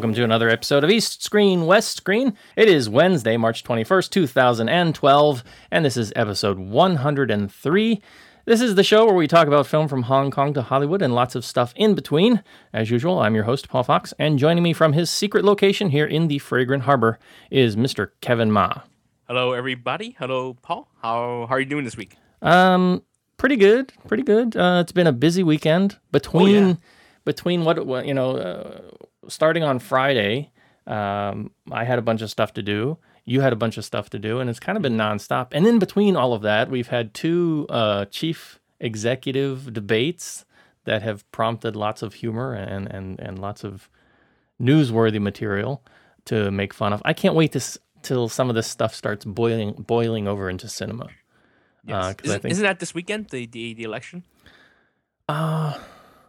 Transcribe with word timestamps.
Welcome 0.00 0.14
to 0.14 0.24
another 0.24 0.48
episode 0.48 0.82
of 0.82 0.88
East 0.90 1.22
Screen, 1.22 1.66
West 1.66 1.94
Screen. 1.98 2.34
It 2.56 2.70
is 2.70 2.88
Wednesday, 2.88 3.36
March 3.36 3.62
21st, 3.62 4.08
2012, 4.08 5.44
and 5.70 5.84
this 5.84 5.98
is 5.98 6.10
episode 6.16 6.58
103. 6.58 8.02
This 8.46 8.62
is 8.62 8.76
the 8.76 8.82
show 8.82 9.04
where 9.04 9.14
we 9.14 9.28
talk 9.28 9.46
about 9.46 9.66
film 9.66 9.88
from 9.88 10.04
Hong 10.04 10.30
Kong 10.30 10.54
to 10.54 10.62
Hollywood 10.62 11.02
and 11.02 11.14
lots 11.14 11.34
of 11.34 11.44
stuff 11.44 11.74
in 11.76 11.94
between. 11.94 12.42
As 12.72 12.90
usual, 12.90 13.18
I'm 13.18 13.34
your 13.34 13.44
host, 13.44 13.68
Paul 13.68 13.82
Fox, 13.82 14.14
and 14.18 14.38
joining 14.38 14.62
me 14.62 14.72
from 14.72 14.94
his 14.94 15.10
secret 15.10 15.44
location 15.44 15.90
here 15.90 16.06
in 16.06 16.28
the 16.28 16.38
Fragrant 16.38 16.84
Harbor 16.84 17.18
is 17.50 17.76
Mr. 17.76 18.12
Kevin 18.22 18.50
Ma. 18.50 18.72
Hello, 19.28 19.52
everybody. 19.52 20.16
Hello, 20.18 20.54
Paul. 20.62 20.88
How, 21.02 21.44
how 21.46 21.56
are 21.56 21.60
you 21.60 21.66
doing 21.66 21.84
this 21.84 21.98
week? 21.98 22.16
Um, 22.40 23.02
pretty 23.36 23.56
good, 23.56 23.92
pretty 24.08 24.22
good. 24.22 24.56
Uh, 24.56 24.78
it's 24.80 24.92
been 24.92 25.06
a 25.06 25.12
busy 25.12 25.42
weekend 25.42 25.98
between 26.10 26.64
Oh, 26.64 26.68
yeah. 26.68 26.74
between 27.26 27.64
what 27.66 27.84
what, 27.84 28.06
you 28.06 28.14
know, 28.14 28.30
uh, 28.38 28.80
starting 29.28 29.62
on 29.62 29.78
Friday. 29.78 30.50
Um, 30.86 31.50
I 31.70 31.84
had 31.84 31.98
a 31.98 32.02
bunch 32.02 32.22
of 32.22 32.30
stuff 32.30 32.52
to 32.54 32.62
do. 32.62 32.98
You 33.24 33.42
had 33.42 33.52
a 33.52 33.56
bunch 33.56 33.76
of 33.76 33.84
stuff 33.84 34.10
to 34.10 34.18
do, 34.18 34.40
and 34.40 34.50
it's 34.50 34.58
kind 34.58 34.76
of 34.76 34.82
been 34.82 34.96
nonstop. 34.96 35.48
And 35.52 35.66
in 35.66 35.78
between 35.78 36.16
all 36.16 36.32
of 36.32 36.42
that, 36.42 36.70
we've 36.70 36.88
had 36.88 37.14
two 37.14 37.66
uh, 37.68 38.06
chief 38.06 38.58
executive 38.80 39.72
debates 39.72 40.44
that 40.84 41.02
have 41.02 41.30
prompted 41.30 41.76
lots 41.76 42.02
of 42.02 42.14
humor 42.14 42.54
and 42.54 42.88
and 42.90 43.20
and 43.20 43.38
lots 43.38 43.62
of 43.62 43.88
newsworthy 44.60 45.20
material 45.20 45.84
to 46.24 46.50
make 46.50 46.72
fun 46.74 46.92
of. 46.92 47.02
I 47.04 47.12
can't 47.12 47.34
wait 47.34 47.52
to 47.52 47.58
s- 47.58 47.78
till 48.02 48.28
some 48.28 48.48
of 48.48 48.54
this 48.54 48.66
stuff 48.66 48.94
starts 48.94 49.24
boiling 49.24 49.72
boiling 49.72 50.26
over 50.26 50.48
into 50.50 50.68
cinema. 50.68 51.04
Uh, 51.88 52.12
'cause 52.14 52.14
I 52.24 52.24
Isn't, 52.24 52.40
think- 52.42 52.52
isn't 52.52 52.64
that 52.64 52.78
this 52.78 52.94
weekend, 52.94 53.28
the, 53.28 53.46
the, 53.46 53.74
the 53.74 53.84
election? 53.84 54.24
Uh, 55.28 55.78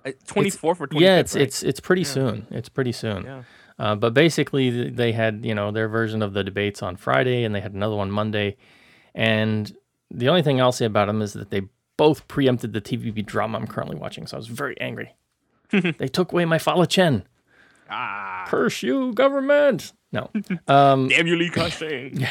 24th 0.06 0.64
or 0.64 0.88
25th? 0.88 1.00
yeah, 1.00 1.18
it's 1.18 1.36
right? 1.36 1.44
it's 1.44 1.64
it's 1.64 1.80
pretty 1.80 2.04
soon. 2.04 2.48
It's 2.52 2.70
pretty 2.70 2.92
soon. 2.92 3.24
Yeah. 3.24 3.44
Uh, 3.80 3.96
but 3.96 4.14
basically, 4.14 4.90
they 4.90 5.12
had 5.12 5.46
you 5.46 5.56
know 5.56 5.72
their 5.72 5.88
version 5.88 6.22
of 6.22 6.34
the 6.34 6.44
debates 6.44 6.84
on 6.84 6.96
Friday, 6.96 7.44
and 7.44 7.54
they 7.56 7.62
had 7.62 7.74
another 7.74 7.96
one 7.96 8.12
Monday. 8.12 8.58
And 9.16 9.76
the 10.10 10.30
only 10.30 10.42
thing 10.42 10.62
I'll 10.62 10.72
say 10.72 10.86
about 10.86 11.08
them 11.08 11.22
is 11.22 11.34
that 11.34 11.50
they 11.50 11.64
both 11.98 12.28
preempted 12.28 12.74
the 12.74 12.82
TVB 12.82 13.26
drama 13.26 13.58
I'm 13.58 13.68
currently 13.68 13.96
watching. 13.96 14.28
So 14.28 14.38
I 14.38 14.40
was 14.40 14.48
very 14.48 14.80
angry. 14.80 15.16
they 15.72 16.08
took 16.08 16.32
away 16.32 16.46
my 16.46 16.58
Fala 16.58 16.88
Chen. 16.88 17.26
Ah, 17.90 18.46
Curse 18.48 18.84
you, 18.84 19.14
government! 19.14 19.92
No, 20.14 20.30
um, 20.68 21.08
damn 21.10 21.28
you, 21.28 21.36
Li 21.36 21.50
Ka-shing. 21.50 22.26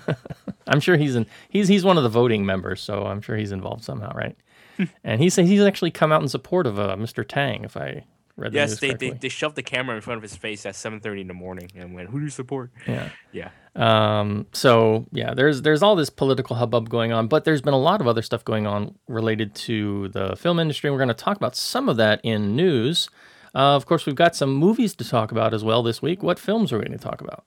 I'm 0.66 0.80
sure 0.80 0.96
he's 0.96 1.14
in. 1.14 1.26
He's 1.48 1.68
he's 1.68 1.84
one 1.84 1.96
of 1.96 2.02
the 2.02 2.08
voting 2.08 2.46
members, 2.46 2.80
so 2.80 3.06
I'm 3.06 3.20
sure 3.20 3.36
he's 3.36 3.52
involved 3.52 3.84
somehow, 3.84 4.12
right? 4.14 4.36
and 5.04 5.20
he's 5.20 5.36
he's 5.36 5.60
actually 5.62 5.90
come 5.90 6.12
out 6.12 6.22
in 6.22 6.28
support 6.28 6.66
of 6.66 6.78
uh, 6.78 6.96
Mr. 6.96 7.26
Tang, 7.26 7.64
if 7.64 7.76
I 7.76 8.04
read 8.36 8.52
the 8.52 8.56
Yes, 8.56 8.70
news 8.70 8.80
they, 8.80 8.88
correctly. 8.88 9.10
they, 9.10 9.16
they 9.18 9.28
shoved 9.28 9.56
the 9.56 9.62
camera 9.62 9.96
in 9.96 10.02
front 10.02 10.18
of 10.18 10.22
his 10.22 10.36
face 10.36 10.64
at 10.64 10.74
7.30 10.74 11.22
in 11.22 11.26
the 11.26 11.34
morning 11.34 11.70
and 11.74 11.92
went, 11.92 12.08
who 12.10 12.18
do 12.20 12.24
you 12.24 12.30
support? 12.30 12.70
yeah. 12.86 13.10
Yeah. 13.32 13.50
Um, 13.74 14.46
so 14.52 15.06
yeah, 15.12 15.34
there's 15.34 15.62
there's 15.62 15.82
all 15.82 15.94
this 15.94 16.10
political 16.10 16.56
hubbub 16.56 16.88
going 16.88 17.12
on, 17.12 17.28
but 17.28 17.44
there's 17.44 17.62
been 17.62 17.74
a 17.74 17.78
lot 17.78 18.00
of 18.00 18.06
other 18.08 18.22
stuff 18.22 18.44
going 18.44 18.66
on 18.66 18.96
related 19.06 19.54
to 19.56 20.08
the 20.08 20.34
film 20.36 20.58
industry. 20.58 20.90
We're 20.90 20.96
going 20.98 21.08
to 21.08 21.14
talk 21.14 21.36
about 21.36 21.54
some 21.54 21.88
of 21.88 21.96
that 21.98 22.20
in 22.24 22.56
news. 22.56 23.08
Uh, 23.54 23.76
of 23.76 23.86
course, 23.86 24.04
we've 24.04 24.14
got 24.16 24.34
some 24.36 24.52
movies 24.54 24.94
to 24.96 25.08
talk 25.08 25.30
about 25.32 25.54
as 25.54 25.62
well 25.64 25.82
this 25.82 26.02
week. 26.02 26.22
What 26.22 26.38
films 26.38 26.72
are 26.72 26.78
we 26.78 26.84
going 26.84 26.98
to 26.98 27.02
talk 27.04 27.20
about? 27.20 27.44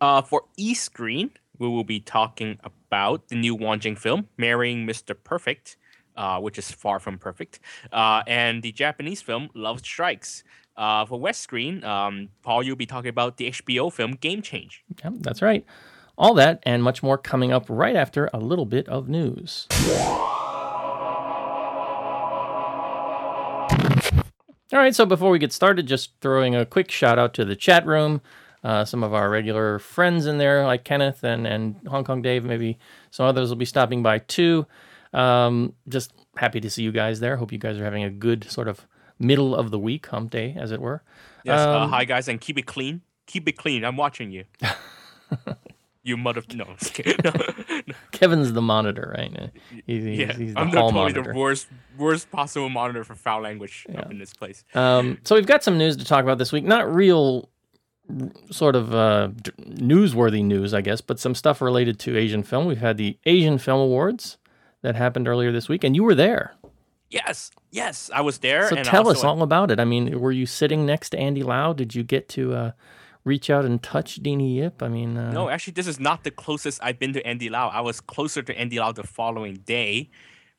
Uh, 0.00 0.22
for 0.22 0.44
East 0.56 0.84
Screen, 0.84 1.30
we 1.58 1.68
will 1.68 1.84
be 1.84 2.00
talking 2.00 2.58
about 2.64 3.28
the 3.28 3.36
new 3.36 3.54
Wong 3.54 3.78
Jing 3.80 3.96
film, 3.96 4.28
Marrying 4.36 4.86
Mr. 4.86 5.14
Perfect, 5.22 5.76
uh, 6.16 6.40
which 6.40 6.58
is 6.58 6.70
far 6.70 6.98
from 6.98 7.18
perfect, 7.18 7.60
uh, 7.92 8.22
and 8.26 8.62
the 8.62 8.72
Japanese 8.72 9.22
film, 9.22 9.48
Love 9.54 9.80
Strikes. 9.80 10.44
Uh, 10.74 11.04
for 11.04 11.20
West 11.20 11.42
Screen, 11.42 11.84
um, 11.84 12.30
Paul, 12.42 12.62
you'll 12.62 12.76
be 12.76 12.86
talking 12.86 13.10
about 13.10 13.36
the 13.36 13.50
HBO 13.50 13.92
film, 13.92 14.12
Game 14.12 14.40
Change. 14.40 14.82
Yep, 15.04 15.14
that's 15.20 15.42
right. 15.42 15.66
All 16.16 16.32
that 16.34 16.60
and 16.62 16.82
much 16.82 17.02
more 17.02 17.18
coming 17.18 17.52
up 17.52 17.66
right 17.68 17.94
after 17.94 18.30
a 18.32 18.38
little 18.38 18.64
bit 18.64 18.88
of 18.88 19.06
news. 19.06 19.66
All 24.72 24.78
right, 24.78 24.94
so 24.94 25.04
before 25.04 25.30
we 25.30 25.38
get 25.38 25.52
started, 25.52 25.86
just 25.86 26.12
throwing 26.22 26.56
a 26.56 26.64
quick 26.64 26.90
shout 26.90 27.18
out 27.18 27.34
to 27.34 27.44
the 27.44 27.54
chat 27.54 27.84
room. 27.86 28.22
Uh, 28.64 28.86
some 28.86 29.02
of 29.04 29.12
our 29.12 29.28
regular 29.28 29.78
friends 29.78 30.24
in 30.24 30.38
there, 30.38 30.64
like 30.64 30.82
Kenneth 30.82 31.24
and, 31.24 31.46
and 31.46 31.76
Hong 31.88 32.04
Kong 32.04 32.22
Dave, 32.22 32.44
maybe 32.44 32.78
some 33.10 33.26
others 33.26 33.50
will 33.50 33.56
be 33.56 33.66
stopping 33.66 34.02
by 34.02 34.18
too. 34.18 34.66
Um, 35.12 35.74
just 35.88 36.12
happy 36.36 36.60
to 36.60 36.70
see 36.70 36.82
you 36.82 36.92
guys 36.92 37.20
there. 37.20 37.36
Hope 37.36 37.52
you 37.52 37.58
guys 37.58 37.78
are 37.78 37.84
having 37.84 38.02
a 38.04 38.10
good 38.10 38.50
sort 38.50 38.68
of 38.68 38.86
middle 39.18 39.54
of 39.54 39.70
the 39.70 39.78
week, 39.78 40.06
hump 40.06 40.30
day, 40.30 40.56
as 40.58 40.72
it 40.72 40.80
were. 40.80 41.02
Yes, 41.44 41.60
uh, 41.60 41.80
Um, 41.80 41.90
hi 41.90 42.04
guys, 42.04 42.28
and 42.28 42.40
keep 42.40 42.58
it 42.58 42.66
clean. 42.66 43.02
Keep 43.26 43.48
it 43.48 43.52
clean. 43.56 43.84
I'm 43.84 43.96
watching 43.96 44.30
you. 44.30 44.44
you 46.02 46.16
mother. 46.16 46.42
No, 46.54 46.64
I'm 46.64 46.76
just 46.76 46.94
kidding. 46.94 47.16
No, 47.24 47.30
no. 47.86 47.94
Kevin's 48.10 48.52
the 48.52 48.62
monitor, 48.62 49.14
right? 49.16 49.34
Uh, 49.38 49.46
He's, 49.86 50.04
he's, 50.04 50.18
yeah, 50.18 50.32
he's 50.32 50.54
the 50.54 50.60
I'm 50.60 50.70
the, 50.70 50.76
totally 50.76 50.92
monitor. 51.12 51.32
the 51.32 51.38
worst, 51.38 51.68
worst 51.96 52.30
possible 52.30 52.68
monitor 52.68 53.04
for 53.04 53.14
foul 53.14 53.42
language 53.42 53.86
up 53.96 54.10
in 54.10 54.18
this 54.18 54.32
place. 54.34 54.64
Um, 54.74 55.18
so 55.24 55.34
we've 55.36 55.46
got 55.46 55.62
some 55.62 55.78
news 55.78 55.96
to 55.98 56.04
talk 56.04 56.22
about 56.24 56.38
this 56.38 56.52
week. 56.52 56.64
Not 56.64 56.92
real 56.92 57.48
sort 58.50 58.74
of 58.76 58.92
uh, 58.94 59.28
d- 59.28 59.52
newsworthy 59.60 60.44
news, 60.44 60.74
I 60.74 60.80
guess, 60.80 61.00
but 61.00 61.18
some 61.20 61.34
stuff 61.34 61.60
related 61.62 61.98
to 62.00 62.16
Asian 62.16 62.42
film. 62.42 62.66
We've 62.66 62.78
had 62.78 62.96
the 62.96 63.16
Asian 63.24 63.58
Film 63.58 63.80
Awards 63.80 64.38
that 64.82 64.96
happened 64.96 65.28
earlier 65.28 65.52
this 65.52 65.68
week, 65.68 65.84
and 65.84 65.96
you 65.96 66.04
were 66.04 66.14
there. 66.14 66.54
Yes, 67.10 67.50
yes, 67.70 68.10
I 68.14 68.22
was 68.22 68.38
there. 68.38 68.68
So 68.68 68.76
and 68.76 68.86
tell 68.86 69.08
us 69.08 69.22
all 69.22 69.42
about 69.42 69.70
it. 69.70 69.78
I 69.78 69.84
mean, 69.84 70.18
were 70.18 70.32
you 70.32 70.46
sitting 70.46 70.86
next 70.86 71.10
to 71.10 71.18
Andy 71.18 71.42
Lau? 71.42 71.72
Did 71.72 71.94
you 71.94 72.02
get 72.02 72.28
to 72.30 72.54
uh, 72.54 72.70
reach 73.24 73.50
out 73.50 73.64
and 73.64 73.82
touch 73.82 74.22
Deannie 74.22 74.54
Yip? 74.56 74.82
I 74.82 74.88
mean, 74.88 75.18
uh, 75.18 75.30
No, 75.30 75.50
actually, 75.50 75.74
this 75.74 75.86
is 75.86 76.00
not 76.00 76.24
the 76.24 76.30
closest 76.30 76.82
I've 76.82 76.98
been 76.98 77.12
to 77.12 77.26
Andy 77.26 77.50
Lau. 77.50 77.68
I 77.68 77.80
was 77.82 78.00
closer 78.00 78.42
to 78.42 78.58
Andy 78.58 78.78
Lau 78.78 78.92
the 78.92 79.02
following 79.02 79.56
day 79.66 80.08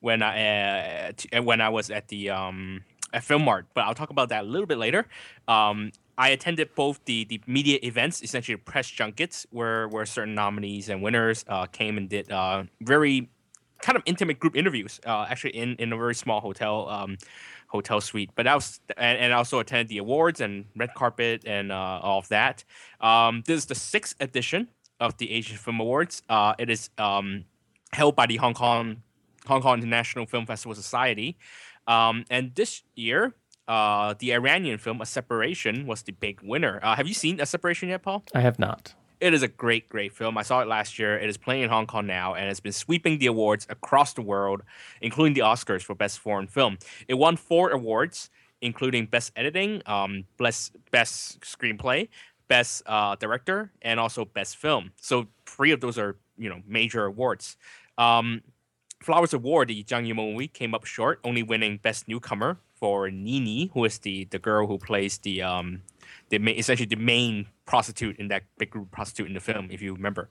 when 0.00 0.22
I 0.22 1.08
uh, 1.08 1.12
t- 1.16 1.40
when 1.40 1.60
I 1.60 1.70
was 1.70 1.90
at 1.90 2.06
the 2.08 2.30
um, 2.30 2.84
at 3.12 3.24
Film 3.24 3.42
Mart. 3.44 3.66
But 3.74 3.82
I'll 3.86 3.94
talk 3.94 4.10
about 4.10 4.28
that 4.28 4.44
a 4.44 4.46
little 4.46 4.66
bit 4.66 4.78
later. 4.78 5.06
Um, 5.48 5.90
I 6.16 6.28
attended 6.28 6.76
both 6.76 7.04
the, 7.06 7.24
the 7.24 7.40
media 7.48 7.80
events, 7.82 8.22
essentially 8.22 8.56
press 8.56 8.88
junkets, 8.88 9.46
where 9.50 9.88
where 9.88 10.06
certain 10.06 10.36
nominees 10.36 10.88
and 10.88 11.02
winners 11.02 11.44
uh, 11.48 11.66
came 11.66 11.98
and 11.98 12.08
did 12.08 12.30
uh, 12.30 12.62
very 12.80 13.28
kind 13.84 13.96
of 13.96 14.02
intimate 14.06 14.38
group 14.40 14.56
interviews. 14.56 15.00
Uh, 15.06 15.26
actually, 15.28 15.54
in 15.62 15.76
in 15.76 15.92
a 15.92 15.96
very 15.96 16.14
small 16.14 16.40
hotel. 16.40 16.88
Um, 16.88 17.16
hotel 17.68 18.00
suite 18.00 18.30
but 18.36 18.44
that 18.44 18.54
was 18.54 18.78
and, 18.96 19.18
and 19.18 19.32
I 19.32 19.36
also 19.36 19.58
attended 19.58 19.88
the 19.88 19.98
awards 19.98 20.40
and 20.40 20.66
red 20.76 20.94
carpet 20.94 21.42
and 21.44 21.72
uh, 21.72 21.98
all 22.06 22.20
of 22.20 22.28
that 22.28 22.62
um, 23.00 23.42
this 23.46 23.56
is 23.56 23.66
the 23.66 23.74
sixth 23.74 24.14
edition 24.20 24.68
of 25.00 25.16
the 25.18 25.30
Asian 25.32 25.56
Film 25.56 25.80
Awards. 25.80 26.22
Uh, 26.28 26.54
it 26.58 26.70
is 26.70 26.90
um, 26.98 27.44
held 27.92 28.16
by 28.16 28.26
the 28.26 28.36
Hong 28.36 28.54
Kong 28.54 29.02
Hong 29.46 29.60
Kong 29.60 29.78
International 29.78 30.24
Film 30.26 30.46
Festival 30.46 30.74
Society, 30.74 31.36
um, 31.86 32.24
and 32.30 32.54
this 32.54 32.82
year, 32.94 33.34
uh, 33.68 34.14
the 34.18 34.32
Iranian 34.32 34.78
film 34.78 35.02
A 35.02 35.06
Separation 35.06 35.86
was 35.86 36.02
the 36.02 36.12
big 36.12 36.40
winner. 36.42 36.80
Uh, 36.82 36.96
have 36.96 37.06
you 37.06 37.14
seen 37.14 37.40
A 37.40 37.46
Separation 37.46 37.90
yet, 37.90 38.02
Paul? 38.02 38.24
I 38.34 38.40
have 38.40 38.58
not. 38.58 38.94
It 39.24 39.32
is 39.32 39.42
a 39.42 39.48
great, 39.48 39.88
great 39.88 40.12
film. 40.12 40.36
I 40.36 40.42
saw 40.42 40.60
it 40.60 40.68
last 40.68 40.98
year. 40.98 41.18
It 41.18 41.30
is 41.30 41.38
playing 41.38 41.62
in 41.62 41.70
Hong 41.70 41.86
Kong 41.86 42.06
now, 42.06 42.34
and 42.34 42.50
it's 42.50 42.60
been 42.60 42.72
sweeping 42.72 43.16
the 43.16 43.24
awards 43.24 43.66
across 43.70 44.12
the 44.12 44.20
world, 44.20 44.60
including 45.00 45.32
the 45.32 45.40
Oscars 45.40 45.80
for 45.80 45.94
Best 45.94 46.18
Foreign 46.18 46.46
Film. 46.46 46.76
It 47.08 47.14
won 47.14 47.38
four 47.38 47.70
awards, 47.70 48.28
including 48.60 49.06
Best 49.06 49.32
Editing, 49.34 49.80
um, 49.86 50.24
Best 50.36 50.76
Best 50.90 51.40
Screenplay, 51.40 52.10
Best 52.48 52.82
uh, 52.84 53.16
Director, 53.16 53.72
and 53.80 53.98
also 53.98 54.26
Best 54.26 54.58
Film. 54.58 54.92
So 55.00 55.26
three 55.46 55.70
of 55.70 55.80
those 55.80 55.96
are 55.96 56.18
you 56.36 56.50
know 56.50 56.60
major 56.66 57.06
awards. 57.06 57.56
Um, 57.96 58.42
Flowers 59.04 59.34
of 59.34 59.42
War, 59.42 59.66
the 59.66 59.84
Zhang 59.84 60.08
Yimou 60.08 60.32
movie 60.32 60.48
came 60.48 60.74
up 60.74 60.84
short, 60.84 61.20
only 61.24 61.42
winning 61.42 61.78
Best 61.78 62.08
Newcomer 62.08 62.58
for 62.74 62.84
for 62.84 63.10
Nini, 63.10 63.70
who 63.72 63.84
is 63.86 63.98
the 64.00 64.26
the 64.26 64.38
girl 64.38 64.66
who 64.66 64.76
plays 64.76 65.16
the 65.18 65.40
um 65.40 65.80
the 66.28 66.38
main, 66.38 66.56
essentially 66.58 66.86
the 66.86 67.02
main 67.14 67.46
prostitute 67.64 68.16
in 68.18 68.28
that 68.28 68.42
big 68.58 68.68
group 68.68 68.90
prostitute 68.90 69.26
in 69.26 69.32
the 69.32 69.40
film, 69.40 69.68
if 69.70 69.80
you 69.80 69.94
remember. 69.94 70.28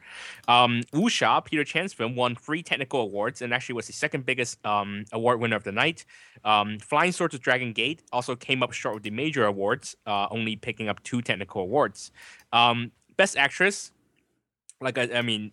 Um, 0.47 0.81
Wuxia, 0.93 1.43
Peter 1.43 1.63
Chan's 1.63 1.93
film, 1.93 2.15
won 2.15 2.35
three 2.35 2.61
technical 2.61 2.99
awards 3.01 3.41
and 3.41 3.53
actually 3.55 3.73
was 3.73 3.87
the 3.87 3.93
second 3.93 4.25
biggest 4.25 4.63
um, 4.65 5.05
award 5.11 5.39
winner 5.41 5.55
of 5.55 5.63
the 5.63 5.71
night. 5.71 6.05
Um, 6.45 6.77
Flying 6.77 7.11
Swords 7.11 7.33
of 7.33 7.41
Dragon 7.41 7.73
Gate 7.73 8.03
also 8.11 8.35
came 8.35 8.61
up 8.61 8.71
short 8.71 8.93
with 8.93 9.03
the 9.03 9.11
major 9.23 9.45
awards, 9.45 9.95
uh, 10.05 10.27
only 10.29 10.55
picking 10.55 10.89
up 10.89 11.01
two 11.03 11.21
technical 11.23 11.63
awards. 11.63 12.11
Um, 12.51 12.91
Best 13.17 13.35
Actress, 13.35 13.91
like 14.79 14.99
I, 14.99 15.09
I 15.19 15.21
mean, 15.23 15.51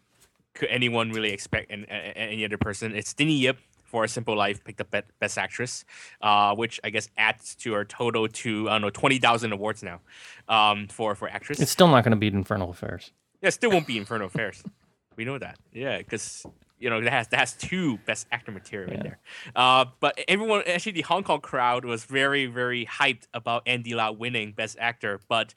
could 0.61 0.69
anyone 0.69 1.11
really 1.11 1.33
expect 1.33 1.73
an, 1.73 1.87
a, 1.89 2.17
any 2.17 2.45
other 2.45 2.59
person? 2.59 2.95
It's 2.95 3.15
Deannie 3.15 3.41
Yip 3.41 3.59
for 3.83 4.05
A 4.05 4.09
Simple 4.09 4.37
Life 4.37 4.63
picked 4.63 4.81
up 4.81 4.95
Best 5.19 5.39
Actress, 5.39 5.85
uh, 6.21 6.55
which 6.55 6.79
I 6.85 6.91
guess 6.91 7.09
adds 7.17 7.55
to 7.57 7.75
our 7.75 7.85
total 7.85 8.29
to 8.29 8.69
I 8.69 8.73
don't 8.73 8.83
know 8.83 8.91
twenty 8.91 9.19
thousand 9.19 9.53
awards 9.53 9.83
now 9.83 10.01
um, 10.49 10.87
for 10.89 11.15
for 11.15 11.29
actress. 11.29 11.61
It's 11.61 11.73
still 11.73 11.89
not 11.89 12.05
going 12.05 12.13
to 12.13 12.19
beat 12.19 12.35
Infernal 12.35 12.71
Affairs. 12.71 13.11
Yeah, 13.41 13.51
still 13.51 13.71
won't 13.71 13.87
be 13.87 13.97
Infernal 13.97 14.29
Affairs. 14.29 14.63
We 15.17 15.27
know 15.27 15.39
that. 15.39 15.59
Yeah, 15.71 15.99
because 15.99 16.47
you 16.79 16.89
know 16.89 17.03
that 17.03 17.13
has 17.13 17.29
that 17.29 17.41
has 17.41 17.53
two 17.53 17.99
Best 18.07 18.27
Actor 18.33 18.53
material 18.53 18.91
yeah. 18.91 18.97
in 18.97 19.03
there. 19.03 19.19
Uh, 19.55 19.85
but 19.99 20.19
everyone, 20.29 20.63
actually, 20.67 20.93
the 20.93 21.03
Hong 21.03 21.25
Kong 21.25 21.41
crowd 21.41 21.85
was 21.85 22.05
very 22.05 22.47
very 22.47 22.87
hyped 22.87 23.27
about 23.35 23.65
Andy 23.67 23.93
Lau 23.93 24.13
winning 24.13 24.53
Best 24.53 24.77
Actor, 24.79 25.21
but. 25.29 25.55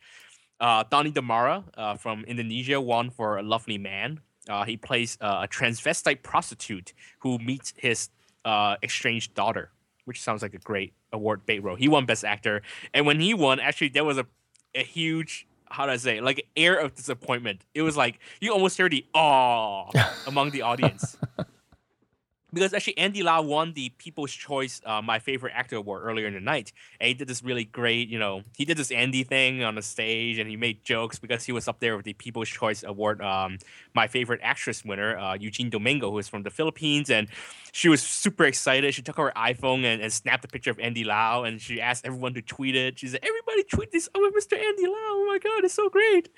Uh, 0.59 0.81
Donnie 0.89 1.11
Darmawan 1.11 1.65
uh, 1.75 1.95
from 1.95 2.23
Indonesia 2.23 2.79
won 2.79 3.09
for 3.09 3.37
A 3.37 3.43
Lovely 3.43 3.77
Man. 3.77 4.21
Uh, 4.49 4.63
he 4.65 4.77
plays 4.77 5.17
uh, 5.21 5.41
a 5.43 5.47
transvestite 5.47 6.21
prostitute 6.21 6.93
who 7.19 7.37
meets 7.39 7.73
his 7.77 8.09
uh, 8.45 8.75
estranged 8.83 9.33
daughter, 9.33 9.71
which 10.05 10.21
sounds 10.21 10.41
like 10.41 10.53
a 10.53 10.59
great 10.59 10.93
award 11.11 11.45
bait 11.45 11.59
role. 11.59 11.75
He 11.75 11.87
won 11.87 12.05
Best 12.05 12.25
Actor, 12.25 12.61
and 12.93 13.05
when 13.05 13.19
he 13.19 13.33
won, 13.33 13.59
actually 13.59 13.89
there 13.89 14.03
was 14.03 14.17
a 14.17 14.25
a 14.75 14.83
huge 14.83 15.47
how 15.69 15.85
do 15.85 15.91
I 15.91 15.97
say 15.97 16.21
like 16.21 16.45
air 16.55 16.75
of 16.75 16.95
disappointment. 16.95 17.65
It 17.73 17.81
was 17.81 17.95
like 17.97 18.19
you 18.41 18.51
almost 18.51 18.77
heard 18.77 18.91
the 18.91 19.05
"aw" 19.13 19.89
among 20.27 20.51
the 20.51 20.61
audience 20.61 21.17
because 22.53 22.73
actually 22.73 22.97
Andy 22.97 23.23
Lau 23.23 23.41
won 23.41 23.73
the 23.73 23.89
People's 23.97 24.31
Choice 24.31 24.81
uh, 24.85 25.01
My 25.01 25.19
Favorite 25.19 25.53
Actor 25.55 25.77
Award 25.77 26.03
earlier 26.03 26.27
in 26.27 26.33
the 26.33 26.39
night. 26.39 26.71
And 26.99 27.07
he 27.07 27.13
did 27.13 27.27
this 27.27 27.43
really 27.43 27.65
great, 27.65 28.09
you 28.09 28.19
know, 28.19 28.43
he 28.55 28.65
did 28.65 28.77
this 28.77 28.91
Andy 28.91 29.23
thing 29.23 29.63
on 29.63 29.75
the 29.75 29.81
stage 29.81 30.37
and 30.37 30.49
he 30.49 30.55
made 30.55 30.83
jokes 30.83 31.19
because 31.19 31.43
he 31.43 31.51
was 31.51 31.67
up 31.67 31.79
there 31.79 31.95
with 31.97 32.05
the 32.05 32.13
People's 32.13 32.49
Choice 32.49 32.83
Award 32.83 33.21
um, 33.21 33.57
My 33.93 34.07
Favorite 34.07 34.39
Actress 34.43 34.85
winner, 34.85 35.17
uh, 35.17 35.33
Eugene 35.33 35.69
Domingo, 35.69 36.11
who 36.11 36.19
is 36.19 36.27
from 36.27 36.43
the 36.43 36.51
Philippines. 36.51 37.09
And 37.09 37.27
she 37.71 37.89
was 37.89 38.01
super 38.01 38.45
excited. 38.45 38.93
She 38.93 39.01
took 39.01 39.17
her 39.17 39.33
iPhone 39.35 39.83
and, 39.83 40.01
and 40.01 40.13
snapped 40.13 40.45
a 40.45 40.47
picture 40.47 40.71
of 40.71 40.79
Andy 40.79 41.03
Lau 41.03 41.43
and 41.43 41.59
she 41.59 41.81
asked 41.81 42.05
everyone 42.05 42.35
to 42.35 42.41
tweet 42.41 42.75
it. 42.75 42.99
She 42.99 43.07
said, 43.07 43.19
Everybody 43.23 43.63
tweet 43.63 43.91
this 43.91 44.07
oh, 44.13 44.31
Mr. 44.37 44.57
Andy 44.57 44.85
Lau. 44.85 44.93
Oh 44.95 45.25
my 45.27 45.39
God, 45.39 45.63
it's 45.63 45.73
so 45.73 45.89
great. 45.89 46.29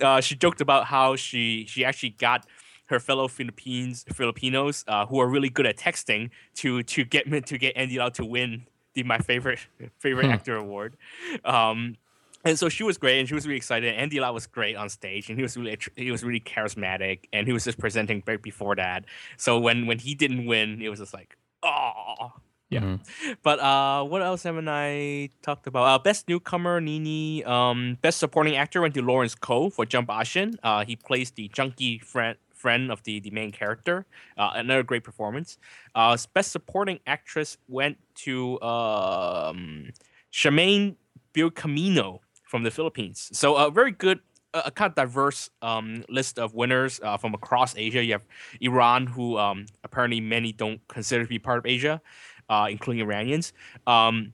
Uh, 0.00 0.20
she 0.20 0.34
joked 0.34 0.60
about 0.60 0.84
how 0.86 1.16
she 1.16 1.64
she 1.66 1.84
actually 1.84 2.10
got– 2.10 2.46
her 2.86 3.00
fellow 3.00 3.28
Philippines 3.28 4.04
Filipinos 4.12 4.84
uh, 4.88 5.06
who 5.06 5.18
are 5.20 5.28
really 5.28 5.50
good 5.50 5.66
at 5.66 5.76
texting 5.76 6.30
to 6.56 6.82
to 6.82 7.04
get 7.04 7.26
me 7.26 7.40
to 7.40 7.58
get 7.58 7.76
Andy 7.76 7.98
Lau 7.98 8.08
to 8.10 8.24
win 8.24 8.66
the 8.94 9.02
my 9.02 9.18
favorite 9.18 9.60
favorite 9.98 10.26
hmm. 10.26 10.32
actor 10.32 10.56
award. 10.56 10.96
Um, 11.44 11.96
and 12.46 12.58
so 12.58 12.68
she 12.68 12.84
was 12.84 12.98
great, 12.98 13.20
and 13.20 13.28
she 13.28 13.34
was 13.34 13.46
really 13.46 13.56
excited. 13.56 13.94
Andy 13.94 14.20
Lau 14.20 14.32
was 14.32 14.46
great 14.46 14.76
on 14.76 14.90
stage, 14.90 15.30
and 15.30 15.38
he 15.38 15.42
was 15.42 15.56
really 15.56 15.78
he 15.96 16.10
was 16.10 16.22
really 16.22 16.40
charismatic, 16.40 17.20
and 17.32 17.46
he 17.46 17.52
was 17.52 17.64
just 17.64 17.78
presenting 17.78 18.22
right 18.26 18.40
before 18.40 18.76
that. 18.76 19.04
So 19.38 19.58
when 19.58 19.86
when 19.86 19.98
he 19.98 20.14
didn't 20.14 20.44
win, 20.44 20.82
it 20.82 20.90
was 20.90 20.98
just 20.98 21.14
like, 21.14 21.36
oh, 21.62 22.32
yeah. 22.68 22.80
Mm-hmm. 22.80 23.32
But 23.42 23.60
uh, 23.60 24.04
what 24.04 24.20
else 24.20 24.42
haven't 24.42 24.68
I 24.68 25.30
talked 25.42 25.66
about? 25.66 25.84
Uh, 25.84 25.98
best 25.98 26.28
newcomer 26.28 26.80
Nini. 26.80 27.44
Um, 27.44 27.96
best 28.02 28.18
supporting 28.18 28.56
actor 28.56 28.82
went 28.82 28.94
to 28.94 29.02
Lawrence 29.02 29.34
Ko 29.34 29.70
for 29.70 29.86
Jump 29.86 30.08
Ashin. 30.08 30.56
Uh, 30.62 30.84
he 30.84 30.96
plays 30.96 31.30
the 31.30 31.48
junkie 31.48 31.98
friend 31.98 32.36
friend 32.64 32.90
of 32.90 33.02
the, 33.02 33.20
the 33.20 33.30
main 33.30 33.52
character. 33.52 34.06
Uh, 34.40 34.52
another 34.54 34.82
great 34.82 35.04
performance. 35.04 35.58
Uh, 35.94 36.16
best 36.32 36.50
supporting 36.50 36.98
actress 37.06 37.58
went 37.68 37.98
to 38.24 38.58
um, 38.62 39.90
Shamaine 40.32 40.96
from 42.50 42.62
the 42.62 42.70
Philippines. 42.70 43.28
So 43.34 43.56
a 43.56 43.70
very 43.70 43.90
good, 43.90 44.20
a 44.54 44.70
kind 44.70 44.88
of 44.88 44.94
diverse 44.94 45.50
um, 45.60 46.04
list 46.08 46.38
of 46.38 46.54
winners 46.54 47.00
uh, 47.02 47.18
from 47.18 47.34
across 47.34 47.76
Asia. 47.76 48.02
You 48.02 48.12
have 48.12 48.24
Iran, 48.62 49.08
who 49.08 49.36
um, 49.36 49.66
apparently 49.82 50.20
many 50.22 50.50
don't 50.52 50.80
consider 50.88 51.24
to 51.24 51.28
be 51.28 51.38
part 51.38 51.58
of 51.58 51.66
Asia, 51.66 52.00
uh, 52.48 52.66
including 52.70 53.02
Iranians. 53.02 53.52
Um, 53.86 54.32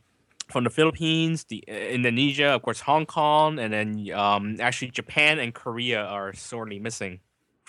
from 0.52 0.62
the 0.62 0.70
Philippines, 0.70 1.44
the 1.44 1.64
uh, 1.66 1.72
Indonesia, 1.72 2.48
of 2.54 2.62
course, 2.62 2.80
Hong 2.80 3.06
Kong, 3.06 3.58
and 3.58 3.72
then 3.72 3.88
um, 4.14 4.56
actually 4.60 4.90
Japan 4.92 5.40
and 5.40 5.50
Korea 5.52 6.04
are 6.04 6.32
sorely 6.32 6.78
missing 6.78 7.18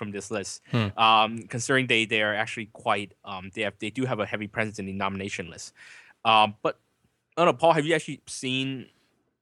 from 0.01 0.09
this 0.11 0.31
list. 0.31 0.61
Hmm. 0.71 0.87
Um, 0.97 1.29
considering 1.53 1.85
they 1.85 2.05
they 2.05 2.23
are 2.23 2.33
actually 2.33 2.69
quite 2.73 3.13
um, 3.23 3.51
they 3.53 3.61
have 3.61 3.75
they 3.77 3.91
do 3.91 4.05
have 4.05 4.19
a 4.19 4.25
heavy 4.25 4.47
presence 4.47 4.79
in 4.79 4.87
the 4.87 4.93
nomination 4.93 5.45
list. 5.53 5.73
Um, 6.25 6.55
but 6.63 6.79
I 7.37 7.45
don't 7.45 7.53
know, 7.53 7.59
Paul, 7.61 7.73
have 7.73 7.85
you 7.85 7.93
actually 7.93 8.21
seen 8.25 8.87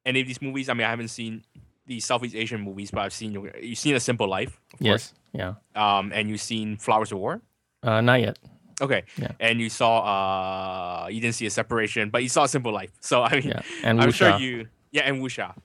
any 0.06 0.20
of 0.20 0.28
these 0.28 0.42
movies? 0.42 0.68
I 0.68 0.74
mean, 0.74 0.86
I 0.86 0.90
haven't 0.90 1.08
seen 1.20 1.44
the 1.88 2.02
Southeast 2.02 2.36
Asian 2.36 2.60
movies, 2.60 2.92
but 2.92 3.02
I've 3.06 3.14
seen 3.14 3.32
you've 3.62 3.78
seen 3.78 3.96
A 3.96 4.02
Simple 4.02 4.28
Life, 4.28 4.60
of 4.74 4.82
yes, 4.82 4.92
course. 4.92 5.14
yeah. 5.32 5.54
Um, 5.76 6.12
and 6.14 6.30
you've 6.30 6.42
seen 6.42 6.76
Flowers 6.76 7.12
of 7.14 7.20
War. 7.20 7.42
Uh, 7.82 8.02
not 8.02 8.20
yet. 8.20 8.38
Okay. 8.82 9.04
Yeah. 9.18 9.32
And 9.40 9.60
you 9.60 9.70
saw 9.70 11.04
uh 11.04 11.08
you 11.08 11.20
didn't 11.22 11.36
see 11.36 11.46
a 11.46 11.50
separation, 11.62 12.10
but 12.10 12.22
you 12.24 12.30
saw 12.30 12.44
a 12.44 12.48
simple 12.48 12.74
life. 12.74 12.92
So 13.00 13.24
I 13.24 13.32
mean 13.40 13.50
yeah. 13.50 13.62
and 13.84 14.02
I'm 14.02 14.10
Wuxia. 14.10 14.14
sure 14.14 14.40
you 14.40 14.68
yeah, 14.92 15.04
and 15.08 15.22
Wuxia. 15.24 15.56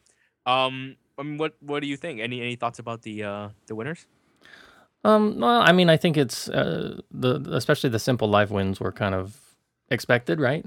Um 0.47 0.97
I 1.19 1.23
mean 1.23 1.39
what 1.39 1.55
what 1.61 1.81
do 1.83 1.87
you 1.87 1.97
think? 1.97 2.21
Any 2.21 2.41
any 2.41 2.57
thoughts 2.57 2.79
about 2.79 3.03
the 3.03 3.23
uh 3.25 3.49
the 3.67 3.75
winners? 3.75 4.07
Um, 5.05 5.39
well, 5.39 5.61
I 5.61 5.73
mean, 5.73 5.91
I 5.91 5.97
think 5.97 6.17
it's 6.17 6.49
uh, 6.49 7.01
the 7.11 7.41
especially 7.53 7.91
the 7.91 7.99
simple 7.99 8.29
life 8.29 8.51
wins 8.51 8.81
were 8.81 8.93
kind 8.93 9.15
of 9.15 9.39
expected, 9.91 10.41
right? 10.41 10.65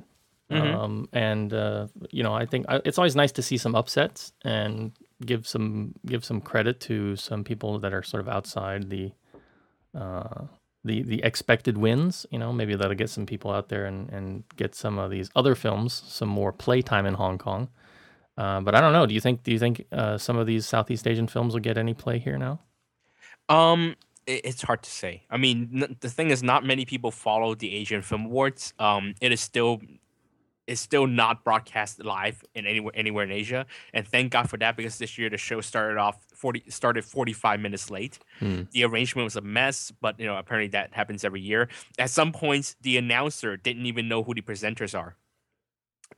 Mm-hmm. 0.52 0.76
Um, 0.76 1.10
and 1.12 1.54
uh, 1.54 1.88
you 2.12 2.24
know, 2.24 2.34
I 2.34 2.46
think 2.46 2.66
I, 2.70 2.80
it's 2.86 2.98
always 2.98 3.16
nice 3.16 3.32
to 3.34 3.42
see 3.42 3.58
some 3.58 3.76
upsets 3.76 4.32
and 4.46 4.92
give 5.26 5.48
some 5.48 5.94
give 6.06 6.24
some 6.24 6.40
credit 6.40 6.80
to 6.82 7.16
some 7.16 7.44
people 7.44 7.80
that 7.80 7.94
are 7.94 8.04
sort 8.04 8.22
of 8.22 8.30
outside 8.30 8.90
the 8.90 9.12
uh, 9.94 10.46
the 10.86 11.02
the 11.02 11.24
expected 11.24 11.78
wins. 11.78 12.26
You 12.32 12.40
know, 12.40 12.54
maybe 12.54 12.76
that'll 12.76 12.96
get 12.96 13.10
some 13.10 13.26
people 13.26 13.52
out 13.52 13.70
there 13.70 13.86
and 13.86 14.10
and 14.10 14.44
get 14.56 14.76
some 14.76 15.00
of 15.00 15.12
these 15.12 15.30
other 15.36 15.56
films 15.56 16.02
some 16.08 16.30
more 16.30 16.54
playtime 16.54 17.06
in 17.06 17.16
Hong 17.16 17.38
Kong. 17.38 17.70
Uh, 18.38 18.62
but 18.62 18.76
I 18.76 18.82
don't 18.82 18.94
know. 18.94 19.08
Do 19.08 19.16
you 19.16 19.22
think 19.22 19.44
do 19.44 19.52
you 19.52 19.60
think 19.60 19.86
uh, 19.92 20.18
some 20.18 20.38
of 20.38 20.46
these 20.46 20.66
Southeast 20.66 21.08
Asian 21.08 21.28
films 21.28 21.54
will 21.54 21.62
get 21.62 21.78
any 21.78 21.96
play 21.96 22.20
here 22.20 22.38
now? 22.38 22.60
Um, 23.50 23.96
it's 24.28 24.62
hard 24.62 24.84
to 24.84 24.90
say. 24.90 25.24
I 25.30 25.38
mean, 25.38 25.96
the 26.02 26.10
thing 26.10 26.30
is, 26.30 26.44
not 26.44 26.66
many 26.66 26.86
people 26.86 27.12
follow 27.12 27.56
the 27.56 27.74
Asian 27.76 28.02
Film 28.02 28.26
Awards. 28.26 28.74
Um, 28.78 29.16
it 29.22 29.32
is 29.32 29.42
still 29.42 29.82
it's 30.68 30.82
still 30.82 31.08
not 31.08 31.46
broadcast 31.46 32.04
live 32.04 32.44
in 32.54 32.68
anywhere 32.68 32.92
anywhere 32.94 33.24
in 33.24 33.32
Asia, 33.32 33.66
and 33.94 34.06
thank 34.06 34.34
God 34.34 34.50
for 34.50 34.58
that 34.58 34.76
because 34.76 34.98
this 34.98 35.18
year 35.18 35.30
the 35.30 35.38
show 35.38 35.62
started 35.62 35.98
off 35.98 36.18
forty 36.34 36.64
started 36.68 37.06
forty 37.06 37.34
five 37.34 37.60
minutes 37.62 37.90
late. 37.90 38.20
Hmm. 38.40 38.64
The 38.72 38.84
arrangement 38.84 39.24
was 39.24 39.38
a 39.38 39.42
mess, 39.42 39.92
but 40.02 40.20
you 40.20 40.26
know 40.26 40.38
apparently 40.38 40.68
that 40.70 40.94
happens 40.94 41.24
every 41.24 41.42
year. 41.42 41.70
At 41.98 42.10
some 42.10 42.34
points, 42.34 42.76
the 42.82 42.98
announcer 42.98 43.56
didn't 43.56 43.86
even 43.86 44.10
know 44.10 44.24
who 44.24 44.34
the 44.34 44.42
presenters 44.42 44.98
are. 44.98 45.16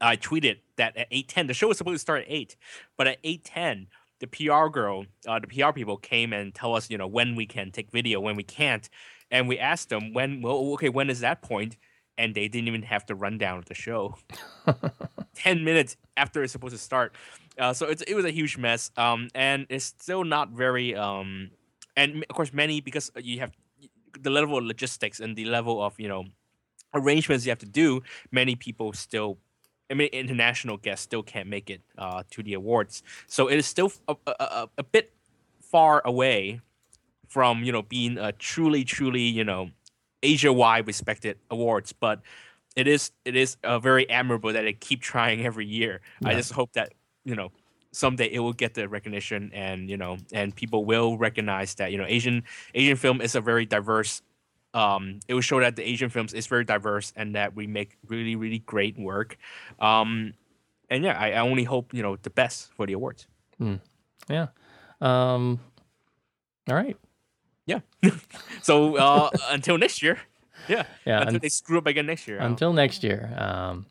I 0.02 0.18
tweeted 0.18 0.58
that 0.78 0.98
at 0.98 1.08
eight 1.12 1.28
ten, 1.28 1.48
the 1.48 1.54
show 1.54 1.68
was 1.68 1.78
supposed 1.78 1.96
to 1.96 2.00
start 2.00 2.22
at 2.22 2.28
eight, 2.28 2.56
but 2.98 3.06
at 3.06 3.20
eight 3.24 3.44
ten, 3.44 3.88
the 4.20 4.28
PR 4.28 4.68
girl, 4.68 5.06
uh, 5.28 5.40
the 5.40 5.48
PR 5.48 5.72
people 5.72 5.98
came 5.98 6.34
and 6.34 6.54
tell 6.54 6.76
us, 6.76 6.90
you 6.90 6.98
know, 6.98 7.08
when 7.08 7.36
we 7.36 7.46
can 7.46 7.72
take 7.72 7.92
video, 7.92 8.20
when 8.20 8.36
we 8.36 8.44
can't, 8.44 8.90
and 9.32 9.48
we 9.48 9.58
asked 9.58 9.90
them 9.90 10.14
when. 10.14 10.42
Well, 10.42 10.74
okay, 10.74 10.90
when 10.90 11.10
is 11.10 11.22
that 11.22 11.42
point? 11.42 11.78
And 12.18 12.36
they 12.36 12.50
didn't 12.50 12.68
even 12.68 12.84
have 12.84 13.06
the 13.06 13.16
rundown 13.16 13.60
of 13.60 13.66
the 13.66 13.74
show. 13.74 14.18
Ten 15.36 15.64
minutes 15.64 15.96
after 16.18 16.44
it's 16.44 16.52
supposed 16.52 16.76
to 16.76 16.78
start, 16.78 17.16
uh, 17.58 17.74
so 17.74 17.88
it 17.88 18.14
was 18.14 18.26
a 18.26 18.32
huge 18.32 18.58
mess. 18.58 18.92
Um, 18.98 19.30
and 19.34 19.66
it's 19.70 19.86
still 19.86 20.24
not 20.24 20.50
very. 20.50 20.96
Um, 20.96 21.52
and 21.96 22.26
of 22.30 22.36
course, 22.36 22.54
many 22.54 22.82
because 22.82 23.12
you 23.22 23.40
have 23.40 23.52
the 24.20 24.30
level 24.30 24.58
of 24.58 24.66
logistics 24.66 25.20
and 25.20 25.36
the 25.36 25.46
level 25.46 25.82
of 25.82 25.98
you 26.00 26.10
know 26.10 26.26
arrangements 26.94 27.46
you 27.46 27.52
have 27.52 27.60
to 27.60 27.66
do. 27.66 28.02
Many 28.32 28.56
people 28.56 28.92
still 28.94 29.38
I 29.90 29.96
mean, 29.96 30.10
international 30.14 30.78
guests 30.78 31.04
still 31.04 31.24
can't 31.24 31.50
make 31.50 31.70
it 31.70 31.82
uh, 31.98 32.24
to 32.32 32.44
the 32.44 32.54
awards, 32.54 33.04
so 33.28 33.48
it 33.48 33.58
is 33.58 33.66
still 33.66 33.92
a, 34.08 34.16
a, 34.28 34.70
a, 34.78 34.84
bit 34.84 35.14
far 35.60 36.02
away 36.06 36.62
from 37.28 37.64
you 37.64 37.72
know 37.72 37.82
being 37.82 38.18
a 38.18 38.32
truly, 38.32 38.84
truly 38.84 39.22
you 39.24 39.44
know 39.44 39.72
Asia-wide 40.22 40.86
respected 40.86 41.38
awards. 41.50 41.94
But 41.94 42.22
it 42.76 42.88
is 42.88 43.12
it 43.26 43.36
is 43.36 43.58
uh, 43.64 43.80
very 43.80 44.10
admirable 44.10 44.54
that 44.54 44.64
they 44.64 44.74
keep 44.74 45.02
trying 45.02 45.46
every 45.46 45.66
year. 45.66 46.02
Yeah. 46.22 46.30
I 46.30 46.36
just 46.36 46.52
hope 46.52 46.74
that 46.74 46.94
you 47.26 47.36
know 47.36 47.52
someday 47.92 48.30
it 48.32 48.40
will 48.40 48.54
get 48.54 48.76
the 48.76 48.88
recognition 48.88 49.52
and 49.54 49.90
you 49.90 49.98
know 49.98 50.18
and 50.32 50.56
people 50.56 50.86
will 50.86 51.18
recognize 51.18 51.76
that 51.76 51.92
you 51.92 51.98
know 51.98 52.06
Asian 52.08 52.44
Asian 52.76 52.96
film 52.96 53.22
is 53.22 53.36
a 53.36 53.42
very 53.42 53.66
diverse 53.66 54.22
um, 54.74 55.20
it 55.28 55.34
will 55.34 55.42
show 55.42 55.60
that 55.60 55.76
the 55.76 55.88
Asian 55.88 56.10
films 56.10 56.34
is 56.34 56.48
very 56.48 56.64
diverse 56.64 57.12
and 57.16 57.36
that 57.36 57.56
we 57.56 57.68
make 57.68 57.98
really 58.08 58.36
really 58.36 58.60
great 58.60 58.98
work. 58.98 59.38
Um, 59.80 60.34
and 60.90 61.04
yeah, 61.04 61.18
I, 61.20 61.32
I 61.32 61.40
only 61.40 61.64
hope 61.64 61.94
you 61.94 62.04
know 62.04 62.16
the 62.16 62.30
best 62.30 62.72
for 62.74 62.86
the 62.86 62.94
awards. 62.94 63.28
Yeah. 64.30 64.48
Um, 65.02 65.60
all 66.70 66.76
right. 66.76 66.98
Yeah. 67.66 67.80
so 68.62 68.98
uh, 68.98 69.30
until 69.50 69.78
next 69.78 70.02
year. 70.02 70.20
Yeah. 70.68 70.86
Yeah. 71.06 71.22
Until 71.22 71.36
un- 71.36 71.40
they 71.42 71.50
screw 71.50 71.78
up 71.78 71.88
again 71.88 72.06
next 72.06 72.28
year. 72.28 72.38
until 72.40 72.74
next 72.74 73.04
year. 73.04 73.34
Um, 73.38 73.86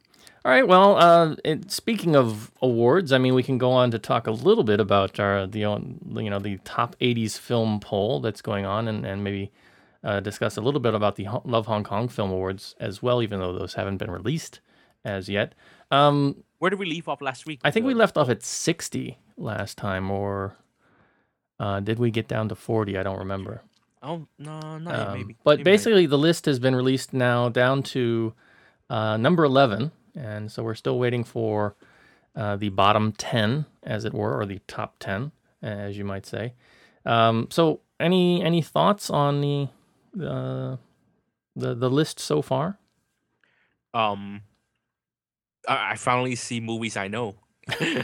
all 0.44 0.52
right. 0.52 0.66
Well, 0.66 0.97
uh, 0.97 1.37
it, 1.44 1.70
speaking 1.70 2.14
of 2.14 2.50
awards, 2.62 3.12
I 3.12 3.18
mean, 3.18 3.35
we 3.35 3.42
can 3.42 3.58
go 3.58 3.70
on 3.73 3.90
to 3.90 3.99
talk 3.99 4.26
a 4.26 4.30
little 4.30 4.64
bit 4.64 4.80
about 4.80 5.18
our 5.18 5.47
the 5.47 5.61
you 5.61 6.30
know 6.30 6.38
the 6.38 6.58
top 6.64 6.97
'80s 7.00 7.37
film 7.37 7.80
poll 7.80 8.20
that's 8.20 8.40
going 8.40 8.64
on, 8.64 8.87
and 8.88 9.04
and 9.04 9.25
maybe 9.25 9.50
uh, 10.05 10.21
discuss 10.21 10.57
a 10.57 10.61
little 10.61 10.81
bit 10.81 10.95
about 10.95 11.17
the 11.17 11.25
Ho- 11.25 11.43
Love 11.45 11.67
Hong 11.67 11.85
Kong 11.85 12.09
Film 12.09 12.31
Awards 12.31 12.75
as 12.81 13.02
well, 13.02 13.23
even 13.23 13.40
though 13.40 13.52
those 13.57 13.75
haven't 13.75 13.97
been 13.99 14.11
released 14.11 14.61
as 15.05 15.28
yet. 15.28 15.55
Um, 15.90 16.45
where 16.59 16.71
did 16.71 16.78
we 16.78 16.87
leave 16.87 17.09
off 17.09 17.21
last 17.23 17.47
week? 17.47 17.61
I 17.64 17.71
think 17.71 17.87
we 17.87 17.95
left 17.95 18.17
off 18.17 18.28
at 18.28 18.43
60 18.43 19.19
last 19.37 19.76
time, 19.78 20.11
or 20.11 20.57
uh, 21.61 21.81
did 21.81 21.99
we 21.99 22.11
get 22.11 22.28
down 22.28 22.49
to 22.49 22.55
40? 22.55 22.97
I 22.99 23.02
don't 23.02 23.19
remember. 23.19 23.62
Oh 24.02 24.26
no, 24.38 24.78
not 24.78 24.97
yet, 24.97 25.09
Um, 25.09 25.14
maybe. 25.19 25.37
But 25.43 25.59
Maybe 25.59 25.64
basically, 25.64 26.07
the 26.07 26.19
list 26.19 26.47
has 26.47 26.59
been 26.59 26.75
released 26.76 27.12
now 27.12 27.49
down 27.49 27.83
to 27.85 28.35
uh, 28.90 29.17
number 29.17 29.45
11. 29.45 29.90
And 30.14 30.50
so 30.50 30.62
we're 30.62 30.75
still 30.75 30.99
waiting 30.99 31.23
for 31.25 31.75
uh, 32.37 32.57
the 32.57 32.69
bottom 32.71 33.12
10, 33.12 33.67
as 33.83 34.05
it 34.05 34.14
were, 34.14 34.37
or 34.38 34.47
the 34.47 34.61
top 34.69 34.97
10, 35.00 35.33
as 35.62 35.97
you 35.99 36.05
might 36.05 36.26
say. 36.26 36.55
Um, 37.05 37.49
so, 37.50 37.81
any 38.00 38.43
any 38.43 38.62
thoughts 38.62 39.11
on 39.11 39.40
the 39.40 39.69
uh, 40.17 40.77
the 41.57 41.75
the 41.75 41.91
list 41.91 42.21
so 42.21 42.43
far? 42.43 42.79
um, 43.95 44.43
I, 45.69 45.93
I 45.93 45.97
finally 45.97 46.35
see 46.37 46.61
movies 46.61 46.97
I 46.97 47.09
know. 47.09 47.37
uh, 47.81 48.03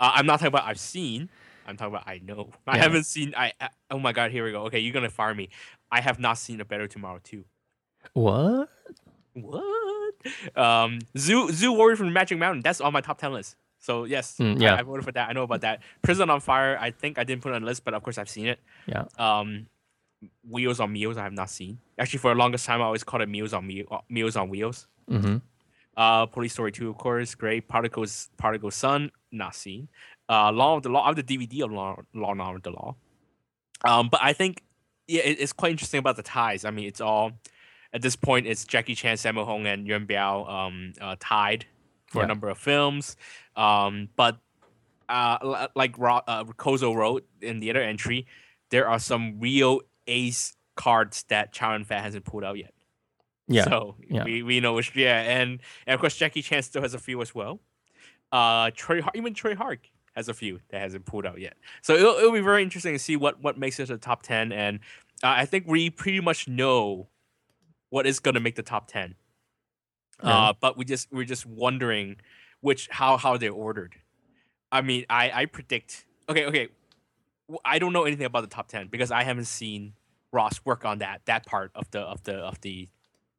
I'm 0.00 0.26
not 0.26 0.34
talking 0.40 0.48
about 0.48 0.64
I've 0.64 0.80
seen. 0.80 1.28
I'm 1.66 1.76
talking 1.76 1.94
about 1.94 2.08
I 2.08 2.20
know. 2.24 2.50
I 2.66 2.76
Yeah. 2.76 2.82
haven't 2.82 3.04
seen. 3.04 3.34
I, 3.36 3.52
I 3.60 3.68
oh 3.90 3.98
my 3.98 4.12
god, 4.12 4.30
here 4.32 4.44
we 4.44 4.52
go. 4.52 4.62
Okay, 4.64 4.78
you're 4.80 4.92
gonna 4.92 5.10
fire 5.10 5.34
me. 5.34 5.48
I 5.90 6.00
have 6.00 6.18
not 6.18 6.38
seen 6.38 6.60
a 6.60 6.64
Better 6.64 6.86
Tomorrow 6.88 7.20
too. 7.22 7.44
What? 8.14 8.68
What? 9.34 10.14
Um, 10.56 10.98
Zu 11.16 11.50
Zu 11.52 11.72
Warrior 11.72 11.96
from 11.96 12.12
Magic 12.12 12.38
Mountain. 12.38 12.62
That's 12.62 12.80
on 12.80 12.92
my 12.92 13.00
top 13.00 13.18
ten 13.18 13.32
list. 13.32 13.56
So 13.78 14.04
yes, 14.04 14.36
Mm, 14.38 14.56
I- 14.56 14.64
yeah. 14.64 14.74
I, 14.76 14.82
voted 14.82 15.04
for 15.04 15.12
that. 15.12 15.28
I 15.28 15.32
know 15.32 15.42
about 15.42 15.62
that. 15.62 15.82
Prison 16.02 16.30
on 16.30 16.40
Fire. 16.40 16.76
I 16.80 16.90
think 16.90 17.18
I 17.18 17.24
didn't 17.24 17.42
put 17.42 17.52
it 17.52 17.56
on 17.56 17.62
the 17.62 17.66
list, 17.66 17.84
but 17.84 17.94
of 17.94 18.02
course 18.02 18.18
I've 18.18 18.28
seen 18.30 18.46
it. 18.46 18.60
Yeah. 18.86 19.04
Um, 19.18 19.66
Wheels 20.48 20.80
on 20.80 20.92
Meals. 20.92 21.16
I 21.16 21.24
have 21.24 21.32
not 21.32 21.50
seen. 21.50 21.78
Actually, 21.98 22.18
for 22.20 22.30
the 22.32 22.38
longest 22.38 22.66
time, 22.66 22.80
I 22.80 22.84
always 22.84 23.04
called 23.04 23.22
it 23.22 23.28
Meals 23.28 23.52
on 23.52 23.66
Me- 23.66 23.84
Meals 24.08 24.36
on 24.36 24.48
Wheels. 24.48 24.86
hmm 25.08 25.36
Uh, 25.96 26.26
Police 26.26 26.52
Story 26.54 26.72
2, 26.72 26.88
of 26.90 26.96
course, 26.98 27.34
great. 27.34 27.68
Particles, 27.68 28.30
Particle 28.38 28.70
Sun, 28.70 29.10
not 29.30 29.54
seen. 29.54 29.88
Uh, 30.28 30.50
Law 30.52 30.76
of 30.76 30.82
the 30.82 30.88
Law, 30.88 31.02
I 31.04 31.06
have 31.08 31.16
the 31.16 31.22
DVD 31.22 31.64
of 31.64 31.72
Law, 31.72 31.96
Law 32.14 32.34
Order, 32.34 32.60
the 32.62 32.70
Law. 32.70 32.96
Um, 33.84 34.08
but 34.08 34.20
I 34.22 34.32
think, 34.32 34.62
yeah, 35.06 35.22
it, 35.22 35.38
it's 35.40 35.52
quite 35.52 35.70
interesting 35.72 35.98
about 35.98 36.16
the 36.16 36.22
ties. 36.22 36.64
I 36.64 36.70
mean, 36.70 36.86
it's 36.86 37.00
all, 37.00 37.32
at 37.92 38.00
this 38.00 38.16
point, 38.16 38.46
it's 38.46 38.64
Jackie 38.64 38.94
Chan, 38.94 39.16
Sammo 39.16 39.44
Hung, 39.44 39.66
and 39.66 39.86
Yuan 39.86 40.06
Biao 40.06 40.48
um, 40.48 40.92
uh, 41.00 41.16
tied 41.20 41.66
for 42.06 42.18
Yeah. 42.20 42.24
a 42.24 42.28
number 42.28 42.48
of 42.48 42.56
films. 42.58 43.16
Um, 43.56 44.08
but 44.16 44.38
uh, 45.10 45.66
like 45.74 45.98
Ro- 45.98 46.22
uh, 46.26 46.44
Kozo 46.44 46.94
wrote 46.94 47.26
in 47.42 47.60
the 47.60 47.68
other 47.70 47.82
entry, 47.82 48.26
there 48.70 48.88
are 48.88 48.98
some 48.98 49.38
real 49.40 49.82
ace 50.06 50.54
cards 50.76 51.24
that 51.28 51.52
Chow 51.52 51.72
Yun 51.72 51.84
Fat 51.84 52.02
hasn't 52.02 52.24
pulled 52.24 52.44
out 52.44 52.58
yet. 52.58 52.72
Yeah. 53.48 53.64
So 53.64 53.96
yeah. 54.08 54.24
we, 54.24 54.42
we 54.42 54.60
know 54.60 54.72
which 54.72 54.94
yeah, 54.96 55.20
and, 55.20 55.60
and 55.86 55.94
of 55.94 56.00
course 56.00 56.16
Jackie 56.16 56.42
Chan 56.42 56.62
still 56.62 56.82
has 56.82 56.94
a 56.94 56.98
few 56.98 57.20
as 57.20 57.34
well. 57.34 57.60
Uh, 58.30 58.70
Tsui 58.70 59.00
Har- 59.00 59.12
even 59.14 59.34
Tsui 59.34 59.54
Hark 59.56 59.90
has 60.14 60.28
a 60.28 60.34
few 60.34 60.60
that 60.70 60.80
hasn't 60.80 61.04
pulled 61.04 61.26
out 61.26 61.40
yet. 61.40 61.54
So 61.82 61.94
it'll, 61.94 62.14
it'll 62.14 62.32
be 62.32 62.40
very 62.40 62.62
interesting 62.62 62.94
to 62.94 62.98
see 62.98 63.16
what 63.16 63.42
what 63.42 63.58
makes 63.58 63.78
it 63.80 63.90
a 63.90 63.98
top 63.98 64.22
ten, 64.22 64.52
and 64.52 64.80
uh, 65.22 65.34
I 65.36 65.44
think 65.44 65.66
we 65.66 65.90
pretty 65.90 66.20
much 66.20 66.48
know 66.48 67.08
what 67.90 68.06
is 68.06 68.20
going 68.20 68.34
to 68.34 68.40
make 68.40 68.54
the 68.54 68.62
top 68.62 68.88
ten. 68.88 69.16
Yeah. 70.22 70.30
Uh, 70.30 70.52
but 70.58 70.78
we 70.78 70.84
just 70.84 71.12
we're 71.12 71.24
just 71.24 71.44
wondering 71.44 72.16
which 72.60 72.88
how 72.90 73.16
how 73.16 73.36
they're 73.36 73.52
ordered. 73.52 73.96
I 74.70 74.80
mean, 74.80 75.04
I 75.10 75.30
I 75.34 75.46
predict. 75.46 76.06
Okay, 76.28 76.46
okay. 76.46 76.68
I 77.64 77.78
don't 77.78 77.92
know 77.92 78.04
anything 78.04 78.26
about 78.26 78.42
the 78.42 78.54
top 78.54 78.68
ten 78.68 78.88
because 78.88 79.10
I 79.10 79.22
haven't 79.24 79.46
seen 79.46 79.94
Ross 80.32 80.60
work 80.64 80.84
on 80.84 80.98
that 80.98 81.22
that 81.26 81.46
part 81.46 81.70
of 81.74 81.90
the 81.90 82.00
of 82.00 82.22
the 82.24 82.34
of 82.34 82.60
the 82.62 82.88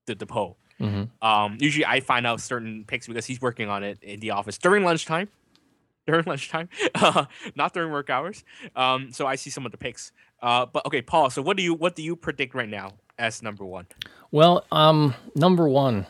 the, 0.05 0.15
the 0.15 0.25
poll. 0.25 0.57
hmm 0.79 1.03
Um, 1.21 1.57
usually 1.59 1.85
I 1.85 1.99
find 2.01 2.25
out 2.27 2.41
certain 2.41 2.83
picks 2.85 3.07
because 3.07 3.25
he's 3.25 3.41
working 3.41 3.69
on 3.69 3.83
it 3.83 4.01
in 4.03 4.19
the 4.19 4.31
office 4.31 4.57
during 4.57 4.83
lunchtime. 4.83 5.29
During 6.05 6.25
lunchtime, 6.25 6.67
not 7.55 7.73
during 7.73 7.89
work 7.89 8.09
hours. 8.09 8.43
Um, 8.75 9.13
so 9.13 9.25
I 9.25 9.35
see 9.37 9.49
some 9.49 9.65
of 9.65 9.71
the 9.71 9.77
picks. 9.77 10.11
Uh, 10.41 10.65
but 10.65 10.85
okay, 10.85 11.01
Paul. 11.01 11.29
So 11.29 11.41
what 11.41 11.55
do 11.55 11.63
you 11.63 11.73
what 11.73 11.95
do 11.95 12.03
you 12.03 12.17
predict 12.17 12.53
right 12.53 12.67
now 12.67 12.91
as 13.17 13.41
number 13.41 13.63
one? 13.63 13.87
Well, 14.29 14.65
um, 14.69 15.13
number 15.33 15.65
one, 15.69 16.05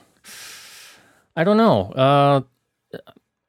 I 1.35 1.43
don't 1.43 1.57
know. 1.57 1.91
Uh, 1.91 2.41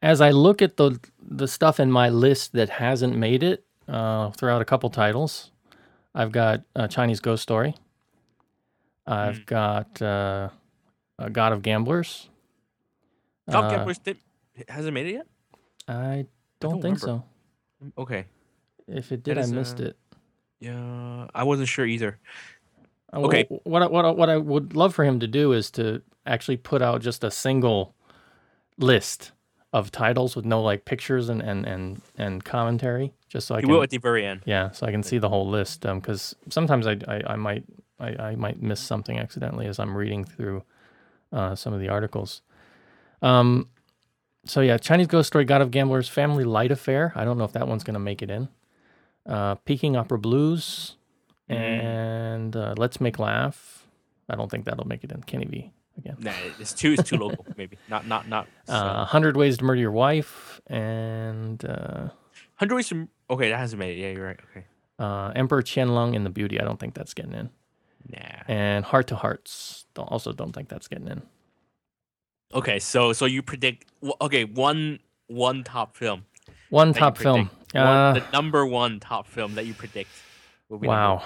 as 0.02 0.20
I 0.20 0.32
look 0.32 0.60
at 0.60 0.76
the 0.76 1.00
the 1.22 1.48
stuff 1.48 1.80
in 1.80 1.90
my 1.90 2.10
list 2.10 2.52
that 2.52 2.68
hasn't 2.68 3.16
made 3.16 3.42
it, 3.42 3.64
uh, 3.88 4.30
throughout 4.30 4.62
a 4.62 4.64
couple 4.64 4.88
titles, 4.90 5.50
I've 6.14 6.32
got 6.32 6.62
uh, 6.76 6.88
Chinese 6.88 7.20
Ghost 7.20 7.42
Story. 7.42 7.74
I've 9.06 9.38
Hmm. 9.38 9.42
got 9.46 10.02
uh, 10.02 10.48
uh, 11.18 11.28
God 11.28 11.52
of 11.52 11.62
Gamblers. 11.62 12.28
Top 13.50 13.64
Uh, 13.64 13.70
Gamblers 13.70 13.98
did, 13.98 14.16
hasn't 14.68 14.94
made 14.94 15.06
it 15.06 15.12
yet. 15.12 15.26
I 15.86 16.26
don't, 16.60 16.72
don't 16.72 16.82
think 16.82 17.02
remember. 17.02 17.24
so. 17.86 18.02
Okay. 18.02 18.24
If 18.88 19.12
it 19.12 19.22
did, 19.22 19.36
That 19.36 19.44
I 19.44 19.46
missed 19.46 19.80
uh, 19.80 19.84
it. 19.84 19.96
Yeah, 20.60 21.26
I 21.34 21.44
wasn't 21.44 21.68
sure 21.68 21.84
either. 21.86 22.18
Uh, 23.12 23.20
Okay. 23.20 23.44
What 23.64 23.82
I, 23.82 23.86
what 23.86 24.16
what 24.16 24.30
I 24.30 24.36
would 24.38 24.74
love 24.74 24.94
for 24.94 25.04
him 25.04 25.20
to 25.20 25.26
do 25.26 25.52
is 25.52 25.70
to 25.72 26.00
actually 26.26 26.56
put 26.56 26.80
out 26.80 27.02
just 27.02 27.22
a 27.22 27.30
single 27.30 27.94
list 28.78 29.32
of 29.72 29.90
titles 29.92 30.34
with 30.36 30.44
no 30.46 30.62
like 30.62 30.84
pictures 30.86 31.28
and 31.28 31.42
and 31.42 31.66
and, 31.66 32.00
and 32.16 32.44
commentary, 32.44 33.12
just 33.34 33.46
so 33.48 33.54
I 33.54 33.58
He 33.58 33.62
can 33.64 33.70
will 33.70 33.82
at 33.82 33.90
the 33.90 33.98
very 33.98 34.24
end. 34.24 34.40
yeah, 34.46 34.70
so 34.70 34.86
I 34.86 34.90
can 34.90 35.02
see 35.02 35.18
the 35.18 35.28
whole 35.28 35.46
list. 35.48 35.82
Because 35.82 36.34
sometimes 36.48 36.86
I, 36.86 36.96
I 37.06 37.22
I 37.34 37.36
might 37.36 37.64
I, 38.00 38.08
I 38.30 38.36
might 38.36 38.62
miss 38.62 38.80
something 38.80 39.18
accidentally 39.18 39.66
as 39.66 39.78
I'm 39.78 39.94
reading 39.96 40.24
through 40.24 40.62
uh, 41.32 41.54
some 41.54 41.72
of 41.74 41.80
the 41.80 41.88
articles. 41.90 42.40
Um, 43.20 43.68
so 44.46 44.60
yeah, 44.60 44.78
Chinese 44.78 45.06
Ghost 45.08 45.26
Story, 45.26 45.44
God 45.44 45.60
of 45.62 45.70
Gamblers, 45.70 46.08
Family 46.08 46.44
Light 46.44 46.70
Affair. 46.72 47.12
I 47.14 47.24
don't 47.24 47.36
know 47.38 47.44
if 47.44 47.52
that 47.52 47.68
one's 47.68 47.84
gonna 47.84 47.98
make 47.98 48.22
it 48.22 48.30
in. 48.30 48.48
Uh, 49.26 49.54
Peking 49.56 49.96
Opera 49.96 50.18
Blues, 50.18 50.96
Mm. 51.50 51.56
and 51.56 52.56
uh, 52.56 52.74
Let's 52.78 53.00
Make 53.02 53.18
Laugh. 53.18 53.86
I 54.30 54.34
don't 54.36 54.50
think 54.50 54.64
that'll 54.64 54.86
make 54.86 55.04
it 55.04 55.12
in. 55.12 55.22
Kenny 55.22 55.44
Bee 55.44 55.72
again. 55.98 56.16
Nah, 56.18 56.32
it's 56.58 56.72
too 56.72 56.92
it's 56.94 57.02
too 57.08 57.18
local. 57.18 57.44
Maybe 57.58 57.76
not 57.88 58.06
not 58.06 58.28
not. 58.28 58.48
Uh, 58.68 59.04
Hundred 59.04 59.36
Ways 59.36 59.58
to 59.58 59.64
Murder 59.64 59.80
Your 59.80 59.90
Wife 59.92 60.60
and 60.68 61.62
uh, 61.66 62.08
Hundred 62.64 62.76
ways 62.76 62.88
to 62.88 63.08
okay, 63.28 63.50
that 63.50 63.58
hasn't 63.58 63.78
made 63.78 63.98
it. 63.98 64.00
Yeah, 64.00 64.12
you're 64.12 64.24
right. 64.26 64.40
Okay. 64.50 64.64
uh, 64.98 65.32
Emperor 65.36 65.62
Qianlong 65.62 66.16
and 66.16 66.24
the 66.24 66.30
Beauty. 66.30 66.58
I 66.58 66.64
don't 66.64 66.80
think 66.80 66.94
that's 66.94 67.12
getting 67.12 67.34
in. 67.34 67.50
Nah. 68.10 68.42
And 68.48 68.86
Heart 68.86 69.08
to 69.08 69.16
Hearts. 69.16 69.84
Don't, 69.92 70.06
also 70.06 70.32
don't 70.32 70.52
think 70.54 70.70
that's 70.70 70.88
getting 70.88 71.08
in. 71.08 71.22
Okay, 72.54 72.78
so 72.78 73.12
so 73.12 73.26
you 73.26 73.42
predict 73.42 73.84
okay 74.22 74.44
one 74.44 75.00
one 75.26 75.62
top 75.62 75.94
film. 75.94 76.24
One 76.70 76.94
top 76.94 77.18
film. 77.18 77.50
One- 77.72 77.82
Uh, 77.84 78.12
the 78.14 78.24
number 78.32 78.64
one 78.64 78.98
top 79.00 79.26
film 79.26 79.56
that 79.56 79.66
you 79.66 79.74
predict. 79.74 80.08
will 80.70 80.78
be 80.78 80.88
wow. 80.88 81.22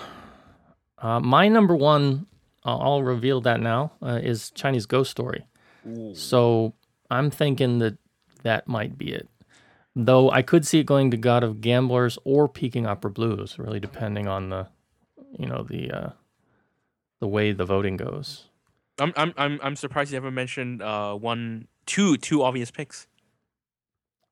Uh, 1.00 1.20
my 1.20 1.46
number 1.46 1.76
one, 1.76 2.26
I'll, 2.64 2.80
I'll 2.80 3.02
reveal 3.04 3.40
that 3.42 3.60
now, 3.60 3.92
uh, 4.02 4.18
is 4.20 4.50
Chinese 4.50 4.86
Ghost 4.86 5.10
Story. 5.12 5.46
Ooh. 5.86 6.14
So 6.16 6.72
I'm 7.10 7.30
thinking 7.30 7.78
that 7.78 7.98
that 8.42 8.66
might 8.66 8.98
be 8.98 9.12
it. 9.12 9.28
Though 10.00 10.30
I 10.30 10.42
could 10.42 10.64
see 10.64 10.78
it 10.78 10.86
going 10.86 11.10
to 11.10 11.16
God 11.16 11.42
of 11.42 11.60
Gamblers 11.60 12.18
or 12.24 12.48
Peking 12.48 12.86
Opera 12.86 13.10
Blues, 13.10 13.58
really 13.58 13.80
depending 13.80 14.28
on 14.28 14.50
the, 14.50 14.68
you 15.36 15.46
know, 15.46 15.64
the 15.64 15.90
uh, 15.90 16.10
the 17.20 17.26
way 17.26 17.50
the 17.50 17.64
voting 17.64 17.96
goes. 17.96 18.44
I'm 19.00 19.12
I'm 19.16 19.34
I'm 19.36 19.58
I'm 19.60 19.74
surprised 19.74 20.12
you 20.12 20.14
haven't 20.14 20.34
mentioned 20.34 20.82
uh 20.82 21.14
one 21.14 21.66
two 21.84 22.16
two 22.16 22.44
obvious 22.44 22.70
picks. 22.70 23.08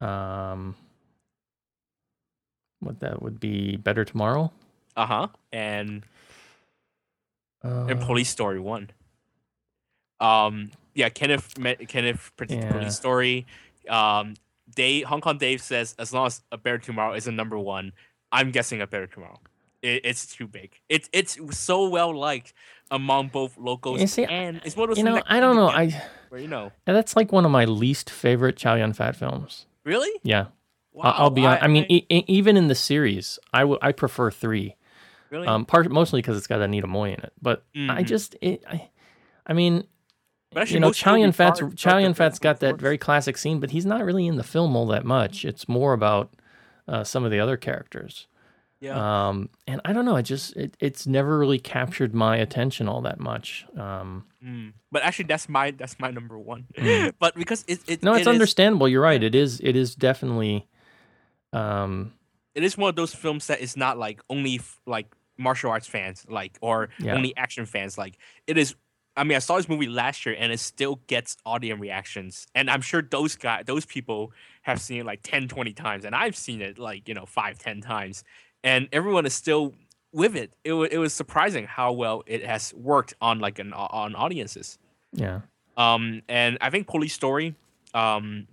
Um, 0.00 0.76
what 2.78 3.00
that 3.00 3.20
would 3.20 3.40
be 3.40 3.76
better 3.76 4.04
tomorrow. 4.04 4.52
Uh 4.96 5.06
huh. 5.06 5.28
And 5.52 6.04
Uh, 7.64 7.86
and 7.86 8.00
Police 8.00 8.28
Story 8.28 8.60
one. 8.60 8.90
Um. 10.20 10.70
Yeah. 10.94 11.08
Kenneth 11.08 11.58
me- 11.58 11.74
Kenneth 11.86 12.30
predicted 12.36 12.68
Yeah. 12.70 12.72
Police 12.78 12.94
Story. 12.96 13.46
Um. 13.88 14.34
Dave 14.74 15.06
Hong 15.06 15.20
Kong 15.20 15.38
Dave 15.38 15.62
says 15.62 15.94
as 15.98 16.12
long 16.12 16.26
as 16.26 16.42
a 16.52 16.58
Better 16.58 16.78
Tomorrow 16.78 17.14
is 17.14 17.26
a 17.26 17.32
number 17.32 17.58
one, 17.58 17.92
I'm 18.32 18.50
guessing 18.50 18.80
a 18.80 18.86
Better 18.86 19.06
Tomorrow. 19.06 19.40
It, 19.82 20.02
it's 20.04 20.26
too 20.26 20.46
big. 20.46 20.72
It's 20.88 21.08
it's 21.12 21.38
so 21.58 21.88
well 21.88 22.16
liked 22.16 22.52
among 22.90 23.28
both 23.28 23.56
locals 23.58 24.00
You 24.00 24.06
see, 24.06 24.24
and 24.24 24.60
it's 24.64 24.76
one 24.76 24.84
of 24.84 24.90
those 24.90 24.98
You 24.98 25.04
know, 25.04 25.22
I 25.26 25.40
don't 25.40 25.56
know. 25.56 25.68
I 25.68 26.02
where, 26.28 26.40
you 26.40 26.48
know 26.48 26.72
and 26.86 26.96
that's 26.96 27.14
like 27.14 27.30
one 27.32 27.44
of 27.44 27.50
my 27.50 27.64
least 27.64 28.10
favorite 28.10 28.56
Chow 28.56 28.74
Yun 28.74 28.92
Fat 28.92 29.14
films. 29.16 29.66
really. 29.84 30.10
Yeah, 30.22 30.46
Wow, 30.92 31.14
I'll, 31.16 31.30
be 31.30 31.44
honest. 31.44 31.62
I, 31.62 31.66
mean, 31.68 31.86
e- 31.88 32.06
e- 32.08 32.24
even 32.26 32.56
in 32.56 32.68
the 32.68 32.74
series, 32.74 33.38
I 33.52 33.60
w- 33.60 33.78
I 33.82 33.92
prefer 33.92 34.30
three. 34.30 34.74
really. 35.30 35.46
Um, 35.46 35.64
part 35.66 35.90
mostly 35.90 36.20
because 36.22 36.36
it's 36.38 36.46
got 36.46 36.60
Anita 36.62 36.86
Mui 36.86 37.08
in 37.16 37.20
it. 37.22 37.32
But 37.40 37.64
I 37.76 38.02
Mhm. 38.02 38.06
just, 38.06 38.34
it, 38.40 38.64
I, 38.68 38.88
I 39.46 39.52
mean, 39.52 39.84
but 40.52 40.62
actually, 40.62 40.74
you 40.74 40.80
know, 40.80 40.92
Chow 40.92 41.14
Yun 41.16 41.32
Fat's 41.32 41.60
Chow 41.76 41.98
Yun 41.98 42.14
Fat's 42.14 42.38
got 42.38 42.60
that 42.60 42.76
very 42.78 42.98
classic 42.98 43.36
scene, 43.36 43.60
but 43.60 43.70
he's 43.70 43.86
not 43.86 44.04
really 44.04 44.26
in 44.26 44.36
the 44.36 44.44
film 44.44 44.74
all 44.76 44.86
that 44.86 45.04
much. 45.04 45.44
It's 45.44 45.68
more 45.68 45.92
about 45.92 46.32
uh, 46.88 47.04
some 47.04 47.24
of 47.24 47.30
the 47.30 47.40
other 47.40 47.56
characters. 47.56 48.26
Yeah. 48.80 49.28
Um, 49.28 49.48
and 49.66 49.80
I 49.86 49.92
don't 49.94 50.04
know. 50.04 50.16
I 50.16 50.22
just 50.22 50.54
it, 50.56 50.76
it's 50.80 51.06
never 51.06 51.38
really 51.38 51.58
captured 51.58 52.14
my 52.14 52.36
attention 52.36 52.88
all 52.88 53.00
that 53.02 53.18
much. 53.20 53.66
Um, 53.76 54.24
Mm. 54.44 54.74
But 54.92 55.02
actually, 55.02 55.24
that's 55.24 55.48
my 55.48 55.72
that's 55.72 55.98
my 55.98 56.12
number 56.12 56.38
one. 56.38 56.66
Mm. 56.78 57.14
but 57.18 57.34
because 57.34 57.64
it, 57.66 57.80
it 57.88 58.02
no, 58.04 58.12
it 58.12 58.18
it's 58.18 58.22
is- 58.22 58.28
understandable. 58.28 58.86
You're 58.88 59.02
right. 59.02 59.20
It 59.20 59.34
is. 59.34 59.60
It 59.60 59.74
is 59.74 59.96
definitely. 59.96 60.68
Um, 61.52 62.12
it 62.54 62.62
is 62.62 62.76
one 62.78 62.88
of 62.88 62.96
those 62.96 63.14
films 63.14 63.48
that 63.48 63.60
is 63.60 63.76
not 63.76 63.98
like 63.98 64.20
only 64.30 64.60
like 64.86 65.06
martial 65.38 65.70
arts 65.70 65.86
fans 65.86 66.24
like 66.28 66.56
or 66.60 66.88
Yeah. 66.98 67.14
only 67.14 67.36
action 67.36 67.66
fans 67.66 67.98
like 67.98 68.18
it 68.46 68.56
is 68.56 68.74
i 69.16 69.24
mean 69.24 69.36
i 69.36 69.38
saw 69.38 69.56
this 69.56 69.68
movie 69.68 69.86
last 69.86 70.26
year 70.26 70.36
and 70.38 70.52
it 70.52 70.60
still 70.60 71.00
gets 71.06 71.36
audience 71.44 71.80
reactions 71.80 72.46
and 72.54 72.70
i'm 72.70 72.80
sure 72.80 73.02
those 73.02 73.36
guys 73.36 73.64
those 73.66 73.84
people 73.84 74.32
have 74.62 74.80
seen 74.80 75.00
it 75.00 75.06
like 75.06 75.20
10 75.22 75.48
20 75.48 75.72
times 75.72 76.04
and 76.04 76.14
i've 76.14 76.36
seen 76.36 76.60
it 76.60 76.78
like 76.78 77.08
you 77.08 77.14
know 77.14 77.26
5 77.26 77.58
10 77.58 77.80
times 77.80 78.24
and 78.64 78.88
everyone 78.92 79.26
is 79.26 79.34
still 79.34 79.74
with 80.12 80.36
it 80.36 80.52
it, 80.64 80.72
wa- 80.72 80.88
it 80.90 80.98
was 80.98 81.12
surprising 81.12 81.66
how 81.66 81.92
well 81.92 82.22
it 82.26 82.44
has 82.44 82.72
worked 82.74 83.14
on 83.20 83.38
like 83.38 83.58
an 83.58 83.72
on 83.72 84.14
audiences 84.14 84.78
yeah. 85.16 85.40
um, 85.76 86.22
and 86.28 86.58
I 86.60 86.70
think 86.70 86.86
Police 86.86 87.14
Story, 87.14 87.54
um, 87.94 88.46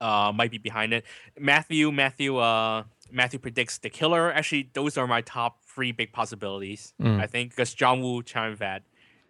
uh, 0.00 0.32
might 0.34 0.50
be 0.50 0.58
behind 0.58 0.92
it. 0.92 1.04
Matthew, 1.38 1.90
Matthew, 1.90 2.36
uh, 2.36 2.84
Matthew 3.10 3.38
predicts 3.38 3.78
the 3.78 3.90
killer. 3.90 4.32
Actually, 4.32 4.70
those 4.72 4.98
are 4.98 5.06
my 5.06 5.22
top 5.22 5.64
three 5.64 5.92
big 5.92 6.12
possibilities. 6.12 6.92
Mm. 7.00 7.20
I 7.20 7.26
think 7.26 7.50
because 7.50 7.72
John 7.72 8.02
Woo, 8.02 8.22
Chow 8.22 8.46
Yun-fat, 8.46 8.82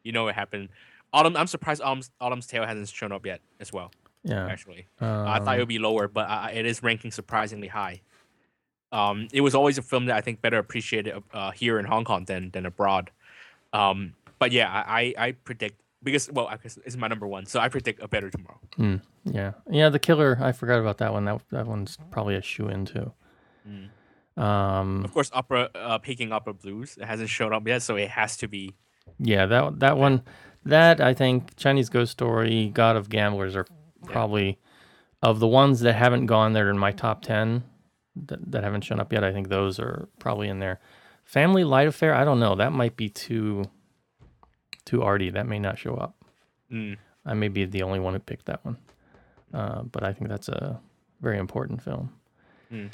you 0.04 0.12
know 0.12 0.24
what 0.24 0.34
happened. 0.36 0.68
Autumn, 1.12 1.36
I'm 1.36 1.46
surprised 1.46 1.80
Autumn's, 1.82 2.10
Autumn's 2.20 2.46
Tale 2.46 2.64
hasn't 2.66 2.88
shown 2.88 3.10
up 3.12 3.24
yet 3.26 3.40
as 3.60 3.72
well. 3.72 3.90
Yeah. 4.22 4.46
Actually, 4.46 4.86
I 5.00 5.38
thought 5.40 5.48
it 5.48 5.48
Um, 5.54 5.58
would 5.58 5.68
be 5.68 5.78
lower, 5.78 6.08
but 6.08 6.28
uh, 6.30 6.48
it 6.52 6.64
is 6.66 6.82
ranking 6.82 7.10
surprisingly 7.10 7.68
high. 7.68 8.00
Um, 8.92 9.28
it 9.32 9.40
was 9.40 9.54
always 9.54 9.76
a 9.76 9.82
film 9.82 10.06
that 10.06 10.16
I 10.16 10.20
think 10.20 10.40
better 10.40 10.58
appreciated 10.58 11.14
uh, 11.32 11.50
here 11.50 11.78
in 11.78 11.84
Hong 11.84 12.04
Kong 12.04 12.24
than 12.24 12.50
than 12.50 12.64
abroad. 12.64 13.10
Um, 13.72 14.14
but 14.38 14.52
yeah, 14.52 14.70
I, 14.70 15.14
I 15.18 15.32
predict 15.32 15.80
because 16.02 16.30
well, 16.30 16.46
I 16.46 16.56
guess 16.56 16.78
it's 16.86 16.96
my 16.96 17.08
number 17.08 17.26
one, 17.26 17.44
so 17.46 17.60
I 17.60 17.68
predict 17.68 18.02
a 18.02 18.08
better 18.08 18.30
tomorrow. 18.30 18.60
Hmm. 18.76 18.96
Yeah, 19.24 19.52
yeah. 19.70 19.88
The 19.88 19.98
killer. 19.98 20.38
I 20.40 20.52
forgot 20.52 20.78
about 20.78 20.98
that 20.98 21.12
one. 21.12 21.24
That 21.26 21.40
that 21.50 21.66
one's 21.66 21.98
probably 22.10 22.36
a 22.36 22.42
shoe 22.42 22.68
in 22.68 22.86
too. 22.86 23.12
Um. 24.36 25.04
Of 25.04 25.12
course, 25.12 25.30
opera 25.32 25.70
uh, 25.74 25.98
Peking 25.98 26.32
Opera 26.32 26.54
Blues 26.54 26.96
it 26.98 27.04
hasn't 27.04 27.28
shown 27.30 27.52
up 27.52 27.66
yet, 27.66 27.82
so 27.82 27.96
it 27.96 28.10
has 28.10 28.36
to 28.38 28.48
be. 28.48 28.74
Yeah. 29.18 29.46
That 29.46 29.80
that 29.80 29.96
one. 29.96 30.22
That 30.66 31.00
I 31.00 31.12
think 31.12 31.56
Chinese 31.56 31.90
Ghost 31.90 32.12
Story, 32.12 32.70
God 32.72 32.96
of 32.96 33.10
Gamblers 33.10 33.54
are 33.54 33.66
probably 34.06 34.58
of 35.22 35.38
the 35.38 35.46
ones 35.46 35.80
that 35.80 35.94
haven't 35.94 36.24
gone 36.24 36.54
there 36.54 36.70
in 36.70 36.78
my 36.78 36.90
top 36.90 37.20
ten 37.20 37.64
that, 38.16 38.50
that 38.50 38.64
haven't 38.64 38.82
shown 38.82 38.98
up 38.98 39.12
yet. 39.12 39.24
I 39.24 39.32
think 39.32 39.48
those 39.48 39.78
are 39.78 40.08
probably 40.18 40.48
in 40.48 40.60
there. 40.60 40.80
Family 41.24 41.64
Light 41.64 41.88
Affair. 41.88 42.14
I 42.14 42.24
don't 42.24 42.40
know. 42.40 42.54
That 42.54 42.72
might 42.72 42.96
be 42.96 43.10
too 43.10 43.64
too 44.86 45.02
arty. 45.02 45.30
That 45.30 45.46
may 45.46 45.58
not 45.58 45.78
show 45.78 45.96
up. 45.96 46.24
Mm. 46.72 46.96
I 47.26 47.34
may 47.34 47.48
be 47.48 47.64
the 47.64 47.82
only 47.82 48.00
one 48.00 48.14
who 48.14 48.20
picked 48.20 48.46
that 48.46 48.64
one. 48.64 48.78
Uh, 49.52 49.82
but 49.82 50.02
I 50.02 50.12
think 50.12 50.28
that's 50.28 50.48
a 50.48 50.80
very 51.20 51.38
important 51.38 51.82
film. 51.82 52.12
Hmm. 52.68 52.86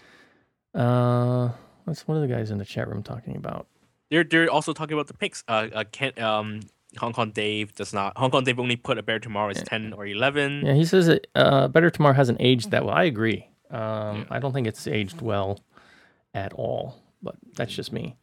Uh, 0.74 1.50
what's 1.84 2.06
one 2.06 2.16
of 2.16 2.28
the 2.28 2.32
guys 2.32 2.50
in 2.50 2.58
the 2.58 2.64
chat 2.64 2.88
room 2.88 3.02
talking 3.02 3.36
about? 3.36 3.66
They're 4.10 4.24
they're 4.24 4.50
also 4.50 4.72
talking 4.72 4.94
about 4.94 5.06
the 5.06 5.14
picks. 5.14 5.44
Uh, 5.48 5.68
uh 5.72 5.84
Ken, 5.90 6.18
um, 6.18 6.60
Hong 6.98 7.12
Kong 7.12 7.30
Dave 7.30 7.74
does 7.74 7.92
not. 7.92 8.16
Hong 8.18 8.30
Kong 8.30 8.44
Dave 8.44 8.58
only 8.58 8.76
put 8.76 8.98
a 8.98 9.02
better 9.02 9.20
tomorrow 9.20 9.50
as 9.50 9.62
ten 9.62 9.92
or 9.92 10.06
eleven. 10.06 10.66
Yeah, 10.66 10.74
he 10.74 10.84
says 10.84 11.06
that 11.06 11.26
uh, 11.34 11.68
Better 11.68 11.90
Tomorrow 11.90 12.14
hasn't 12.14 12.38
aged 12.40 12.72
that 12.72 12.84
well. 12.84 12.94
I 12.94 13.04
agree. 13.04 13.48
Um, 13.70 14.26
I 14.30 14.40
don't 14.40 14.52
think 14.52 14.66
it's 14.66 14.86
aged 14.86 15.20
well 15.20 15.60
at 16.34 16.52
all, 16.52 16.96
but 17.22 17.36
that's 17.54 17.72
just 17.72 17.92
me. 17.92 18.16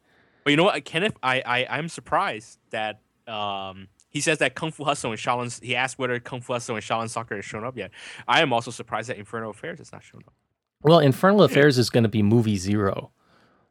But 0.44 0.50
you 0.50 0.56
know 0.56 0.64
what, 0.64 0.84
Kenneth, 0.84 1.16
I 1.22 1.40
I 1.44 1.66
I'm 1.70 1.88
surprised 1.88 2.58
that 2.70 3.00
um 3.26 3.88
he 4.10 4.20
says 4.20 4.38
that 4.38 4.54
Kung 4.54 4.70
Fu 4.70 4.84
Hustle 4.84 5.10
and 5.10 5.20
Shaolin. 5.20 5.62
He 5.62 5.74
asked 5.74 5.98
whether 5.98 6.18
Kung 6.20 6.40
Fu 6.40 6.52
Hustle 6.52 6.76
and 6.76 6.84
Shaolin 6.84 7.08
Soccer 7.08 7.36
has 7.36 7.44
shown 7.44 7.64
up 7.64 7.76
yet. 7.76 7.90
I 8.26 8.42
am 8.42 8.52
also 8.52 8.70
surprised 8.70 9.08
that 9.08 9.16
Infernal 9.16 9.50
Affairs 9.50 9.78
has 9.78 9.92
not 9.92 10.02
shown 10.02 10.22
up. 10.26 10.34
Well, 10.82 11.00
Infernal 11.00 11.42
Affairs 11.42 11.78
is 11.78 11.90
going 11.90 12.04
to 12.04 12.08
be 12.08 12.22
movie 12.22 12.56
zero. 12.56 13.10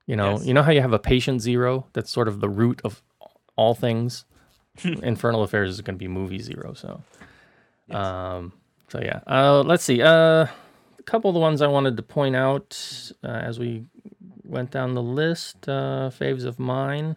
You 0.07 0.15
know, 0.15 0.31
Yes. 0.37 0.45
you 0.45 0.53
know 0.53 0.63
how 0.63 0.71
you 0.71 0.81
have 0.81 0.93
a 0.93 0.99
patient 0.99 1.41
zero? 1.41 1.85
That's 1.93 2.09
sort 2.09 2.27
of 2.27 2.39
the 2.39 2.49
root 2.49 2.81
of 2.83 3.03
all 3.55 3.75
things. 3.75 4.25
Infernal 4.83 5.43
Affairs 5.43 5.69
is 5.69 5.81
going 5.81 5.95
to 5.95 5.99
be 5.99 6.07
movie 6.07 6.39
zero. 6.39 6.73
So, 6.73 7.03
um, 7.91 8.53
so 8.87 8.99
yeah. 9.01 9.19
Uh, 9.27 9.61
let's 9.63 9.83
see. 9.83 10.01
Uh, 10.01 10.47
a 10.97 11.03
couple 11.05 11.29
of 11.29 11.33
the 11.33 11.39
ones 11.39 11.61
I 11.61 11.67
wanted 11.67 11.97
to 11.97 12.03
point 12.03 12.35
out 12.35 13.11
uh, 13.23 13.27
as 13.27 13.59
we 13.59 13.85
went 14.43 14.71
down 14.71 14.93
the 14.95 15.01
list. 15.03 15.67
Uh, 15.67 16.09
faves 16.17 16.45
of 16.45 16.57
mine. 16.57 17.15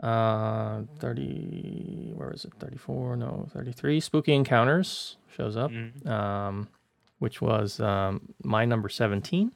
Uh, 0.00 0.82
thirty. 0.98 2.12
Where 2.14 2.30
is 2.32 2.44
it? 2.44 2.52
Thirty-four? 2.58 3.16
No, 3.16 3.46
thirty-three. 3.52 4.00
Spooky 4.00 4.32
Encounters 4.34 5.16
shows 5.36 5.56
up 5.56 5.70
um, 6.06 6.68
which 7.18 7.40
was 7.42 7.80
um, 7.80 8.20
my 8.42 8.64
number 8.64 8.88
17. 8.88 9.52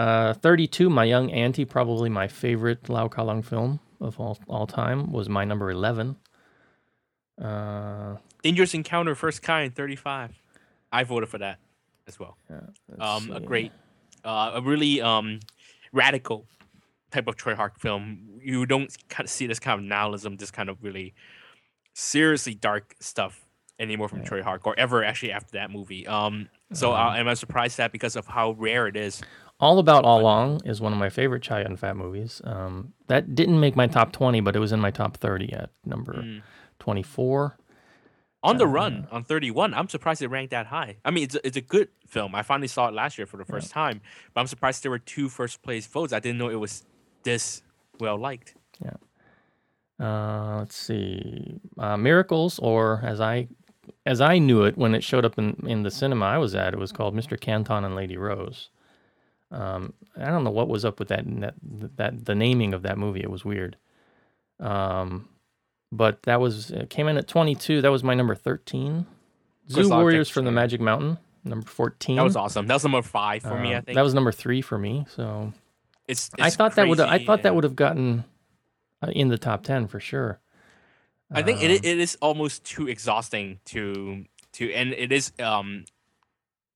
Uh, 0.00 0.32
32, 0.32 0.88
My 0.88 1.04
Young 1.04 1.30
Auntie, 1.30 1.66
probably 1.66 2.08
my 2.08 2.26
favorite 2.26 2.88
Lau 2.88 3.06
Kar-leung 3.06 3.44
film 3.44 3.80
of 4.00 4.18
all, 4.18 4.38
all 4.48 4.66
time, 4.66 5.12
was 5.12 5.28
my 5.28 5.44
number 5.44 5.70
11. 5.70 6.16
Uh, 7.38 8.16
Dangerous 8.42 8.72
Encounter, 8.72 9.14
First 9.14 9.42
Kind, 9.42 9.74
thirty 9.74 9.96
five. 9.96 10.32
I 10.90 11.04
voted 11.04 11.28
for 11.28 11.36
that 11.38 11.58
as 12.08 12.18
well. 12.18 12.38
let's 12.48 13.00
um, 13.00 13.30
a 13.30 13.40
great, 13.40 13.72
uh, 14.24 14.52
a 14.54 14.62
really 14.62 15.02
um, 15.02 15.40
radical 15.92 16.46
type 17.10 17.26
of 17.28 17.36
Tsui 17.36 17.54
Hark 17.54 17.78
film. 17.78 18.40
You 18.42 18.64
don't 18.64 18.90
kind 19.10 19.26
of 19.26 19.30
see 19.30 19.46
this 19.46 19.58
kind 19.58 19.78
of 19.78 19.84
nihilism, 19.84 20.36
this 20.36 20.50
kind 20.50 20.70
of 20.70 20.82
really 20.82 21.12
seriously 21.92 22.54
dark 22.54 22.94
stuff 23.00 23.44
anymore 23.78 24.08
from 24.08 24.22
Tsui 24.22 24.42
Hark, 24.42 24.66
or 24.66 24.78
ever 24.78 25.04
actually 25.04 25.32
after 25.32 25.52
that 25.52 25.70
movie. 25.70 26.06
Um, 26.06 26.48
so 26.72 26.92
uh, 26.92 27.14
am 27.16 27.28
I 27.28 27.34
surprised 27.34 27.76
that 27.76 27.92
because 27.92 28.16
of 28.16 28.26
how 28.26 28.52
rare 28.52 28.86
it 28.86 28.96
is? 28.96 29.20
All 29.60 29.78
About 29.78 30.04
Ah-Long 30.04 30.60
is 30.64 30.80
one 30.80 30.92
of 30.92 30.98
my 30.98 31.10
favorite 31.10 31.42
Chow 31.42 31.58
Yun 31.58 31.76
Fat 31.76 31.96
movies. 31.96 32.40
Um, 32.44 32.94
that 33.08 33.34
didn't 33.34 33.60
make 33.60 33.76
my 33.76 33.86
top 33.86 34.10
20, 34.12 34.40
but 34.40 34.56
it 34.56 34.58
was 34.58 34.72
in 34.72 34.80
my 34.80 34.90
top 34.90 35.16
30 35.18 35.52
at 35.52 35.70
number 35.84 36.14
Mm. 36.14 36.42
24. 36.78 37.56
On 38.42 38.56
the 38.56 38.66
Run 38.66 39.06
on 39.10 39.22
31, 39.22 39.74
I'm 39.74 39.88
surprised 39.90 40.22
it 40.22 40.28
ranked 40.28 40.52
that 40.52 40.66
high. 40.68 40.96
I 41.04 41.10
mean, 41.10 41.24
it's 41.24 41.34
a, 41.34 41.46
it's 41.46 41.58
a 41.58 41.60
good 41.60 41.88
film. 42.06 42.34
I 42.34 42.40
finally 42.42 42.68
saw 42.68 42.88
it 42.88 42.94
last 42.94 43.18
year 43.18 43.26
for 43.26 43.36
the 43.36 43.44
first 43.44 43.70
time, 43.70 44.00
but 44.32 44.40
I'm 44.40 44.46
surprised 44.46 44.82
there 44.82 44.90
were 44.90 44.98
two 44.98 45.28
first 45.28 45.60
place 45.62 45.86
votes. 45.86 46.14
I 46.14 46.20
didn't 46.20 46.38
know 46.38 46.48
it 46.48 46.54
was 46.54 46.84
this 47.22 47.60
well 47.98 48.16
liked. 48.16 48.54
Uh, 50.02 50.56
let's 50.60 50.74
see, 50.76 51.60
uh, 51.78 51.94
Miracles, 51.98 52.58
or 52.60 53.02
as 53.04 53.20
I 53.20 53.48
as 54.06 54.22
I 54.22 54.38
knew 54.38 54.62
it 54.64 54.78
when 54.78 54.94
it 54.94 55.04
showed 55.04 55.26
up 55.26 55.36
in, 55.38 55.62
in 55.66 55.82
the 55.82 55.90
cinema 55.90 56.24
I 56.24 56.38
was 56.38 56.54
at, 56.54 56.72
it 56.72 56.78
was 56.78 56.90
called 56.92 57.14
Mr. 57.14 57.38
Canton 57.38 57.84
and 57.84 57.94
Lady 57.94 58.16
Rose. 58.16 58.70
Um, 59.50 59.92
I 60.16 60.26
don't 60.26 60.44
know 60.44 60.50
what 60.50 60.68
was 60.68 60.84
up 60.84 60.98
with 60.98 61.08
that 61.08 61.24
that 61.40 61.54
that 61.96 62.24
the 62.24 62.34
naming 62.34 62.72
of 62.74 62.82
that 62.82 62.98
movie. 62.98 63.20
It 63.20 63.30
was 63.30 63.44
weird. 63.44 63.76
Um, 64.58 65.28
but 65.92 66.22
that 66.24 66.40
was 66.40 66.70
it 66.70 66.90
came 66.90 67.08
in 67.08 67.16
at 67.16 67.26
22. 67.26 67.80
That 67.82 67.90
was 67.90 68.04
my 68.04 68.14
number 68.14 68.34
13. 68.34 69.06
Zu 69.68 69.88
Warriors 69.88 70.28
from 70.28 70.44
the 70.44 70.50
Magic 70.52 70.80
Mountain, 70.80 71.18
number 71.44 71.66
14. 71.66 72.16
That 72.16 72.22
was 72.22 72.36
awesome. 72.36 72.66
That 72.66 72.74
was 72.74 72.82
number 72.84 73.02
five 73.02 73.42
for 73.42 73.58
me. 73.58 73.74
I 73.74 73.78
Uh, 73.78 73.82
think 73.82 73.94
that 73.96 74.02
was 74.02 74.14
number 74.14 74.32
three 74.32 74.60
for 74.62 74.78
me. 74.78 75.06
So 75.08 75.52
It's, 76.08 76.30
I 76.40 76.48
it's 76.48 76.56
thought 76.56 76.74
that 76.74 76.88
would 76.88 76.98
I 77.00 77.08
crazy 77.10 77.26
thought 77.26 77.42
that 77.42 77.54
would 77.54 77.64
have 77.64 77.76
gotten 77.76 78.24
uh, 79.02 79.10
in 79.12 79.28
the 79.28 79.38
top 79.38 79.62
10 79.62 79.86
for 79.86 80.00
sure. 80.00 80.40
I 81.32 81.42
think 81.42 81.62
it, 81.62 81.66
Um, 81.66 81.70
i- 81.72 81.86
it 81.88 81.98
is 81.98 82.16
almost 82.20 82.64
too 82.64 82.88
exhausting 82.88 83.60
to 83.66 84.24
to 84.54 84.72
and 84.72 84.92
it 84.92 85.12
is 85.12 85.32
um 85.38 85.84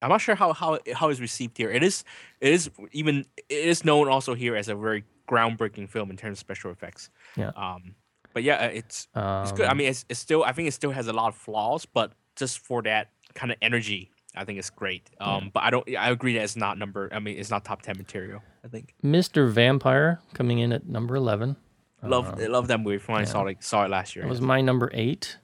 I'm 0.04 0.10
not 0.10 0.20
sure 0.20 0.34
how 0.34 0.52
how 0.52 0.78
how 0.94 1.08
it's 1.08 1.20
received 1.20 1.56
here. 1.58 1.70
It 1.70 1.82
is 1.82 2.04
it 2.40 2.52
is 2.52 2.70
even 2.92 3.24
it 3.48 3.64
is 3.72 3.84
known 3.84 4.08
also 4.08 4.34
here 4.34 4.54
as 4.54 4.68
a 4.68 4.74
very 4.74 5.04
groundbreaking 5.28 5.88
film 5.88 6.10
in 6.10 6.16
terms 6.16 6.34
of 6.36 6.38
special 6.40 6.70
effects. 6.70 7.10
Yeah. 7.36 7.50
Um 7.56 7.94
but 8.34 8.42
yeah, 8.42 8.56
uh, 8.56 8.70
it's 8.80 9.08
it's 9.16 9.52
good. 9.52 9.66
I 9.66 9.70
Um, 9.70 9.78
mean 9.78 9.88
it's, 9.88 10.04
it's 10.08 10.20
still 10.20 10.44
I 10.44 10.52
think 10.52 10.68
it 10.68 10.72
still 10.74 10.90
has 10.90 11.08
a 11.08 11.12
lot 11.12 11.28
of 11.28 11.36
flaws, 11.36 11.86
but 11.86 12.12
just 12.36 12.58
for 12.58 12.82
that 12.82 13.10
kind 13.34 13.50
of 13.52 13.58
energy 13.62 14.10
I 14.36 14.44
think 14.44 14.58
it's 14.58 14.70
great. 14.70 15.08
Um, 15.20 15.52
but 15.54 15.62
I 15.62 15.70
don't. 15.70 15.88
I 15.96 16.10
agree 16.10 16.34
that 16.34 16.42
it's 16.42 16.56
not 16.56 16.76
number. 16.76 17.08
I 17.12 17.20
mean, 17.20 17.38
it's 17.38 17.50
not 17.50 17.64
top 17.64 17.82
ten 17.82 17.96
material. 17.96 18.42
I 18.64 18.68
think. 18.68 18.92
Mr. 19.04 19.48
Vampire 19.48 20.18
coming 20.32 20.58
in 20.58 20.72
at 20.72 20.88
number 20.88 21.14
11. 21.14 21.54
Love 22.02 22.36
love 22.40 22.66
that 22.66 22.80
movie 22.80 22.98
from 22.98 23.12
when 23.12 23.22
I 23.22 23.26
saw 23.26 23.46
it 23.46 23.62
saw 23.62 23.84
it 23.84 23.90
last 23.90 24.16
year. 24.16 24.24
it 24.24 24.28
was 24.28 24.40
my 24.40 24.60
number 24.60 24.90
eight. 24.92 25.38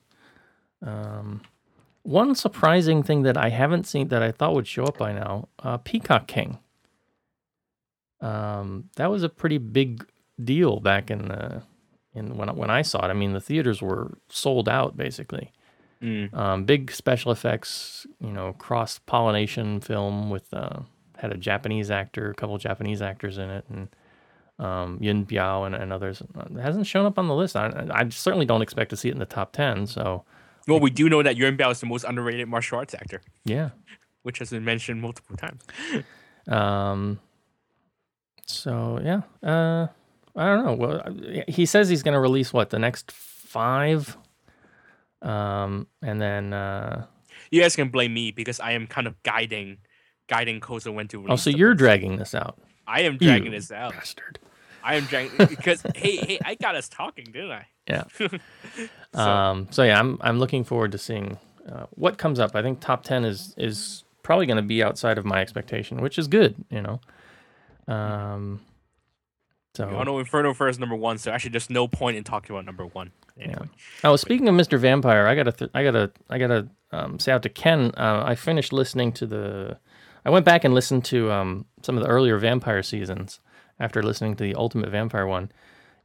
Um, 0.85 1.43
one 2.03 2.35
surprising 2.35 3.03
thing 3.03 3.23
that 3.23 3.37
I 3.37 3.51
haven't 3.51 3.87
seen 3.87 4.09
that 4.09 4.23
I 4.23 4.33
thought 4.33 4.55
would 4.55 4.67
show 4.67 4.85
up 4.85 4.99
by 4.99 5.13
now, 5.13 5.49
uh, 5.63 5.77
Peacock 5.79 6.27
King. 6.27 6.59
Um, 8.21 8.91
that 8.97 9.11
was 9.11 9.23
a 9.23 9.29
pretty 9.29 9.59
big 9.59 10.07
deal 10.43 10.81
back 10.81 11.11
in 11.11 11.29
the 11.29 11.63
in 12.13 12.37
when 12.37 12.49
I- 12.49 12.53
when 12.53 12.71
I 12.71 12.83
saw 12.83 13.05
it. 13.07 13.09
I 13.11 13.13
mean, 13.13 13.33
the 13.35 13.41
theaters 13.41 13.81
were 13.81 14.19
sold 14.29 14.69
out 14.69 14.97
basically. 14.97 15.53
Mm. 16.03 16.35
Um, 16.35 16.65
big 16.65 16.91
special 16.91 17.31
effects, 17.31 18.07
you 18.21 18.33
know, 18.33 18.55
cross 18.55 18.99
pollination 18.99 19.81
film 19.81 20.29
with 20.31 20.53
uh, 20.53 20.81
had 21.19 21.31
a 21.33 21.37
Japanese 21.37 21.91
actor, 21.91 22.31
a 22.31 22.35
couple 22.35 22.55
of 22.57 22.63
Japanese 22.63 23.01
actors 23.03 23.37
in 23.39 23.49
it, 23.51 23.65
and 23.69 23.89
um, 24.59 24.99
Yuan 25.01 25.25
Biao 25.27 25.67
and, 25.67 25.75
and 25.75 25.93
others. 25.93 26.21
It 26.23 26.61
hasn't 26.61 26.87
shown 26.87 27.07
up 27.07 27.19
on 27.19 27.29
the 27.29 27.35
list. 27.35 27.55
I, 27.55 27.87
I 27.91 28.09
certainly 28.09 28.47
don't 28.47 28.63
expect 28.63 28.91
to 28.91 28.97
see 28.97 29.09
it 29.09 29.13
in 29.13 29.19
the 29.19 29.27
top 29.27 29.53
ten. 29.53 29.87
So 29.87 30.25
Well, 30.71 30.81
we 30.81 30.91
do 30.91 31.09
know 31.09 31.23
that 31.23 31.37
Yuan 31.37 31.57
Biao 31.57 31.73
is 31.73 31.81
the 31.81 31.87
most 31.87 32.05
underrated 32.05 32.49
martial 32.49 32.79
arts 32.79 32.95
actor, 32.95 33.21
yeah. 33.45 33.71
which 34.23 34.39
has 34.39 34.51
been 34.51 34.65
mentioned 34.65 35.01
multiple 35.03 35.37
times. 35.37 35.63
Um, 36.49 37.21
so 38.47 39.01
yeah, 39.03 39.23
uh, 39.43 39.89
I 40.37 40.47
don't 40.47 40.65
know. 40.65 40.75
Well, 40.75 41.45
he 41.49 41.67
says 41.67 41.89
he's 41.89 42.03
going 42.03 42.15
to 42.15 42.21
release 42.21 42.53
what 42.53 42.71
the 42.71 42.79
next 42.79 43.11
five, 43.13 44.17
um, 45.23 45.87
and 46.03 46.21
then 46.21 46.53
uh, 46.53 47.07
You 47.51 47.61
guys 47.61 47.77
can 47.77 47.89
blame 47.89 48.15
me 48.15 48.31
because 48.31 48.61
I 48.61 48.73
am 48.73 48.87
kind 48.87 49.07
of 49.07 49.21
guiding, 49.23 49.79
guiding 50.29 50.61
Kozo 50.61 50.95
when 50.95 51.09
to 51.09 51.19
release. 51.19 51.33
oh, 51.33 51.37
so 51.37 51.51
you're 51.51 51.75
dragging 51.75 52.17
this 52.17 52.35
out, 52.35 52.59
I 52.87 53.03
am 53.03 53.17
dragging 53.19 53.47
You 53.47 53.59
this 53.59 53.71
out. 53.73 53.93
bastard. 53.93 54.39
I 54.83 54.95
am 54.95 55.05
dragging 55.05 55.47
because 55.47 55.83
hey, 55.95 56.17
hey, 56.17 56.39
I 56.45 56.55
got 56.55 56.75
us 56.75 56.89
talking, 56.89 57.27
didn't 57.27 57.51
I? 57.51 57.67
Yeah. 57.91 58.05
So, 59.13 59.21
Um, 59.21 59.67
so 59.73 59.83
yeah, 59.83 59.99
I'm 59.99 60.19
I'm 60.21 60.39
looking 60.39 60.63
forward 60.63 60.93
to 60.93 60.99
seeing 60.99 61.37
uh, 61.69 61.87
what 61.91 62.17
comes 62.17 62.39
up. 62.39 62.55
I 62.55 62.63
think 62.63 62.79
top 62.79 63.03
ten 63.03 63.25
is 63.25 63.55
is 63.59 64.05
probably 64.23 64.47
going 64.47 64.59
to 64.59 64.63
be 64.63 64.85
outside 64.85 65.19
of 65.19 65.25
my 65.25 65.41
expectation, 65.41 66.01
which 66.01 66.17
is 66.17 66.29
good. 66.29 66.55
You 66.71 66.83
know. 66.83 67.01
Um. 67.93 68.61
So 69.75 69.89
I 69.89 70.05
know 70.05 70.19
Inferno 70.21 70.55
first 70.55 70.79
number 70.79 70.95
one, 70.95 71.19
so 71.19 71.33
actually 71.33 71.51
there's 71.51 71.71
no 71.71 71.89
point 71.89 72.17
in 72.17 72.25
talking 72.25 72.55
about 72.55 72.67
number 72.67 72.87
one. 72.87 73.11
Anyway. 73.41 73.67
Oh, 74.05 74.17
speaking 74.17 74.49
of 74.49 74.55
Mr. 74.55 74.79
Vampire, 74.79 75.27
I 75.27 75.35
gotta, 75.35 75.53
th- 75.53 75.71
I 75.75 75.83
gotta, 75.83 76.11
I 76.29 76.39
gotta 76.39 76.69
um, 76.93 77.19
say 77.19 77.33
out 77.33 77.43
to 77.45 77.49
Ken. 77.49 77.93
Uh, 77.97 78.23
I 78.27 78.35
finished 78.35 78.73
listening 78.73 79.13
to 79.13 79.27
the. 79.27 79.79
I 80.25 80.31
went 80.31 80.45
back 80.45 80.65
and 80.65 80.75
listened 80.75 81.05
to 81.07 81.33
um, 81.33 81.67
some 81.83 81.97
of 81.97 82.03
the 82.03 82.09
earlier 82.09 82.37
Vampire 82.39 82.83
seasons 82.83 83.41
after 83.79 84.03
listening 84.03 84.37
to 84.37 84.45
the 84.45 84.55
Ultimate 84.55 84.91
Vampire 84.91 85.27
one, 85.27 85.51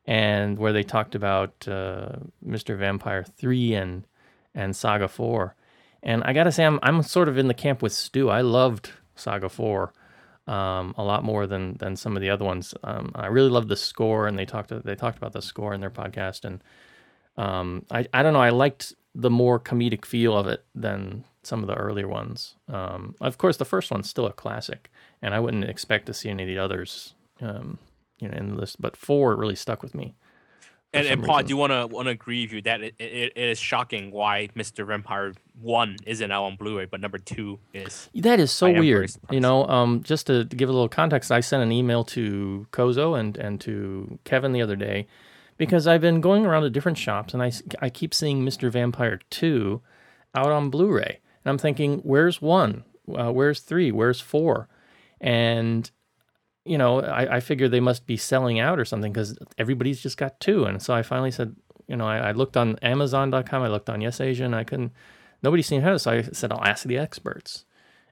and 0.05 0.57
where 0.57 0.73
they 0.73 0.83
talked 0.83 1.15
about 1.15 1.67
uh, 1.67 2.09
Mr. 2.45 2.77
Vampire 2.77 3.23
three 3.23 3.73
and 3.73 4.05
and 4.53 4.75
Saga 4.75 5.07
four, 5.07 5.55
and 6.03 6.23
I 6.23 6.33
gotta 6.33 6.51
say 6.51 6.65
I'm 6.65 6.79
I'm 6.83 7.01
sort 7.03 7.29
of 7.29 7.37
in 7.37 7.47
the 7.47 7.53
camp 7.53 7.81
with 7.81 7.93
Stu. 7.93 8.29
I 8.29 8.41
loved 8.41 8.91
Saga 9.15 9.49
four 9.49 9.93
um, 10.47 10.93
a 10.97 11.03
lot 11.03 11.23
more 11.23 11.47
than 11.47 11.77
than 11.77 11.95
some 11.95 12.15
of 12.15 12.21
the 12.21 12.29
other 12.29 12.45
ones. 12.45 12.73
Um, 12.83 13.11
I 13.15 13.27
really 13.27 13.49
loved 13.49 13.69
the 13.69 13.75
score, 13.75 14.27
and 14.27 14.37
they 14.37 14.45
talked 14.45 14.71
they 14.83 14.95
talked 14.95 15.17
about 15.17 15.33
the 15.33 15.41
score 15.41 15.73
in 15.73 15.81
their 15.81 15.89
podcast, 15.89 16.45
and 16.45 16.63
um, 17.37 17.85
I 17.91 18.07
I 18.13 18.23
don't 18.23 18.33
know. 18.33 18.41
I 18.41 18.49
liked 18.49 18.93
the 19.13 19.29
more 19.29 19.59
comedic 19.59 20.05
feel 20.05 20.37
of 20.37 20.47
it 20.47 20.63
than 20.75 21.23
some 21.41 21.61
of 21.61 21.67
the 21.67 21.75
earlier 21.75 22.07
ones. 22.07 22.55
Um, 22.67 23.15
of 23.21 23.37
course, 23.37 23.57
the 23.57 23.65
first 23.65 23.91
one's 23.91 24.09
still 24.09 24.27
a 24.27 24.33
classic, 24.33 24.91
and 25.21 25.33
I 25.33 25.39
wouldn't 25.39 25.65
expect 25.65 26.05
to 26.07 26.13
see 26.13 26.29
any 26.29 26.43
of 26.43 26.47
the 26.47 26.59
others, 26.59 27.13
um, 27.41 27.79
you 28.19 28.27
know, 28.27 28.37
in 28.37 28.49
the 28.49 28.55
list. 28.55 28.81
But 28.81 28.97
four 28.97 29.35
really 29.35 29.55
stuck 29.55 29.81
with 29.81 29.95
me. 29.95 30.15
And, 30.93 31.07
and 31.07 31.23
Paul, 31.23 31.35
I 31.35 31.39
reason. 31.39 31.47
do 31.47 31.57
want 31.57 31.71
to 31.71 31.87
want 31.87 32.05
to 32.05 32.11
agree 32.11 32.45
with 32.45 32.53
you 32.53 32.61
that 32.61 32.81
it, 32.81 32.95
it, 32.99 33.33
it 33.35 33.49
is 33.49 33.59
shocking 33.59 34.11
why 34.11 34.47
Mr. 34.55 34.87
Vampire 34.87 35.33
one 35.61 35.97
isn't 36.05 36.31
out 36.31 36.45
on 36.45 36.55
Blu-ray, 36.55 36.85
but 36.85 37.01
number 37.01 37.17
two 37.17 37.59
is. 37.73 38.09
That 38.15 38.39
is 38.39 38.51
so 38.51 38.67
I 38.67 38.69
am 38.69 38.75
very 38.75 38.85
weird. 38.87 39.11
You 39.29 39.41
know, 39.41 39.67
um, 39.67 40.03
just 40.03 40.27
to, 40.27 40.45
give 40.45 40.69
a 40.69 40.71
little 40.71 40.87
context, 40.87 41.31
I 41.31 41.41
sent 41.41 41.63
an 41.63 41.71
email 41.71 42.05
to 42.05 42.67
Kozo 42.71 43.19
and, 43.19 43.35
and 43.35 43.59
to 43.61 44.19
Kevin 44.23 44.53
the 44.53 44.61
other 44.61 44.77
day 44.77 45.07
because 45.57 45.85
I've 45.85 46.01
been 46.01 46.21
going 46.21 46.45
around 46.45 46.63
to 46.63 46.69
different 46.69 46.97
shops 46.97 47.33
and 47.33 47.43
I 47.43 47.51
I 47.81 47.89
keep 47.89 48.13
seeing 48.13 48.45
Mr. 48.45 48.71
Vampire 48.71 49.19
2 49.29 49.81
out 50.33 50.51
on 50.51 50.69
Blu 50.69 50.91
ray. 50.91 51.19
And 51.43 51.51
I'm 51.51 51.57
thinking, 51.57 51.99
where's 51.99 52.41
one? 52.41 52.85
Uh, 53.13 53.31
where's 53.31 53.59
three? 53.59 53.91
Where's 53.91 54.21
four? 54.21 54.67
And, 55.21 55.89
you 56.65 56.77
know, 56.77 57.01
I, 57.01 57.37
I 57.37 57.39
figured 57.39 57.71
they 57.71 57.79
must 57.79 58.05
be 58.07 58.17
selling 58.17 58.59
out 58.59 58.79
or 58.79 58.85
something 58.85 59.11
because 59.13 59.37
everybody's 59.57 60.01
just 60.01 60.17
got 60.17 60.39
two. 60.39 60.65
And 60.65 60.81
so 60.81 60.93
I 60.93 61.03
finally 61.03 61.31
said, 61.31 61.55
you 61.87 61.95
know, 61.95 62.07
I, 62.07 62.17
I 62.29 62.31
looked 62.31 62.57
on 62.57 62.77
Amazon.com, 62.81 63.61
I 63.63 63.67
looked 63.67 63.89
on 63.89 64.01
Yes 64.01 64.19
Asia, 64.19 64.43
and 64.45 64.55
I 64.55 64.63
couldn't, 64.63 64.91
nobody 65.43 65.61
seemed 65.61 65.81
to 65.83 65.85
have 65.87 65.95
it. 65.97 65.99
So 65.99 66.11
I 66.11 66.21
said, 66.23 66.51
I'll 66.51 66.63
ask 66.63 66.83
the 66.85 66.97
experts 66.97 67.65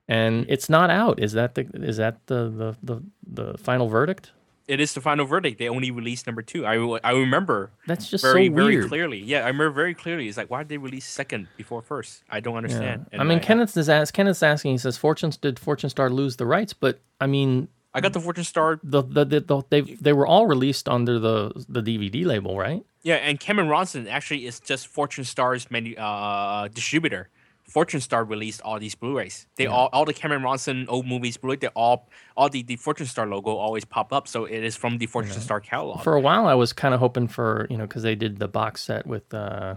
and 0.07 0.45
it's 0.49 0.69
not 0.69 0.89
out. 0.89 1.19
Is 1.23 1.31
that 1.33 1.55
the 1.55 1.61
is 1.73 1.97
that 1.97 2.27
the 2.27 2.49
the 2.49 2.77
the, 2.83 3.03
the 3.25 3.57
final 3.57 3.87
verdict? 3.87 4.31
It 4.67 4.79
is 4.79 4.93
the 4.93 5.01
final 5.01 5.25
verdict. 5.25 5.59
They 5.59 5.67
only 5.69 5.91
released 5.91 6.25
number 6.25 6.41
two. 6.41 6.65
I, 6.65 6.75
I 7.03 7.11
remember 7.11 7.71
That's 7.87 8.09
just 8.09 8.21
very 8.23 8.47
so 8.47 8.53
very 8.53 8.87
clearly. 8.87 9.19
Yeah, 9.19 9.39
I 9.39 9.47
remember 9.47 9.71
very 9.71 9.93
clearly. 9.93 10.27
It's 10.27 10.37
like 10.37 10.49
why 10.49 10.59
did 10.63 10.69
they 10.69 10.77
release 10.77 11.05
second 11.05 11.47
before 11.57 11.81
first? 11.81 12.23
I 12.29 12.39
don't 12.41 12.53
Yeah. 12.53 12.57
understand. 12.57 13.05
I 13.13 13.17
And 13.17 13.27
mean, 13.29 13.39
Kenneth 13.39 13.75
is 13.77 13.89
ask, 13.89 14.13
Kenneth's 14.13 14.43
asking. 14.43 14.71
He 14.71 14.77
says, 14.77 14.97
"Fortunes 14.97 15.37
did 15.37 15.57
Fortune 15.57 15.89
Star 15.89 16.09
lose 16.09 16.35
the 16.35 16.45
rights?" 16.45 16.73
But 16.73 16.99
I 17.21 17.27
mean, 17.27 17.67
I 17.93 18.01
got 18.01 18.13
the 18.13 18.19
Fortune 18.19 18.43
Star. 18.43 18.79
the 18.83 19.01
the, 19.01 19.25
the, 19.25 19.39
the 19.39 19.61
they 19.69 19.81
they 19.81 20.13
were 20.13 20.25
all 20.25 20.47
released 20.47 20.89
under 20.89 21.19
the 21.19 21.51
the 21.69 21.81
DVD 21.81 22.25
label, 22.25 22.57
right? 22.57 22.83
Yeah, 23.03 23.15
and 23.15 23.39
Kam 23.39 23.57
& 23.57 23.57
Ronson 23.57 24.09
actually 24.09 24.45
is 24.45 24.59
just 24.59 24.87
Fortune 24.87 25.25
Star's 25.25 25.69
menu 25.69 25.95
uh, 25.97 26.69
distributor. 26.69 27.29
Fortune 27.63 27.99
Star 28.01 28.23
released 28.23 28.61
all 28.61 28.79
these 28.79 28.95
Blu-rays. 28.95 29.47
They 29.57 29.67
all 29.67 29.89
all 29.93 30.05
the 30.05 30.13
Kam 30.13 30.31
& 30.31 30.43
Ronson 30.43 30.85
old 30.87 31.05
movies 31.05 31.37
Blu-ray. 31.37 31.57
They 31.57 31.67
all 31.67 32.09
all 32.35 32.49
the, 32.49 32.63
the 32.63 32.77
Fortune 32.77 33.05
Star 33.05 33.27
logo 33.27 33.51
always 33.55 33.85
pop 33.85 34.11
up. 34.13 34.27
So 34.27 34.45
it 34.45 34.63
is 34.63 34.75
from 34.75 34.97
the 34.97 35.05
Fortune 35.05 35.39
Star 35.39 35.59
catalog. 35.59 36.03
For 36.03 36.15
a 36.15 36.21
while, 36.21 36.47
I 36.47 36.53
was 36.55 36.73
kind 36.73 36.93
of 36.93 36.99
hoping 36.99 37.27
for 37.27 37.67
you 37.69 37.77
know 37.77 37.85
because 37.85 38.03
they 38.03 38.15
did 38.15 38.39
the 38.39 38.47
box 38.47 38.81
set 38.81 39.05
with 39.05 39.33
uh, 39.33 39.75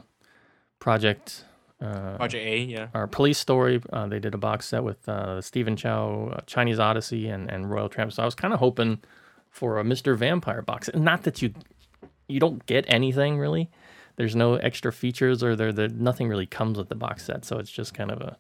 Project. 0.79 1.45
Uh, 1.81 2.17
Project 2.17 2.47
A, 2.47 2.59
yeah. 2.59 2.89
our 2.95 3.07
police 3.07 3.39
story. 3.39 3.83
Uh, 3.93 4.07
they 4.07 4.19
did 4.19 4.35
a 4.35 4.39
box 4.39 4.67
set 4.67 4.83
with 4.83 5.07
uh, 5.09 5.41
Stephen 5.43 5.77
Chow, 5.77 6.33
uh, 6.35 6.41
Chinese 6.47 6.79
Odyssey, 6.79 7.29
and, 7.29 7.51
and 7.51 7.71
Royal 7.71 7.89
Tramp. 7.89 8.13
So 8.13 8.23
I 8.23 8.25
was 8.25 8.35
kind 8.35 8.55
of 8.55 8.61
hoping 8.61 9.01
for 9.51 9.79
a 9.79 9.85
Mr. 9.85 10.17
Vampire 10.17 10.63
box. 10.63 10.89
Not 10.95 11.25
that 11.25 11.43
you 11.43 11.53
you 12.29 12.41
don't 12.41 12.65
get 12.67 12.85
anything 12.89 13.39
really. 13.39 13.71
There's 14.17 14.35
no 14.35 14.55
extra 14.55 14.93
features, 14.93 15.43
or 15.43 15.55
there, 15.55 15.73
there 15.73 15.89
nothing 15.89 16.29
really 16.29 16.47
comes 16.47 16.79
with 16.79 16.89
the 16.89 16.95
box 16.95 17.27
set. 17.27 17.45
So 17.45 17.59
it's 17.59 17.71
just 17.71 17.93
kind 17.95 18.11
of 18.11 18.21
a 18.21 18.39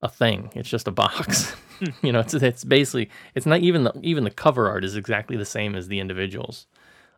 a 0.00 0.08
thing. 0.08 0.50
It's 0.54 0.68
just 0.68 0.86
a 0.86 0.92
box. 0.92 1.54
you 2.02 2.12
know, 2.12 2.20
it's 2.20 2.34
it's 2.34 2.64
basically 2.64 3.10
it's 3.34 3.46
not 3.46 3.60
even 3.60 3.84
the 3.84 3.98
even 4.02 4.24
the 4.24 4.30
cover 4.30 4.68
art 4.68 4.84
is 4.84 4.96
exactly 4.96 5.36
the 5.36 5.44
same 5.44 5.74
as 5.74 5.88
the 5.88 6.00
individuals. 6.00 6.66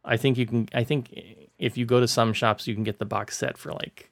I 0.04 0.16
think 0.16 0.38
you 0.38 0.46
can. 0.46 0.68
I 0.74 0.84
think 0.84 1.12
if 1.58 1.76
you 1.76 1.84
go 1.84 2.00
to 2.00 2.08
some 2.08 2.32
shops, 2.32 2.66
you 2.66 2.74
can 2.74 2.84
get 2.84 2.98
the 2.98 3.04
box 3.04 3.36
set 3.36 3.58
for 3.58 3.72
like 3.72 4.09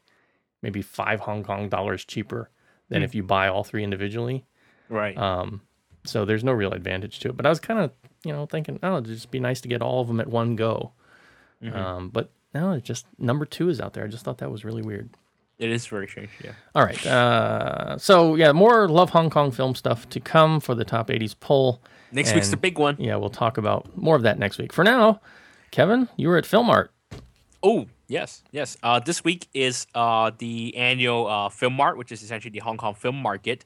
maybe 0.63 0.83
five 0.83 1.21
Hong 1.21 1.43
Kong 1.45 1.69
dollars 1.69 2.05
cheaper 2.05 2.51
than 2.89 3.03
if 3.03 3.15
you 3.15 3.23
buy 3.23 3.49
all 3.49 3.65
three 3.65 3.85
individually. 3.85 4.45
Right. 4.89 5.17
Um, 5.17 5.61
so 6.05 6.25
there's 6.25 6.43
no 6.45 6.53
real 6.53 6.73
advantage 6.73 7.19
to 7.21 7.29
it. 7.29 7.37
But 7.37 7.45
I 7.45 7.51
was 7.51 7.61
kind 7.61 7.81
of, 7.81 7.91
you 8.25 8.33
know, 8.33 8.47
thinking, 8.47 8.79
oh, 8.83 8.95
it'd 8.95 9.07
just 9.07 9.31
be 9.31 9.41
nice 9.41 9.61
to 9.61 9.69
get 9.69 9.83
all 9.83 10.01
of 10.01 10.09
them 10.09 10.21
at 10.21 10.27
one 10.29 10.57
go. 10.57 10.93
Um, 11.73 12.09
but 12.09 12.31
no, 12.55 12.73
it 12.73 12.85
just 12.85 13.05
number 13.19 13.45
two 13.45 13.69
is 13.69 13.81
out 13.81 13.93
there. 13.93 14.05
I 14.05 14.09
just 14.09 14.25
thought 14.25 14.39
that 14.39 14.51
was 14.51 14.65
really 14.65 14.81
weird. 14.83 15.11
it 15.59 15.71
is 15.71 15.87
very 15.87 16.07
strange. 16.07 16.31
Yeah. 16.43 16.53
All 16.75 16.85
right. 16.85 17.05
Uh, 17.07 17.99
so 17.99 18.37
yeah, 18.37 18.53
more 18.53 18.89
Love 18.89 19.11
Hong 19.11 19.29
Kong 19.29 19.51
film 19.51 19.75
stuff 19.75 20.09
to 20.11 20.21
come 20.21 20.61
for 20.61 20.75
the 20.75 20.85
top 20.85 21.09
80s 21.09 21.35
poll. 21.39 21.83
Next 22.13 22.33
week's 22.35 22.49
the 22.49 22.57
big 22.57 22.79
one. 22.79 22.97
Yeah, 22.99 23.17
we'll 23.17 23.29
talk 23.29 23.59
about 23.59 23.95
more 23.97 24.17
of 24.17 24.23
that 24.23 24.39
next 24.39 24.57
week. 24.57 24.73
For 24.73 24.83
now, 24.85 25.21
Kevin, 25.73 26.09
you 26.17 26.29
were 26.29 26.39
at 26.39 26.47
Film 26.47 26.69
Mart. 26.69 26.91
Oh 27.63 27.87
yes, 28.07 28.45
yes. 28.53 28.77
Uh, 28.83 29.01
this 29.01 29.25
week 29.25 29.49
is 29.53 29.87
uh, 29.95 30.31
the 30.39 30.77
annual 30.77 31.27
uh, 31.27 31.49
Film 31.49 31.75
Mart, 31.75 31.99
which 31.99 32.13
is 32.13 32.23
essentially 32.23 32.51
the 32.51 32.61
Hong 32.61 32.77
Kong 32.77 32.95
film 32.95 33.17
market. 33.17 33.65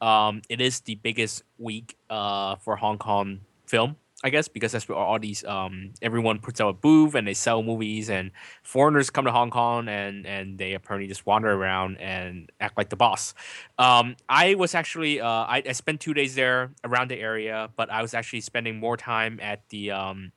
Um, 0.00 0.42
it 0.48 0.60
is 0.60 0.80
the 0.80 0.96
biggest 0.96 1.42
week 1.58 1.96
uh, 2.10 2.56
for 2.56 2.76
Hong 2.76 2.98
Kong 2.98 3.40
film, 3.66 3.96
I 4.22 4.28
guess, 4.28 4.48
because 4.48 4.72
that's 4.72 4.88
where 4.88 4.98
all 4.98 5.18
these 5.18 5.42
um, 5.44 5.92
everyone 6.02 6.38
puts 6.40 6.60
out 6.60 6.68
a 6.68 6.72
booth 6.74 7.14
and 7.14 7.26
they 7.26 7.32
sell 7.32 7.62
movies, 7.62 8.10
and 8.10 8.30
foreigners 8.62 9.08
come 9.08 9.24
to 9.24 9.32
Hong 9.32 9.50
Kong 9.50 9.88
and 9.88 10.26
and 10.26 10.58
they 10.58 10.74
apparently 10.74 11.08
just 11.08 11.24
wander 11.24 11.50
around 11.50 11.96
and 11.98 12.52
act 12.60 12.76
like 12.76 12.90
the 12.90 12.96
boss. 12.96 13.32
Um, 13.78 14.16
I 14.28 14.54
was 14.54 14.74
actually 14.74 15.18
uh, 15.22 15.26
I, 15.26 15.62
I 15.66 15.72
spent 15.72 16.00
two 16.00 16.12
days 16.12 16.34
there 16.34 16.72
around 16.84 17.10
the 17.10 17.18
area, 17.18 17.70
but 17.74 17.90
I 17.90 18.02
was 18.02 18.12
actually 18.12 18.42
spending 18.42 18.78
more 18.78 18.98
time 18.98 19.40
at 19.40 19.66
the 19.70 19.92
um, 19.92 20.32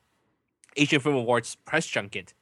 Asian 0.77 1.01
Film 1.01 1.15
Awards 1.15 1.55
press 1.65 1.85
junket 1.85 2.33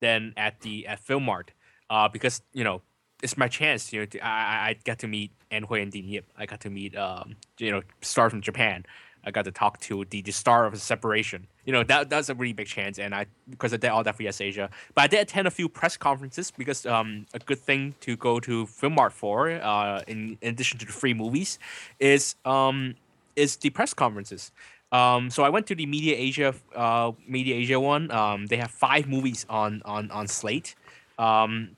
than 0.00 0.32
at 0.36 0.60
the 0.60 0.86
at 0.86 0.98
Film 0.98 1.24
Mart, 1.24 1.52
uh, 1.88 2.08
because 2.08 2.42
you 2.52 2.64
know 2.64 2.82
it's 3.22 3.36
my 3.36 3.48
chance. 3.48 3.92
You 3.92 4.00
know, 4.00 4.06
to, 4.06 4.26
I 4.26 4.68
I 4.68 4.76
got 4.84 4.98
to 5.00 5.06
meet 5.08 5.32
Ann 5.50 5.64
Hui 5.64 5.80
and 5.80 5.92
Dean 5.92 6.08
Yip. 6.08 6.26
I 6.36 6.46
got 6.46 6.60
to 6.60 6.70
meet 6.70 6.96
um 6.96 7.36
you 7.58 7.70
know 7.70 7.82
stars 8.00 8.30
from 8.30 8.40
Japan. 8.40 8.84
I 9.22 9.30
got 9.30 9.44
to 9.44 9.50
talk 9.50 9.78
to 9.80 10.06
the, 10.08 10.22
the 10.22 10.32
star 10.32 10.64
of 10.64 10.80
separation. 10.80 11.46
You 11.66 11.72
know 11.72 11.82
that 11.84 12.08
that's 12.08 12.30
a 12.30 12.34
really 12.34 12.54
big 12.54 12.66
chance, 12.66 12.98
and 12.98 13.14
I 13.14 13.26
because 13.48 13.72
I 13.74 13.76
did 13.76 13.88
all 13.88 14.02
that 14.02 14.16
for 14.16 14.22
Yes 14.22 14.40
Asia. 14.40 14.70
But 14.94 15.02
I 15.02 15.06
did 15.06 15.20
attend 15.20 15.46
a 15.46 15.50
few 15.50 15.68
press 15.68 15.96
conferences 15.96 16.50
because 16.50 16.86
um 16.86 17.26
a 17.34 17.38
good 17.38 17.58
thing 17.58 17.94
to 18.00 18.16
go 18.16 18.40
to 18.40 18.66
Film 18.66 18.94
Mart 18.94 19.12
for 19.12 19.50
uh 19.50 20.02
in, 20.06 20.38
in 20.40 20.54
addition 20.54 20.78
to 20.78 20.86
the 20.86 20.92
free 20.92 21.14
movies 21.14 21.58
is 21.98 22.34
um 22.44 22.94
is 23.36 23.56
the 23.56 23.70
press 23.70 23.94
conferences. 23.94 24.52
Um, 24.92 25.30
so 25.30 25.44
I 25.44 25.48
went 25.48 25.66
to 25.68 25.74
the 25.74 25.86
Media 25.86 26.16
Asia 26.16 26.54
uh 26.74 27.12
Media 27.26 27.54
Asia 27.54 27.78
one. 27.78 28.10
Um, 28.10 28.46
they 28.46 28.56
have 28.56 28.70
five 28.70 29.06
movies 29.06 29.46
on 29.48 29.82
on 29.84 30.10
on 30.10 30.26
slate. 30.28 30.74
Um, 31.18 31.76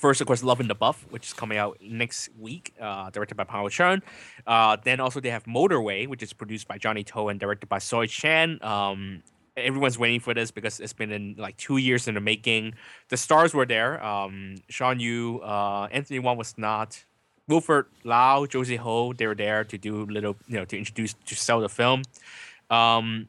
First, 0.00 0.22
of 0.22 0.26
course, 0.26 0.42
Love 0.42 0.60
in 0.60 0.68
the 0.68 0.74
Buff, 0.74 1.04
which 1.10 1.26
is 1.26 1.34
coming 1.34 1.58
out 1.58 1.76
next 1.82 2.30
week, 2.38 2.72
uh, 2.80 3.10
directed 3.10 3.34
by 3.36 3.44
Pao 3.44 3.68
Chun. 3.68 4.02
Uh, 4.46 4.78
then 4.82 4.98
also 4.98 5.20
they 5.20 5.28
have 5.28 5.44
Motorway, 5.44 6.08
which 6.08 6.22
is 6.22 6.32
produced 6.32 6.66
by 6.66 6.78
Johnny 6.78 7.04
To 7.04 7.28
and 7.28 7.38
directed 7.38 7.68
by 7.68 7.80
Soi 7.80 8.06
Cheang. 8.06 8.58
Um, 8.64 9.22
everyone's 9.58 9.98
waiting 9.98 10.20
for 10.20 10.32
this 10.32 10.50
because 10.50 10.80
it's 10.80 10.94
been 10.94 11.12
in 11.12 11.34
like 11.36 11.58
two 11.58 11.76
years 11.76 12.08
in 12.08 12.14
the 12.14 12.20
making. 12.22 12.76
The 13.10 13.18
stars 13.18 13.52
were 13.52 13.66
there. 13.66 14.02
Um, 14.02 14.54
Shawn 14.70 15.00
Yue, 15.00 15.40
uh, 15.40 15.88
Anthony 15.90 16.18
Wong 16.18 16.38
was 16.38 16.56
not. 16.56 17.04
Wilfred 17.46 17.84
Lau, 18.04 18.46
Josie 18.46 18.76
Ho, 18.76 19.12
they 19.12 19.26
were 19.26 19.34
there 19.34 19.64
to 19.64 19.76
do 19.76 20.06
little, 20.06 20.36
you 20.46 20.56
know, 20.56 20.64
to 20.64 20.78
introduce 20.78 21.14
to 21.26 21.34
sell 21.34 21.60
the 21.60 21.68
film. 21.68 22.04
Um, 22.70 23.28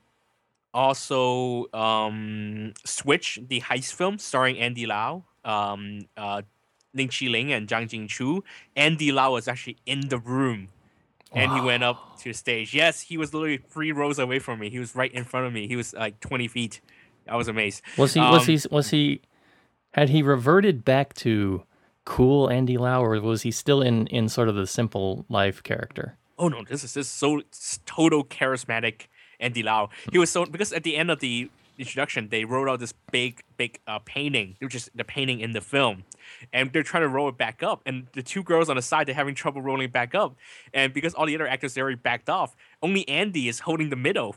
also, 0.73 1.65
um, 1.73 2.73
Switch, 2.85 3.39
the 3.47 3.61
heist 3.61 3.93
film 3.93 4.17
starring 4.19 4.57
Andy 4.57 4.85
Lau, 4.85 5.23
um, 5.43 6.01
uh, 6.15 6.43
Lin 6.93 7.09
Chi-ling, 7.09 7.51
and 7.51 7.67
Zhang 7.67 7.89
Jingchu. 7.89 8.41
Andy 8.75 9.11
Lau 9.11 9.33
was 9.33 9.47
actually 9.47 9.77
in 9.85 10.07
the 10.09 10.17
room, 10.17 10.69
and 11.33 11.51
he 11.51 11.61
went 11.61 11.83
up 11.83 12.17
to 12.19 12.29
the 12.29 12.33
stage. 12.33 12.73
Yes, 12.73 13.01
he 13.01 13.17
was 13.17 13.33
literally 13.33 13.57
three 13.57 13.91
rows 13.91 14.19
away 14.19 14.39
from 14.39 14.59
me. 14.59 14.69
He 14.69 14.79
was 14.79 14.95
right 14.95 15.11
in 15.11 15.23
front 15.25 15.45
of 15.47 15.53
me. 15.53 15.67
He 15.67 15.75
was 15.75 15.93
like 15.93 16.19
twenty 16.21 16.47
feet. 16.47 16.79
I 17.27 17.35
was 17.35 17.47
amazed. 17.47 17.81
Was 17.97 18.13
he? 18.13 18.19
was 18.21 18.47
Um, 18.47 18.55
he? 18.55 18.61
Was 18.71 18.89
he? 18.91 19.21
Had 19.93 20.09
he 20.09 20.21
reverted 20.21 20.85
back 20.85 21.13
to 21.15 21.63
cool 22.05 22.49
Andy 22.49 22.77
Lau, 22.77 23.03
or 23.03 23.19
was 23.19 23.41
he 23.41 23.51
still 23.51 23.81
in 23.81 24.07
in 24.07 24.29
sort 24.29 24.47
of 24.47 24.55
the 24.55 24.67
simple 24.67 25.25
life 25.27 25.61
character? 25.63 26.17
oh 26.39 26.47
no, 26.47 26.63
this 26.63 26.83
is 26.83 26.93
just 26.93 27.17
so 27.17 27.41
total 27.85 28.23
charismatic 28.23 29.07
Andy 29.41 29.63
Lau. 29.63 29.89
He 30.11 30.17
was 30.17 30.29
so 30.29 30.45
because 30.45 30.71
at 30.71 30.83
the 30.83 30.95
end 30.95 31.11
of 31.11 31.19
the 31.19 31.49
introduction, 31.77 32.29
they 32.29 32.45
wrote 32.45 32.69
out 32.69 32.79
this 32.79 32.93
big, 33.11 33.41
big 33.57 33.79
uh, 33.87 33.99
painting, 34.05 34.55
which 34.59 34.75
is 34.75 34.89
the 34.95 35.03
painting 35.03 35.39
in 35.39 35.51
the 35.51 35.61
film, 35.61 36.03
and 36.53 36.71
they're 36.71 36.83
trying 36.83 37.03
to 37.03 37.09
roll 37.09 37.27
it 37.27 37.37
back 37.37 37.63
up. 37.63 37.81
And 37.85 38.07
the 38.13 38.23
two 38.23 38.43
girls 38.43 38.69
on 38.69 38.75
the 38.75 38.81
side, 38.81 39.07
they're 39.07 39.15
having 39.15 39.35
trouble 39.35 39.61
rolling 39.61 39.85
it 39.85 39.91
back 39.91 40.15
up, 40.15 40.35
and 40.73 40.93
because 40.93 41.13
all 41.13 41.25
the 41.25 41.35
other 41.35 41.47
actors 41.47 41.73
they 41.73 41.81
already 41.81 41.97
backed 41.97 42.29
off, 42.29 42.55
only 42.81 43.07
Andy 43.09 43.49
is 43.49 43.61
holding 43.61 43.89
the 43.89 43.95
middle. 43.95 44.35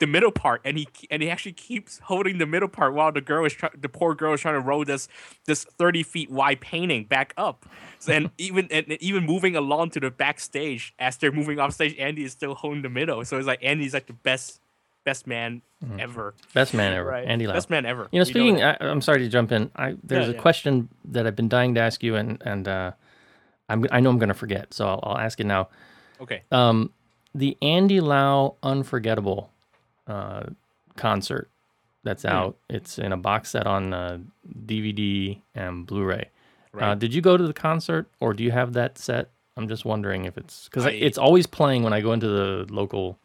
The 0.00 0.08
middle 0.08 0.32
part, 0.32 0.60
and 0.64 0.76
he 0.76 0.88
and 1.08 1.22
he 1.22 1.30
actually 1.30 1.52
keeps 1.52 2.00
holding 2.00 2.38
the 2.38 2.46
middle 2.46 2.68
part 2.68 2.94
while 2.94 3.12
the 3.12 3.20
girl 3.20 3.44
is 3.44 3.52
try, 3.52 3.70
the 3.80 3.88
poor 3.88 4.14
girl 4.14 4.34
is 4.34 4.40
trying 4.40 4.54
to 4.54 4.60
roll 4.60 4.84
this 4.84 5.06
this 5.46 5.62
thirty 5.64 6.02
feet 6.02 6.30
wide 6.30 6.60
painting 6.60 7.04
back 7.04 7.32
up. 7.36 7.64
So, 8.00 8.12
and 8.12 8.30
even 8.38 8.66
and 8.72 8.90
even 9.00 9.24
moving 9.24 9.54
along 9.54 9.90
to 9.90 10.00
the 10.00 10.10
backstage 10.10 10.94
as 10.98 11.16
they're 11.16 11.30
moving 11.32 11.60
off 11.60 11.74
stage, 11.74 11.96
Andy 11.98 12.24
is 12.24 12.32
still 12.32 12.54
holding 12.56 12.82
the 12.82 12.88
middle. 12.88 13.24
So 13.24 13.38
it's 13.38 13.46
like 13.46 13.60
Andy's 13.62 13.94
like 13.94 14.06
the 14.06 14.12
best 14.14 14.60
best 15.04 15.26
man 15.28 15.62
ever. 15.98 16.34
Best 16.54 16.74
man 16.74 16.92
ever, 16.92 17.08
Right. 17.10 17.22
Mm-hmm. 17.22 17.30
Andy 17.30 17.46
Lau. 17.46 17.52
Best 17.54 17.70
man 17.70 17.86
ever. 17.86 18.08
You 18.10 18.18
know, 18.18 18.24
speaking, 18.24 18.56
that. 18.56 18.82
I, 18.82 18.86
I'm 18.88 19.00
sorry 19.00 19.20
to 19.20 19.28
jump 19.28 19.52
in. 19.52 19.70
I 19.76 19.94
there's 20.02 20.26
Yeah, 20.26 20.32
a 20.32 20.34
yeah. 20.34 20.40
question 20.40 20.88
that 21.04 21.24
I've 21.26 21.36
been 21.36 21.48
dying 21.48 21.74
to 21.76 21.80
ask 21.80 22.02
you, 22.02 22.16
and 22.16 22.42
and 22.44 22.66
uh, 22.66 22.92
I'm 23.68 23.86
I 23.92 24.00
know 24.00 24.10
I'm 24.10 24.18
going 24.18 24.28
to 24.28 24.34
forget, 24.34 24.74
so 24.74 24.88
I'll, 24.88 25.00
I'll 25.04 25.18
ask 25.18 25.38
it 25.38 25.44
now. 25.46 25.68
okay. 26.20 26.42
Um, 26.50 26.90
the 27.32 27.56
Andy 27.62 28.00
Lau 28.00 28.56
Unforgettable 28.62 29.50
uh, 30.06 30.44
concert 30.96 31.48
that's 32.02 32.22
Hmm. 32.22 32.28
out. 32.28 32.56
It's 32.68 32.98
in 32.98 33.12
a 33.12 33.16
box 33.16 33.50
set 33.50 33.66
on 33.66 33.92
uh, 33.94 34.18
DVD 34.66 35.40
and 35.54 35.86
Blu-ray. 35.86 36.30
Uh, 36.78 36.94
did 36.96 37.14
you 37.14 37.20
go 37.22 37.36
to 37.36 37.46
the 37.46 37.52
concert, 37.52 38.08
or 38.18 38.34
do 38.34 38.42
you 38.42 38.50
have 38.50 38.72
that 38.72 38.98
set? 38.98 39.30
I'm 39.56 39.68
just 39.68 39.84
wondering 39.84 40.24
if 40.24 40.36
it's 40.36 40.64
because 40.68 40.86
it's 40.86 41.16
always 41.16 41.46
playing 41.46 41.84
when 41.84 41.92
I 41.92 42.00
go 42.00 42.12
into 42.12 42.26
the 42.26 42.66
local 42.68 43.16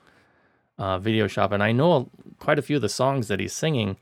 uh, 0.78 1.00
video 1.00 1.26
shop, 1.26 1.52
and 1.52 1.64
I 1.64 1.72
know 1.72 2.10
quite 2.38 2.60
a 2.60 2.62
few 2.62 2.76
of 2.76 2.84
the 2.84 2.90
songs 2.90 3.28
that 3.28 3.40
he's 3.40 3.52
singing. 3.54 3.98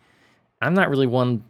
I'm 0.61 0.73
not 0.73 0.89
really 0.89 1.07
one 1.07 1.43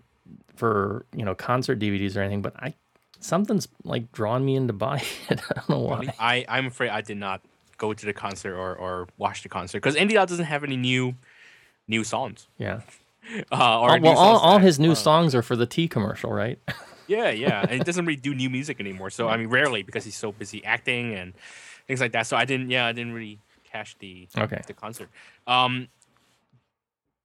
for 0.55 1.05
you 1.15 1.25
know 1.25 1.33
concert 1.33 1.79
DVDs 1.79 2.15
or 2.15 2.19
anything, 2.21 2.43
but 2.43 2.53
I 2.61 2.75
something's 3.19 3.67
like 3.83 4.11
drawn 4.11 4.45
me 4.45 4.55
into 4.55 4.73
buying 4.73 5.01
it. 5.29 5.41
I 5.49 5.53
don't 5.55 5.69
know 5.69 5.79
why. 5.79 6.13
I 6.19 6.45
I'm 6.47 6.67
afraid 6.67 6.91
I 6.91 7.01
did 7.01 7.17
not 7.17 7.41
go 7.77 7.93
to 7.93 8.05
the 8.05 8.13
concert 8.13 8.55
or, 8.55 8.75
or 8.75 9.07
watch 9.17 9.43
the 9.43 9.49
concert 9.49 9.79
because 9.79 9.95
Andy 9.95 10.15
Lau 10.15 10.25
doesn't 10.25 10.45
have 10.45 10.63
any 10.63 10.77
new 10.77 11.15
new 11.87 12.03
songs. 12.03 12.47
Yeah. 12.57 12.81
Uh, 13.51 13.81
or 13.81 13.99
new 13.99 14.05
well, 14.05 14.17
all, 14.17 14.37
all 14.37 14.57
his 14.57 14.79
new 14.79 14.93
uh, 14.93 14.95
songs 14.95 15.35
are 15.35 15.41
for 15.41 15.57
the 15.57 15.65
tea 15.65 15.89
commercial, 15.89 16.31
right? 16.31 16.59
Yeah, 17.07 17.29
yeah, 17.29 17.61
and 17.61 17.71
he 17.71 17.79
doesn't 17.83 18.05
really 18.05 18.19
do 18.19 18.35
new 18.35 18.49
music 18.49 18.79
anymore. 18.79 19.09
So 19.09 19.27
I 19.27 19.37
mean, 19.37 19.47
rarely 19.47 19.81
because 19.81 20.03
he's 20.05 20.15
so 20.15 20.31
busy 20.31 20.63
acting 20.63 21.13
and 21.13 21.33
things 21.87 22.01
like 22.01 22.11
that. 22.11 22.27
So 22.27 22.37
I 22.37 22.45
didn't, 22.45 22.69
yeah, 22.69 22.85
I 22.85 22.91
didn't 22.91 23.13
really 23.13 23.39
catch 23.63 23.97
the 23.99 24.27
Okay. 24.37 24.61
the 24.67 24.73
concert. 24.73 25.09
Um, 25.47 25.87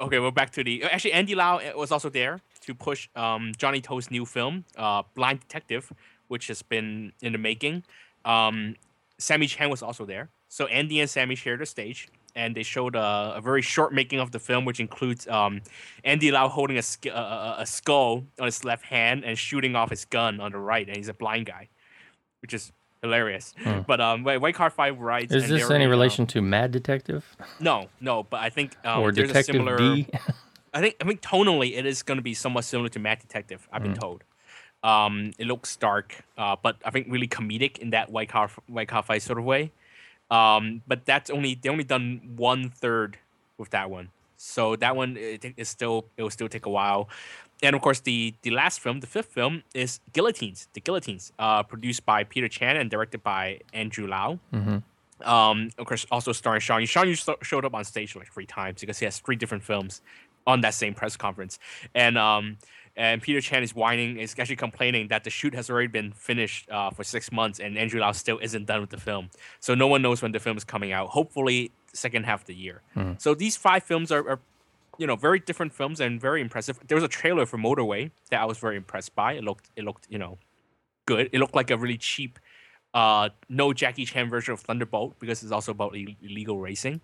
okay, 0.01 0.19
well, 0.19 0.31
back 0.31 0.51
to 0.53 0.65
the 0.65 0.85
actually 0.85 1.13
Andy 1.13 1.35
Lau 1.35 1.59
uh, 1.59 1.73
was 1.77 1.91
also 1.91 2.09
there 2.09 2.41
to 2.63 2.75
push 2.75 3.09
um 3.17 3.53
Johnny 3.57 3.81
To's 3.81 4.11
new 4.11 4.25
film, 4.25 4.65
uh, 4.77 5.03
Blind 5.15 5.41
Detective, 5.41 5.93
which 6.29 6.47
has 6.49 6.63
been 6.63 7.13
in 7.21 7.33
the 7.33 7.39
making. 7.39 7.83
Um, 8.25 8.77
Sammi 9.19 9.49
Cheng 9.49 9.71
was 9.71 9.83
also 9.83 10.05
there, 10.05 10.31
so 10.53 10.67
Andy 10.67 11.01
and 11.01 11.09
Sammy 11.09 11.35
shared 11.35 11.61
the 11.61 11.67
stage. 11.67 12.09
And 12.35 12.55
they 12.55 12.63
showed 12.63 12.95
a, 12.95 13.35
a 13.37 13.41
very 13.43 13.61
short 13.61 13.93
making 13.93 14.19
of 14.19 14.31
the 14.33 14.39
film, 14.39 14.65
which 14.65 14.81
includes 14.81 15.29
um, 15.29 15.61
Andy 16.03 16.31
Lau 16.31 16.49
holding 16.49 16.79
a, 16.79 16.83
sk- 16.83 17.07
a, 17.07 17.11
a, 17.11 17.57
a 17.61 17.67
skull 17.67 18.25
on 18.39 18.47
his 18.47 18.65
left 18.65 18.85
hand 18.85 19.23
and 19.23 19.37
shooting 19.39 19.77
off 19.77 19.91
his 19.91 20.07
gun 20.07 20.41
on 20.41 20.53
the 20.53 20.59
right, 20.59 20.87
and 20.87 20.97
he's 20.97 21.09
a 21.09 21.15
blind 21.15 21.45
guy, 21.45 21.69
which 22.41 22.55
is 22.55 22.73
hilarious. 23.03 23.55
But 23.87 24.01
um, 24.01 24.25
White 24.25 24.55
Card 24.55 24.73
Five 24.73 24.99
writes. 24.99 25.35
Is 25.35 25.47
this 25.47 25.71
any 25.71 25.87
relation 25.87 26.27
to 26.29 26.41
Mad 26.41 26.71
Detective 26.71 27.37
no, 27.61 27.89
no, 28.01 28.23
but 28.23 28.41
I 28.41 28.49
think 28.49 28.77
um, 28.83 29.03
or 29.03 29.13
there's 29.13 29.29
Detective 29.29 29.57
a 29.57 29.59
similar. 29.59 29.77
D? 29.77 30.09
I 30.73 30.81
think 30.81 30.97
I 31.03 31.05
think 31.05 31.21
tonally 31.21 31.77
it 31.77 31.85
is 31.85 32.03
going 32.03 32.17
to 32.17 32.23
be 32.23 32.33
somewhat 32.33 32.65
similar 32.65 32.89
to 32.91 32.99
Mad 32.99 33.19
Detective. 33.21 33.69
I've 33.71 33.83
been 33.83 33.95
told. 33.95 34.25
Um, 34.83 35.33
it 35.39 35.47
looks 35.47 35.77
dark, 35.77 36.25
uh, 36.39 36.57
but 36.63 36.77
I 36.83 36.91
think 36.91 37.09
really 37.11 37.29
comedic 37.29 37.77
in 37.77 37.91
that 37.91 38.11
white 38.11 38.31
car 38.31 38.51
white 38.69 38.89
car 38.89 39.03
fight 39.03 39.21
sort 39.21 39.39
of 39.39 39.45
way. 39.45 39.71
Um, 40.33 40.81
but 40.87 41.05
that's 41.05 41.29
only 41.29 41.59
they 41.61 41.69
only 41.69 41.85
done 41.85 42.21
one 42.37 42.71
third 42.71 43.19
with 43.59 43.71
that 43.71 43.91
one, 43.91 44.09
so 44.39 44.77
that 44.77 44.97
one 44.97 45.17
it, 45.19 45.45
it 45.57 45.67
still 45.67 46.07
it 46.17 46.23
will 46.23 46.31
still 46.31 46.49
take 46.49 46.65
a 46.65 46.71
while. 46.71 47.09
And 47.63 47.77
of 47.77 47.83
course, 47.83 48.01
the 48.01 48.35
the 48.41 48.51
last 48.51 48.81
film, 48.81 49.01
the 49.01 49.07
fifth 49.07 49.31
film, 49.39 49.63
is 49.75 50.01
Guillotines. 50.15 50.69
The 50.73 50.81
Guillotines, 50.81 51.33
uh, 51.39 51.63
produced 51.63 52.07
by 52.07 52.25
Peter 52.25 52.49
Chan 52.49 52.77
and 52.77 52.91
directed 52.91 53.23
by 53.23 53.61
Andrew 53.75 54.07
Lau. 54.09 54.39
Um, 55.23 55.71
of 55.79 55.87
course, 55.87 56.07
also 56.11 56.33
starring 56.33 56.61
Shawn 56.61 56.81
Yue. 56.81 56.87
Shawn 56.87 57.09
Yue 57.09 57.17
showed 57.43 57.65
up 57.65 57.75
on 57.75 57.85
stage 57.85 58.17
like 58.17 58.33
three 58.33 58.47
times 58.47 58.81
because 58.81 58.99
he 58.99 59.05
has 59.05 59.21
three 59.21 59.37
different 59.37 59.63
films 59.63 60.01
on 60.47 60.63
that 60.63 60.75
same 60.75 60.95
press 60.95 61.17
conference. 61.17 61.59
And 61.95 62.19
um, 62.19 62.57
and 62.97 63.23
Peter 63.23 63.41
Chan 63.41 63.63
is 63.63 63.75
whining, 63.75 64.19
is 64.19 64.35
actually 64.39 64.57
complaining 64.57 65.09
that 65.09 65.25
the 65.25 65.31
shoot 65.31 65.55
has 65.55 65.71
already 65.71 65.89
been 65.89 66.13
finished 66.13 66.71
uh, 66.71 66.91
for 66.91 67.05
six 67.05 67.33
months, 67.33 67.59
and 67.59 67.79
Andrew 67.79 68.01
Lau 68.01 68.13
still 68.13 68.39
isn't 68.39 68.67
done 68.67 68.81
with 68.81 68.91
the 68.91 68.99
film. 68.99 69.31
So 69.61 69.75
no 69.75 69.87
one 69.87 70.03
knows 70.03 70.21
when 70.21 70.33
the 70.33 70.41
film 70.41 70.57
is 70.57 70.65
coming 70.65 70.93
out. 70.93 71.09
Hopefully, 71.09 71.73
second 71.93 72.25
half 72.25 72.43
of 72.43 72.47
the 72.47 72.55
year. 72.55 72.83
So 73.19 73.35
these 73.35 73.57
five 73.57 73.83
films 73.83 74.13
are, 74.13 74.29
are, 74.29 74.41
you 74.99 75.07
know, 75.07 75.17
very 75.17 75.39
different 75.39 75.73
films 75.73 76.01
and 76.01 76.21
very 76.21 76.41
impressive. 76.41 76.79
There 76.87 76.97
was 76.97 77.05
a 77.05 77.09
trailer 77.09 77.47
for 77.47 77.57
Motorway 77.57 78.11
that 78.31 78.41
I 78.41 78.45
was 78.45 78.59
very 78.59 78.77
impressed 78.77 79.15
by. 79.15 79.35
It 79.35 79.45
looked, 79.45 79.71
it 79.77 79.85
looked, 79.85 80.07
you 80.11 80.19
know, 80.19 80.39
good. 81.07 81.31
It 81.33 81.39
looked 81.39 81.55
like 81.55 81.71
a 81.71 81.79
really 81.79 81.97
cheap, 81.97 82.39
uh, 82.93 83.31
no 83.49 83.73
Jackie 83.73 84.05
Chan 84.05 84.29
version 84.29 84.53
of 84.53 84.61
Thunderbolt 84.61 85.19
because 85.19 85.43
it's 85.43 85.53
also 85.53 85.73
about 85.73 85.97
Ill- 85.97 86.15
illegal 86.23 86.59
racing. 86.59 87.01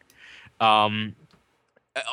Um, 0.60 1.16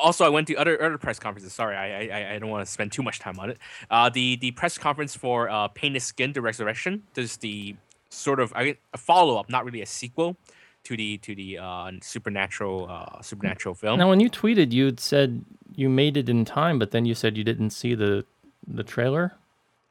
also, 0.02 0.26
I 0.26 0.30
went 0.30 0.48
to 0.48 0.56
other 0.56 0.82
other 0.82 0.98
press 0.98 1.20
conferences. 1.20 1.54
Sorry, 1.54 1.76
I 1.76 2.08
I, 2.08 2.36
I 2.36 2.40
don't 2.40 2.50
want 2.50 2.66
to 2.66 2.72
spend 2.72 2.92
too 2.92 3.04
much 3.04 3.20
time 3.20 3.40
on 3.40 3.50
it. 3.50 3.58
Uh, 3.90 4.10
the 4.10 4.36
the 4.38 4.52
press 4.52 4.78
conference 4.78 5.16
for 5.16 5.50
uh, 5.50 5.68
Painted 5.70 6.02
Skin: 6.02 6.34
The 6.34 6.42
Resurrection. 6.42 7.04
This 7.14 7.32
is 7.32 7.38
the 7.38 7.76
sort 8.10 8.40
of 8.40 8.54
I, 8.56 8.78
a 8.94 8.98
follow 8.98 9.38
up, 9.38 9.50
not 9.50 9.66
really 9.66 9.82
a 9.82 9.86
sequel 9.86 10.38
to 10.84 10.96
the 10.96 11.18
to 11.20 11.36
the 11.36 11.58
uh, 11.58 11.92
supernatural 12.02 12.88
uh, 12.90 13.22
supernatural 13.22 13.76
film. 13.76 14.00
Now, 14.00 14.10
when 14.10 14.20
you 14.20 14.30
tweeted, 14.30 14.72
you 14.72 14.94
said 14.98 15.44
you 15.76 15.90
made 15.90 16.18
it 16.18 16.30
in 16.30 16.46
time, 16.46 16.80
but 16.80 16.92
then 16.92 17.06
you 17.06 17.16
said 17.16 17.38
you 17.38 17.44
didn't 17.44 17.72
see 17.72 17.96
the 17.96 18.26
the 18.68 18.84
trailer. 18.84 19.34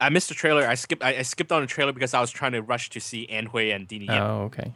I 0.01 0.09
missed 0.09 0.29
the 0.29 0.35
trailer. 0.35 0.67
I 0.67 0.75
skipped 0.75 1.05
I, 1.05 1.19
I 1.19 1.23
skipped 1.23 1.53
on 1.53 1.61
the 1.61 1.67
trailer 1.67 1.93
because 1.93 2.15
I 2.15 2.21
was 2.21 2.31
trying 2.31 2.53
to 2.53 2.63
rush 2.63 2.91
to 2.91 3.01
see 3.01 3.29
Ann 3.29 3.47
Hui 3.47 3.71
and 3.71 3.87
Deannie 3.89 4.09
Oh, 4.11 4.43
okay. 4.45 4.73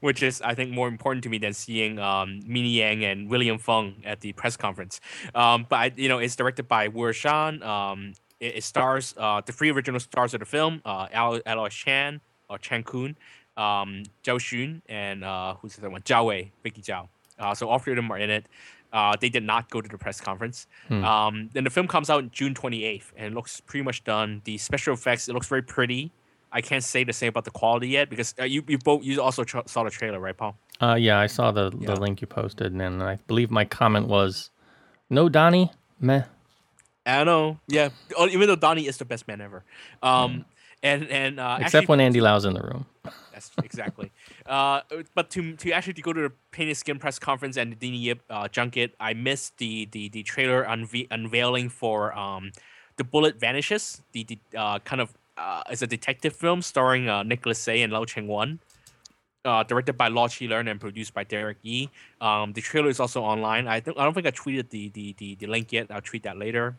Which 0.00 0.22
is 0.22 0.40
I 0.42 0.54
think 0.54 0.70
more 0.70 0.88
important 0.88 1.22
to 1.24 1.28
me 1.28 1.38
than 1.38 1.52
seeing 1.52 1.98
um, 1.98 2.40
Mini 2.46 2.70
Yang 2.70 3.04
and 3.04 3.30
William 3.30 3.58
Feng 3.58 4.02
at 4.04 4.20
the 4.20 4.32
press 4.32 4.56
conference. 4.56 5.00
Um, 5.34 5.66
but 5.68 5.76
I, 5.76 5.92
you 5.96 6.08
know, 6.08 6.18
it's 6.18 6.36
directed 6.36 6.68
by 6.68 6.88
Wuershan. 6.88 7.62
Um, 7.64 8.12
it, 8.40 8.56
it 8.56 8.64
stars 8.64 9.14
uh, 9.16 9.40
the 9.44 9.52
three 9.52 9.70
original 9.70 10.00
stars 10.00 10.34
of 10.34 10.40
the 10.40 10.46
film: 10.46 10.82
uh, 10.84 11.08
Al- 11.12 11.40
Aloy 11.40 11.70
Chan 11.70 12.20
or 12.48 12.58
Chen 12.58 12.82
Kun, 12.82 13.16
um, 13.56 14.02
Zhou 14.22 14.38
Xun, 14.38 14.82
and 14.88 15.24
uh, 15.24 15.54
who's 15.54 15.74
the 15.76 15.82
other 15.82 15.90
one? 15.90 16.02
Zhao 16.02 16.26
Wei, 16.26 16.52
Vicky 16.62 16.82
Zhao. 16.82 17.08
Uh, 17.38 17.54
so 17.54 17.68
all 17.68 17.78
three 17.78 17.92
of 17.92 17.96
them 17.96 18.10
are 18.10 18.18
in 18.18 18.30
it. 18.30 18.46
Uh, 18.92 19.14
they 19.20 19.28
did 19.28 19.42
not 19.42 19.68
go 19.68 19.80
to 19.80 19.88
the 19.88 19.98
press 19.98 20.20
conference. 20.20 20.66
Um, 21.04 21.50
then 21.52 21.64
the 21.64 21.70
film 21.70 21.86
comes 21.88 22.08
out 22.08 22.30
June 22.30 22.54
28th, 22.54 23.12
and 23.16 23.26
it 23.26 23.34
looks 23.34 23.60
pretty 23.60 23.82
much 23.84 24.04
done. 24.04 24.40
The 24.44 24.56
special 24.58 24.94
effects, 24.94 25.28
it 25.28 25.32
looks 25.34 25.48
very 25.48 25.62
pretty. 25.62 26.12
I 26.58 26.60
can't 26.62 26.82
say 26.84 27.04
the 27.04 27.12
same 27.12 27.28
about 27.34 27.44
the 27.44 27.50
quality 27.60 27.88
yet 27.88 28.08
because 28.08 28.34
uh, 28.40 28.44
you 28.44 28.60
you 28.66 28.78
both 28.78 29.04
you 29.04 29.20
also 29.22 29.44
tra- 29.44 29.68
saw 29.68 29.84
the 29.84 29.90
trailer, 29.90 30.18
right, 30.26 30.36
Paul? 30.36 30.52
Uh, 30.80 30.96
yeah, 30.98 31.18
I 31.24 31.28
saw 31.28 31.52
the 31.52 31.66
Yeah. 31.78 31.86
the 31.94 32.00
link 32.00 32.20
you 32.22 32.26
posted, 32.26 32.72
and 32.72 33.02
I 33.02 33.18
believe 33.28 33.50
my 33.50 33.64
comment 33.64 34.06
was, 34.08 34.50
"No, 35.10 35.28
Donnie, 35.28 35.70
meh." 36.00 36.22
I 37.04 37.22
know, 37.24 37.58
yeah. 37.68 37.90
Oh, 38.18 38.26
Even 38.28 38.48
though 38.48 38.56
Donnie 38.66 38.86
is 38.88 38.96
the 38.98 39.04
best 39.04 39.28
man 39.28 39.40
ever, 39.40 39.62
um, 40.02 40.44
and 40.82 41.06
and 41.08 41.38
uh, 41.38 41.58
Except 41.60 41.74
actually- 41.74 41.86
when 41.86 42.00
Andy 42.00 42.20
Lau's 42.20 42.44
in 42.44 42.54
the 42.54 42.62
room. 42.62 42.86
That's 43.32 43.50
exactly. 43.62 44.10
uh, 44.46 44.80
but 45.14 45.30
to 45.30 45.54
to 45.56 45.70
actually 45.72 45.92
to 46.00 46.02
go 46.02 46.12
to 46.12 46.22
the 46.28 46.32
Painted 46.50 46.76
Skin 46.76 46.98
press 46.98 47.18
conference 47.18 47.56
and 47.60 47.70
the 47.72 47.76
Deannie 47.76 48.00
Yip 48.08 48.20
uh, 48.30 48.48
junket, 48.48 48.94
I 48.98 49.12
missed 49.14 49.58
the 49.58 49.86
the 49.92 50.08
the 50.08 50.22
trailer 50.24 50.64
unve- 50.64 51.06
unveiling 51.10 51.68
for 51.68 52.16
um, 52.16 52.50
the 52.96 53.04
Bullet 53.04 53.38
Vanishes. 53.38 54.02
The, 54.12 54.24
the 54.24 54.38
uh, 54.56 54.78
kind 54.80 55.00
of 55.04 55.12
uh, 55.36 55.62
it's 55.70 55.82
a 55.82 55.86
detective 55.86 56.34
film 56.34 56.62
starring 56.62 57.08
uh, 57.08 57.22
Nicholas 57.22 57.58
Tse 57.62 57.82
and 57.82 57.92
Lau 57.92 58.04
Ching 58.04 58.26
Wan. 58.28 58.60
Uh, 59.44 59.62
directed 59.62 59.96
by 59.96 60.08
Law 60.08 60.26
Chi 60.26 60.46
Leung 60.46 60.68
and 60.68 60.80
produced 60.80 61.14
by 61.14 61.22
Derek 61.22 61.58
Yee. 61.62 61.88
Um, 62.20 62.52
the 62.52 62.60
trailer 62.60 62.88
is 62.88 62.98
also 62.98 63.22
online. 63.22 63.68
I 63.68 63.78
don't 63.78 63.96
I 63.96 64.02
don't 64.02 64.12
think 64.12 64.26
I 64.26 64.32
tweeted 64.32 64.70
the 64.70 64.88
the 64.88 65.14
the, 65.18 65.36
the 65.36 65.46
link 65.46 65.72
yet. 65.72 65.86
I'll 65.90 66.00
tweet 66.00 66.24
that 66.24 66.36
later. 66.36 66.74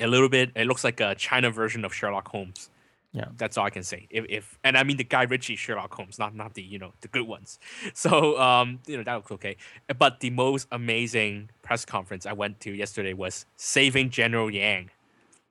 A 0.00 0.06
little 0.08 0.28
bit. 0.28 0.50
It 0.56 0.66
looks 0.66 0.82
like 0.82 1.00
a 1.00 1.14
China 1.14 1.50
version 1.50 1.84
of 1.84 1.94
Sherlock 1.94 2.26
Holmes 2.28 2.70
Yeah. 3.12 3.26
that's 3.38 3.56
all 3.56 3.64
I 3.64 3.70
can 3.70 3.84
say. 3.84 4.08
If, 4.10 4.24
if 4.28 4.58
and 4.64 4.76
I 4.76 4.82
mean 4.82 4.96
the 4.96 5.04
Guy 5.04 5.22
Ritchie 5.22 5.54
Sherlock 5.56 5.94
Holmes, 5.94 6.18
not 6.18 6.34
not 6.34 6.54
the 6.54 6.62
you 6.62 6.78
know 6.78 6.92
the 7.02 7.08
good 7.08 7.26
ones. 7.28 7.60
So 7.94 8.36
um 8.40 8.80
you 8.88 8.96
know 8.96 9.04
that 9.04 9.14
looks 9.14 9.30
okay. 9.32 9.56
But 9.96 10.18
the 10.20 10.30
most 10.30 10.66
amazing 10.72 11.50
press 11.62 11.84
conference 11.84 12.26
I 12.26 12.32
went 12.32 12.58
to 12.62 12.72
yesterday 12.72 13.12
was 13.14 13.46
Saving 13.56 14.10
General 14.10 14.50
Yang. 14.50 14.90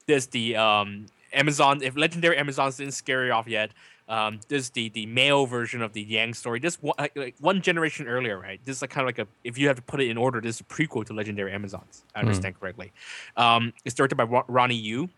There's 0.06 0.28
the 0.28 0.58
um 0.58 1.06
Amazon. 1.34 1.82
If 1.84 1.96
legendary 1.96 2.38
Amazons 2.38 2.78
didn't 2.78 2.94
scare 2.94 3.26
you 3.26 3.32
off 3.32 3.48
yet, 3.48 3.72
um 4.08 4.40
there's 4.50 4.70
the 4.72 4.90
the 4.90 5.06
male 5.08 5.46
version 5.48 5.82
of 5.82 5.94
the 5.94 6.02
Yang 6.02 6.36
story. 6.36 6.60
This 6.60 6.76
one 6.82 6.96
like, 7.16 7.36
one 7.40 7.62
generation 7.62 8.08
earlier, 8.08 8.38
right? 8.40 8.60
This 8.64 8.78
is 8.78 8.82
like 8.82 8.92
kind 8.92 9.04
of 9.04 9.08
like 9.08 9.20
a 9.20 9.28
if 9.44 9.58
you 9.58 9.68
have 9.68 9.78
to 9.78 9.82
put 9.82 10.00
it 10.02 10.10
in 10.10 10.18
order, 10.18 10.40
this 10.42 10.56
is 10.56 10.62
a 10.62 10.64
prequel 10.66 11.06
to 11.06 11.14
legendary 11.14 11.52
Amazons. 11.52 12.04
I 12.14 12.20
understand 12.20 12.60
correctly. 12.60 12.92
Um, 13.36 13.74
it's 13.84 13.96
directed 13.96 14.16
by 14.16 14.26
Ronnie 14.48 14.76
Yu 14.76 15.10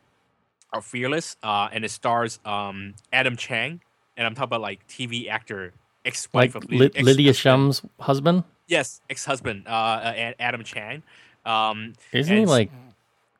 are 0.73 0.81
fearless 0.81 1.37
uh, 1.43 1.69
and 1.71 1.85
it 1.85 1.91
stars 1.91 2.39
um, 2.45 2.93
adam 3.13 3.37
cheng 3.37 3.79
and 4.17 4.27
i'm 4.27 4.35
talking 4.35 4.45
about 4.49 4.61
like 4.61 4.85
tv 4.87 5.29
actor 5.29 5.71
ex-wife 6.05 6.55
Like 6.55 6.63
of 6.63 6.95
ex- 6.95 7.05
Lydia. 7.05 7.33
Shum's 7.33 7.81
husband, 7.99 8.43
yes 8.67 9.01
ex-husband 9.09 9.63
uh, 9.67 9.71
uh, 9.71 10.33
adam 10.39 10.63
cheng 10.63 11.03
um, 11.45 11.93
isn't 12.11 12.35
he 12.35 12.45
like 12.45 12.69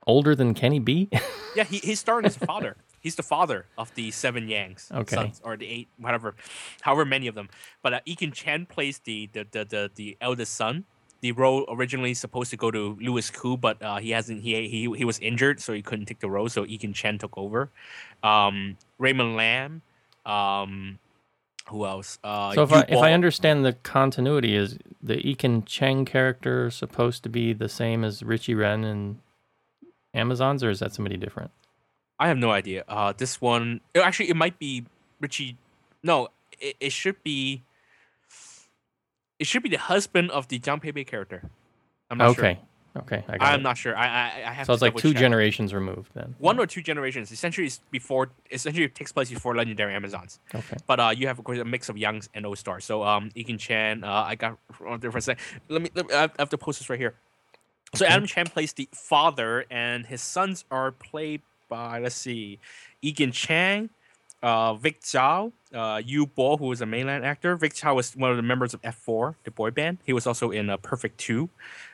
older 0.08 0.34
than 0.36 0.54
Kenny 0.56 0.80
Bee? 0.80 1.10
yeah 1.56 1.64
he, 1.64 1.78
he's 1.78 2.00
starring 2.00 2.26
as 2.26 2.36
a 2.38 2.46
father 2.46 2.76
he's 3.00 3.16
the 3.16 3.24
father 3.24 3.66
of 3.78 3.94
the 3.96 4.10
seven 4.12 4.48
yangs 4.48 4.92
Okay. 4.92 5.16
sons, 5.16 5.42
or 5.44 5.58
the 5.58 5.68
eight 5.68 5.88
whatever 5.98 6.36
however 6.82 7.06
many 7.06 7.28
of 7.28 7.36
them 7.36 7.50
but 7.84 7.94
uh, 7.94 8.00
Ekin 8.08 8.34
Cheng 8.34 8.66
plays 8.66 9.00
the 9.00 9.30
the, 9.34 9.46
the 9.52 9.66
the 9.66 9.92
the 9.96 10.18
eldest 10.22 10.56
son 10.56 10.86
the 11.22 11.32
role 11.32 11.66
originally 11.70 12.14
supposed 12.14 12.52
to 12.52 12.58
go 12.58 12.70
to 12.70 12.98
Louis 13.02 13.30
Koo, 13.32 13.58
but 13.58 13.82
uh, 13.82 13.98
he 13.98 14.12
hasn't. 14.12 14.44
He, 14.44 14.70
he 14.70 14.82
he 14.96 15.04
was 15.04 15.18
injured, 15.20 15.60
so 15.60 15.74
he 15.74 15.82
couldn't 15.82 16.06
take 16.06 16.20
the 16.20 16.30
role. 16.30 16.48
So 16.48 16.64
Ekin 16.64 16.94
Cheng 16.94 17.18
took 17.18 17.36
over. 17.38 17.72
Um, 18.24 18.78
Raymond 19.00 19.36
Lam. 19.36 19.82
Um, 20.26 21.00
who 21.70 21.86
else? 21.86 22.20
Uh, 22.24 22.54
so 22.54 22.64
if 22.64 22.72
I 22.72 22.86
if 22.88 23.00
I 23.00 23.14
understand 23.14 23.66
the 23.66 23.74
continuity, 23.74 24.56
is 24.56 24.78
the 25.02 25.16
Ekin 25.18 25.66
Cheng 25.66 26.06
character 26.06 26.70
supposed 26.70 27.24
to 27.24 27.30
be 27.30 27.52
the 27.54 27.68
same 27.70 28.04
as 28.04 28.22
Richie 28.24 28.54
Ren 28.54 28.84
in 28.84 29.20
Amazons, 30.18 30.64
or 30.64 30.70
is 30.70 30.80
that 30.80 30.94
somebody 30.94 31.18
different? 31.18 31.52
I 32.20 32.28
have 32.28 32.38
no 32.38 32.52
idea. 32.52 32.84
Uh, 32.88 33.14
this 33.16 33.40
one 33.40 33.82
actually 33.96 34.30
it 34.30 34.36
might 34.36 34.58
be 34.60 34.86
Richie. 35.22 35.58
No, 36.04 36.30
it, 36.60 36.76
it 36.80 36.92
should 36.92 37.22
be. 37.24 37.64
It 39.40 39.46
should 39.46 39.62
be 39.62 39.70
the 39.70 39.78
husband 39.78 40.32
of 40.32 40.48
the 40.48 40.58
Cheng 40.58 40.80
Pei-pei 40.80 41.04
character. 41.04 41.44
I'm 42.10 42.18
not 42.18 42.30
okay, 42.30 42.60
sure. 42.94 43.02
okay, 43.04 43.24
I 43.28 43.38
got 43.38 43.54
I'm 43.54 43.60
it. 43.60 43.64
not 43.64 43.78
sure. 43.78 43.96
I 43.96 44.08
I, 44.08 44.26
I 44.48 44.54
have. 44.54 44.66
so 44.66 44.74
it's 44.74 44.82
like 44.82 44.96
two 44.96 45.14
check. 45.14 45.20
generations 45.20 45.74
removed 45.76 46.12
then. 46.16 46.34
One 46.40 46.58
or 46.58 46.66
two 46.66 46.82
generations. 46.82 47.32
Essentially, 47.32 47.68
it's 47.68 47.82
before. 47.92 48.30
Essentially, 48.50 48.86
it 48.86 48.96
takes 48.96 49.12
place 49.12 49.30
before 49.30 49.56
Legendary 49.56 49.94
Amazons. 49.94 50.40
Okay. 50.56 50.78
But 50.88 51.00
uh, 51.00 51.14
you 51.16 51.28
have 51.28 51.38
of 51.38 51.46
course 51.46 51.60
a 51.60 51.66
mix 51.66 51.90
of 51.90 51.98
youngs 51.98 52.30
and 52.34 52.46
old 52.46 52.58
stars. 52.58 52.86
So 52.86 53.04
um, 53.04 53.30
Ekin 53.36 53.60
Cheng, 53.60 54.04
uh, 54.04 54.26
I 54.28 54.36
got 54.36 54.58
there 55.00 55.12
for 55.12 55.20
a 55.20 55.22
sec. 55.22 55.38
Let 55.70 55.84
me. 55.84 55.92
Let 55.94 56.08
me 56.08 56.16
I 56.16 56.30
have 56.40 56.50
to 56.50 56.58
post 56.58 56.80
this 56.80 56.90
right 56.90 57.00
here. 57.00 57.14
So 57.96 58.06
Adam 58.06 58.26
Cheng 58.26 58.48
plays 58.48 58.74
the 58.74 58.90
father, 58.94 59.66
and 59.72 60.06
his 60.06 60.22
sons 60.22 60.66
are 60.70 60.92
played 60.92 61.42
by 61.70 62.00
let's 62.00 62.16
see, 62.16 62.60
Ekin 63.04 63.34
Cheng, 63.34 63.90
uh, 64.44 64.74
Vic 64.76 65.02
Zhou, 65.02 65.52
uh, 65.74 66.02
Yu 66.04 66.28
Bo, 66.28 66.58
who 66.58 66.72
is 66.72 66.82
a 66.82 66.86
mainland 66.86 67.26
actor. 67.26 67.56
Vic 67.56 67.74
Zhou 67.74 67.96
was 67.96 68.16
one 68.16 68.32
of 68.32 68.38
the 68.38 68.44
members 68.44 68.74
of 68.74 68.82
F4, 68.82 69.36
the 69.44 69.52
boy 69.52 69.72
band. 69.72 70.00
He 70.06 70.14
was 70.14 70.28
also 70.28 70.52
in 70.52 70.70
uh, 70.70 70.78
Perfect 70.78 71.18
Two. 71.18 71.50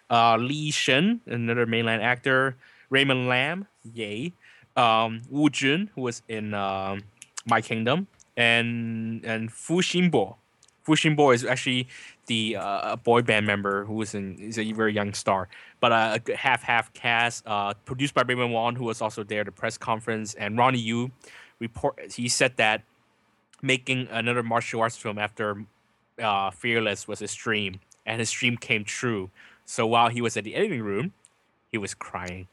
Uh, 0.10 0.38
Li 0.38 0.72
Shen, 0.72 1.22
another 1.26 1.66
mainland 1.66 2.02
actor. 2.02 2.56
Raymond 2.90 3.28
Lam, 3.28 3.68
yay. 3.94 4.34
Um, 4.76 5.22
Wu 5.30 5.50
Chun, 5.50 5.90
who 5.96 6.02
was 6.02 6.22
in 6.28 6.54
um, 6.54 7.04
My 7.46 7.62
Kingdom, 7.62 8.08
and 8.36 9.24
and 9.26 9.52
Fu 9.52 9.82
Xinbo. 9.82 10.36
Fu 10.84 10.94
Xinbo 10.94 11.34
is 11.34 11.46
actually 11.46 11.88
the 12.28 12.56
uh, 12.58 12.96
boy 12.98 13.22
band 13.22 13.46
member 13.46 13.86
who 13.86 13.94
was 13.94 14.16
in 14.16 14.38
is 14.38 14.58
a 14.58 14.72
very 14.72 14.94
young 14.94 15.14
star, 15.14 15.50
but 15.80 15.92
uh, 15.92 16.20
a 16.28 16.36
half 16.36 16.64
half 16.64 16.94
cast. 16.94 17.44
Uh, 17.46 17.74
produced 17.86 18.14
by 18.14 18.22
Raymond 18.22 18.54
Wong, 18.54 18.76
who 18.76 18.86
was 18.86 19.02
also 19.02 19.24
there 19.24 19.42
at 19.42 19.46
the 19.46 19.52
press 19.52 19.78
conference, 19.78 20.34
and 20.36 20.58
Ronnie 20.58 20.80
Yu 20.80 21.12
report. 21.60 22.14
He 22.14 22.30
said 22.30 22.58
that 22.58 22.84
making 23.62 24.08
another 24.12 24.44
martial 24.44 24.82
arts 24.82 24.98
film 24.98 25.18
after 25.18 25.66
uh, 26.22 26.52
Fearless 26.52 27.08
was 27.08 27.20
his 27.20 27.34
dream, 27.34 27.80
and 28.06 28.20
his 28.20 28.32
dream 28.32 28.58
came 28.58 28.84
true. 28.84 29.30
So 29.66 29.88
while 29.88 30.10
he 30.10 30.22
was 30.22 30.38
at 30.38 30.44
the 30.44 30.56
editing 30.56 30.82
room, 30.82 31.14
he 31.72 31.78
was 31.78 31.94
crying. 31.94 32.48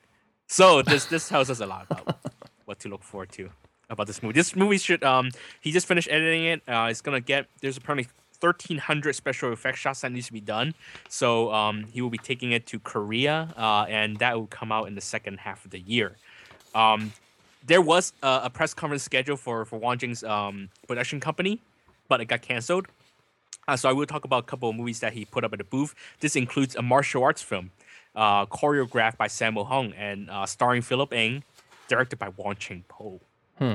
So 0.46 0.82
this 0.82 1.04
this 1.06 1.28
tells 1.28 1.50
us 1.50 1.60
a 1.60 1.66
lot 1.66 1.86
about 1.90 2.18
what 2.64 2.80
to 2.80 2.88
look 2.88 3.02
forward 3.02 3.30
to 3.32 3.50
about 3.88 4.06
this 4.06 4.22
movie. 4.22 4.32
This 4.32 4.56
movie 4.56 4.78
should 4.78 5.04
um 5.04 5.30
he 5.60 5.70
just 5.70 5.86
finished 5.86 6.08
editing 6.10 6.44
it. 6.44 6.62
Uh, 6.66 6.88
it's 6.90 7.00
gonna 7.00 7.20
get 7.20 7.46
there's 7.60 7.76
apparently 7.76 8.08
1300 8.40 9.14
special 9.14 9.52
effects 9.52 9.78
shots 9.78 10.00
that 10.00 10.12
needs 10.12 10.26
to 10.26 10.32
be 10.32 10.40
done. 10.40 10.74
So 11.08 11.52
um 11.52 11.84
he 11.92 12.00
will 12.02 12.10
be 12.10 12.18
taking 12.18 12.52
it 12.52 12.66
to 12.66 12.78
Korea 12.80 13.52
uh 13.56 13.86
and 13.88 14.18
that 14.18 14.36
will 14.36 14.46
come 14.46 14.72
out 14.72 14.88
in 14.88 14.94
the 14.94 15.00
second 15.00 15.38
half 15.40 15.64
of 15.64 15.70
the 15.70 15.80
year. 15.80 16.16
Um 16.74 17.12
there 17.66 17.82
was 17.82 18.12
a, 18.22 18.42
a 18.44 18.50
press 18.50 18.72
conference 18.74 19.02
scheduled 19.02 19.40
for 19.40 19.64
for 19.64 19.78
Wong 19.78 19.98
Jing's 19.98 20.24
um 20.24 20.68
production 20.88 21.20
company, 21.20 21.60
but 22.08 22.20
it 22.20 22.26
got 22.26 22.42
canceled. 22.42 22.86
Uh, 23.68 23.76
so 23.76 23.88
I 23.88 23.92
will 23.92 24.06
talk 24.06 24.24
about 24.24 24.44
a 24.44 24.46
couple 24.46 24.68
of 24.70 24.74
movies 24.74 24.98
that 25.00 25.12
he 25.12 25.24
put 25.24 25.44
up 25.44 25.52
at 25.52 25.58
the 25.58 25.64
booth. 25.64 25.94
This 26.18 26.34
includes 26.34 26.74
a 26.74 26.82
martial 26.82 27.22
arts 27.22 27.42
film, 27.42 27.70
uh, 28.16 28.46
choreographed 28.46 29.16
by 29.16 29.28
Sammo 29.28 29.64
Hung 29.64 29.92
and 29.92 30.28
uh, 30.28 30.44
starring 30.46 30.82
Philip 30.82 31.12
Ng, 31.12 31.44
directed 31.86 32.18
by 32.18 32.30
Wong 32.30 32.56
Ching 32.56 32.84
Po. 32.88 33.20
Hmm. 33.58 33.74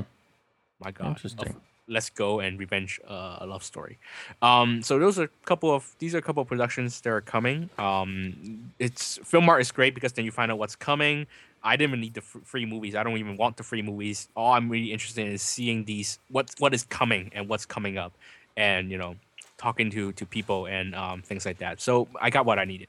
My 0.84 0.92
God, 0.92 1.10
Interesting. 1.10 1.56
Let's 1.88 2.10
Go 2.10 2.40
and 2.40 2.60
Revenge 2.60 3.00
uh, 3.08 3.38
a 3.42 3.46
Love 3.46 3.64
Story. 3.64 3.98
Um, 4.42 4.82
so 4.82 4.98
those 5.00 5.20
are 5.20 5.24
a 5.26 5.46
couple 5.46 5.72
of 5.74 5.96
these 6.00 6.16
are 6.16 6.18
a 6.18 6.22
couple 6.22 6.42
of 6.42 6.48
productions 6.48 7.00
that 7.02 7.10
are 7.10 7.22
coming. 7.22 7.70
Um, 7.78 8.72
it's 8.80 9.18
Film 9.24 9.46
Mart 9.46 9.62
is 9.62 9.72
great 9.72 9.94
because 9.94 10.14
then 10.14 10.26
you 10.26 10.32
find 10.32 10.52
out 10.52 10.58
what's 10.58 10.76
coming. 10.76 11.28
I 11.64 11.76
didn't 11.76 11.92
even 11.92 12.02
need 12.02 12.14
the 12.14 12.22
fr- 12.22 12.40
free 12.44 12.66
movies. 12.66 12.96
I 12.96 13.04
don't 13.04 13.18
even 13.18 13.38
want 13.38 13.58
the 13.58 13.64
free 13.64 13.82
movies. 13.82 14.30
All 14.36 14.54
I'm 14.54 14.70
really 14.70 14.92
interested 14.92 15.26
in 15.26 15.34
is 15.34 15.42
seeing 15.42 15.86
these 15.86 16.20
what 16.30 16.52
what 16.60 16.74
is 16.74 16.84
coming 16.84 17.32
and 17.34 17.48
what's 17.48 17.66
coming 17.66 17.98
up, 17.98 18.14
and 18.58 18.90
you 18.92 18.98
know, 18.98 19.16
talking 19.58 19.90
to 19.92 20.12
to 20.14 20.26
people 20.26 20.66
and 20.66 20.96
um, 20.96 21.22
things 21.22 21.46
like 21.46 21.60
that. 21.60 21.82
So 21.82 22.08
I 22.20 22.30
got 22.30 22.46
what 22.46 22.60
I 22.60 22.66
needed. 22.66 22.88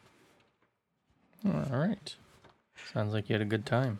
All 1.45 1.67
right. 1.71 2.15
Sounds 2.93 3.13
like 3.13 3.29
you 3.29 3.35
had 3.35 3.43
a 3.43 3.47
good 3.47 3.67
time. 3.67 3.99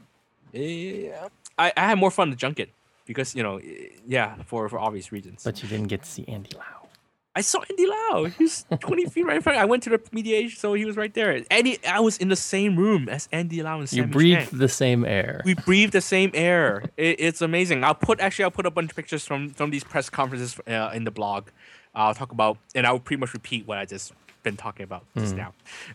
Yeah, 0.53 1.29
I, 1.59 1.73
I 1.77 1.89
had 1.89 1.99
more 1.99 2.11
fun 2.11 2.33
at 2.33 2.39
junket 2.39 2.71
because 3.07 3.35
you 3.35 3.43
know, 3.43 3.61
yeah, 4.07 4.35
for 4.45 4.69
for 4.69 4.79
obvious 4.79 5.13
reasons. 5.13 5.43
But 5.45 5.63
you 5.63 5.69
didn't 5.69 5.89
get 5.89 6.03
to 6.03 6.11
see 6.11 6.25
Andy 6.29 6.51
Lau. 6.57 6.89
I 7.35 7.43
saw 7.43 7.61
Andy 7.69 7.87
Lau. 7.87 8.25
He's 8.25 8.65
20 8.81 9.07
feet 9.07 9.27
right 9.27 9.37
in 9.37 9.43
front. 9.43 9.59
I 9.59 9.67
went 9.67 9.83
to 9.83 9.91
the 9.91 10.01
mediation, 10.11 10.59
so 10.59 10.73
he 10.73 10.87
was 10.87 10.97
right 10.97 11.13
there. 11.13 11.43
Andy, 11.51 11.77
I 11.87 12.01
was 12.01 12.17
in 12.17 12.29
the 12.29 12.37
same 12.37 12.77
room 12.79 13.11
as 13.11 13.29
Andy 13.31 13.63
Lau 13.63 13.79
and 13.81 13.93
You 13.93 14.05
Sammi 14.05 14.13
breathed 14.13 14.51
Cheng. 14.51 14.59
the 14.59 14.69
same 14.71 15.05
air. 15.05 15.43
We 15.45 15.53
breathe 15.53 15.91
the 15.91 16.01
same 16.01 16.31
air. 16.33 16.85
It, 16.97 17.21
it's 17.21 17.43
amazing. 17.43 17.85
I'll 17.85 17.95
put 17.95 18.21
actually 18.21 18.45
I'll 18.47 18.51
put 18.51 18.65
a 18.65 18.71
bunch 18.71 18.91
of 18.91 18.97
pictures 18.97 19.27
from 19.27 19.51
from 19.51 19.71
these 19.71 19.85
press 19.85 20.09
conferences 20.09 20.59
uh, 20.67 20.91
in 20.95 21.05
the 21.05 21.11
blog. 21.11 21.49
I'll 21.95 22.15
talk 22.15 22.33
about 22.33 22.57
and 22.75 22.87
I'll 22.87 22.99
pretty 23.01 23.21
much 23.21 23.35
repeat 23.35 23.67
what 23.67 23.77
I 23.79 23.85
just 23.85 24.13
been 24.47 24.57
talking 24.57 24.85
about 24.85 25.03
just 25.19 25.35
now. 25.35 25.51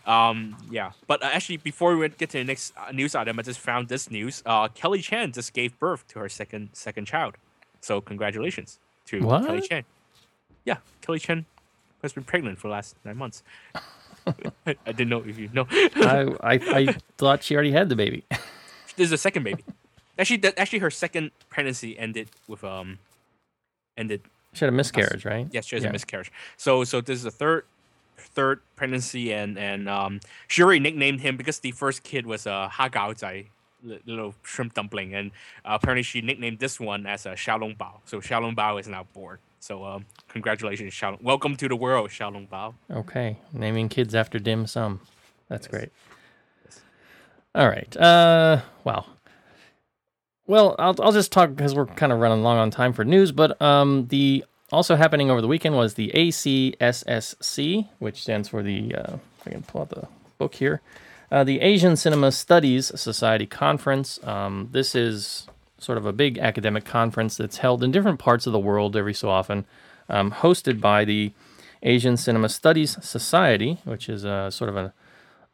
Um, 0.06 0.56
yeah, 0.70 0.92
but 1.06 1.22
uh, 1.22 1.30
actually, 1.32 1.56
before 1.56 1.96
we 1.96 2.06
get 2.10 2.28
to 2.30 2.38
the 2.38 2.44
next 2.44 2.74
uh, 2.76 2.92
news 2.92 3.14
item, 3.14 3.38
I 3.38 3.42
just 3.42 3.58
found 3.58 3.88
this 3.88 4.10
news. 4.10 4.42
Uh, 4.44 4.68
Kelly 4.68 5.00
Chan 5.00 5.32
just 5.32 5.54
gave 5.54 5.70
birth 5.78 6.06
to 6.08 6.18
her 6.20 6.28
second 6.28 6.68
second 6.74 7.06
child, 7.06 7.34
so 7.80 8.00
congratulations 8.00 8.78
to 9.06 9.14
What? 9.24 9.46
Kelly 9.46 9.62
Chan. 9.62 9.84
Yeah, 10.66 10.76
Kelly 11.00 11.18
Chan 11.18 11.46
has 12.02 12.12
been 12.12 12.24
pregnant 12.24 12.58
for 12.58 12.68
the 12.68 12.72
last 12.72 12.94
nine 13.06 13.16
months. 13.16 13.42
I 14.26 14.92
didn't 14.92 15.08
know 15.08 15.24
if 15.26 15.38
you 15.38 15.48
know. 15.52 15.66
I, 15.72 16.28
I 16.52 16.54
I 16.80 16.96
thought 17.16 17.42
she 17.42 17.54
already 17.54 17.72
had 17.72 17.88
the 17.88 17.96
baby. 17.96 18.22
this 18.96 19.06
is 19.08 19.12
a 19.12 19.18
second 19.18 19.42
baby. 19.44 19.64
Actually, 20.18 20.36
that 20.44 20.58
actually 20.58 20.80
her 20.80 20.90
second 20.90 21.30
pregnancy 21.48 21.98
ended 21.98 22.28
with 22.46 22.62
um, 22.62 22.98
ended 23.96 24.20
She 24.52 24.60
had 24.66 24.68
a 24.68 24.76
miscarriage, 24.76 25.24
right? 25.24 25.48
Yes, 25.50 25.64
she 25.66 25.76
has 25.76 25.82
Yeah. 25.84 25.88
a 25.88 25.92
miscarriage. 25.92 26.30
So 26.58 26.84
so 26.84 27.00
this 27.00 27.16
is 27.16 27.24
the 27.24 27.30
third 27.42 27.64
third 28.16 28.60
pregnancy 28.76 29.32
and 29.32 29.58
and 29.58 29.88
um 29.88 30.20
already 30.58 30.80
nicknamed 30.80 31.20
him 31.20 31.36
because 31.36 31.58
the 31.60 31.72
first 31.72 32.02
kid 32.02 32.26
was 32.26 32.46
a 32.46 32.68
ha 32.68 32.88
gao 32.88 33.12
zai 33.14 33.46
little 34.06 34.34
shrimp 34.42 34.74
dumpling 34.74 35.14
and 35.14 35.30
uh, 35.64 35.78
apparently 35.80 36.02
she 36.02 36.20
nicknamed 36.20 36.58
this 36.60 36.78
one 36.78 37.04
as 37.04 37.26
a 37.26 37.30
Xiaolong 37.30 37.76
Bao. 37.76 37.94
So 38.04 38.20
Xiaolong 38.20 38.54
Bao 38.54 38.78
is 38.78 38.86
now 38.86 39.06
born. 39.12 39.38
So 39.58 39.84
um 39.84 40.06
congratulations 40.28 40.92
Xiaolong. 40.94 41.22
Welcome 41.22 41.56
to 41.56 41.68
the 41.68 41.76
world 41.76 42.10
Xiaolong 42.10 42.48
Bao. 42.48 42.74
Okay, 42.90 43.38
naming 43.52 43.88
kids 43.88 44.14
after 44.14 44.38
dim 44.38 44.66
sum. 44.66 45.00
That's 45.48 45.66
great. 45.66 45.90
All 47.54 47.68
right. 47.68 47.94
Uh, 47.96 48.62
wow. 48.84 49.04
Well, 50.46 50.74
I'll 50.78 50.94
I'll 51.02 51.12
just 51.12 51.32
talk 51.32 51.54
because 51.54 51.74
we're 51.74 51.86
kind 51.86 52.12
of 52.12 52.18
running 52.18 52.42
long 52.42 52.58
on 52.58 52.70
time 52.70 52.92
for 52.92 53.04
news. 53.04 53.32
But 53.32 53.60
um, 53.60 54.06
the 54.08 54.44
also 54.72 54.96
happening 54.96 55.30
over 55.30 55.40
the 55.40 55.48
weekend 55.48 55.76
was 55.76 55.94
the 55.94 56.10
ACSSC, 56.14 57.88
which 57.98 58.22
stands 58.22 58.48
for 58.48 58.62
the. 58.62 58.94
Uh, 58.94 59.16
if 59.38 59.48
I 59.48 59.50
can 59.50 59.62
pull 59.62 59.82
out 59.82 59.90
the 59.90 60.08
book 60.38 60.54
here, 60.54 60.80
uh, 61.30 61.44
the 61.44 61.60
Asian 61.60 61.96
Cinema 61.96 62.32
Studies 62.32 62.98
Society 62.98 63.46
Conference. 63.46 64.18
Um, 64.24 64.68
this 64.72 64.94
is 64.94 65.46
sort 65.78 65.98
of 65.98 66.06
a 66.06 66.12
big 66.12 66.38
academic 66.38 66.84
conference 66.84 67.36
that's 67.36 67.58
held 67.58 67.82
in 67.82 67.90
different 67.90 68.18
parts 68.18 68.46
of 68.46 68.52
the 68.52 68.58
world 68.58 68.96
every 68.96 69.14
so 69.14 69.28
often, 69.28 69.64
um, 70.08 70.30
hosted 70.30 70.80
by 70.80 71.04
the 71.04 71.32
Asian 71.82 72.16
Cinema 72.16 72.48
Studies 72.48 72.96
Society, 73.04 73.78
which 73.84 74.08
is 74.08 74.24
a 74.24 74.50
sort 74.50 74.70
of 74.70 74.76
a, 74.76 74.92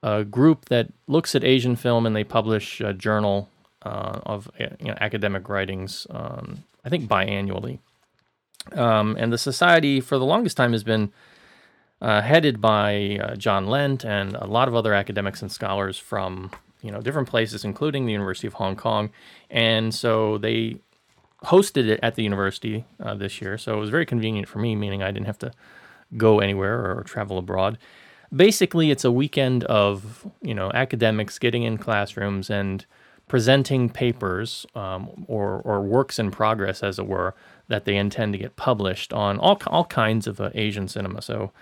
a 0.02 0.24
group 0.24 0.66
that 0.66 0.88
looks 1.06 1.34
at 1.34 1.42
Asian 1.42 1.76
film 1.76 2.06
and 2.06 2.14
they 2.14 2.24
publish 2.24 2.80
a 2.80 2.92
journal 2.92 3.48
uh, 3.82 4.20
of 4.26 4.50
you 4.58 4.88
know, 4.88 4.96
academic 5.00 5.48
writings, 5.48 6.06
um, 6.10 6.64
I 6.84 6.88
think 6.88 7.08
biannually. 7.08 7.78
Um, 8.72 9.16
and 9.18 9.32
the 9.32 9.38
society, 9.38 10.00
for 10.00 10.18
the 10.18 10.24
longest 10.24 10.56
time, 10.56 10.72
has 10.72 10.84
been 10.84 11.12
uh, 12.00 12.22
headed 12.22 12.60
by 12.60 13.18
uh, 13.22 13.36
John 13.36 13.66
Lent 13.66 14.04
and 14.04 14.36
a 14.36 14.46
lot 14.46 14.68
of 14.68 14.74
other 14.74 14.94
academics 14.94 15.42
and 15.42 15.50
scholars 15.50 15.98
from 15.98 16.50
you 16.82 16.90
know 16.90 17.00
different 17.00 17.28
places, 17.28 17.64
including 17.64 18.06
the 18.06 18.12
University 18.12 18.46
of 18.46 18.54
Hong 18.54 18.76
Kong. 18.76 19.10
And 19.50 19.94
so 19.94 20.38
they 20.38 20.76
hosted 21.44 21.88
it 21.88 22.00
at 22.02 22.14
the 22.14 22.22
university 22.22 22.84
uh, 23.00 23.14
this 23.14 23.40
year, 23.40 23.58
so 23.58 23.74
it 23.76 23.80
was 23.80 23.90
very 23.90 24.06
convenient 24.06 24.48
for 24.48 24.58
me, 24.58 24.76
meaning 24.76 25.02
I 25.02 25.10
didn't 25.10 25.26
have 25.26 25.38
to 25.40 25.52
go 26.16 26.40
anywhere 26.40 26.98
or 26.98 27.02
travel 27.02 27.38
abroad. 27.38 27.78
Basically, 28.34 28.90
it's 28.90 29.04
a 29.04 29.12
weekend 29.12 29.64
of 29.64 30.26
you 30.42 30.54
know 30.54 30.70
academics 30.72 31.38
getting 31.38 31.62
in 31.64 31.78
classrooms 31.78 32.50
and 32.50 32.84
presenting 33.26 33.90
papers 33.90 34.66
um, 34.74 35.24
or 35.26 35.60
or 35.64 35.80
works 35.82 36.18
in 36.18 36.30
progress, 36.30 36.82
as 36.82 36.98
it 36.98 37.06
were, 37.06 37.34
that 37.68 37.84
they 37.84 37.96
intend 37.96 38.32
to 38.32 38.38
get 38.38 38.56
published 38.56 39.12
on 39.12 39.38
all 39.38 39.60
all 39.66 39.84
kinds 39.84 40.26
of 40.26 40.40
uh, 40.40 40.50
Asian 40.54 40.88
cinema. 40.88 41.22
So, 41.22 41.52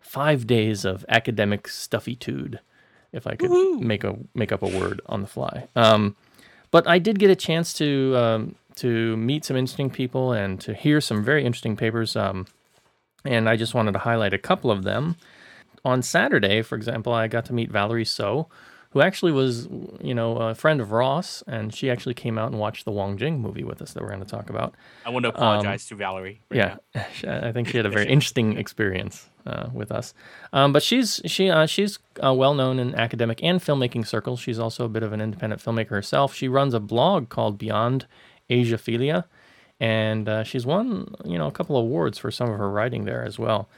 five 0.00 0.46
days 0.46 0.84
of 0.84 1.04
academic 1.08 1.66
stuffitude, 1.68 2.60
if 3.12 3.26
I 3.26 3.34
could 3.34 3.50
make 3.80 4.04
a 4.04 4.16
make 4.34 4.52
up 4.52 4.62
a 4.62 4.68
word 4.68 5.00
on 5.06 5.22
the 5.22 5.26
fly. 5.26 5.68
Um, 5.74 6.16
but 6.70 6.86
I 6.88 6.98
did 6.98 7.18
get 7.18 7.30
a 7.30 7.36
chance 7.36 7.72
to 7.74 8.16
um, 8.16 8.54
to 8.76 9.16
meet 9.16 9.44
some 9.44 9.56
interesting 9.56 9.90
people 9.90 10.32
and 10.32 10.60
to 10.60 10.74
hear 10.74 11.00
some 11.00 11.24
very 11.24 11.44
interesting 11.44 11.76
papers. 11.76 12.16
Um, 12.16 12.46
and 13.24 13.48
I 13.48 13.56
just 13.56 13.74
wanted 13.74 13.92
to 13.92 14.00
highlight 14.00 14.34
a 14.34 14.38
couple 14.38 14.70
of 14.70 14.84
them. 14.84 15.16
On 15.84 16.02
Saturday, 16.02 16.62
for 16.62 16.76
example, 16.76 17.12
I 17.12 17.28
got 17.28 17.44
to 17.46 17.52
meet 17.52 17.70
Valerie 17.70 18.04
Soe, 18.04 18.48
who 18.94 19.00
actually 19.00 19.32
was, 19.32 19.68
you 20.00 20.14
know, 20.14 20.36
a 20.36 20.54
friend 20.54 20.80
of 20.80 20.92
Ross, 20.92 21.42
and 21.48 21.74
she 21.74 21.90
actually 21.90 22.14
came 22.14 22.38
out 22.38 22.52
and 22.52 22.60
watched 22.60 22.84
the 22.84 22.92
Wong 22.92 23.18
Jing 23.18 23.40
movie 23.40 23.64
with 23.64 23.82
us 23.82 23.92
that 23.92 24.02
we're 24.02 24.08
going 24.10 24.20
to 24.20 24.24
talk 24.24 24.48
about. 24.48 24.72
I 25.04 25.10
want 25.10 25.24
to 25.24 25.30
apologize 25.30 25.84
to 25.86 25.96
Valerie. 25.96 26.40
right 26.48 26.78
Yeah, 26.94 27.02
I 27.44 27.50
think 27.50 27.66
she 27.66 27.76
had 27.76 27.86
a 27.86 27.90
very 27.90 28.06
interesting 28.08 28.56
experience 28.56 29.28
uh, 29.46 29.68
with 29.74 29.90
us. 29.90 30.14
Um, 30.52 30.72
but 30.72 30.84
she's 30.84 31.20
she 31.26 31.50
uh, 31.50 31.66
she's 31.66 31.98
uh, 32.24 32.32
well 32.32 32.54
known 32.54 32.78
in 32.78 32.94
academic 32.94 33.42
and 33.42 33.60
filmmaking 33.60 34.06
circles. 34.06 34.38
She's 34.38 34.60
also 34.60 34.84
a 34.84 34.88
bit 34.88 35.02
of 35.02 35.12
an 35.12 35.20
independent 35.20 35.60
filmmaker 35.60 35.90
herself. 35.90 36.32
She 36.32 36.46
runs 36.46 36.72
a 36.72 36.80
blog 36.80 37.30
called 37.30 37.58
Beyond 37.58 38.06
Asiaphilia, 38.48 39.24
and 39.80 40.28
uh, 40.28 40.44
she's 40.44 40.64
won 40.64 41.16
you 41.24 41.36
know 41.36 41.48
a 41.48 41.52
couple 41.52 41.76
of 41.76 41.84
awards 41.84 42.16
for 42.16 42.30
some 42.30 42.48
of 42.48 42.58
her 42.58 42.70
writing 42.70 43.06
there 43.06 43.24
as 43.24 43.40
well. 43.40 43.68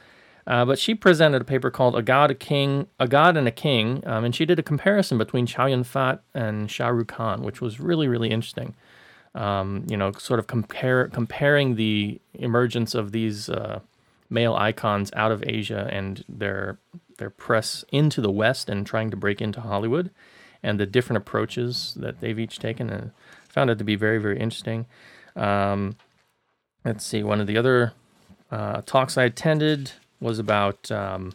Uh, 0.47 0.63
but 0.63 0.79
she 0.79 0.95
presented 0.95 1.41
a 1.41 1.45
paper 1.45 1.69
called 1.69 1.95
"A 1.95 2.01
God, 2.01 2.31
a 2.31 2.35
King, 2.35 2.87
a 2.99 3.07
God 3.07 3.37
and 3.37 3.47
a 3.47 3.51
King," 3.51 4.01
um, 4.07 4.23
and 4.23 4.33
she 4.33 4.45
did 4.45 4.57
a 4.57 4.63
comparison 4.63 5.17
between 5.17 5.45
Chow 5.45 5.67
Yun 5.67 5.83
Fat 5.83 6.23
and 6.33 6.71
Shah 6.71 6.87
Rukh 6.87 7.09
Khan, 7.09 7.43
which 7.43 7.61
was 7.61 7.79
really 7.79 8.07
really 8.07 8.29
interesting 8.29 8.73
um, 9.37 9.85
you 9.87 9.95
know, 9.95 10.11
sort 10.13 10.39
of 10.39 10.47
compare 10.47 11.07
comparing 11.09 11.75
the 11.75 12.19
emergence 12.33 12.95
of 12.95 13.11
these 13.11 13.49
uh, 13.49 13.79
male 14.29 14.55
icons 14.55 15.11
out 15.15 15.31
of 15.31 15.43
Asia 15.45 15.87
and 15.91 16.23
their 16.27 16.79
their 17.17 17.29
press 17.29 17.85
into 17.91 18.19
the 18.19 18.31
West 18.31 18.69
and 18.69 18.85
trying 18.85 19.11
to 19.11 19.17
break 19.17 19.41
into 19.41 19.61
Hollywood, 19.61 20.09
and 20.63 20.79
the 20.79 20.87
different 20.87 21.17
approaches 21.17 21.95
that 21.99 22.19
they've 22.19 22.39
each 22.39 22.57
taken. 22.57 22.89
And 22.89 23.11
found 23.47 23.69
it 23.69 23.77
to 23.77 23.83
be 23.83 23.95
very 23.95 24.17
very 24.17 24.39
interesting. 24.39 24.87
Um, 25.35 25.97
let's 26.83 27.05
see, 27.05 27.21
one 27.21 27.39
of 27.39 27.45
the 27.45 27.57
other 27.57 27.93
uh, 28.49 28.81
talks 28.87 29.17
I 29.19 29.25
attended 29.25 29.91
was 30.19 30.39
about. 30.39 30.91
Um, 30.91 31.33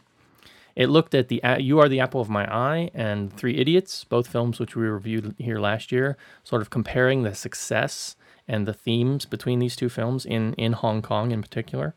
it 0.74 0.88
looked 0.88 1.14
at 1.14 1.28
the 1.28 1.40
A- 1.44 1.60
"You 1.60 1.78
Are 1.80 1.88
the 1.88 2.00
Apple 2.00 2.20
of 2.20 2.30
My 2.30 2.46
Eye" 2.52 2.90
and 2.94 3.30
Three 3.32 3.58
Idiots, 3.58 4.04
both 4.04 4.26
films 4.26 4.58
which 4.58 4.74
we 4.74 4.86
reviewed 4.86 5.34
here 5.38 5.58
last 5.58 5.92
year, 5.92 6.16
sort 6.44 6.62
of 6.62 6.70
comparing 6.70 7.22
the 7.22 7.34
success 7.34 8.16
and 8.48 8.66
the 8.66 8.72
themes 8.72 9.24
between 9.26 9.58
these 9.58 9.76
two 9.76 9.88
films 9.88 10.24
in 10.24 10.54
in 10.54 10.72
Hong 10.72 11.02
Kong 11.02 11.30
in 11.30 11.42
particular. 11.42 11.94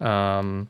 Um, 0.00 0.68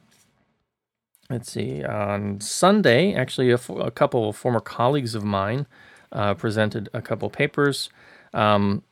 let's 1.29 1.53
see. 1.53 1.85
On 1.85 2.41
Sunday, 2.41 3.15
actually, 3.15 3.51
a, 3.51 3.55
f- 3.55 3.69
a 3.69 3.91
couple 3.91 4.31
of 4.31 4.37
former 4.37 4.61
colleagues 4.61 5.15
of 5.15 5.23
mine 5.23 5.67
uh, 6.11 6.33
presented 6.35 6.89
a 6.95 7.03
couple 7.03 7.29
papers. 7.29 7.91
Um, 8.33 8.83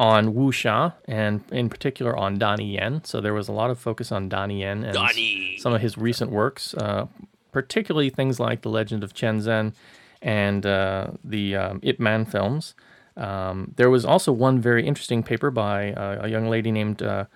on 0.00 0.32
wuxia 0.32 0.94
and 1.04 1.44
in 1.52 1.68
particular 1.68 2.16
on 2.16 2.38
Donnie 2.38 2.76
Yen. 2.76 3.04
So 3.04 3.20
there 3.20 3.34
was 3.34 3.48
a 3.48 3.52
lot 3.52 3.68
of 3.68 3.78
focus 3.78 4.10
on 4.10 4.30
Donnie 4.30 4.62
Yen 4.62 4.82
and 4.82 4.94
Donnie. 4.94 5.58
some 5.60 5.74
of 5.74 5.82
his 5.82 5.98
recent 5.98 6.30
works, 6.30 6.72
uh, 6.72 7.06
particularly 7.52 8.08
things 8.08 8.40
like 8.40 8.62
The 8.62 8.70
Legend 8.70 9.04
of 9.04 9.12
Chen 9.12 9.40
Zhen 9.40 9.74
and 10.22 10.64
uh, 10.64 11.08
the 11.22 11.54
um, 11.54 11.80
Ip 11.82 12.00
Man 12.00 12.24
films. 12.24 12.74
Um, 13.14 13.74
there 13.76 13.90
was 13.90 14.06
also 14.06 14.32
one 14.32 14.58
very 14.58 14.86
interesting 14.86 15.22
paper 15.22 15.50
by 15.50 15.92
uh, 15.92 16.20
a 16.22 16.28
young 16.28 16.48
lady 16.48 16.72
named 16.72 17.02
uh, 17.02 17.26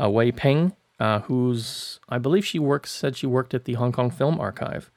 uh, 0.00 0.10
Wei 0.10 0.32
Ping, 0.32 0.76
uh, 1.00 1.20
who's, 1.20 1.98
I 2.10 2.18
believe 2.18 2.44
she 2.44 2.58
works, 2.58 2.90
said 2.90 3.16
she 3.16 3.26
worked 3.26 3.54
at 3.54 3.64
the 3.64 3.74
Hong 3.74 3.90
Kong 3.90 4.10
Film 4.10 4.38
Archive. 4.38 4.90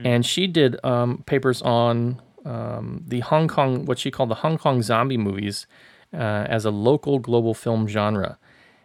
And 0.00 0.24
she 0.24 0.46
did 0.46 0.78
um, 0.84 1.24
papers 1.26 1.60
on 1.62 2.22
um, 2.44 3.02
the 3.08 3.18
Hong 3.20 3.48
Kong, 3.48 3.84
what 3.84 3.98
she 3.98 4.12
called 4.12 4.28
the 4.28 4.36
Hong 4.36 4.56
Kong 4.56 4.80
zombie 4.80 5.16
movies 5.16 5.66
uh, 6.12 6.46
as 6.48 6.64
a 6.64 6.70
local 6.70 7.18
global 7.18 7.54
film 7.54 7.86
genre. 7.86 8.38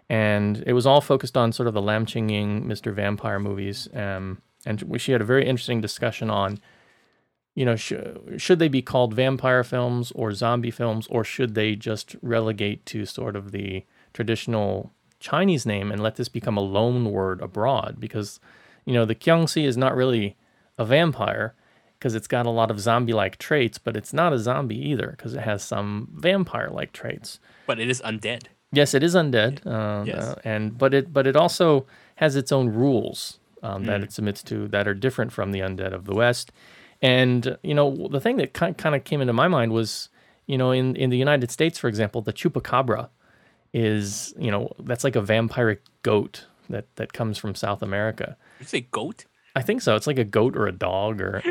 And 0.09 0.63
it 0.67 0.73
was 0.73 0.85
all 0.85 1.01
focused 1.01 1.37
on 1.37 1.51
sort 1.51 1.67
of 1.67 1.73
the 1.73 1.81
Lam 1.81 2.05
Ching 2.05 2.29
Ying, 2.29 2.65
Mr. 2.65 2.93
Vampire 2.93 3.39
movies. 3.39 3.87
Um, 3.93 4.41
and 4.65 5.01
she 5.01 5.11
had 5.11 5.21
a 5.21 5.25
very 5.25 5.45
interesting 5.47 5.81
discussion 5.81 6.29
on, 6.29 6.59
you 7.55 7.65
know, 7.65 7.75
sh- 7.75 7.93
should 8.37 8.59
they 8.59 8.67
be 8.67 8.81
called 8.81 9.13
vampire 9.13 9.63
films 9.63 10.11
or 10.13 10.33
zombie 10.33 10.71
films, 10.71 11.07
or 11.09 11.23
should 11.23 11.55
they 11.55 11.75
just 11.75 12.15
relegate 12.21 12.85
to 12.87 13.05
sort 13.05 13.35
of 13.35 13.51
the 13.51 13.85
traditional 14.13 14.91
Chinese 15.19 15.65
name 15.65 15.91
and 15.91 16.01
let 16.03 16.15
this 16.15 16.29
become 16.29 16.57
a 16.57 16.61
loan 16.61 17.11
word 17.11 17.41
abroad? 17.41 17.97
Because, 17.99 18.39
you 18.85 18.93
know, 18.93 19.05
the 19.05 19.15
jiangshi 19.15 19.65
is 19.65 19.77
not 19.77 19.95
really 19.95 20.35
a 20.77 20.85
vampire 20.85 21.55
because 22.03 22.15
it's 22.15 22.27
got 22.27 22.45
a 22.45 22.49
lot 22.49 22.69
of 22.69 22.81
zombie-like 22.81 23.37
traits, 23.37 23.77
but 23.77 23.95
it's 23.95 24.11
not 24.11 24.33
a 24.33 24.37
zombie 24.37 24.75
either 24.89 25.11
because 25.11 25.33
it 25.35 25.39
has 25.39 25.63
some 25.63 26.09
vampire-like 26.13 26.91
traits. 26.91 27.39
But 27.65 27.79
it 27.79 27.89
is 27.89 28.01
undead. 28.01 28.47
Yes, 28.73 28.93
it 28.93 29.03
is 29.03 29.15
undead. 29.15 29.65
Uh, 29.65 30.03
Yes. 30.03 30.21
uh, 30.21 30.35
and 30.43 30.77
but 30.77 30.93
it 30.93 31.13
but 31.13 31.25
it 31.27 31.37
also 31.37 31.85
has 32.15 32.35
its 32.35 32.51
own 32.51 32.67
rules 32.67 33.39
um, 33.61 33.85
that 33.85 34.01
it 34.03 34.11
submits 34.11 34.43
to 34.43 34.67
that 34.67 34.85
are 34.85 34.93
different 34.93 35.31
from 35.31 35.53
the 35.53 35.61
undead 35.61 35.93
of 35.93 36.03
the 36.03 36.13
West. 36.13 36.51
And 37.01 37.57
you 37.63 37.73
know 37.73 38.09
the 38.11 38.19
thing 38.19 38.35
that 38.35 38.51
kind 38.51 38.77
kind 38.77 38.95
of 38.95 39.05
came 39.05 39.21
into 39.21 39.31
my 39.31 39.47
mind 39.47 39.71
was 39.71 40.09
you 40.45 40.57
know 40.57 40.71
in 40.71 40.97
in 40.97 41.09
the 41.09 41.17
United 41.17 41.51
States, 41.51 41.79
for 41.79 41.87
example, 41.87 42.21
the 42.21 42.33
chupacabra 42.33 43.07
is 43.73 44.33
you 44.37 44.51
know 44.51 44.73
that's 44.79 45.05
like 45.05 45.15
a 45.15 45.21
vampiric 45.21 45.79
goat 46.01 46.47
that 46.69 46.93
that 46.97 47.13
comes 47.13 47.37
from 47.37 47.55
South 47.55 47.81
America. 47.81 48.35
You 48.59 48.65
say 48.65 48.81
goat? 48.91 49.23
I 49.55 49.61
think 49.61 49.81
so. 49.81 49.95
It's 49.95 50.07
like 50.07 50.17
a 50.17 50.23
goat 50.23 50.55
or 50.55 50.67
a 50.67 50.71
dog 50.71 51.21
or, 51.21 51.41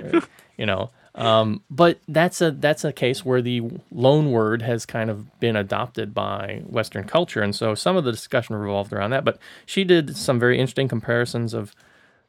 you 0.56 0.66
know. 0.66 0.90
Um, 1.14 1.62
but 1.70 2.00
that's 2.08 2.40
a 2.40 2.50
that's 2.52 2.84
a 2.84 2.92
case 2.92 3.24
where 3.24 3.42
the 3.42 3.62
loan 3.90 4.30
word 4.32 4.62
has 4.62 4.86
kind 4.86 5.10
of 5.10 5.38
been 5.40 5.56
adopted 5.56 6.14
by 6.14 6.62
Western 6.64 7.04
culture, 7.04 7.42
and 7.42 7.54
so 7.54 7.74
some 7.74 7.96
of 7.96 8.04
the 8.04 8.10
discussion 8.10 8.56
revolved 8.56 8.92
around 8.92 9.10
that. 9.10 9.24
But 9.24 9.38
she 9.66 9.84
did 9.84 10.16
some 10.16 10.40
very 10.40 10.58
interesting 10.58 10.88
comparisons 10.88 11.52
of, 11.52 11.74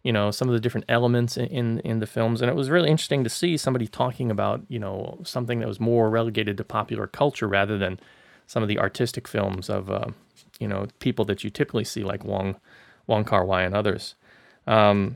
you 0.03 0.11
know, 0.11 0.31
some 0.31 0.49
of 0.49 0.53
the 0.53 0.59
different 0.59 0.85
elements 0.89 1.37
in 1.37 1.47
in, 1.47 1.79
in 1.79 1.99
the 1.99 2.07
films, 2.07 2.41
and 2.41 2.51
it 2.51 2.55
was 2.55 2.69
really 2.69 2.89
interesting 2.89 3.23
to 3.23 3.29
see 3.29 3.55
somebody 3.55 3.87
talking 3.87 4.29
about 4.29 4.61
you 4.67 4.79
know 4.79 5.17
something 5.23 5.59
that 5.59 5.67
was 5.67 5.79
more 5.79 6.09
relegated 6.09 6.57
to 6.57 6.65
popular 6.65 7.07
culture 7.07 7.47
rather 7.47 7.77
than 7.77 8.01
some 8.47 8.61
of 8.61 8.67
the 8.67 8.79
artistic 8.79 9.29
films 9.29 9.69
of 9.69 9.89
uh, 9.89 10.07
you 10.59 10.67
know 10.67 10.87
people 10.99 11.23
that 11.23 11.45
you 11.45 11.49
typically 11.49 11.85
see 11.85 12.03
like 12.03 12.25
Wong 12.25 12.57
Wong 13.07 13.23
Kar 13.23 13.45
Wai 13.45 13.63
and 13.63 13.73
others. 13.73 14.15
Um, 14.67 15.15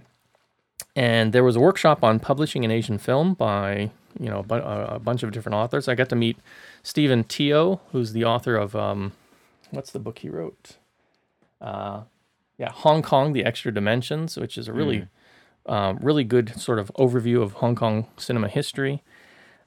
and 0.96 1.32
there 1.32 1.44
was 1.44 1.56
a 1.56 1.60
workshop 1.60 2.04
on 2.04 2.20
publishing 2.20 2.66
an 2.66 2.72
Asian 2.72 2.98
film 2.98 3.34
by 3.34 3.92
you 4.20 4.30
know 4.30 4.46
a, 4.50 4.96
a 4.96 5.00
bunch 5.00 5.24
of 5.24 5.32
different 5.32 5.56
authors. 5.56 5.88
I 5.88 5.96
got 5.96 6.10
to 6.10 6.16
meet 6.16 6.38
Stephen 6.84 7.24
Teo, 7.24 7.82
who's 7.92 8.14
the 8.14 8.26
author 8.26 8.56
of 8.56 8.76
um, 8.76 9.14
what's 9.72 9.92
the 9.92 10.00
book 10.00 10.20
he 10.20 10.30
wrote? 10.30 10.78
Uh, 11.62 12.02
yeah, 12.58 12.72
Hong 12.72 13.02
Kong: 13.02 13.34
The 13.34 13.46
Extra 13.46 13.74
Dimensions, 13.74 14.38
which 14.38 14.58
is 14.58 14.68
a 14.68 14.74
really 14.74 15.08
um, 15.68 16.00
really 16.02 16.24
good 16.24 16.60
sort 16.60 16.80
of 16.80 16.92
overview 16.98 17.42
of 17.42 17.54
Hong 17.54 17.76
Kong 17.76 18.08
cinema 18.18 18.48
history. 18.48 19.04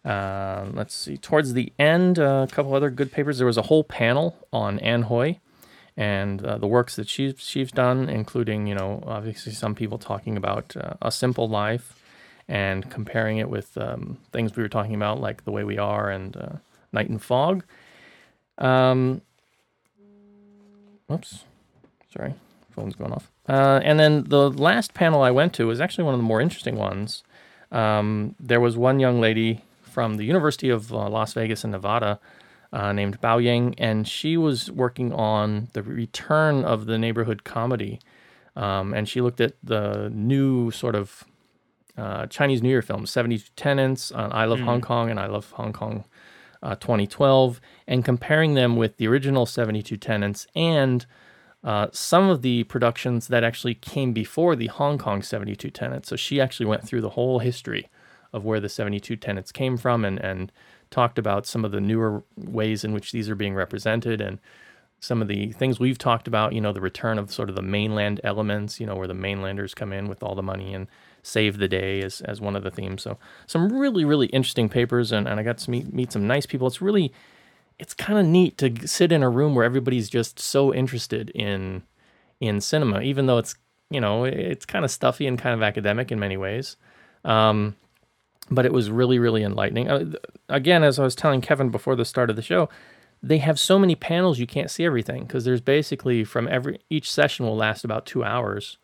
Uh, 0.05 0.67
let's 0.73 0.95
see. 0.95 1.17
Towards 1.17 1.53
the 1.53 1.73
end, 1.79 2.19
uh, 2.19 2.47
a 2.49 2.53
couple 2.53 2.75
other 2.75 2.91
good 2.91 3.13
papers. 3.13 3.39
There 3.39 3.47
was 3.47 3.59
a 3.59 3.63
whole 3.63 3.85
panel 3.85 4.35
on 4.53 4.79
Ann 4.79 5.03
Hui 5.03 5.35
and 6.01 6.43
uh, 6.47 6.57
the 6.57 6.67
works 6.67 6.97
that 6.97 7.11
she's 7.11 7.35
she's 7.37 7.71
done, 7.71 8.09
including 8.09 8.67
you 8.67 8.75
know 8.75 9.05
obviously 9.07 9.53
some 9.53 9.75
people 9.75 9.99
talking 9.99 10.35
about 10.35 10.75
uh, 10.75 10.95
a 11.03 11.13
simple 11.13 11.47
life 11.47 12.03
and 12.49 12.91
comparing 12.91 13.37
it 13.37 13.51
with 13.51 13.77
um, 13.77 14.17
things 14.33 14.57
we 14.57 14.63
were 14.63 14.69
talking 14.69 14.95
about 14.95 15.21
like 15.21 15.45
the 15.45 15.53
way 15.53 15.63
we 15.63 15.77
are 15.77 16.11
and 16.11 16.39
uh, 16.39 16.53
night 16.91 17.11
and 17.11 17.23
fog. 17.23 17.65
Um, 18.57 19.21
oops, 21.13 21.45
sorry, 22.17 22.33
phone's 22.71 22.95
going 22.97 23.13
off. 23.13 23.31
Uh, 23.47 23.81
and 23.85 24.01
then 24.01 24.25
the 24.25 24.51
last 24.51 24.95
panel 24.95 25.21
I 25.21 25.31
went 25.31 25.53
to 25.55 25.67
was 25.67 25.83
actually 25.83 26.05
one 26.05 26.15
of 26.15 26.19
the 26.19 26.25
more 26.25 26.41
interesting 26.41 26.77
ones. 26.77 27.23
Um, 27.71 28.37
there 28.41 28.61
was 28.61 28.75
one 28.75 29.01
young 29.01 29.21
lady 29.21 29.65
from 29.83 30.17
the 30.17 30.25
University 30.25 30.71
of 30.71 30.95
uh, 30.95 31.11
Las 31.11 31.35
Vegas 31.35 31.63
in 31.63 31.73
Nevada 31.73 32.19
uh, 32.73 32.93
named 32.93 33.21
Bao 33.21 33.43
Yang, 33.43 33.75
and 33.79 34.07
she 34.07 34.37
was 34.37 34.71
working 34.71 35.13
on 35.13 35.69
the 35.73 35.83
return 35.83 36.65
of 36.65 36.87
the 36.87 36.99
neighborhood 36.99 37.45
comedy. 37.45 38.01
Um, 38.57 38.95
and 38.95 39.09
she 39.09 39.21
looked 39.21 39.41
at 39.41 39.55
the 39.63 40.11
new 40.13 40.71
sort 40.71 40.95
of 40.95 41.25
uh, 41.97 42.27
Chinese 42.27 42.63
New 42.63 42.69
Year 42.69 42.83
films, 42.83 43.11
72 43.11 43.51
Tenants, 43.57 44.13
uh, 44.13 44.29
I 44.31 44.45
Love 44.45 44.61
Hong 44.61 44.81
Kong, 44.81 45.11
and 45.11 45.19
I 45.19 45.27
Love 45.27 45.51
Hong 45.53 45.73
Kong 45.73 46.05
uh, 46.63 46.75
2012, 46.77 47.61
and 47.87 48.05
comparing 48.05 48.55
them 48.55 48.77
with 48.77 48.97
the 48.97 49.07
original 49.07 49.47
72 49.47 49.97
Tenants 49.97 50.47
and 50.55 51.07
uh, 51.63 51.89
some 51.93 52.31
of 52.31 52.43
the 52.43 52.65
productions 52.65 53.29
that 53.29 53.45
actually 53.45 53.75
came 53.75 54.13
before 54.13 54.57
the 54.57 54.69
Hong 54.69 54.97
Kong 54.97 55.23
72 55.23 55.71
Tenants. 55.71 56.09
So 56.09 56.17
she 56.17 56.41
actually 56.41 56.67
went 56.67 56.87
through 56.87 57.03
the 57.03 57.11
whole 57.11 57.41
history 57.41 57.89
of 58.33 58.45
where 58.45 58.61
the 58.61 58.69
72 58.69 59.17
Tenants 59.17 59.53
came 59.53 59.77
from 59.77 60.05
and, 60.05 60.19
and 60.19 60.53
talked 60.91 61.19
about 61.19 61.47
some 61.47 61.65
of 61.65 61.73
the 61.73 61.81
newer 61.81 62.23
ways 62.37 62.85
in 62.85 62.93
which 62.93 63.13
these 63.13 63.29
are 63.31 63.35
being 63.35 63.55
represented 63.55 64.21
and 64.21 64.39
some 65.01 65.23
of 65.23 65.29
the 65.29 65.53
things 65.53 65.81
we've 65.81 65.99
talked 65.99 66.29
about, 66.29 66.53
you 66.53 66.61
know, 66.61 66.73
the 66.73 66.81
return 66.81 67.19
of 67.19 67.33
sort 67.33 67.49
of 67.49 67.57
the 67.57 67.63
mainland 67.63 68.21
elements, 68.23 68.79
you 68.79 68.87
know, 68.87 68.95
where 68.95 69.07
the 69.07 69.15
mainlanders 69.15 69.75
come 69.75 69.93
in 69.93 70.09
with 70.09 70.23
all 70.23 70.35
the 70.35 70.43
money 70.43 70.75
and 70.75 70.87
save 71.23 71.59
the 71.59 71.69
day 71.69 72.03
as, 72.03 72.21
as 72.23 72.41
one 72.41 72.55
of 72.55 72.63
the 72.63 72.71
themes. 72.71 73.03
So 73.03 73.17
some 73.47 73.73
really, 73.73 74.05
really 74.05 74.27
interesting 74.29 74.69
papers 74.69 75.11
and, 75.11 75.27
and 75.27 75.41
I 75.41 75.43
got 75.43 75.59
to 75.59 75.71
meet, 75.71 75.93
meet 75.93 76.13
some 76.13 76.27
nice 76.27 76.45
people. 76.45 76.67
It's 76.67 76.83
really, 76.83 77.13
it's 77.79 77.95
kind 77.95 78.19
of 78.19 78.27
neat 78.27 78.59
to 78.59 78.87
sit 78.87 79.11
in 79.11 79.23
a 79.23 79.31
room 79.31 79.55
where 79.55 79.65
everybody's 79.65 80.11
just 80.11 80.39
so 80.39 80.75
interested 80.75 81.31
in, 81.31 81.83
in 82.41 82.61
cinema, 82.61 83.01
even 83.01 83.25
though 83.25 83.39
it's, 83.39 83.55
you 83.91 84.01
know, 84.01 84.25
it's 84.25 84.67
kind 84.67 84.85
of 84.85 84.91
stuffy 84.91 85.27
and 85.27 85.39
kind 85.39 85.55
of 85.55 85.63
academic 85.63 86.13
in 86.13 86.21
many 86.21 86.37
ways. 86.37 86.77
Um, 87.25 87.75
but 88.51 88.67
it 88.67 88.73
was 88.73 88.91
really, 88.91 89.19
really 89.19 89.43
enlightening. 89.43 89.89
Uh, 89.89 90.13
again, 90.49 90.83
as 90.83 90.99
I 90.99 91.05
was 91.05 91.15
telling 91.15 91.41
Kevin 91.41 91.71
before 91.71 91.97
the 91.97 92.05
start 92.05 92.31
of 92.31 92.37
the 92.37 92.43
show, 92.43 92.69
they 93.23 93.39
have 93.39 93.61
so 93.61 93.79
many 93.79 93.95
panels 93.95 94.39
you 94.39 94.47
can't 94.47 94.71
see 94.71 94.85
everything 94.85 95.25
because 95.25 95.45
there's 95.45 95.61
basically 95.61 96.25
from 96.25 96.49
every 96.49 96.81
each 96.89 97.11
session 97.11 97.47
will 97.47 97.57
last 97.57 97.85
about 97.85 98.07
two 98.07 98.25
hours. 98.25 98.79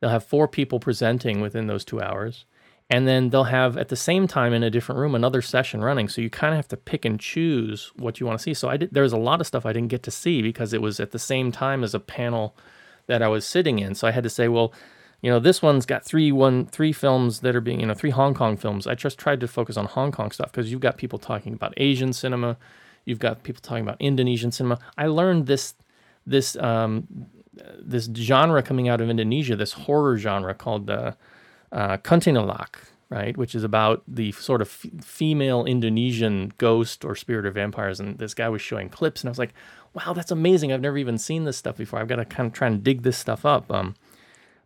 They'll 0.00 0.10
have 0.10 0.24
four 0.24 0.46
people 0.46 0.78
presenting 0.78 1.40
within 1.40 1.66
those 1.66 1.84
two 1.84 2.00
hours, 2.00 2.44
and 2.88 3.08
then 3.08 3.30
they'll 3.30 3.44
have 3.44 3.76
at 3.76 3.88
the 3.88 3.96
same 3.96 4.28
time 4.28 4.52
in 4.52 4.62
a 4.62 4.70
different 4.70 5.00
room 5.00 5.14
another 5.14 5.42
session 5.42 5.82
running. 5.82 6.08
So 6.08 6.20
you 6.20 6.30
kind 6.30 6.52
of 6.52 6.58
have 6.58 6.68
to 6.68 6.76
pick 6.76 7.04
and 7.04 7.18
choose 7.18 7.90
what 7.96 8.20
you 8.20 8.26
want 8.26 8.38
to 8.38 8.42
see. 8.42 8.54
So 8.54 8.68
I 8.68 8.76
did. 8.76 8.92
There 8.92 9.02
was 9.02 9.12
a 9.12 9.18
lot 9.18 9.40
of 9.40 9.46
stuff 9.46 9.66
I 9.66 9.72
didn't 9.72 9.88
get 9.88 10.02
to 10.04 10.10
see 10.10 10.42
because 10.42 10.72
it 10.72 10.82
was 10.82 11.00
at 11.00 11.10
the 11.10 11.18
same 11.18 11.50
time 11.50 11.82
as 11.82 11.94
a 11.94 12.00
panel 12.00 12.54
that 13.06 13.22
I 13.22 13.28
was 13.28 13.46
sitting 13.46 13.78
in. 13.78 13.94
So 13.94 14.06
I 14.06 14.12
had 14.12 14.22
to 14.22 14.30
say, 14.30 14.48
well 14.48 14.72
you 15.20 15.30
know, 15.30 15.40
this 15.40 15.60
one's 15.60 15.84
got 15.84 16.04
three 16.04 16.30
one 16.30 16.66
three 16.66 16.92
films 16.92 17.40
that 17.40 17.56
are 17.56 17.60
being, 17.60 17.80
you 17.80 17.86
know, 17.86 17.94
three 17.94 18.10
Hong 18.10 18.34
Kong 18.34 18.56
films. 18.56 18.86
I 18.86 18.94
just 18.94 19.18
tried 19.18 19.40
to 19.40 19.48
focus 19.48 19.76
on 19.76 19.86
Hong 19.86 20.12
Kong 20.12 20.30
stuff 20.30 20.52
because 20.52 20.70
you've 20.70 20.80
got 20.80 20.96
people 20.96 21.18
talking 21.18 21.54
about 21.54 21.74
Asian 21.76 22.12
cinema, 22.12 22.56
you've 23.04 23.18
got 23.18 23.42
people 23.42 23.60
talking 23.60 23.82
about 23.82 23.96
Indonesian 24.00 24.52
cinema. 24.52 24.78
I 24.96 25.06
learned 25.06 25.46
this 25.46 25.74
this 26.24 26.56
um, 26.56 27.08
this 27.80 28.08
genre 28.14 28.62
coming 28.62 28.88
out 28.88 29.00
of 29.00 29.10
Indonesia, 29.10 29.56
this 29.56 29.72
horror 29.72 30.16
genre 30.18 30.54
called 30.54 30.88
uh, 30.88 31.12
uh, 31.72 31.96
Kuntilanak, 31.98 32.76
right, 33.10 33.36
which 33.36 33.56
is 33.56 33.64
about 33.64 34.02
the 34.06 34.30
sort 34.32 34.62
of 34.62 34.68
f- 34.68 35.04
female 35.04 35.64
Indonesian 35.64 36.52
ghost 36.58 37.04
or 37.04 37.16
spirit 37.16 37.46
of 37.46 37.54
vampires. 37.54 37.98
And 37.98 38.18
this 38.18 38.34
guy 38.34 38.48
was 38.48 38.62
showing 38.62 38.88
clips, 38.88 39.22
and 39.22 39.28
I 39.28 39.32
was 39.32 39.38
like, 39.38 39.54
"Wow, 39.94 40.12
that's 40.12 40.30
amazing! 40.30 40.72
I've 40.72 40.80
never 40.80 40.98
even 40.98 41.18
seen 41.18 41.42
this 41.42 41.56
stuff 41.56 41.76
before. 41.76 41.98
I've 41.98 42.08
got 42.08 42.16
to 42.16 42.24
kind 42.24 42.46
of 42.46 42.52
try 42.52 42.68
and 42.68 42.84
dig 42.84 43.02
this 43.02 43.18
stuff 43.18 43.44
up." 43.44 43.72
Um, 43.72 43.96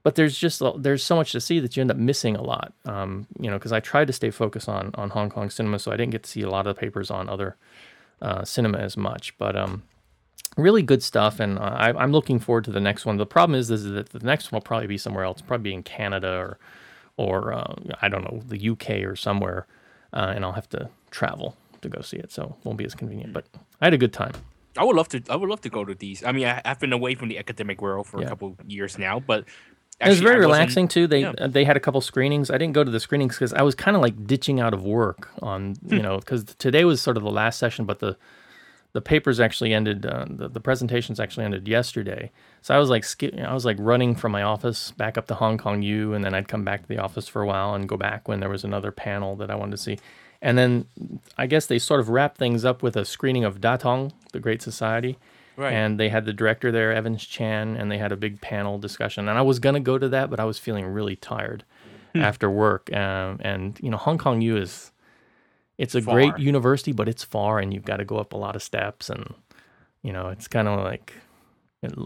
but 0.02 0.16
there's 0.16 0.36
just 0.36 0.62
there's 0.78 1.02
so 1.02 1.16
much 1.16 1.32
to 1.32 1.40
see 1.40 1.60
that 1.60 1.76
you 1.76 1.80
end 1.80 1.90
up 1.90 1.96
missing 1.96 2.36
a 2.36 2.42
lot. 2.42 2.72
Um, 2.84 3.26
you 3.38 3.50
know, 3.50 3.58
because 3.58 3.72
I 3.72 3.80
tried 3.80 4.06
to 4.08 4.12
stay 4.12 4.30
focused 4.30 4.68
on 4.68 4.90
on 4.94 5.10
Hong 5.10 5.30
Kong 5.30 5.50
cinema, 5.50 5.78
so 5.78 5.92
I 5.92 5.96
didn't 5.96 6.12
get 6.12 6.24
to 6.24 6.30
see 6.30 6.42
a 6.42 6.50
lot 6.50 6.66
of 6.66 6.74
the 6.74 6.80
papers 6.80 7.10
on 7.10 7.28
other 7.28 7.56
uh, 8.20 8.44
cinema 8.44 8.78
as 8.78 8.96
much. 8.96 9.36
But 9.38 9.56
um, 9.56 9.82
really 10.56 10.82
good 10.82 11.02
stuff, 11.02 11.38
and 11.38 11.58
uh, 11.58 11.62
I, 11.62 12.02
am 12.02 12.12
looking 12.12 12.38
forward 12.38 12.64
to 12.64 12.72
the 12.72 12.80
next 12.80 13.06
one. 13.06 13.16
The 13.16 13.26
problem 13.26 13.58
is, 13.58 13.70
is 13.70 13.84
that 13.84 14.10
the 14.10 14.20
next 14.20 14.50
one 14.50 14.56
will 14.56 14.62
probably 14.62 14.88
be 14.88 14.98
somewhere 14.98 15.24
else, 15.24 15.40
probably 15.40 15.70
be 15.70 15.74
in 15.74 15.82
Canada 15.82 16.36
or 16.36 16.58
or 17.16 17.52
uh, 17.52 17.74
I 18.00 18.08
don't 18.08 18.24
know 18.24 18.42
the 18.46 18.70
UK 18.70 18.90
or 19.04 19.14
somewhere, 19.14 19.66
uh, 20.12 20.32
and 20.34 20.44
I'll 20.44 20.52
have 20.52 20.68
to 20.70 20.90
travel 21.10 21.56
to 21.82 21.88
go 21.88 22.00
see 22.00 22.16
it, 22.16 22.32
so 22.32 22.56
it 22.58 22.66
won't 22.66 22.78
be 22.78 22.84
as 22.84 22.94
convenient. 22.94 23.32
But 23.32 23.46
I 23.80 23.86
had 23.86 23.94
a 23.94 23.98
good 23.98 24.12
time. 24.12 24.32
I 24.76 24.84
would 24.84 24.96
love 24.96 25.08
to. 25.10 25.22
I 25.28 25.36
would 25.36 25.48
love 25.48 25.60
to 25.62 25.68
go 25.68 25.84
to 25.84 25.94
these. 25.94 26.24
I 26.24 26.32
mean, 26.32 26.46
I, 26.46 26.62
have 26.64 26.80
been 26.80 26.92
away 26.92 27.14
from 27.14 27.28
the 27.28 27.38
academic 27.38 27.82
world 27.82 28.06
for 28.06 28.20
yeah. 28.20 28.26
a 28.26 28.28
couple 28.28 28.56
years 28.66 28.98
now, 28.98 29.20
but 29.20 29.44
Actually, 30.02 30.10
it 30.10 30.14
was 30.14 30.20
very 30.20 30.40
relaxing 30.40 30.88
too. 30.88 31.06
They 31.06 31.20
yeah. 31.20 31.46
they 31.46 31.64
had 31.64 31.76
a 31.76 31.80
couple 31.80 32.00
screenings. 32.00 32.50
I 32.50 32.58
didn't 32.58 32.74
go 32.74 32.82
to 32.82 32.90
the 32.90 32.98
screenings 32.98 33.36
because 33.36 33.52
I 33.52 33.62
was 33.62 33.76
kind 33.76 33.96
of 33.96 34.02
like 34.02 34.26
ditching 34.26 34.58
out 34.58 34.74
of 34.74 34.82
work 34.82 35.28
on 35.40 35.76
you 35.86 35.98
hmm. 35.98 36.02
know 36.02 36.18
because 36.18 36.44
today 36.58 36.84
was 36.84 37.00
sort 37.00 37.16
of 37.16 37.22
the 37.22 37.30
last 37.30 37.58
session, 37.58 37.84
but 37.84 38.00
the 38.00 38.16
the 38.94 39.00
papers 39.00 39.38
actually 39.38 39.72
ended. 39.72 40.04
Uh, 40.04 40.26
the 40.28 40.48
the 40.48 40.60
presentations 40.60 41.20
actually 41.20 41.44
ended 41.44 41.68
yesterday. 41.68 42.32
So 42.62 42.74
I 42.74 42.78
was 42.78 42.90
like 42.90 43.04
skip, 43.04 43.34
I 43.38 43.54
was 43.54 43.64
like 43.64 43.76
running 43.78 44.16
from 44.16 44.32
my 44.32 44.42
office 44.42 44.90
back 44.90 45.16
up 45.16 45.28
to 45.28 45.34
Hong 45.34 45.56
Kong 45.56 45.82
U, 45.82 46.14
and 46.14 46.24
then 46.24 46.34
I'd 46.34 46.48
come 46.48 46.64
back 46.64 46.82
to 46.82 46.88
the 46.88 46.98
office 46.98 47.28
for 47.28 47.40
a 47.40 47.46
while 47.46 47.74
and 47.74 47.88
go 47.88 47.96
back 47.96 48.26
when 48.26 48.40
there 48.40 48.50
was 48.50 48.64
another 48.64 48.90
panel 48.90 49.36
that 49.36 49.52
I 49.52 49.54
wanted 49.54 49.72
to 49.72 49.78
see. 49.78 49.98
And 50.42 50.58
then 50.58 50.86
I 51.38 51.46
guess 51.46 51.66
they 51.66 51.78
sort 51.78 52.00
of 52.00 52.08
wrapped 52.08 52.36
things 52.36 52.64
up 52.64 52.82
with 52.82 52.96
a 52.96 53.04
screening 53.04 53.44
of 53.44 53.60
Datong, 53.60 54.10
the 54.32 54.40
Great 54.40 54.60
Society. 54.60 55.16
Right. 55.56 55.72
And 55.72 56.00
they 56.00 56.08
had 56.08 56.24
the 56.24 56.32
director 56.32 56.72
there, 56.72 56.92
Evans 56.92 57.24
Chan, 57.24 57.76
and 57.76 57.90
they 57.90 57.98
had 57.98 58.12
a 58.12 58.16
big 58.16 58.40
panel 58.40 58.78
discussion. 58.78 59.28
And 59.28 59.38
I 59.38 59.42
was 59.42 59.58
going 59.58 59.74
to 59.74 59.80
go 59.80 59.98
to 59.98 60.08
that, 60.08 60.30
but 60.30 60.40
I 60.40 60.44
was 60.44 60.58
feeling 60.58 60.86
really 60.86 61.16
tired 61.16 61.64
hmm. 62.14 62.22
after 62.22 62.50
work. 62.50 62.92
Um, 62.94 63.38
and, 63.40 63.78
you 63.82 63.90
know, 63.90 63.98
Hong 63.98 64.18
Kong 64.18 64.40
U 64.40 64.56
is, 64.56 64.92
it's 65.78 65.94
a 65.94 66.00
far. 66.00 66.14
great 66.14 66.38
university, 66.38 66.92
but 66.92 67.08
it's 67.08 67.24
far 67.24 67.58
and 67.58 67.72
you've 67.74 67.84
got 67.84 67.98
to 67.98 68.04
go 68.04 68.16
up 68.16 68.32
a 68.32 68.36
lot 68.36 68.56
of 68.56 68.62
steps. 68.62 69.10
And, 69.10 69.34
you 70.02 70.12
know, 70.12 70.28
it's 70.28 70.48
kind 70.48 70.68
of 70.68 70.80
like, 70.80 71.12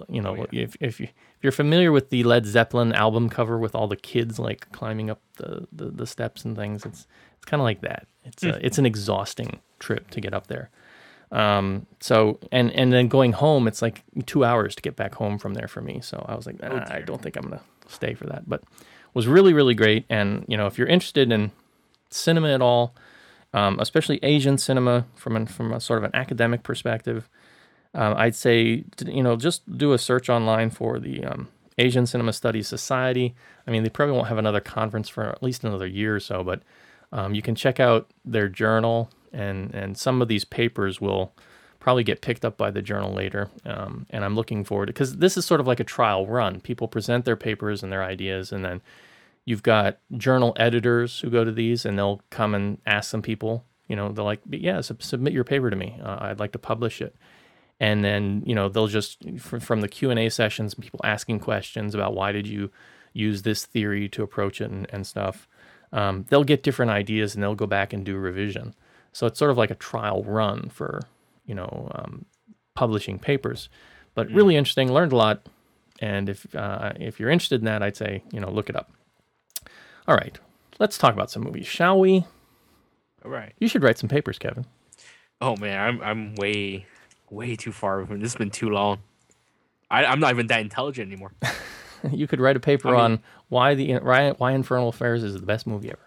you 0.08 0.22
know, 0.22 0.36
oh, 0.38 0.46
yeah. 0.50 0.62
if, 0.62 0.76
if, 0.80 1.00
you, 1.00 1.06
if 1.06 1.42
you're 1.42 1.52
familiar 1.52 1.92
with 1.92 2.10
the 2.10 2.24
Led 2.24 2.46
Zeppelin 2.46 2.92
album 2.94 3.28
cover 3.28 3.58
with 3.58 3.74
all 3.74 3.86
the 3.86 3.96
kids 3.96 4.38
like 4.38 4.72
climbing 4.72 5.10
up 5.10 5.20
the, 5.36 5.68
the, 5.70 5.90
the 5.90 6.06
steps 6.06 6.44
and 6.44 6.56
things, 6.56 6.84
it's, 6.86 7.06
it's 7.36 7.44
kind 7.44 7.60
of 7.60 7.64
like 7.64 7.82
that. 7.82 8.06
It's, 8.24 8.42
a, 8.42 8.52
hmm. 8.52 8.58
it's 8.62 8.78
an 8.78 8.86
exhausting 8.86 9.60
trip 9.78 10.10
to 10.10 10.20
get 10.20 10.34
up 10.34 10.48
there. 10.48 10.70
Um, 11.32 11.86
so 12.00 12.38
and 12.52 12.70
and 12.72 12.92
then 12.92 13.08
going 13.08 13.32
home, 13.32 13.66
it's 13.66 13.82
like 13.82 14.02
two 14.26 14.44
hours 14.44 14.74
to 14.76 14.82
get 14.82 14.96
back 14.96 15.14
home 15.14 15.38
from 15.38 15.54
there 15.54 15.68
for 15.68 15.80
me. 15.80 16.00
So 16.00 16.24
I 16.28 16.34
was 16.34 16.46
like, 16.46 16.56
oh, 16.62 16.84
I 16.88 17.00
don't 17.00 17.20
think 17.20 17.36
I'm 17.36 17.42
gonna 17.42 17.62
stay 17.88 18.14
for 18.14 18.26
that. 18.26 18.48
But 18.48 18.62
was 19.14 19.26
really 19.26 19.52
really 19.52 19.74
great. 19.74 20.04
And 20.08 20.44
you 20.46 20.56
know, 20.56 20.66
if 20.66 20.78
you're 20.78 20.86
interested 20.86 21.32
in 21.32 21.50
cinema 22.10 22.54
at 22.54 22.62
all, 22.62 22.94
um, 23.52 23.78
especially 23.80 24.20
Asian 24.22 24.58
cinema 24.58 25.06
from 25.14 25.36
an, 25.36 25.46
from 25.46 25.72
a 25.72 25.80
sort 25.80 25.98
of 25.98 26.04
an 26.04 26.14
academic 26.14 26.62
perspective, 26.62 27.28
um, 27.94 28.14
I'd 28.16 28.34
say 28.34 28.84
you 29.04 29.22
know 29.22 29.36
just 29.36 29.78
do 29.78 29.92
a 29.92 29.98
search 29.98 30.28
online 30.28 30.70
for 30.70 30.98
the 31.00 31.24
um, 31.24 31.48
Asian 31.78 32.06
Cinema 32.06 32.32
Studies 32.32 32.68
Society. 32.68 33.34
I 33.66 33.70
mean, 33.70 33.82
they 33.82 33.90
probably 33.90 34.14
won't 34.14 34.28
have 34.28 34.38
another 34.38 34.60
conference 34.60 35.08
for 35.08 35.24
at 35.24 35.42
least 35.42 35.64
another 35.64 35.86
year 35.86 36.16
or 36.16 36.20
so, 36.20 36.42
but 36.42 36.62
um, 37.12 37.34
you 37.34 37.42
can 37.42 37.54
check 37.54 37.80
out 37.80 38.10
their 38.24 38.48
journal, 38.48 39.10
and 39.32 39.74
and 39.74 39.96
some 39.96 40.22
of 40.22 40.28
these 40.28 40.44
papers 40.44 41.00
will 41.00 41.32
probably 41.80 42.04
get 42.04 42.20
picked 42.20 42.44
up 42.44 42.56
by 42.56 42.70
the 42.70 42.82
journal 42.82 43.12
later. 43.12 43.48
Um, 43.64 44.06
and 44.10 44.24
I'm 44.24 44.34
looking 44.34 44.64
forward 44.64 44.86
because 44.86 45.18
this 45.18 45.36
is 45.36 45.44
sort 45.44 45.60
of 45.60 45.66
like 45.66 45.80
a 45.80 45.84
trial 45.84 46.26
run. 46.26 46.60
People 46.60 46.88
present 46.88 47.24
their 47.24 47.36
papers 47.36 47.82
and 47.82 47.92
their 47.92 48.02
ideas, 48.02 48.52
and 48.52 48.64
then 48.64 48.82
you've 49.44 49.62
got 49.62 49.98
journal 50.16 50.52
editors 50.56 51.20
who 51.20 51.30
go 51.30 51.44
to 51.44 51.52
these, 51.52 51.84
and 51.84 51.98
they'll 51.98 52.22
come 52.30 52.54
and 52.54 52.78
ask 52.86 53.10
some 53.10 53.22
people. 53.22 53.64
You 53.88 53.96
know, 53.96 54.10
they're 54.10 54.24
like, 54.24 54.40
"Yeah, 54.50 54.80
sub- 54.80 55.02
submit 55.02 55.32
your 55.32 55.44
paper 55.44 55.70
to 55.70 55.76
me. 55.76 55.98
Uh, 56.02 56.16
I'd 56.20 56.40
like 56.40 56.52
to 56.52 56.58
publish 56.58 57.00
it." 57.00 57.14
And 57.78 58.02
then 58.02 58.42
you 58.46 58.54
know 58.54 58.68
they'll 58.68 58.88
just 58.88 59.22
fr- 59.38 59.60
from 59.60 59.80
the 59.80 59.88
Q 59.88 60.10
and 60.10 60.18
A 60.18 60.28
sessions, 60.28 60.74
people 60.74 61.00
asking 61.04 61.40
questions 61.40 61.94
about 61.94 62.14
why 62.14 62.32
did 62.32 62.46
you 62.46 62.70
use 63.16 63.42
this 63.42 63.64
theory 63.64 64.08
to 64.10 64.22
approach 64.22 64.60
it 64.60 64.70
and, 64.70 64.86
and 64.90 65.06
stuff. 65.06 65.48
Um, 65.92 66.26
they'll 66.28 66.44
get 66.44 66.62
different 66.62 66.90
ideas 66.90 67.34
and 67.34 67.42
they'll 67.42 67.54
go 67.54 67.66
back 67.66 67.92
and 67.92 68.04
do 68.04 68.16
revision. 68.16 68.74
So 69.16 69.26
it's 69.26 69.38
sort 69.38 69.50
of 69.50 69.56
like 69.56 69.70
a 69.70 69.74
trial 69.74 70.22
run 70.24 70.68
for 70.68 71.00
you 71.46 71.54
know 71.54 71.90
um, 71.94 72.26
publishing 72.74 73.18
papers, 73.18 73.70
but 74.14 74.30
really 74.30 74.56
interesting. 74.56 74.92
Learned 74.92 75.12
a 75.12 75.16
lot, 75.16 75.46
and 76.00 76.28
if 76.28 76.54
uh, 76.54 76.92
if 76.96 77.18
you're 77.18 77.30
interested 77.30 77.62
in 77.62 77.64
that, 77.64 77.82
I'd 77.82 77.96
say 77.96 78.22
you 78.30 78.40
know 78.40 78.50
look 78.50 78.68
it 78.68 78.76
up. 78.76 78.92
All 80.06 80.14
right, 80.14 80.38
let's 80.78 80.98
talk 80.98 81.14
about 81.14 81.30
some 81.30 81.44
movies, 81.44 81.66
shall 81.66 81.98
we? 81.98 82.26
All 83.24 83.30
right. 83.30 83.54
You 83.58 83.68
should 83.68 83.82
write 83.82 83.96
some 83.96 84.10
papers, 84.10 84.38
Kevin. 84.38 84.66
Oh 85.40 85.56
man, 85.56 85.80
I'm 85.80 86.02
I'm 86.02 86.34
way 86.34 86.84
way 87.30 87.56
too 87.56 87.72
far 87.72 88.04
from 88.04 88.20
this. 88.20 88.34
Has 88.34 88.38
been 88.38 88.50
too 88.50 88.68
long. 88.68 88.98
I, 89.90 90.04
I'm 90.04 90.20
not 90.20 90.32
even 90.32 90.48
that 90.48 90.60
intelligent 90.60 91.10
anymore. 91.10 91.32
you 92.12 92.26
could 92.26 92.38
write 92.42 92.56
a 92.56 92.60
paper 92.60 92.88
I 92.88 92.90
mean- 92.90 93.00
on 93.00 93.22
why 93.48 93.74
the 93.76 93.94
why, 93.94 94.32
why 94.32 94.52
Infernal 94.52 94.90
Affairs 94.90 95.22
is 95.22 95.32
the 95.32 95.46
best 95.46 95.66
movie 95.66 95.88
ever. 95.88 96.05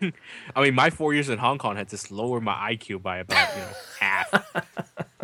I 0.00 0.62
mean, 0.62 0.74
my 0.74 0.90
four 0.90 1.14
years 1.14 1.28
in 1.28 1.38
Hong 1.38 1.58
Kong 1.58 1.76
had 1.76 1.88
just 1.88 2.10
lowered 2.10 2.42
my 2.42 2.74
IQ 2.74 3.02
by 3.02 3.18
about 3.18 3.54
you 3.54 3.62
know 3.62 3.68
half. 3.98 4.64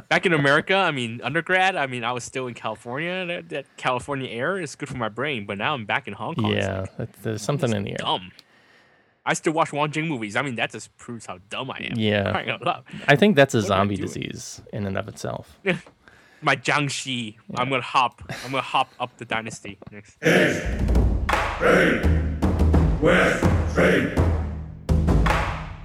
Back 0.08 0.26
in 0.26 0.32
America, 0.32 0.74
I 0.74 0.90
mean, 0.90 1.20
undergrad, 1.22 1.76
I 1.76 1.86
mean, 1.86 2.04
I 2.04 2.12
was 2.12 2.24
still 2.24 2.46
in 2.46 2.54
California. 2.54 3.26
That, 3.26 3.48
that 3.50 3.76
California 3.76 4.30
air 4.30 4.58
is 4.58 4.74
good 4.74 4.88
for 4.88 4.96
my 4.96 5.08
brain, 5.08 5.46
but 5.46 5.58
now 5.58 5.74
I'm 5.74 5.84
back 5.84 6.06
in 6.08 6.14
Hong 6.14 6.34
Kong. 6.34 6.52
It's 6.52 6.64
yeah, 6.66 6.80
like, 6.80 6.96
that- 6.96 7.22
there's 7.22 7.42
something 7.42 7.72
in 7.72 7.84
the 7.84 7.90
air. 7.92 7.96
dumb. 7.98 8.32
I 9.24 9.34
still 9.34 9.52
watch 9.52 9.72
Wong 9.72 9.90
Jing 9.90 10.08
movies. 10.08 10.34
I 10.34 10.42
mean, 10.42 10.56
that 10.56 10.72
just 10.72 10.96
proves 10.96 11.26
how 11.26 11.38
dumb 11.48 11.70
I 11.70 11.78
am. 11.90 11.96
Yeah. 11.96 12.32
I 12.34 12.38
ain't 12.40 12.48
gonna 12.48 12.64
lie. 12.64 12.82
I 13.06 13.14
think 13.14 13.36
that's 13.36 13.54
a 13.54 13.58
am 13.58 13.64
I 13.64 13.66
zombie 13.68 13.96
disease 13.96 14.60
in 14.72 14.84
and 14.86 14.98
of 14.98 15.06
itself. 15.06 15.58
My 16.42 16.56
jiangshi. 16.56 17.36
I'm 17.54 17.68
gonna 17.70 17.82
hop. 17.82 18.20
I'm 18.44 18.50
gonna 18.50 18.62
hop 18.62 18.90
up 18.98 19.16
the 19.18 19.24
dynasty 19.24 19.78
next. 19.92 20.20
Train. 21.58 22.38
West. 23.00 23.74
Train. 23.74 24.21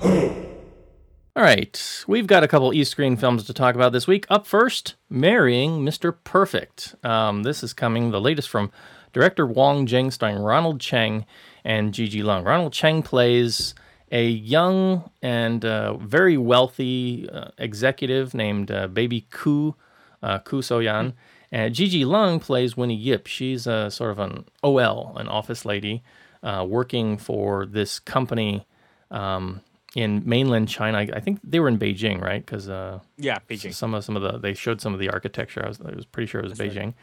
All 0.02 1.44
right, 1.44 2.04
we've 2.08 2.28
got 2.28 2.44
a 2.44 2.48
couple 2.48 2.74
East 2.74 2.92
Screen 2.92 3.16
films 3.16 3.44
to 3.46 3.54
talk 3.54 3.74
about 3.74 3.94
this 3.94 4.06
week. 4.06 4.26
Up 4.30 4.46
first, 4.46 4.96
Marrying 5.10 5.84
Mr. 5.84 6.16
Perfect. 6.24 6.96
Um, 7.04 7.44
this 7.44 7.64
is 7.64 7.74
coming, 7.74 8.12
the 8.12 8.22
latest 8.22 8.50
from 8.50 8.72
director 9.14 9.46
Wong 9.46 9.86
Jing, 9.88 10.12
starring 10.12 10.38
Ronald 10.38 10.80
Cheng 10.80 11.26
and 11.64 11.94
Gigi 11.94 12.22
Leung. 12.22 12.46
Ronald 12.46 12.74
Cheng 12.74 13.02
plays 13.02 13.74
a 14.12 14.28
young 14.28 15.10
and 15.22 15.66
uh, 15.66 15.98
very 15.98 16.38
wealthy 16.38 17.28
uh, 17.30 17.50
executive 17.58 18.34
named 18.34 18.70
uh, 18.70 18.88
Baby 18.88 19.26
Ku, 19.32 19.76
uh, 20.22 20.40
Ku 20.40 20.62
So-yan. 20.62 21.14
And 21.52 21.74
Gigi 21.74 22.04
Leung 22.04 22.40
plays 22.40 22.78
Winnie 22.78 22.96
Yip. 22.96 23.26
She's 23.26 23.66
a 23.66 23.90
sort 23.90 24.12
of 24.12 24.20
an 24.20 24.46
OL, 24.64 25.14
an 25.18 25.28
office 25.28 25.66
lady, 25.66 26.04
uh, 26.44 26.66
working 26.68 27.18
for 27.18 27.66
this 27.66 28.00
company 28.00 28.68
um, 29.10 29.62
in 29.98 30.22
mainland 30.26 30.70
China. 30.70 31.00
I, 31.00 31.10
I 31.16 31.20
think 31.20 31.40
they 31.44 31.60
were 31.60 31.68
in 31.68 31.80
Beijing, 31.80 32.22
right? 32.22 32.46
Because 32.46 32.70
uh, 32.70 33.00
Yeah, 33.18 33.40
Beijing. 33.50 33.74
some 33.74 33.96
of 33.96 34.04
some 34.06 34.16
of 34.16 34.22
the 34.22 34.38
they 34.38 34.54
showed 34.54 34.80
some 34.80 34.94
of 34.94 35.00
the 35.00 35.10
architecture. 35.10 35.66
I 35.66 35.68
was, 35.68 35.80
I 35.82 35.94
was 35.96 36.06
pretty 36.06 36.28
sure 36.28 36.40
it 36.40 36.48
was 36.50 36.58
Beijing, 36.60 36.94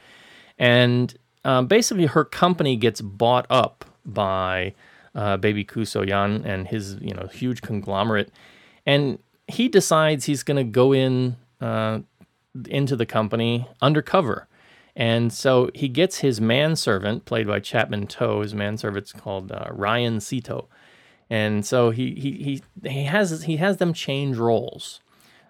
and 0.59 1.13
um, 1.45 1.67
basically 1.67 2.07
her 2.07 2.25
company 2.25 2.77
gets 2.77 3.01
bought 3.01 3.47
up 3.51 3.85
by 4.07 4.75
uh, 5.15 5.37
Baby 5.37 5.65
Ku 5.65 5.85
So-yan 5.85 6.45
and 6.45 6.69
his 6.69 6.97
you 7.01 7.15
know 7.15 7.27
huge 7.27 7.63
conglomerate, 7.63 8.31
and 8.87 9.19
he 9.49 9.69
decides 9.69 10.27
he's 10.27 10.45
going 10.45 10.57
to 10.57 10.65
go 10.65 10.93
in 10.93 11.37
uh, 11.61 11.99
into 12.69 12.95
the 12.97 13.07
company 13.07 13.67
undercover. 13.83 14.47
And 14.97 15.33
so 15.33 15.71
he 15.75 15.89
gets 15.89 16.19
his 16.19 16.41
manservant, 16.41 17.25
played 17.25 17.49
by 17.49 17.59
Chapman 17.59 18.07
To. 18.07 18.39
His 18.43 18.55
manservant's 18.55 19.13
called 19.13 19.51
uh, 19.51 19.65
Ryan 19.73 20.19
Sito, 20.19 20.67
and 21.31 21.65
so 21.65 21.91
he 21.91 22.15
he 22.15 22.63
he 22.83 22.91
he 22.91 23.05
has 23.05 23.45
he 23.45 23.57
has 23.57 23.79
them 23.79 23.93
change 23.93 24.37
roles. 24.37 25.01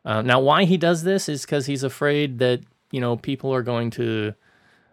Uh, 0.05 0.23
now, 0.23 0.39
why 0.39 0.65
he 0.65 0.77
does 0.77 1.03
this 1.03 1.29
is 1.29 1.43
because 1.43 1.67
he's 1.67 1.83
afraid 1.83 2.39
that 2.39 2.61
you 2.91 3.01
know 3.01 3.17
people 3.17 3.53
are 3.53 3.63
going 3.63 3.91
to 3.91 4.35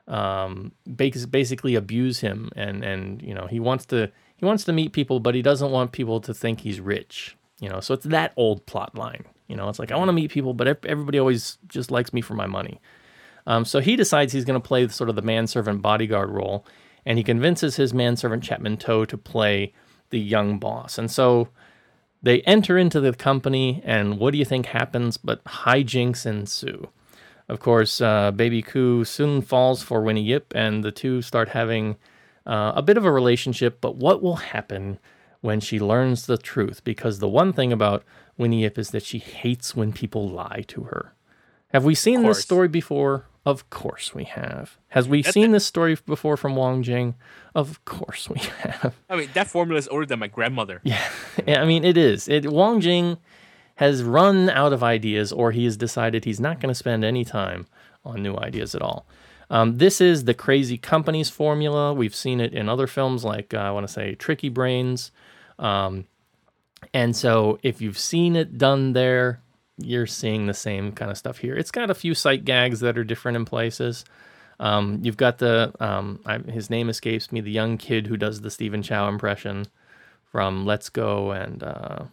um, 0.08 0.72
basically 0.96 1.76
abuse 1.76 2.20
him, 2.20 2.50
and 2.56 2.84
and 2.84 3.22
you 3.22 3.34
know 3.34 3.48
he 3.48 3.60
wants 3.60 3.86
to 3.88 4.12
he 4.38 4.46
wants 4.46 4.64
to 4.66 4.74
meet 4.74 4.94
people, 4.94 5.20
but 5.20 5.36
he 5.36 5.42
doesn't 5.42 5.72
want 5.72 5.92
people 5.92 6.20
to 6.22 6.34
think 6.34 6.62
he's 6.62 6.80
rich. 6.80 7.38
You 7.60 7.70
know, 7.70 7.80
so 7.80 7.94
it's 7.94 8.06
that 8.06 8.34
old 8.36 8.66
plot 8.66 8.96
line. 8.96 9.26
You 9.48 9.56
know, 9.56 9.70
it's 9.70 9.80
like 9.80 9.92
I 9.92 9.98
want 9.98 10.10
to 10.10 10.14
meet 10.14 10.32
people, 10.32 10.54
but 10.54 10.68
everybody 10.86 11.20
always 11.20 11.58
just 11.68 11.92
likes 11.92 12.14
me 12.14 12.22
for 12.22 12.34
my 12.34 12.48
money. 12.48 12.82
Um, 13.46 13.66
so 13.66 13.80
he 13.80 13.96
decides 13.96 14.34
he's 14.34 14.46
going 14.46 14.60
to 14.60 14.68
play 14.68 14.88
sort 14.88 15.10
of 15.10 15.16
the 15.16 15.22
manservant 15.22 15.82
bodyguard 15.82 16.30
role, 16.30 16.66
and 17.06 17.18
he 17.18 17.24
convinces 17.24 17.76
his 17.76 17.94
manservant 17.94 18.44
Chapman 18.44 18.78
Toe 18.78 19.06
to 19.06 19.18
play 19.18 19.74
the 20.12 20.20
young 20.20 20.60
boss. 20.60 20.98
And 20.98 21.10
so 21.10 21.50
they 22.22 22.42
enter 22.42 22.78
into 22.78 23.00
the 23.00 23.14
company, 23.14 23.82
and 23.84 24.20
what 24.20 24.32
do 24.32 24.38
you 24.38 24.46
think 24.46 24.68
happens? 24.68 25.18
But 25.18 25.44
hijinks 25.44 26.26
ensue. 26.26 26.90
Of 27.50 27.60
course, 27.60 28.00
uh, 28.00 28.32
Baby 28.32 28.62
Koo 28.62 29.04
soon 29.04 29.42
falls 29.42 29.82
for 29.82 30.02
Winnie 30.02 30.24
Yip, 30.24 30.54
and 30.56 30.84
the 30.84 30.92
two 30.92 31.22
start 31.22 31.50
having 31.50 31.98
uh, 32.46 32.74
a 32.76 32.82
bit 32.82 32.98
of 32.98 33.06
a 33.06 33.12
relationship. 33.12 33.82
But 33.82 33.96
what 33.96 34.22
will 34.22 34.38
happen 34.38 35.00
when 35.42 35.60
she 35.60 35.80
learns 35.80 36.28
the 36.28 36.38
truth? 36.38 36.84
Because 36.84 37.20
the 37.20 37.28
one 37.28 37.52
thing 37.52 37.74
about 37.74 38.04
Winnie 38.38 38.62
Yip 38.62 38.78
is 38.78 38.92
that 38.92 39.04
she 39.04 39.18
hates 39.18 39.76
when 39.76 39.92
people 39.92 40.30
lie 40.30 40.64
to 40.68 40.84
her. 40.84 41.14
Have 41.74 41.84
we 41.84 41.96
seen 41.96 42.24
this 42.24 42.42
story 42.42 42.68
before? 42.68 43.26
Of 43.46 43.70
course 43.72 44.14
we 44.14 44.26
have. 44.26 44.78
Has 44.90 45.10
we 45.10 45.24
seen 45.24 45.52
this 45.52 45.66
story 45.66 45.98
before 46.06 46.38
from 46.38 46.56
Wong 46.56 46.84
Jing? 46.84 47.16
Of 47.56 47.84
course 47.86 48.30
we 48.30 48.40
have. 48.60 48.96
I 49.10 49.16
mean, 49.16 49.30
that 49.34 49.48
formula 49.48 49.80
is 49.80 49.88
older 49.88 50.06
than 50.06 50.20
my 50.20 50.28
grandmother. 50.28 50.82
Yeah, 51.48 51.62
I 51.62 51.66
mean 51.66 51.84
it 51.84 51.98
is. 51.98 52.28
It 52.28 52.52
Wong 52.52 52.82
Jing 52.82 53.18
has 53.76 54.04
run 54.04 54.50
out 54.50 54.74
of 54.74 54.84
ideas, 54.84 55.32
or 55.32 55.52
he 55.52 55.66
has 55.66 55.76
decided 55.76 56.24
he's 56.24 56.40
not 56.40 56.60
going 56.60 56.70
to 56.70 56.76
spend 56.76 57.04
any 57.04 57.26
time 57.26 57.66
on 58.06 58.22
new 58.22 58.36
ideas 58.38 58.76
at 58.76 58.82
all. 58.82 59.08
Um, 59.50 59.80
this 59.80 60.00
is 60.00 60.26
the 60.26 60.34
crazy 60.34 60.78
companies 60.78 61.30
formula. 61.30 61.94
We've 61.94 62.16
seen 62.16 62.40
it 62.40 62.54
in 62.54 62.70
other 62.70 62.86
films, 62.86 63.24
like 63.24 63.54
uh, 63.54 63.58
I 63.58 63.72
want 63.72 63.88
to 63.88 63.92
say 63.92 64.14
Tricky 64.16 64.50
Brains. 64.50 65.12
Um, 65.58 66.06
and 66.94 67.16
so, 67.16 67.60
if 67.64 67.82
you've 67.82 67.98
seen 67.98 68.36
it 68.36 68.58
done 68.58 68.94
there, 68.94 69.42
you're 69.84 70.08
seeing 70.08 70.48
the 70.48 70.54
same 70.54 70.92
kind 70.92 71.12
of 71.12 71.18
stuff 71.18 71.40
here. 71.40 71.56
It's 71.56 71.72
got 71.72 71.90
a 71.90 71.96
few 71.96 72.14
sight 72.14 72.46
gags 72.46 72.80
that 72.80 72.98
are 72.98 73.04
different 73.04 73.36
in 73.36 73.46
places. 73.46 74.06
Um, 74.60 75.00
you've 75.02 75.18
got 75.18 75.40
the 75.40 75.74
um, 75.80 76.20
I, 76.26 76.38
his 76.38 76.70
name 76.70 76.90
escapes 76.90 77.32
me, 77.32 77.42
the 77.42 77.52
young 77.52 77.78
kid 77.78 78.08
who 78.08 78.18
does 78.18 78.42
the 78.42 78.52
Stephen 78.52 78.84
Chow 78.84 79.10
impression 79.10 79.66
from 80.32 80.66
Let's 80.66 80.90
Go, 80.90 81.32
and 81.32 81.64
uh, 81.64 82.06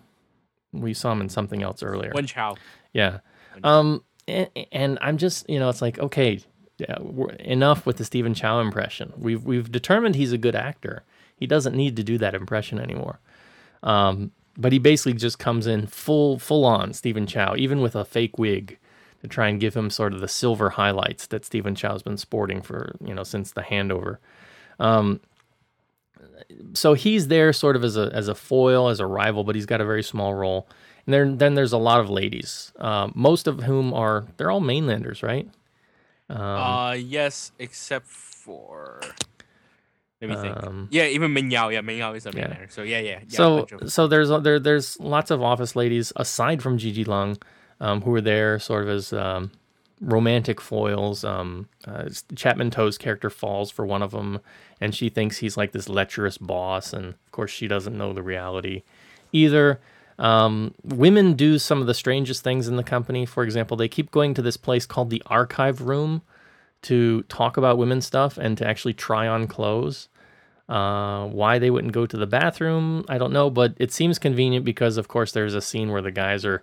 we 0.72 0.94
saw 0.94 1.12
him 1.12 1.20
in 1.20 1.28
something 1.28 1.62
else 1.62 1.82
earlier. 1.82 2.12
Wen 2.14 2.26
Chow. 2.26 2.56
Yeah. 2.92 3.18
Um, 3.62 4.02
and, 4.26 4.48
and 4.72 4.98
I'm 5.00 5.18
just, 5.18 5.48
you 5.48 5.58
know, 5.58 5.68
it's 5.68 5.82
like, 5.82 5.98
okay, 5.98 6.40
yeah, 6.78 6.96
we're, 7.00 7.30
enough 7.32 7.86
with 7.86 7.96
the 7.96 8.04
Stephen 8.04 8.34
Chow 8.34 8.60
impression. 8.60 9.12
We've 9.16 9.44
we've 9.44 9.70
determined 9.70 10.14
he's 10.14 10.32
a 10.32 10.38
good 10.38 10.56
actor. 10.56 11.02
He 11.36 11.46
doesn't 11.46 11.76
need 11.76 11.96
to 11.96 12.02
do 12.02 12.18
that 12.18 12.34
impression 12.34 12.78
anymore. 12.78 13.20
Um, 13.82 14.32
but 14.58 14.72
he 14.72 14.78
basically 14.78 15.14
just 15.14 15.38
comes 15.38 15.66
in 15.66 15.86
full 15.86 16.38
full 16.38 16.64
on 16.64 16.92
Stephen 16.92 17.26
Chow, 17.26 17.54
even 17.56 17.80
with 17.80 17.94
a 17.94 18.04
fake 18.04 18.38
wig, 18.38 18.78
to 19.22 19.28
try 19.28 19.48
and 19.48 19.60
give 19.60 19.74
him 19.74 19.88
sort 19.88 20.12
of 20.12 20.20
the 20.20 20.28
silver 20.28 20.70
highlights 20.70 21.28
that 21.28 21.44
Stephen 21.44 21.74
Chow's 21.74 22.02
been 22.02 22.18
sporting 22.18 22.60
for 22.60 22.96
you 23.02 23.14
know 23.14 23.22
since 23.22 23.52
the 23.52 23.62
handover. 23.62 24.18
Um, 24.80 25.20
so 26.74 26.94
he's 26.94 27.28
there 27.28 27.52
sort 27.52 27.76
of 27.76 27.84
as 27.84 27.96
a 27.96 28.10
as 28.12 28.28
a 28.28 28.34
foil, 28.34 28.88
as 28.88 29.00
a 29.00 29.06
rival, 29.06 29.44
but 29.44 29.54
he's 29.54 29.66
got 29.66 29.80
a 29.80 29.84
very 29.86 30.02
small 30.02 30.34
role. 30.34 30.68
And 31.06 31.14
then 31.14 31.38
then 31.38 31.54
there's 31.54 31.72
a 31.72 31.78
lot 31.78 32.00
of 32.00 32.10
ladies, 32.10 32.72
uh, 32.78 33.08
most 33.14 33.46
of 33.46 33.62
whom 33.62 33.94
are 33.94 34.26
they're 34.36 34.50
all 34.50 34.60
mainlanders, 34.60 35.22
right? 35.22 35.48
uh, 36.28 36.96
yes, 36.98 37.52
except 37.58 38.06
for. 38.06 39.00
Let 40.20 40.30
me 40.30 40.36
think. 40.36 40.64
Um, 40.64 40.88
yeah, 40.90 41.06
even 41.06 41.32
Min 41.32 41.50
Yao. 41.50 41.68
Yeah, 41.68 41.80
Min 41.80 41.98
Yao 41.98 42.12
is 42.14 42.26
a 42.26 42.32
yeah. 42.34 42.48
mainlander. 42.48 42.72
So 42.72 42.82
yeah, 42.82 42.98
yeah. 42.98 43.20
yeah 43.28 43.36
so 43.36 43.66
so 43.86 44.08
there's 44.08 44.30
there 44.42 44.58
there's 44.58 44.98
lots 44.98 45.30
of 45.30 45.42
office 45.42 45.76
ladies 45.76 46.12
aside 46.16 46.60
from 46.60 46.76
Gigi 46.76 47.04
Leung, 47.04 47.40
um, 47.80 48.02
who 48.02 48.14
are 48.14 48.20
there 48.20 48.58
sort 48.58 48.82
of 48.82 48.88
as 48.88 49.12
um, 49.12 49.52
romantic 50.00 50.60
foils. 50.60 51.24
Um, 51.24 51.68
uh, 51.86 52.08
Chapman 52.34 52.70
To's 52.70 52.98
character 52.98 53.30
falls 53.30 53.70
for 53.70 53.86
one 53.86 54.02
of 54.02 54.10
them, 54.10 54.40
and 54.80 54.92
she 54.92 55.08
thinks 55.08 55.38
he's 55.38 55.56
like 55.56 55.70
this 55.70 55.88
lecherous 55.88 56.36
boss, 56.36 56.92
and 56.92 57.06
of 57.06 57.32
course 57.32 57.52
she 57.52 57.68
doesn't 57.68 57.96
know 57.96 58.12
the 58.12 58.22
reality 58.22 58.82
either. 59.32 59.78
Um, 60.18 60.74
women 60.82 61.34
do 61.34 61.60
some 61.60 61.80
of 61.80 61.86
the 61.86 61.94
strangest 61.94 62.42
things 62.42 62.66
in 62.66 62.74
the 62.74 62.82
company. 62.82 63.24
For 63.24 63.44
example, 63.44 63.76
they 63.76 63.86
keep 63.86 64.10
going 64.10 64.34
to 64.34 64.42
this 64.42 64.56
place 64.56 64.84
called 64.84 65.10
the 65.10 65.22
archive 65.26 65.82
room 65.82 66.22
to 66.82 67.22
talk 67.24 67.56
about 67.56 67.78
women's 67.78 68.06
stuff 68.06 68.38
and 68.38 68.56
to 68.58 68.66
actually 68.66 68.94
try 68.94 69.26
on 69.26 69.46
clothes. 69.46 70.08
Uh, 70.68 71.26
why 71.28 71.58
they 71.58 71.70
wouldn't 71.70 71.94
go 71.94 72.04
to 72.04 72.18
the 72.18 72.26
bathroom, 72.26 73.02
I 73.08 73.16
don't 73.16 73.32
know, 73.32 73.48
but 73.48 73.72
it 73.78 73.90
seems 73.90 74.18
convenient 74.18 74.66
because, 74.66 74.98
of 74.98 75.08
course, 75.08 75.32
there's 75.32 75.54
a 75.54 75.62
scene 75.62 75.90
where 75.90 76.02
the 76.02 76.10
guys 76.10 76.44
are 76.44 76.62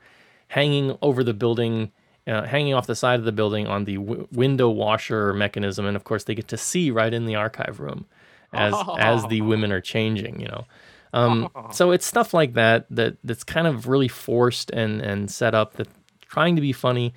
hanging 0.49 0.95
over 1.01 1.23
the 1.23 1.33
building, 1.33 1.91
uh, 2.27 2.43
hanging 2.43 2.75
off 2.75 2.85
the 2.85 2.95
side 2.95 3.17
of 3.17 3.25
the 3.25 3.31
building 3.31 3.65
on 3.65 3.85
the 3.85 3.95
w- 3.95 4.27
window 4.31 4.69
washer 4.69 5.33
mechanism, 5.33 5.87
and 5.87 5.95
of 5.95 6.03
course, 6.03 6.25
they 6.25 6.35
get 6.35 6.47
to 6.49 6.57
see 6.57 6.91
right 6.91 7.13
in 7.13 7.25
the 7.25 7.33
archive 7.33 7.79
room 7.79 8.05
as 8.53 8.73
as 8.99 9.25
the 9.25 9.41
women 9.51 9.71
are 9.71 9.81
changing. 9.81 10.39
You 10.39 10.49
know, 10.49 10.65
um, 11.13 11.49
so 11.71 11.91
it's 11.91 12.05
stuff 12.05 12.33
like 12.33 12.53
that 12.53 12.85
that 12.89 13.17
that's 13.23 13.43
kind 13.43 13.67
of 13.67 13.87
really 13.87 14.07
forced 14.07 14.69
and 14.71 15.01
and 15.01 15.31
set 15.31 15.55
up 15.55 15.73
that 15.73 15.87
trying 16.21 16.55
to 16.55 16.61
be 16.61 16.73
funny. 16.73 17.13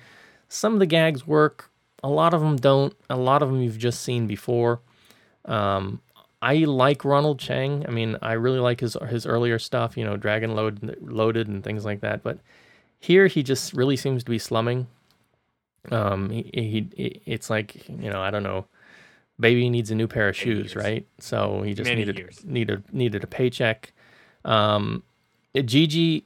Some 0.47 0.73
of 0.73 0.79
the 0.79 0.85
gags 0.87 1.27
work, 1.27 1.68
a 2.03 2.09
lot 2.09 2.33
of 2.33 2.41
them 2.41 2.55
don't. 2.55 2.95
A 3.09 3.17
lot 3.17 3.41
of 3.41 3.49
them 3.49 3.61
you've 3.61 3.77
just 3.77 4.01
seen 4.01 4.27
before. 4.27 4.81
Um, 5.45 6.01
I 6.41 6.55
like 6.59 7.03
Ronald 7.03 7.39
Cheng. 7.39 7.85
I 7.87 7.91
mean, 7.91 8.17
I 8.21 8.33
really 8.33 8.59
like 8.59 8.79
his 8.79 8.95
his 9.09 9.25
earlier 9.25 9.59
stuff, 9.59 9.97
you 9.97 10.05
know, 10.05 10.15
Dragon 10.17 10.55
Load, 10.55 10.97
Loaded 11.01 11.47
and 11.47 11.63
things 11.63 11.83
like 11.85 12.01
that. 12.01 12.23
But 12.23 12.39
here, 12.99 13.27
he 13.27 13.43
just 13.43 13.73
really 13.73 13.97
seems 13.97 14.23
to 14.23 14.29
be 14.31 14.39
slumming. 14.39 14.87
Um, 15.91 16.29
he, 16.29 16.49
he 16.53 17.21
it's 17.25 17.49
like 17.49 17.87
you 17.89 18.09
know, 18.09 18.21
I 18.21 18.31
don't 18.31 18.43
know, 18.43 18.65
baby 19.39 19.69
needs 19.69 19.91
a 19.91 19.95
new 19.95 20.07
pair 20.07 20.29
of 20.29 20.35
shoes, 20.35 20.73
years. 20.73 20.75
right? 20.75 21.07
So 21.19 21.61
he 21.61 21.73
just 21.73 21.89
Many 21.89 22.01
needed 22.01 22.17
years. 22.17 22.43
needed 22.45 22.83
needed 22.93 23.23
a 23.23 23.27
paycheck. 23.27 23.91
Um, 24.45 25.03
Gigi, 25.55 26.25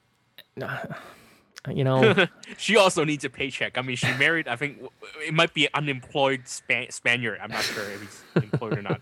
you 1.72 1.84
know, 1.84 2.26
She 2.57 2.76
also 2.78 3.03
needs 3.03 3.24
a 3.24 3.30
paycheck. 3.30 3.78
I 3.78 3.82
mean, 3.82 3.95
she 3.95 4.11
married. 4.16 4.47
I 4.47 4.55
think 4.55 4.84
it 5.26 5.34
might 5.34 5.53
be 5.53 5.66
an 5.66 5.72
unemployed 5.76 6.47
Span- 6.47 6.91
Spaniard. 6.91 7.39
I'm 7.41 7.51
not 7.51 7.64
sure 7.64 7.84
if 7.84 8.01
he's 8.01 8.43
employed 8.43 8.78
or 8.78 8.82
not. 8.82 9.01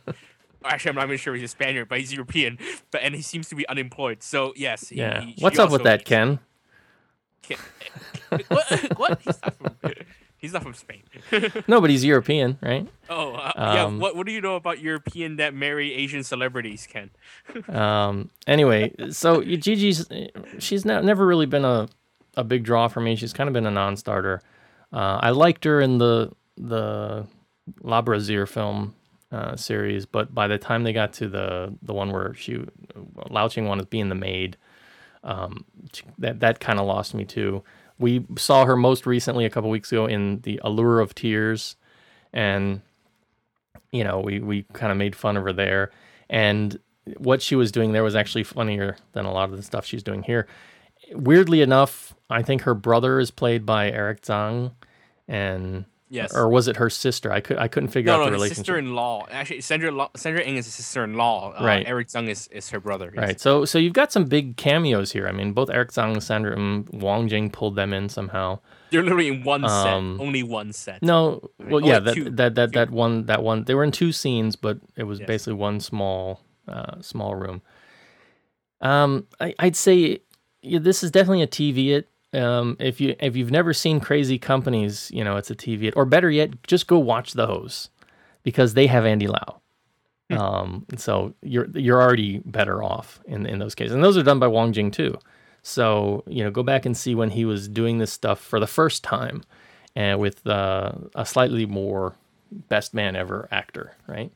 Actually, 0.64 0.89
I'm 0.89 0.95
not 0.95 1.05
even 1.05 1.18
sure 1.18 1.34
he's 1.34 1.43
a 1.43 1.47
Spaniard, 1.47 1.89
but 1.89 1.99
he's 1.99 2.14
European. 2.14 2.59
But 2.91 3.01
and 3.01 3.16
he 3.16 3.22
seems 3.22 3.49
to 3.49 3.55
be 3.55 3.68
unemployed. 3.68 4.22
So 4.22 4.53
yes. 4.55 4.89
he- 4.89 4.97
yeah. 4.97 5.22
he- 5.22 5.36
What's 5.39 5.57
up 5.59 5.72
with 5.72 5.84
that, 5.84 5.99
needs- 6.01 6.09
Ken? 6.09 6.39
Ken- 7.41 7.57
what? 8.47 8.68
what? 8.97 9.22
He's 9.24 9.41
not 9.41 9.55
from. 9.55 9.76
He's 10.38 10.53
not 10.53 10.64
from 10.64 10.74
Spain. 10.74 11.03
No, 11.68 11.80
but 11.82 11.91
he's 11.91 12.03
European, 12.03 12.57
right? 12.62 12.88
oh, 13.12 13.34
uh, 13.34 13.51
yeah. 13.55 13.84
Um, 13.86 13.99
What 13.99 14.16
What 14.16 14.26
do 14.26 14.32
you 14.34 14.41
know 14.41 14.55
about 14.55 14.80
European 14.80 15.36
that 15.36 15.53
marry 15.53 15.93
Asian 15.93 16.24
celebrities, 16.24 16.88
Ken? 16.91 17.12
Um, 17.70 18.32
anyway, 18.47 18.91
so 19.12 19.41
Gigi's 19.43 20.07
she's 20.57 20.84
not, 20.84 21.03
never 21.03 21.26
really 21.28 21.45
been 21.45 21.64
a, 21.64 21.88
a 22.36 22.43
big 22.43 22.63
draw 22.63 22.88
for 22.88 23.01
me. 23.01 23.15
She's 23.15 23.34
kind 23.34 23.47
of 23.47 23.53
been 23.53 23.65
a 23.65 23.71
non-starter. 23.71 24.41
Uh, 24.93 25.19
I 25.21 25.29
liked 25.32 25.63
her 25.65 25.82
in 25.82 25.97
the 25.97 26.32
the 26.57 27.25
La 27.82 28.01
Brassiere 28.01 28.45
film 28.45 28.93
uh, 29.32 29.55
series, 29.55 30.05
but 30.05 30.34
by 30.34 30.47
the 30.47 30.57
time 30.57 30.84
they 30.84 30.93
got 30.93 31.13
to 31.13 31.27
the 31.27 31.73
the 31.82 31.93
one 31.93 32.11
where 32.11 32.34
she 32.34 32.63
Lau 33.29 33.47
Ching 33.47 33.67
Wan 33.67 33.79
is 33.79 33.86
being 33.86 34.09
the 34.09 34.15
maid, 34.15 34.57
um, 35.23 35.65
that 36.17 36.39
that 36.41 36.59
kind 36.59 36.79
of 36.79 36.86
lost 36.86 37.13
me 37.13 37.25
too. 37.25 37.63
We 37.99 38.25
saw 38.38 38.65
her 38.65 38.75
most 38.75 39.05
recently 39.05 39.45
a 39.45 39.49
couple 39.49 39.69
weeks 39.69 39.91
ago 39.91 40.05
in 40.05 40.41
the 40.41 40.59
Allure 40.63 40.99
of 40.99 41.15
Tears, 41.15 41.75
and 42.34 42.82
you 43.91 44.03
know 44.03 44.19
we 44.19 44.39
we 44.39 44.63
kind 44.73 44.91
of 44.91 44.97
made 44.97 45.15
fun 45.15 45.38
of 45.38 45.43
her 45.43 45.53
there, 45.53 45.91
and 46.29 46.79
what 47.17 47.41
she 47.41 47.55
was 47.55 47.71
doing 47.71 47.91
there 47.91 48.03
was 48.03 48.15
actually 48.15 48.43
funnier 48.43 48.97
than 49.13 49.25
a 49.25 49.32
lot 49.32 49.49
of 49.49 49.57
the 49.57 49.63
stuff 49.63 49.86
she's 49.86 50.03
doing 50.03 50.23
here. 50.23 50.47
Weirdly 51.14 51.62
enough, 51.62 52.14
I 52.30 52.41
think 52.41 52.62
her 52.64 52.74
brother 52.74 53.20
is 53.20 53.32
played 53.32 53.66
by 53.66 53.89
Eric 53.91 54.22
Tsang, 54.22 54.72
and 55.28 55.86
Yes. 56.09 56.36
or 56.36 56.49
was 56.49 56.68
it 56.68 56.76
her 56.76 56.89
sister? 56.89 57.32
I 57.32 57.39
could 57.39 57.57
I 57.57 57.68
couldn't 57.70 57.89
figure 57.89 58.12
No, 58.12 58.16
out 58.16 58.20
no, 58.20 58.26
the 58.26 58.32
relationship. 58.34 58.57
sister-in-law. 58.66 59.28
Actually, 59.32 59.62
Sandra 59.62 60.09
Sandra 60.18 60.41
Ng 60.43 60.57
is 60.57 60.68
a 60.68 60.72
sister-in-law. 60.72 61.53
Uh, 61.57 61.64
Right. 61.64 61.88
Eric 61.88 62.07
Tsang 62.09 62.28
is, 62.28 62.47
is 62.47 62.70
her 62.72 62.82
brother. 62.82 63.12
yes. 63.16 63.22
Right. 63.24 63.39
So 63.39 63.64
so 63.64 63.78
you've 63.80 63.93
got 63.93 64.12
some 64.12 64.26
big 64.26 64.57
cameos 64.57 65.12
here. 65.14 65.28
I 65.28 65.32
mean, 65.32 65.53
both 65.53 65.70
Eric 65.70 65.91
Tsang 65.91 66.12
and 66.14 66.24
Sandra 66.24 66.55
um, 66.57 66.86
Wong 66.91 67.30
Jing 67.30 67.49
pulled 67.49 67.76
them 67.78 67.93
in 67.93 68.09
somehow. 68.09 68.59
They're 68.89 69.03
literally 69.03 69.30
in 69.30 69.43
one 69.45 69.64
Um, 69.64 70.18
set, 70.18 70.26
only 70.26 70.43
one 70.43 70.74
set. 70.74 71.01
No, 71.01 71.49
well, 71.59 71.76
Only 71.78 71.88
yeah, 71.88 71.99
that, 71.99 72.14
two- 72.14 72.30
that 72.32 72.55
that 72.55 72.74
two. 72.74 72.80
that 72.80 72.89
one 72.91 73.26
that 73.28 73.41
one 73.41 73.64
they 73.64 73.74
were 73.74 73.86
in 73.86 73.91
two 73.93 74.12
scenes, 74.12 74.57
but 74.57 74.80
it 74.97 75.03
was 75.03 75.20
Yes. 75.20 75.28
basically 75.28 75.53
one 75.53 75.80
small 75.80 76.41
uh, 76.68 76.99
small 77.01 77.36
room. 77.36 77.62
Um, 78.82 79.28
I, 79.39 79.53
I'd 79.59 79.76
say 79.76 80.20
yeah, 80.62 80.80
this 80.80 81.03
is 81.03 81.12
definitely 81.12 81.41
a 81.41 81.47
TV 81.47 81.89
it. 81.97 82.07
Um, 82.34 82.78
if 82.80 83.01
you 83.01 83.16
if 83.20 83.36
you've 83.36 83.51
never 83.51 83.74
seen 83.74 83.99
Crazy 83.99 84.39
Companies, 84.39 85.12
you 85.14 85.24
know 85.24 85.38
it's 85.38 85.51
a 85.51 85.55
TV 85.55 85.84
it. 85.84 85.93
Or 85.97 86.05
better 86.05 86.30
yet, 86.30 86.64
just 86.64 86.88
go 86.88 86.97
watch 86.97 87.34
those 87.34 87.89
because 88.43 88.74
they 88.74 88.88
have 88.88 89.05
Andy 89.05 89.28
Lau. 89.28 89.62
Hmm. 90.30 90.38
Um, 90.38 90.86
so 90.97 91.34
you're 91.41 91.68
you're 91.74 92.01
already 92.01 92.39
better 92.39 92.82
off 92.82 93.20
in 93.26 93.45
in 93.45 93.59
those 93.59 93.76
cases, 93.76 93.93
and 93.93 94.03
those 94.03 94.18
are 94.18 94.24
done 94.24 94.39
by 94.39 94.47
Wong 94.47 94.72
Jing 94.72 94.91
too. 94.91 95.18
So 95.62 96.24
you 96.28 96.43
know, 96.43 96.51
go 96.51 96.64
back 96.64 96.86
and 96.86 96.95
see 96.95 97.16
when 97.16 97.32
he 97.32 97.43
was 97.43 97.68
doing 97.68 97.97
this 97.97 98.14
stuff 98.14 98.39
for 98.39 98.59
the 98.59 98.68
first 98.68 99.03
time, 99.03 99.43
and 99.95 100.20
with 100.20 100.45
uh, 100.47 100.93
a 101.16 101.26
slightly 101.26 101.66
more 101.66 102.16
best 102.70 102.93
man 102.93 103.16
ever 103.16 103.47
actor, 103.51 103.93
right? 104.07 104.32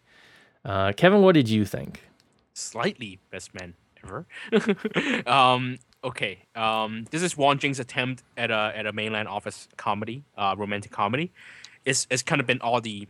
Uh, 0.65 0.91
Kevin, 0.93 1.21
what 1.21 1.33
did 1.33 1.47
you 1.47 1.65
think? 1.65 2.03
Slightly 2.53 3.19
best 3.31 3.53
man 3.53 3.75
ever. 4.03 4.25
um, 5.27 5.77
okay. 6.05 6.39
Um, 6.55 7.05
this 7.11 7.21
is 7.21 7.35
Wong 7.35 7.57
Jing's 7.57 7.79
attempt 7.79 8.23
at 8.37 8.51
a 8.51 8.71
at 8.75 8.85
a 8.85 8.93
mainland 8.93 9.27
office 9.27 9.67
comedy, 9.77 10.23
uh, 10.37 10.55
romantic 10.57 10.91
comedy. 10.91 11.31
It's 11.83 12.07
it's 12.09 12.23
kind 12.23 12.39
of 12.39 12.47
been 12.47 12.61
all 12.61 12.79
the 12.79 13.07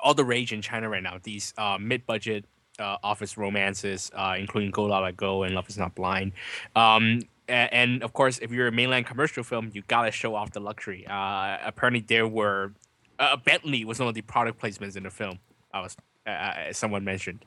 all 0.00 0.14
the 0.14 0.24
rage 0.24 0.52
in 0.52 0.62
China 0.62 0.88
right 0.88 1.02
now. 1.02 1.18
These 1.22 1.52
uh, 1.58 1.78
mid 1.80 2.06
budget 2.06 2.44
uh, 2.78 2.96
office 3.02 3.36
romances, 3.36 4.10
uh, 4.14 4.36
including 4.38 4.70
Go 4.70 4.84
La 4.84 4.98
La 5.00 5.10
Go 5.10 5.42
and 5.42 5.54
Love 5.54 5.68
Is 5.68 5.78
Not 5.78 5.94
Blind. 5.94 6.32
Um, 6.74 7.20
a- 7.48 7.52
and, 7.52 8.02
of 8.02 8.12
course, 8.12 8.38
if 8.38 8.50
you're 8.50 8.68
a 8.68 8.72
mainland 8.72 9.06
commercial 9.06 9.44
film, 9.44 9.70
you 9.74 9.82
gotta 9.86 10.10
show 10.10 10.34
off 10.34 10.52
the 10.52 10.60
luxury. 10.60 11.06
Uh, 11.06 11.58
apparently, 11.64 12.00
there 12.00 12.26
were 12.26 12.72
uh, 13.18 13.36
Bentley 13.36 13.84
was 13.84 13.98
one 13.98 14.08
of 14.08 14.14
the 14.14 14.22
product 14.22 14.60
placements 14.60 14.96
in 14.96 15.02
the 15.02 15.10
film. 15.10 15.38
I 15.72 15.80
was 15.80 15.96
as 16.26 16.78
someone 16.78 17.04
mentioned, 17.04 17.44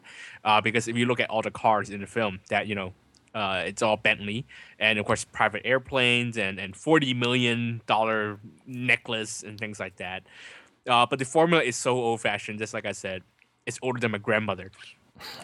because 0.64 0.88
if 0.88 0.96
you 0.96 1.08
look 1.08 1.20
at 1.20 1.28
all 1.32 1.42
the 1.42 1.50
cars 1.50 1.90
in 1.90 2.00
the 2.02 2.08
film, 2.08 2.40
that 2.50 2.68
you 2.68 2.76
know. 2.76 2.94
Uh, 3.38 3.64
it's 3.68 3.84
all 3.84 3.98
Bentley, 3.98 4.48
and 4.80 4.98
of 4.98 5.06
course, 5.06 5.24
private 5.24 5.62
airplanes 5.64 6.38
and, 6.40 6.60
and 6.60 6.76
forty 6.76 7.14
million 7.14 7.82
dollar 7.86 8.40
necklace 8.66 9.44
and 9.44 9.60
things 9.60 9.80
like 9.80 9.98
that. 9.98 10.24
Uh, 10.88 11.06
but 11.06 11.20
the 11.20 11.26
formula 11.26 11.62
is 11.64 11.76
so 11.76 11.98
old 11.98 12.20
fashioned, 12.20 12.58
just 12.58 12.74
like 12.74 12.88
I 12.88 12.94
said, 12.94 13.22
it's 13.68 13.78
older 13.84 14.00
than 14.00 14.10
my 14.12 14.18
grandmother. 14.18 14.72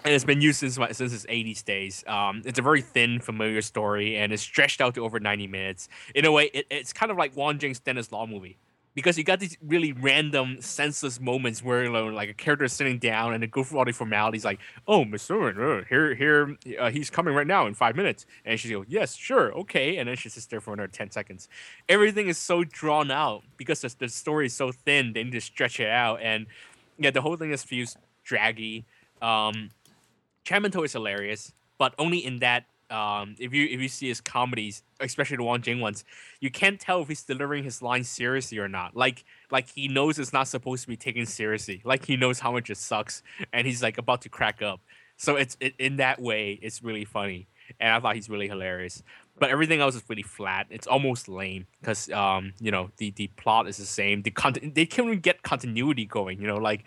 And 0.04 0.14
it's 0.14 0.24
been 0.24 0.42
used 0.42 0.60
since 0.60 0.78
my, 0.78 0.92
since 0.92 1.14
its 1.14 1.26
80s 1.26 1.64
days. 1.64 2.04
Um, 2.08 2.42
it's 2.46 2.58
a 2.60 2.62
very 2.62 2.82
thin, 2.82 3.20
familiar 3.20 3.62
story, 3.62 4.16
and 4.18 4.32
it's 4.34 4.42
stretched 4.44 4.82
out 4.82 4.96
to 4.96 5.04
over 5.04 5.20
90 5.20 5.48
minutes. 5.48 5.88
In 6.16 6.26
a 6.26 6.32
way, 6.32 6.46
it, 6.54 6.68
it's 6.70 6.94
kind 6.94 7.12
of 7.12 7.18
like 7.18 7.36
Wong 7.36 7.60
Jing's 7.60 7.80
Dennis 7.80 8.12
Law 8.12 8.26
movie. 8.26 8.58
Because 8.96 9.18
you 9.18 9.24
got 9.24 9.40
these 9.40 9.58
really 9.62 9.92
random, 9.92 10.62
senseless 10.62 11.20
moments 11.20 11.64
where 11.64 11.90
like 12.12 12.30
a 12.30 12.34
character 12.34 12.66
is 12.66 12.74
sitting 12.74 13.00
down 13.00 13.34
and 13.34 13.42
they 13.42 13.48
go 13.48 13.64
through 13.64 13.80
all 13.80 13.86
the 13.86 13.92
formalities, 13.92 14.46
like, 14.46 14.60
"Oh, 14.88 15.04
Mister, 15.04 15.80
uh, 15.80 15.84
here, 15.90 16.14
here, 16.14 16.56
uh, 16.80 16.92
he's 16.92 17.10
coming 17.10 17.34
right 17.34 17.48
now 17.48 17.66
in 17.66 17.74
five 17.74 17.96
minutes," 17.96 18.28
and 18.46 18.60
she 18.60 18.70
goes, 18.70 18.86
"Yes, 18.88 19.16
sure, 19.16 19.52
okay," 19.54 19.98
and 19.98 20.08
then 20.08 20.16
she 20.16 20.30
sits 20.30 20.46
there 20.46 20.62
for 20.62 20.74
another 20.74 20.90
ten 20.90 21.10
seconds. 21.10 21.50
Everything 21.90 22.28
is 22.28 22.38
so 22.38 22.64
drawn 22.64 23.10
out 23.10 23.42
because 23.58 23.82
the, 23.82 23.94
the 23.98 24.10
story 24.10 24.46
is 24.46 24.54
so 24.54 24.72
thin. 24.72 25.14
They 25.14 25.24
need 25.24 25.32
to 25.32 25.42
stretch 25.42 25.80
it 25.80 25.90
out, 25.90 26.22
and 26.22 26.46
yeah, 27.00 27.10
the 27.10 27.22
whole 27.22 27.36
thing 27.36 27.50
just 27.50 27.66
feels 27.66 27.98
draggy. 28.24 28.86
Um, 29.22 29.72
Chapman 30.44 30.72
Toe 30.72 30.84
is 30.84 30.94
hilarious, 30.94 31.52
but 31.80 31.96
only 31.98 32.24
in 32.24 32.40
that 32.40 32.66
um, 32.94 33.36
if 33.40 33.54
you 33.54 33.66
if 33.66 33.82
you 33.82 33.88
see 33.88 34.08
his 34.08 34.22
comedies, 34.22 34.84
especially 35.00 35.38
the 35.38 35.44
Wong 35.44 35.62
Jing 35.62 35.82
ones, 35.82 36.04
you 36.40 36.52
can't 36.52 36.80
tell 36.80 37.02
if 37.02 37.08
he's 37.08 37.24
delivering 37.24 37.64
his 37.64 37.82
lines 37.82 38.08
seriously 38.08 38.60
or 38.60 38.68
not. 38.68 38.96
Like 38.96 39.26
like 39.52 39.70
he 39.70 39.88
knows 39.88 40.20
it's 40.20 40.32
not 40.32 40.48
supposed 40.48 40.84
to 40.84 40.88
be 40.88 40.96
taken 40.96 41.26
seriously. 41.26 41.82
Like 41.84 42.06
he 42.06 42.16
knows 42.16 42.40
how 42.40 42.52
much 42.52 42.70
it 42.70 42.78
sucks, 42.78 43.24
and 43.52 43.66
he's 43.66 43.82
like 43.82 43.98
about 43.98 44.22
to 44.22 44.30
crack 44.30 44.62
up. 44.62 44.80
So 45.18 45.36
it's 45.38 45.58
it, 45.60 45.74
in 45.80 45.98
that 45.98 46.22
way, 46.22 46.60
it's 46.62 46.84
really 46.84 47.04
funny, 47.06 47.48
and 47.80 47.94
I 47.96 48.00
thought 48.00 48.16
he's 48.16 48.30
really 48.30 48.48
hilarious. 48.48 49.02
But 49.40 49.50
everything 49.50 49.82
else 49.82 49.96
is 49.96 50.04
really 50.08 50.22
flat. 50.22 50.68
It's 50.70 50.86
almost 50.86 51.28
lame 51.28 51.66
because 51.82 52.12
um 52.12 52.54
you 52.60 52.70
know 52.70 52.92
the 52.98 53.10
the 53.10 53.28
plot 53.38 53.68
is 53.68 53.78
the 53.78 53.86
same. 53.86 54.22
The 54.22 54.32
content 54.32 54.76
they 54.76 54.86
can't 54.86 55.08
even 55.08 55.20
get 55.20 55.42
continuity 55.42 56.06
going. 56.06 56.40
You 56.40 56.48
know 56.48 56.58
like 56.58 56.84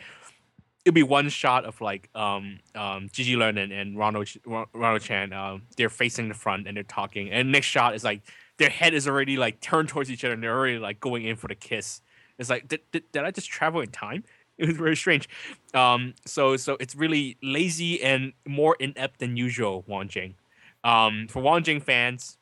it'll 0.86 0.94
be 0.94 1.02
one 1.02 1.28
shot 1.28 1.64
of 1.64 1.80
like 1.80 2.08
um 2.14 2.60
um 2.76 3.08
Gigi 3.12 3.34
Leung 3.34 3.58
and, 3.62 3.72
and 3.72 3.98
Ronald 3.98 4.28
Ronald 4.72 5.02
Cheng 5.02 5.32
um 5.32 5.62
they're 5.76 5.90
facing 5.90 6.28
the 6.28 6.34
front 6.34 6.66
and 6.66 6.76
they're 6.76 6.84
talking 6.84 7.30
and 7.30 7.50
next 7.52 7.66
shot 7.66 7.94
is 7.94 8.04
like 8.04 8.22
their 8.58 8.70
head 8.70 8.94
is 8.94 9.06
already 9.06 9.36
like 9.36 9.60
turned 9.60 9.88
towards 9.88 10.10
each 10.10 10.24
other 10.24 10.32
and 10.34 10.42
they're 10.42 10.56
already 10.56 10.78
like 10.78 11.00
going 11.00 11.24
in 11.24 11.36
for 11.36 11.48
the 11.48 11.56
kiss 11.56 12.00
It's 12.38 12.48
like 12.48 12.68
did, 12.68 12.80
did, 12.92 13.02
did 13.10 13.24
I 13.24 13.32
just 13.32 13.50
travel 13.50 13.80
in 13.82 13.90
time? 13.90 14.24
It 14.58 14.68
was 14.68 14.78
very 14.78 14.96
strange. 14.96 15.28
Um, 15.74 16.14
so 16.24 16.56
so 16.56 16.78
it's 16.80 16.94
really 16.94 17.36
lazy 17.42 18.02
and 18.02 18.32
more 18.46 18.74
inept 18.80 19.20
than 19.20 19.36
usual. 19.36 19.84
Wong 19.86 20.08
Jing. 20.08 20.34
Um, 20.82 21.26
for 21.28 21.42
Wong 21.42 21.62
Jing 21.62 21.78
fans, 21.78 22.38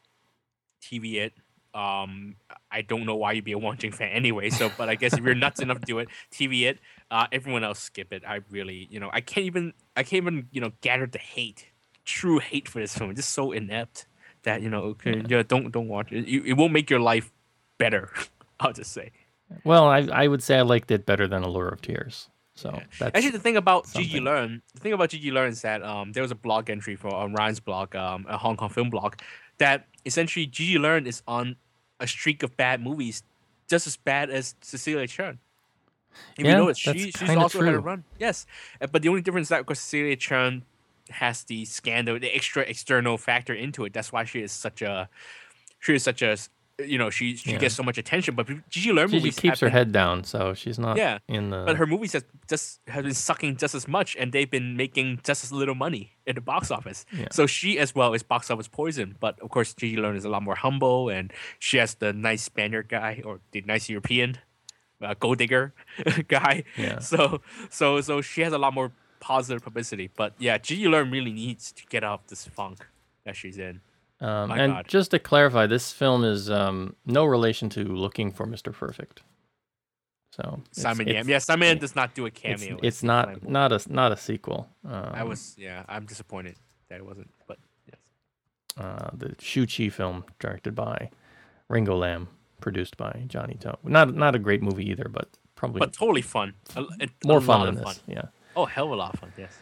TV 0.81 1.15
it. 1.15 1.33
Um, 1.75 2.37
I 2.71 2.83
don't 2.83 3.05
know 3.05 3.17
why 3.17 3.33
you'd 3.33 3.45
be 3.45 3.53
a 3.53 3.59
Wong 3.59 3.77
Jing 3.77 3.93
fan 3.93 4.11
anyway. 4.11 4.51
So, 4.51 4.71
but 4.77 4.89
I 4.89 4.95
guess 4.95 5.17
if 5.17 5.25
you're 5.25 5.35
nuts 5.35 5.61
enough 5.61 5.81
to 5.81 5.87
do 5.87 5.99
it, 5.99 6.09
TV 6.31 6.63
it. 6.63 6.79
Uh, 7.11 7.27
everyone 7.33 7.65
else 7.65 7.81
skip 7.81 8.13
it. 8.13 8.23
I 8.27 8.41
really, 8.51 8.87
you 8.91 9.01
know, 9.01 9.11
I 9.13 9.21
can't 9.21 9.47
even, 9.47 9.73
I 9.97 10.03
can't 10.03 10.23
even, 10.23 10.49
you 10.53 10.61
know, 10.61 10.73
gather 10.81 11.07
the 11.07 11.19
hate, 11.19 11.67
true 12.05 12.39
hate 12.39 12.69
for 12.69 12.81
this 12.81 12.97
film. 12.97 13.11
It's 13.11 13.19
just 13.19 13.31
so 13.33 13.53
inept 13.53 14.07
that 14.45 14.63
you 14.63 14.71
know, 14.71 14.83
okay, 14.95 15.23
yeah, 15.27 15.43
don't 15.43 15.71
don't 15.73 15.89
watch 15.89 16.13
it. 16.13 16.29
it. 16.29 16.47
It 16.47 16.53
won't 16.55 16.73
make 16.73 16.89
your 16.91 17.01
life 17.01 17.33
better. 17.79 18.11
I'll 18.61 18.73
just 18.73 18.93
say. 18.93 19.11
Well, 19.65 19.87
I 19.87 20.01
I 20.13 20.29
would 20.29 20.43
say 20.43 20.59
I 20.59 20.63
liked 20.63 20.91
it 20.91 21.05
better 21.07 21.27
than 21.27 21.43
Allure 21.43 21.69
of 21.69 21.81
Tears. 21.83 22.29
So 22.55 22.71
Yeah. 22.73 22.85
that's 22.99 23.17
Actually, 23.17 23.31
the 23.33 23.41
thing 23.41 23.57
about 23.57 23.93
Gigi. 23.93 24.21
Leung, 24.21 24.63
the 24.75 24.81
thing 24.81 24.93
about 24.93 25.11
Gigi 25.11 25.31
Leung 25.31 25.49
is 25.51 25.63
that 25.63 25.83
um, 25.83 26.13
there 26.13 26.23
was 26.23 26.31
a 26.31 26.37
blog 26.37 26.71
entry 26.71 26.95
for 26.97 27.13
on 27.13 27.33
Ryan's 27.35 27.61
blog, 27.61 27.97
um, 27.97 28.27
a 28.29 28.39
Hong 28.39 28.57
Kong 28.57 28.69
film 28.69 28.91
blog, 28.91 29.17
that 29.59 29.87
essentially 30.07 30.47
Gigi 30.47 30.77
Leung 30.79 31.07
is 31.07 31.23
on 31.27 31.57
a 32.01 32.07
streak 32.07 32.43
of 32.43 32.57
bad 32.57 32.83
movies, 32.83 33.23
just 33.69 33.87
as 33.87 33.97
bad 33.97 34.31
as 34.31 34.55
Cecilia 34.61 35.07
Cheung. 35.07 35.39
If 36.37 36.45
Yeah, 36.45 36.53
you 36.53 36.57
notice, 36.57 36.83
that's 36.83 36.99
she, 36.99 37.11
she's 37.13 37.31
also 37.37 37.63
had 37.63 37.75
a 37.75 37.79
true. 37.79 37.81
run. 37.81 38.05
Yes, 38.19 38.47
Uh, 38.81 38.87
but 38.87 39.03
the 39.03 39.09
only 39.09 39.21
difference 39.21 39.47
is 39.47 39.51
that 39.51 39.59
because 39.59 39.81
Cecilia 39.81 40.17
Chern 40.17 40.63
has 41.11 41.45
the 41.45 41.65
scandal, 41.65 42.19
the 42.19 42.35
extra 42.35 42.63
external 42.63 43.19
factor 43.19 43.55
into 43.55 43.85
it. 43.85 43.93
That's 43.93 44.13
why 44.13 44.25
she 44.25 44.41
is 44.41 44.53
such 44.53 44.83
a, 44.83 45.09
she 45.81 45.95
is 45.95 46.03
such 46.03 46.23
a, 46.23 46.37
you 46.79 46.99
know, 46.99 47.09
she 47.09 47.37
she 47.37 47.53
Yeah. 47.53 47.59
gets 47.59 47.75
so 47.77 47.83
much 47.85 47.99
attention. 47.99 48.35
But 48.35 48.47
Gigi 48.69 48.91
Leung 48.91 49.07
Gigi 49.07 49.17
movies 49.19 49.39
keeps 49.39 49.61
her 49.61 49.67
been- 49.67 49.73
head 49.73 49.93
down, 49.93 50.25
so 50.25 50.55
she's 50.55 50.79
not 50.79 50.97
Yeah, 50.97 51.19
in 51.29 51.51
the. 51.51 51.63
but 51.65 51.77
her 51.77 51.87
movies 51.87 52.13
has 52.15 52.25
just 52.49 52.81
have 52.89 53.05
been 53.05 53.15
sucking 53.15 53.57
just 53.59 53.75
as 53.75 53.87
much, 53.87 54.17
and 54.17 54.33
they've 54.33 54.51
been 54.51 54.77
making 54.77 55.21
just 55.23 55.45
as 55.45 55.53
little 55.53 55.77
money 55.77 56.17
in 56.27 56.35
the 56.35 56.41
box 56.41 56.71
office. 56.73 57.07
Yeah. 57.13 57.29
So 57.31 57.47
she 57.47 57.79
as 57.79 57.95
well 57.95 58.13
is 58.13 58.23
box 58.25 58.51
office 58.51 58.67
poison. 58.69 59.17
But 59.21 59.39
of 59.41 59.51
course, 59.51 59.73
Gigi 59.75 59.97
Leung 59.97 60.17
is 60.17 60.25
a 60.25 60.29
lot 60.29 60.43
more 60.43 60.57
humble, 60.57 61.09
and 61.09 61.33
she 61.61 61.77
has 61.79 61.95
the 61.95 62.13
nice 62.13 62.43
Spaniard 62.43 62.89
guy 62.89 63.23
or 63.25 63.41
the 63.53 63.61
nice 63.63 63.89
European, 63.89 64.39
uh, 65.01 65.15
gold 65.21 65.39
digger 65.39 65.75
guy. 66.29 66.65
Yeah. 66.77 66.99
So 66.99 67.41
so 67.71 68.01
so 68.01 68.21
she 68.21 68.41
has 68.41 68.53
a 68.53 68.59
lot 68.59 68.75
more 68.75 68.91
positive 69.21 69.63
publicity. 69.63 70.11
But 70.15 70.35
yeah, 70.39 70.59
Gigi 70.59 70.85
Leung 70.87 71.13
really 71.13 71.33
needs 71.33 71.71
to 71.73 71.87
get 71.89 72.03
out 72.03 72.23
of 72.23 72.27
this 72.29 72.47
funk 72.47 72.85
that 73.25 73.37
she's 73.37 73.59
in. 73.59 73.81
Um, 74.21 74.51
and 74.53 74.73
God. 74.73 74.87
just 74.89 75.11
to 75.11 75.19
clarify, 75.19 75.67
this 75.67 75.93
film 75.93 76.25
is 76.25 76.49
um, 76.51 76.95
no 77.05 77.25
relation 77.25 77.69
to 77.71 77.85
Looking 77.85 78.31
for 78.33 78.47
Mr. 78.47 78.73
Perfect. 78.73 79.23
So 80.31 80.43
it's- 80.43 80.83
Simon 80.83 81.07
Yam. 81.09 81.29
Yeah, 81.29 81.39
Simon 81.39 81.69
Yam 81.69 81.79
does 81.79 81.95
not 81.95 82.15
do 82.15 82.27
a 82.27 82.31
cameo. 82.31 82.79
it's 82.83 83.03
in 83.03 83.07
not 83.09 83.49
not 83.49 83.71
a 83.73 83.93
not 83.93 84.11
a 84.13 84.17
sequel. 84.17 84.69
Um, 84.85 85.11
I 85.15 85.23
was 85.25 85.55
yeah. 85.59 85.85
I'm 85.89 86.07
disappointed 86.07 86.57
that 86.89 86.97
it 86.97 87.07
wasn't. 87.07 87.31
But 87.47 87.59
yes. 87.87 88.01
uh, 88.77 89.11
the 89.13 89.37
Shu 89.39 89.67
Qi 89.67 89.93
film 89.93 90.25
directed 90.41 90.75
by 90.75 91.11
Ringo 91.69 91.97
Lam, 91.97 92.29
produced 92.61 92.97
by 92.97 93.25
Johnny 93.29 93.55
To. 93.61 93.79
Not 93.85 94.15
not 94.15 94.35
a 94.35 94.39
great 94.41 94.63
movie 94.63 94.91
either, 94.91 95.09
but 95.09 95.29
probably 95.55 95.79
But 95.79 95.93
totally 95.93 96.23
fun. 96.23 96.55
A, 96.75 96.83
a- 97.01 97.09
more 97.25 97.39
a 97.39 97.41
fun 97.41 97.67
than 97.67 97.85
this. 97.85 98.01
Yeah. 98.09 98.25
Oh, 98.57 98.65
hell 98.65 98.87
of 98.87 98.93
a 98.93 98.97
lot 98.97 99.15
of 99.15 99.21
fun. 99.21 99.33
Yes. 99.39 99.55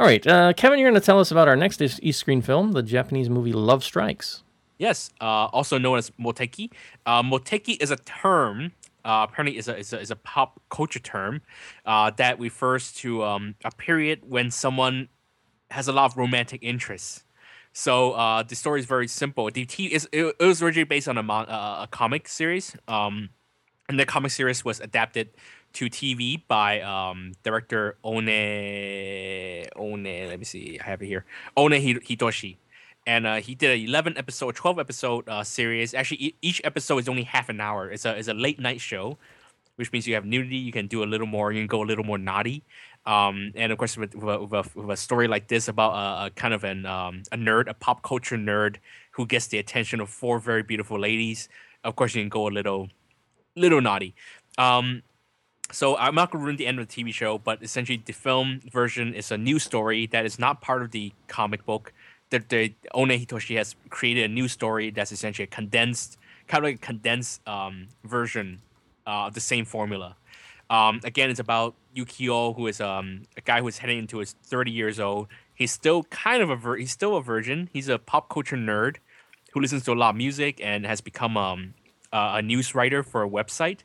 All 0.00 0.06
right, 0.06 0.26
uh, 0.26 0.54
Kevin, 0.54 0.78
you're 0.78 0.90
going 0.90 0.98
to 0.98 1.04
tell 1.04 1.20
us 1.20 1.30
about 1.30 1.46
our 1.46 1.56
next 1.56 1.82
East 1.82 2.18
Screen 2.18 2.40
film, 2.40 2.72
the 2.72 2.82
Japanese 2.82 3.28
movie 3.28 3.52
Love 3.52 3.84
Strikes. 3.84 4.42
Yes. 4.78 5.10
Uh, 5.20 5.44
also 5.52 5.76
known 5.76 5.98
as 5.98 6.10
moteki. 6.18 6.70
Uh, 7.04 7.22
moteki 7.22 7.76
is 7.82 7.90
a 7.90 7.96
term. 7.96 8.72
Uh, 9.04 9.26
apparently, 9.28 9.58
is 9.58 9.68
a, 9.68 9.76
is 9.76 9.92
a 9.92 10.00
is 10.00 10.10
a 10.10 10.16
pop 10.16 10.58
culture 10.70 11.00
term 11.00 11.42
uh, 11.84 12.10
that 12.16 12.40
refers 12.40 12.92
to 12.92 13.22
um, 13.24 13.56
a 13.62 13.70
period 13.70 14.20
when 14.26 14.50
someone 14.50 15.10
has 15.70 15.86
a 15.86 15.92
lot 15.92 16.06
of 16.06 16.16
romantic 16.16 16.62
interests. 16.62 17.24
So 17.74 18.12
uh, 18.12 18.42
the 18.42 18.54
story 18.54 18.80
is 18.80 18.86
very 18.86 19.06
simple. 19.06 19.50
The 19.50 19.66
t- 19.66 19.92
is 19.92 20.08
it, 20.12 20.34
it 20.40 20.46
was 20.46 20.62
originally 20.62 20.84
based 20.84 21.08
on 21.08 21.18
a 21.18 21.22
mon- 21.22 21.46
uh, 21.46 21.80
a 21.82 21.88
comic 21.90 22.26
series. 22.26 22.74
Um, 22.88 23.28
and 23.90 23.98
the 23.98 24.06
comic 24.06 24.30
series 24.30 24.64
was 24.64 24.80
adapted 24.80 25.30
to 25.74 25.86
TV 25.86 26.42
by 26.48 26.80
um, 26.80 27.32
director 27.42 27.96
One 28.02 28.26
One. 29.76 30.04
Let 30.04 30.38
me 30.38 30.44
see, 30.44 30.78
I 30.80 30.84
have 30.84 31.02
it 31.02 31.06
here. 31.06 31.24
One 31.54 31.72
Hitoshi, 31.72 32.56
and 33.06 33.26
uh, 33.26 33.36
he 33.36 33.54
did 33.54 33.78
an 33.78 33.86
11 33.86 34.16
episode, 34.16 34.54
12 34.54 34.78
episode 34.78 35.28
uh, 35.28 35.44
series. 35.44 35.94
Actually, 35.94 36.24
e- 36.24 36.34
each 36.42 36.60
episode 36.64 36.98
is 36.98 37.08
only 37.08 37.22
half 37.22 37.48
an 37.48 37.60
hour. 37.60 37.90
It's 37.90 38.04
a 38.04 38.16
it's 38.16 38.28
a 38.28 38.34
late 38.34 38.58
night 38.58 38.80
show, 38.80 39.18
which 39.76 39.92
means 39.92 40.06
you 40.06 40.14
have 40.14 40.24
nudity. 40.24 40.56
You 40.56 40.72
can 40.72 40.86
do 40.86 41.02
a 41.02 41.06
little 41.06 41.26
more. 41.26 41.52
You 41.52 41.60
can 41.60 41.66
go 41.66 41.82
a 41.82 41.88
little 41.88 42.04
more 42.04 42.18
naughty. 42.18 42.62
Um, 43.06 43.52
and 43.54 43.72
of 43.72 43.78
course, 43.78 43.96
with, 43.96 44.14
with, 44.14 44.28
a, 44.28 44.40
with, 44.42 44.52
a, 44.52 44.78
with 44.78 44.90
a 44.90 44.96
story 44.96 45.26
like 45.26 45.48
this 45.48 45.68
about 45.68 45.92
a, 45.92 46.26
a 46.26 46.30
kind 46.30 46.52
of 46.52 46.64
an 46.64 46.84
um, 46.84 47.22
a 47.32 47.36
nerd, 47.36 47.68
a 47.68 47.74
pop 47.74 48.02
culture 48.02 48.36
nerd 48.36 48.76
who 49.12 49.26
gets 49.26 49.46
the 49.46 49.58
attention 49.58 50.00
of 50.00 50.08
four 50.10 50.38
very 50.38 50.62
beautiful 50.62 50.98
ladies. 50.98 51.48
Of 51.82 51.96
course, 51.96 52.14
you 52.14 52.22
can 52.22 52.28
go 52.28 52.46
a 52.46 52.50
little 52.50 52.88
little 53.56 53.80
naughty. 53.80 54.14
Um, 54.58 55.02
so 55.72 55.96
I'm 55.96 56.14
not 56.14 56.30
going 56.30 56.40
to 56.40 56.44
ruin 56.44 56.56
the 56.56 56.66
end 56.66 56.78
of 56.78 56.88
the 56.88 57.02
TV 57.02 57.12
show, 57.12 57.38
but 57.38 57.62
essentially 57.62 58.02
the 58.04 58.12
film 58.12 58.60
version 58.70 59.14
is 59.14 59.30
a 59.30 59.38
new 59.38 59.58
story 59.58 60.06
that 60.08 60.24
is 60.26 60.38
not 60.38 60.60
part 60.60 60.82
of 60.82 60.90
the 60.90 61.12
comic 61.28 61.64
book. 61.64 61.92
The, 62.30 62.38
the 62.48 62.74
One 62.92 63.08
Hitoshi 63.08 63.56
has 63.56 63.74
created 63.88 64.24
a 64.24 64.32
new 64.32 64.48
story 64.48 64.90
that's 64.90 65.12
essentially 65.12 65.44
a 65.44 65.46
condensed, 65.48 66.18
kind 66.46 66.64
of 66.64 66.68
like 66.68 66.76
a 66.76 66.86
condensed 66.86 67.46
um, 67.48 67.88
version 68.04 68.60
uh, 69.06 69.26
of 69.26 69.34
the 69.34 69.40
same 69.40 69.64
formula. 69.64 70.16
Um, 70.68 71.00
again, 71.02 71.30
it's 71.30 71.40
about 71.40 71.74
Yukio, 71.96 72.54
who 72.54 72.68
is 72.68 72.80
um, 72.80 73.22
a 73.36 73.40
guy 73.40 73.60
who 73.60 73.68
is 73.68 73.78
heading 73.78 73.98
into 73.98 74.18
his 74.18 74.36
30 74.44 74.70
years 74.70 75.00
old. 75.00 75.26
He's 75.52 75.72
still 75.72 76.04
kind 76.04 76.42
of 76.42 76.50
a 76.50 76.56
vir- 76.56 76.76
he's 76.76 76.92
still 76.92 77.16
a 77.16 77.22
virgin. 77.22 77.68
He's 77.72 77.88
a 77.88 77.98
pop 77.98 78.28
culture 78.28 78.56
nerd 78.56 78.96
who 79.52 79.60
listens 79.60 79.84
to 79.84 79.92
a 79.92 79.94
lot 79.94 80.10
of 80.10 80.16
music 80.16 80.60
and 80.62 80.86
has 80.86 81.00
become 81.00 81.36
um, 81.36 81.74
uh, 82.12 82.34
a 82.36 82.42
news 82.42 82.74
writer 82.74 83.02
for 83.02 83.22
a 83.24 83.28
website. 83.28 83.80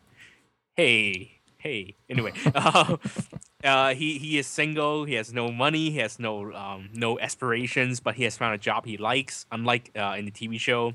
Hey, 0.75 1.34
hey. 1.65 1.95
Anyway, 2.09 2.31
uh, 2.53 2.97
uh, 3.63 3.93
he 3.95 4.17
he 4.19 4.37
is 4.37 4.45
single. 4.47 5.05
He 5.05 5.15
has 5.15 5.33
no 5.33 5.51
money. 5.51 5.89
He 5.89 5.97
has 5.97 6.19
no 6.19 6.53
um, 6.53 6.89
no 6.93 7.19
aspirations, 7.19 7.99
but 7.99 8.15
he 8.15 8.23
has 8.23 8.37
found 8.37 8.53
a 8.53 8.57
job 8.57 8.85
he 8.85 8.97
likes. 8.97 9.45
Unlike 9.51 9.91
uh, 9.97 10.15
in 10.17 10.25
the 10.25 10.31
TV 10.31 10.59
show, 10.59 10.93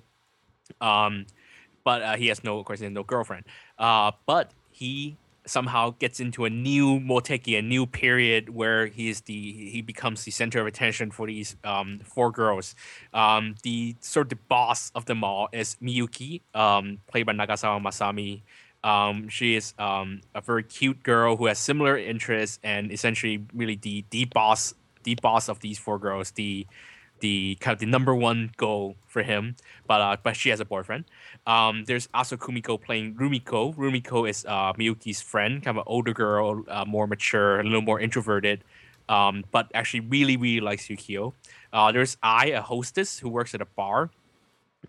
um, 0.80 1.26
but 1.84 2.02
uh, 2.02 2.16
he 2.16 2.28
has 2.28 2.44
no, 2.44 2.58
of 2.58 2.64
course, 2.64 2.80
no 2.80 3.02
girlfriend. 3.02 3.44
Uh, 3.78 4.12
but 4.26 4.52
he 4.70 5.16
somehow 5.46 5.90
gets 5.98 6.20
into 6.20 6.44
a 6.44 6.50
new 6.50 7.00
moteki, 7.00 7.58
a 7.58 7.62
new 7.62 7.84
period 7.86 8.50
where 8.50 8.86
he 8.86 9.08
is 9.08 9.22
the 9.22 9.70
he 9.74 9.82
becomes 9.82 10.22
the 10.22 10.30
center 10.30 10.60
of 10.60 10.66
attention 10.66 11.10
for 11.10 11.26
these 11.26 11.56
um, 11.64 12.00
four 12.04 12.30
girls. 12.30 12.76
Um, 13.12 13.56
the 13.64 13.96
sort 14.00 14.26
of 14.26 14.30
the 14.30 14.42
boss 14.48 14.92
of 14.94 15.06
them 15.06 15.24
all 15.24 15.48
is 15.52 15.76
Miyuki, 15.82 16.42
um, 16.54 16.98
played 17.08 17.26
by 17.26 17.32
Nagasawa 17.32 17.82
Masami. 17.82 18.42
Um, 18.82 19.28
she 19.28 19.56
is 19.56 19.74
um, 19.78 20.22
a 20.34 20.40
very 20.40 20.62
cute 20.62 21.02
girl 21.02 21.36
who 21.36 21.46
has 21.46 21.58
similar 21.58 21.98
interests 21.98 22.58
and 22.62 22.90
essentially 22.92 23.44
really 23.54 23.76
the 23.76 24.04
the 24.10 24.24
boss 24.26 24.74
the 25.02 25.14
boss 25.16 25.48
of 25.48 25.60
these 25.60 25.78
four 25.78 25.98
girls. 25.98 26.30
The 26.32 26.66
the 27.20 27.56
kind 27.60 27.74
of 27.74 27.80
the 27.80 27.86
number 27.86 28.14
one 28.14 28.50
goal 28.56 28.96
for 29.06 29.22
him, 29.22 29.56
but 29.86 30.00
uh, 30.00 30.16
but 30.22 30.36
she 30.36 30.48
has 30.48 30.60
a 30.60 30.64
boyfriend. 30.64 31.04
Um, 31.46 31.84
there's 31.84 32.08
also 32.12 32.36
Kumiko 32.36 32.80
playing 32.80 33.14
Rumiko. 33.14 33.74
Rumiko 33.76 34.28
is 34.28 34.44
uh, 34.48 34.72
Miyuki's 34.74 35.20
friend, 35.20 35.62
kind 35.62 35.76
of 35.76 35.82
an 35.82 35.84
older 35.86 36.12
girl, 36.12 36.64
uh, 36.68 36.84
more 36.86 37.06
mature, 37.06 37.60
a 37.60 37.64
little 37.64 37.82
more 37.82 38.00
introverted, 38.00 38.64
um, 39.08 39.44
but 39.52 39.70
actually 39.74 40.00
really 40.00 40.36
really 40.36 40.60
likes 40.60 40.88
Yukio. 40.88 41.32
Uh, 41.72 41.92
there's 41.92 42.16
I, 42.22 42.46
a 42.46 42.62
hostess 42.62 43.18
who 43.18 43.28
works 43.28 43.54
at 43.54 43.60
a 43.60 43.66
bar, 43.66 44.10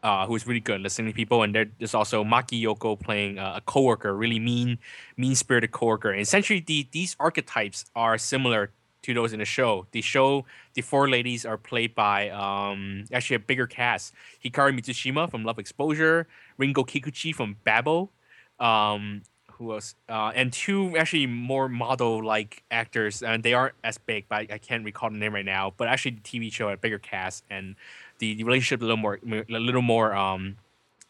uh, 0.03 0.25
who's 0.25 0.47
really 0.47 0.59
good 0.59 0.75
at 0.75 0.81
listening 0.81 1.11
to 1.11 1.15
people, 1.15 1.43
and 1.43 1.55
there's 1.55 1.93
also 1.93 2.23
Maki 2.23 2.61
Yoko 2.61 2.99
playing 2.99 3.39
uh, 3.39 3.53
a 3.57 3.61
coworker, 3.61 4.15
really 4.15 4.39
mean, 4.39 4.79
mean-spirited 5.17 5.71
coworker. 5.71 6.11
And 6.11 6.21
essentially, 6.21 6.59
the, 6.59 6.87
these 6.91 7.15
archetypes 7.19 7.85
are 7.95 8.17
similar 8.17 8.71
to 9.03 9.13
those 9.13 9.33
in 9.33 9.39
the 9.39 9.45
show. 9.45 9.87
The 9.91 10.01
show, 10.01 10.45
the 10.73 10.81
four 10.81 11.09
ladies 11.09 11.45
are 11.45 11.57
played 11.57 11.95
by 11.95 12.29
um, 12.29 13.05
actually 13.11 13.37
a 13.37 13.39
bigger 13.39 13.67
cast: 13.67 14.13
Hikari 14.43 14.77
Mitsushima 14.77 15.29
from 15.29 15.43
Love 15.43 15.59
Exposure, 15.59 16.27
Rinko 16.59 16.87
Kikuchi 16.87 17.33
from 17.33 17.57
Babel, 17.63 18.11
um, 18.59 19.23
who 19.61 19.73
else? 19.73 19.95
Uh, 20.09 20.31
and 20.35 20.51
two 20.51 20.97
actually 20.97 21.27
more 21.27 21.69
model-like 21.69 22.63
actors, 22.71 23.21
and 23.21 23.43
they 23.43 23.53
aren't 23.53 23.75
as 23.83 23.97
big, 23.97 24.25
but 24.27 24.35
I, 24.35 24.55
I 24.55 24.57
can't 24.57 24.83
recall 24.83 25.09
the 25.09 25.17
name 25.17 25.33
right 25.33 25.45
now. 25.45 25.73
But 25.75 25.87
actually, 25.87 26.11
the 26.11 26.21
TV 26.21 26.51
show 26.51 26.69
had 26.69 26.77
a 26.79 26.81
bigger 26.81 26.99
cast, 26.99 27.43
and 27.49 27.75
the, 28.21 28.35
the 28.35 28.45
relationship 28.45 28.79
a 28.81 28.85
little 28.85 28.97
more, 29.05 29.19
a 29.25 29.59
little 29.59 29.81
more 29.81 30.15
um, 30.15 30.55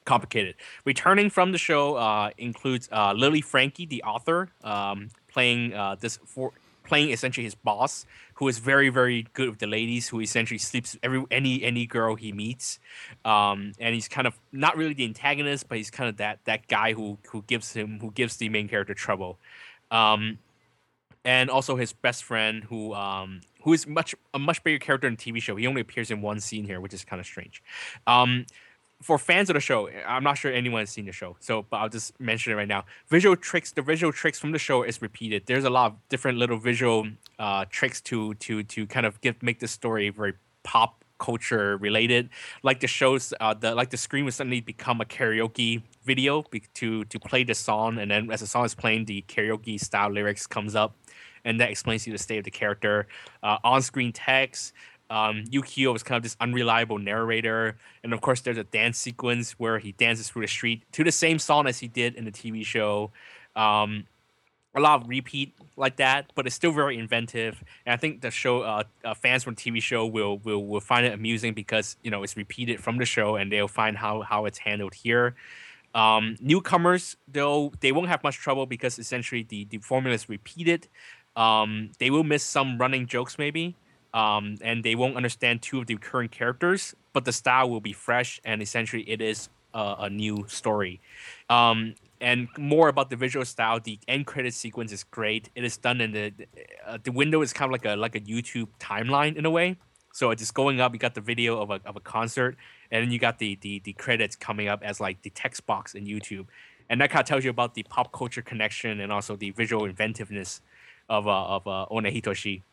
complicated. 0.05 0.55
Returning 0.85 1.29
from 1.29 1.51
the 1.51 1.59
show 1.59 1.95
uh, 1.95 2.31
includes 2.37 2.89
uh, 2.91 3.13
Lily 3.13 3.41
Franky, 3.41 3.85
the 3.85 4.01
author, 4.01 4.49
um, 4.63 5.09
playing 5.31 5.73
uh, 5.73 5.95
this 5.99 6.17
for 6.25 6.51
playing 6.83 7.11
essentially 7.11 7.43
his 7.43 7.53
boss, 7.53 8.05
who 8.35 8.47
is 8.47 8.57
very 8.57 8.89
very 8.89 9.27
good 9.33 9.49
with 9.49 9.59
the 9.59 9.67
ladies, 9.67 10.07
who 10.09 10.19
essentially 10.21 10.57
sleeps 10.57 10.97
every 11.03 11.23
any 11.29 11.61
any 11.63 11.85
girl 11.85 12.15
he 12.15 12.31
meets, 12.31 12.79
um, 13.23 13.73
and 13.79 13.93
he's 13.93 14.07
kind 14.07 14.25
of 14.25 14.33
not 14.51 14.75
really 14.75 14.95
the 14.95 15.05
antagonist, 15.05 15.69
but 15.69 15.77
he's 15.77 15.91
kind 15.91 16.09
of 16.09 16.17
that 16.17 16.39
that 16.45 16.67
guy 16.67 16.93
who 16.93 17.19
who 17.29 17.43
gives 17.43 17.73
him 17.73 17.99
who 17.99 18.09
gives 18.11 18.37
the 18.37 18.49
main 18.49 18.67
character 18.67 18.95
trouble. 18.95 19.37
Um, 19.91 20.39
and 21.23 21.51
also 21.51 21.75
his 21.75 21.93
best 21.93 22.23
friend 22.23 22.63
who 22.63 22.95
um 22.95 23.41
who 23.63 23.73
is 23.73 23.87
much 23.87 24.15
a 24.33 24.39
much 24.39 24.63
bigger 24.63 24.79
character 24.79 25.07
in 25.07 25.15
the 25.15 25.21
TV 25.21 25.41
show. 25.41 25.55
He 25.55 25.67
only 25.67 25.81
appears 25.81 26.11
in 26.11 26.21
one 26.21 26.39
scene 26.39 26.65
here, 26.65 26.79
which 26.79 26.93
is 26.93 27.03
kind 27.03 27.19
of 27.19 27.25
strange. 27.25 27.61
Um, 28.07 28.45
for 29.01 29.17
fans 29.17 29.49
of 29.49 29.55
the 29.55 29.59
show, 29.59 29.89
I'm 30.07 30.23
not 30.23 30.37
sure 30.37 30.53
anyone 30.53 30.81
has 30.81 30.91
seen 30.91 31.05
the 31.05 31.11
show, 31.11 31.35
so 31.39 31.65
but 31.69 31.77
I'll 31.77 31.89
just 31.89 32.19
mention 32.19 32.53
it 32.53 32.55
right 32.55 32.67
now. 32.67 32.85
Visual 33.09 33.35
tricks, 33.35 33.71
the 33.71 33.81
visual 33.81 34.13
tricks 34.13 34.39
from 34.39 34.51
the 34.51 34.59
show 34.59 34.83
is 34.83 35.01
repeated. 35.01 35.43
There's 35.47 35.63
a 35.63 35.69
lot 35.69 35.91
of 35.91 36.09
different 36.09 36.37
little 36.37 36.57
visual 36.57 37.07
uh, 37.39 37.65
tricks 37.69 37.99
to 38.01 38.35
to 38.35 38.63
to 38.63 38.85
kind 38.87 39.05
of 39.05 39.19
give 39.21 39.41
make 39.41 39.59
the 39.59 39.67
story 39.67 40.09
very 40.09 40.33
pop 40.63 41.03
culture 41.21 41.77
related. 41.77 42.29
Like 42.63 42.79
the 42.79 42.87
shows, 42.87 43.33
uh, 43.39 43.53
the 43.53 43.73
like 43.73 43.89
the 43.89 43.97
screen 43.97 44.25
will 44.25 44.31
suddenly 44.31 44.61
become 44.61 45.01
a 45.01 45.05
karaoke 45.05 45.81
video 46.03 46.43
be- 46.43 46.63
to 46.75 47.05
to 47.05 47.19
play 47.19 47.43
the 47.43 47.55
song, 47.55 47.97
and 47.97 48.11
then 48.11 48.31
as 48.31 48.41
the 48.41 48.47
song 48.47 48.65
is 48.65 48.75
playing, 48.75 49.05
the 49.05 49.23
karaoke 49.27 49.79
style 49.79 50.11
lyrics 50.11 50.45
comes 50.45 50.75
up 50.75 50.95
and 51.45 51.59
that 51.59 51.69
explains 51.69 52.03
to 52.03 52.09
you 52.09 52.17
the 52.17 52.23
state 52.23 52.37
of 52.37 52.43
the 52.43 52.51
character. 52.51 53.07
Uh, 53.43 53.57
on-screen 53.63 54.11
text. 54.11 54.73
Um, 55.09 55.43
Yukio 55.51 55.93
is 55.93 56.03
kind 56.03 56.15
of 56.15 56.23
this 56.23 56.37
unreliable 56.39 56.97
narrator, 56.97 57.77
and 58.01 58.13
of 58.13 58.21
course, 58.21 58.39
there's 58.41 58.57
a 58.57 58.63
dance 58.63 58.97
sequence 58.97 59.51
where 59.59 59.77
he 59.77 59.91
dances 59.91 60.29
through 60.29 60.43
the 60.43 60.47
street 60.47 60.83
to 60.93 61.03
the 61.03 61.11
same 61.11 61.37
song 61.37 61.67
as 61.67 61.79
he 61.79 61.89
did 61.89 62.15
in 62.15 62.23
the 62.23 62.31
TV 62.31 62.65
show. 62.65 63.11
Um, 63.55 64.05
a 64.73 64.79
lot 64.79 65.01
of 65.01 65.09
repeat 65.09 65.53
like 65.75 65.97
that, 65.97 66.31
but 66.35 66.45
it's 66.45 66.55
still 66.55 66.71
very 66.71 66.97
inventive. 66.97 67.61
And 67.85 67.93
I 67.93 67.97
think 67.97 68.21
the 68.21 68.31
show 68.31 68.61
uh, 68.61 68.83
uh, 69.03 69.13
fans 69.13 69.43
from 69.43 69.55
the 69.55 69.61
TV 69.61 69.81
show 69.81 70.05
will, 70.05 70.37
will 70.39 70.65
will 70.65 70.79
find 70.79 71.05
it 71.05 71.13
amusing 71.13 71.53
because 71.53 71.97
you 72.03 72.11
know 72.11 72.23
it's 72.23 72.37
repeated 72.37 72.79
from 72.79 72.97
the 72.97 73.05
show, 73.05 73.35
and 73.35 73.51
they'll 73.51 73.67
find 73.67 73.97
how 73.97 74.21
how 74.21 74.45
it's 74.45 74.59
handled 74.59 74.93
here. 74.93 75.35
Um, 75.93 76.37
newcomers, 76.39 77.17
though, 77.27 77.73
they 77.81 77.91
won't 77.91 78.07
have 78.07 78.23
much 78.23 78.37
trouble 78.37 78.65
because 78.65 78.97
essentially 78.97 79.43
the 79.43 79.65
the 79.65 79.79
formula 79.79 80.15
is 80.15 80.29
repeated. 80.29 80.87
Um, 81.35 81.91
they 81.99 82.09
will 82.09 82.23
miss 82.23 82.43
some 82.43 82.77
running 82.77 83.07
jokes 83.07 83.37
maybe, 83.37 83.75
um, 84.13 84.57
and 84.61 84.83
they 84.83 84.95
won't 84.95 85.15
understand 85.15 85.61
two 85.61 85.79
of 85.79 85.87
the 85.87 85.95
current 85.95 86.31
characters, 86.31 86.95
but 87.13 87.25
the 87.25 87.31
style 87.31 87.69
will 87.69 87.81
be 87.81 87.93
fresh 87.93 88.41
and 88.43 88.61
essentially 88.61 89.03
it 89.09 89.21
is 89.21 89.49
a, 89.73 89.95
a 89.99 90.09
new 90.09 90.45
story. 90.47 90.99
Um, 91.49 91.95
and 92.19 92.47
more 92.57 92.87
about 92.87 93.09
the 93.09 93.15
visual 93.15 93.45
style, 93.45 93.79
the 93.79 93.99
end 94.07 94.27
credit 94.27 94.53
sequence 94.53 94.91
is 94.91 95.03
great. 95.03 95.49
It 95.55 95.63
is 95.63 95.77
done 95.77 96.01
in 96.01 96.11
the 96.11 96.33
uh, 96.85 96.99
the 97.03 97.11
window 97.11 97.41
is 97.41 97.51
kind 97.51 97.69
of 97.69 97.71
like 97.71 97.85
a 97.85 97.95
like 97.95 98.15
a 98.15 98.19
YouTube 98.19 98.67
timeline 98.79 99.35
in 99.35 99.45
a 99.45 99.49
way. 99.49 99.77
So 100.13 100.29
it's 100.29 100.41
just 100.41 100.53
going 100.53 100.79
up. 100.81 100.93
You 100.93 100.99
got 100.99 101.15
the 101.15 101.21
video 101.21 101.59
of 101.61 101.71
a, 101.71 101.79
of 101.85 101.95
a 101.95 101.99
concert, 101.99 102.57
and 102.91 103.03
then 103.03 103.11
you 103.11 103.17
got 103.17 103.39
the, 103.39 103.57
the 103.61 103.79
the 103.79 103.93
credits 103.93 104.35
coming 104.35 104.67
up 104.67 104.83
as 104.83 104.99
like 104.99 105.23
the 105.23 105.31
text 105.31 105.65
box 105.65 105.95
in 105.95 106.05
YouTube, 106.05 106.45
and 106.89 107.01
that 107.01 107.09
kind 107.09 107.21
of 107.21 107.27
tells 107.27 107.43
you 107.43 107.49
about 107.49 107.73
the 107.73 107.83
pop 107.83 108.11
culture 108.11 108.43
connection 108.43 108.99
and 108.99 109.11
also 109.11 109.35
the 109.35 109.49
visual 109.51 109.85
inventiveness 109.85 110.61
of 111.11 111.27
uh, 111.27 111.45
of 111.45 111.67
uh, 111.67 111.85
One 111.87 112.05
Hitoshi. 112.05 112.63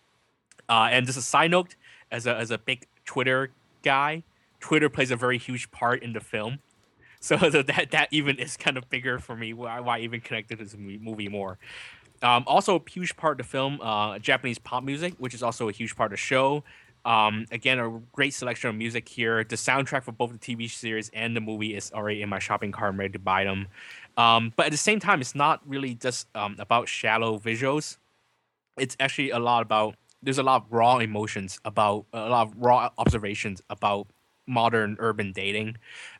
Uh, 0.68 0.88
and 0.92 1.04
just 1.04 1.18
a 1.18 1.22
side 1.22 1.50
note, 1.50 1.74
as 2.10 2.26
a 2.26 2.34
as 2.36 2.50
a 2.50 2.56
big 2.56 2.86
Twitter 3.04 3.50
guy, 3.82 4.22
Twitter 4.60 4.88
plays 4.88 5.10
a 5.10 5.16
very 5.16 5.38
huge 5.38 5.70
part 5.70 6.02
in 6.02 6.14
the 6.14 6.20
film. 6.20 6.60
So, 7.20 7.34
that 7.36 7.90
that 7.90 8.08
even 8.12 8.38
is 8.38 8.56
kind 8.56 8.76
of 8.76 8.88
bigger 8.88 9.18
for 9.18 9.34
me. 9.34 9.52
Why, 9.52 9.80
why 9.80 9.98
even 9.98 10.20
connected 10.20 10.58
to 10.58 10.64
this 10.64 10.76
movie 10.78 11.26
more? 11.28 11.58
Um, 12.22 12.44
also, 12.46 12.76
a 12.76 12.90
huge 12.90 13.16
part 13.16 13.40
of 13.40 13.44
the 13.44 13.50
film, 13.50 13.80
uh, 13.80 14.20
Japanese 14.20 14.60
pop 14.60 14.84
music, 14.84 15.14
which 15.18 15.34
is 15.34 15.42
also 15.42 15.68
a 15.68 15.72
huge 15.72 15.96
part 15.96 16.06
of 16.06 16.10
the 16.12 16.16
show. 16.16 16.62
Um, 17.04 17.46
again, 17.50 17.80
a 17.80 18.00
great 18.12 18.34
selection 18.34 18.70
of 18.70 18.76
music 18.76 19.08
here. 19.08 19.42
The 19.42 19.56
soundtrack 19.56 20.04
for 20.04 20.12
both 20.12 20.30
the 20.30 20.38
TV 20.38 20.70
series 20.70 21.10
and 21.12 21.34
the 21.34 21.40
movie 21.40 21.74
is 21.74 21.90
already 21.92 22.22
in 22.22 22.28
my 22.28 22.38
shopping 22.38 22.70
cart. 22.70 22.92
I'm 22.92 23.00
ready 23.00 23.14
to 23.14 23.18
buy 23.18 23.42
them. 23.42 23.66
Um, 24.16 24.52
but 24.54 24.66
at 24.66 24.72
the 24.72 24.78
same 24.78 25.00
time, 25.00 25.20
it's 25.20 25.34
not 25.34 25.60
really 25.66 25.94
just 25.94 26.28
um, 26.36 26.54
about 26.60 26.86
shallow 26.86 27.36
visuals 27.36 27.96
it's 28.78 28.96
actually 29.00 29.30
a 29.30 29.38
lot 29.38 29.62
about 29.62 29.96
there's 30.22 30.38
a 30.38 30.42
lot 30.42 30.62
of 30.62 30.72
raw 30.72 30.98
emotions 30.98 31.60
about 31.64 32.06
a 32.12 32.28
lot 32.28 32.48
of 32.48 32.54
raw 32.56 32.90
observations 32.98 33.62
about 33.70 34.08
modern 34.46 34.96
urban 34.98 35.32
dating 35.32 35.76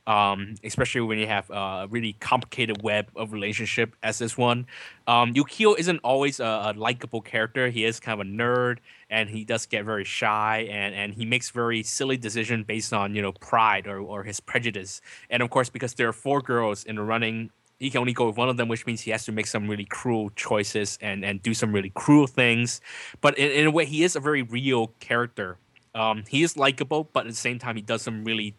um, 0.09 0.55
especially 0.65 1.03
when 1.03 1.19
you 1.19 1.27
have 1.27 1.51
a 1.51 1.87
really 1.91 2.15
complicated 2.15 2.83
web 2.83 3.11
of 3.15 3.35
relationship 3.35 3.95
as 4.03 4.19
this 4.19 4.39
one. 4.39 4.67
Um, 5.07 5.35
Yukiyo 5.35 5.79
isn't 5.79 5.99
always 5.99 6.41
a, 6.41 6.45
a 6.45 6.73
likable 6.75 7.21
character. 7.21 7.69
He 7.69 7.85
is 7.85 8.01
kind 8.01 8.19
of 8.19 8.27
a 8.27 8.31
nerd 8.31 8.79
and 9.11 9.29
he 9.29 9.45
does 9.45 9.67
get 9.67 9.85
very 9.85 10.05
shy 10.05 10.67
and, 10.71 10.95
and 10.95 11.13
he 11.13 11.27
makes 11.27 11.51
very 11.51 11.83
silly 11.83 12.17
decisions 12.17 12.65
based 12.67 12.95
on 12.95 13.15
you 13.15 13.21
know 13.21 13.33
pride 13.33 13.87
or, 13.87 14.01
or 14.01 14.25
his 14.25 14.41
prejudice. 14.41 15.03
And 15.29 15.43
of 15.43 15.51
course 15.51 15.69
because 15.69 15.93
there 15.95 16.09
are 16.09 16.15
four 16.15 16.41
girls 16.41 16.85
in 16.85 16.97
the 16.97 17.03
running 17.03 17.51
he 17.79 17.91
can 17.91 18.01
only 18.01 18.13
go 18.13 18.27
with 18.27 18.37
one 18.37 18.49
of 18.49 18.57
them, 18.57 18.69
which 18.69 18.87
means 18.87 19.03
he 19.03 19.11
has 19.13 19.25
to 19.27 19.33
make 19.33 19.47
some 19.47 19.69
really 19.69 19.85
cruel 19.85 20.31
choices 20.31 20.99
and, 21.01 21.25
and 21.25 21.43
do 21.43 21.55
some 21.55 21.73
really 21.73 21.91
cruel 21.95 22.27
things. 22.27 22.81
But 23.21 23.39
in, 23.39 23.51
in 23.51 23.67
a 23.67 23.71
way, 23.71 23.85
he 23.85 24.03
is 24.03 24.17
a 24.17 24.21
very 24.21 24.43
real 24.43 24.89
character. 25.01 25.59
Um, 25.95 26.25
he 26.29 26.43
is 26.43 26.57
likable, 26.57 27.09
but 27.13 27.21
at 27.21 27.31
the 27.31 27.37
same 27.37 27.59
time, 27.59 27.77
he 27.77 27.83
does 27.83 28.03
some 28.03 28.25
really, 28.25 28.55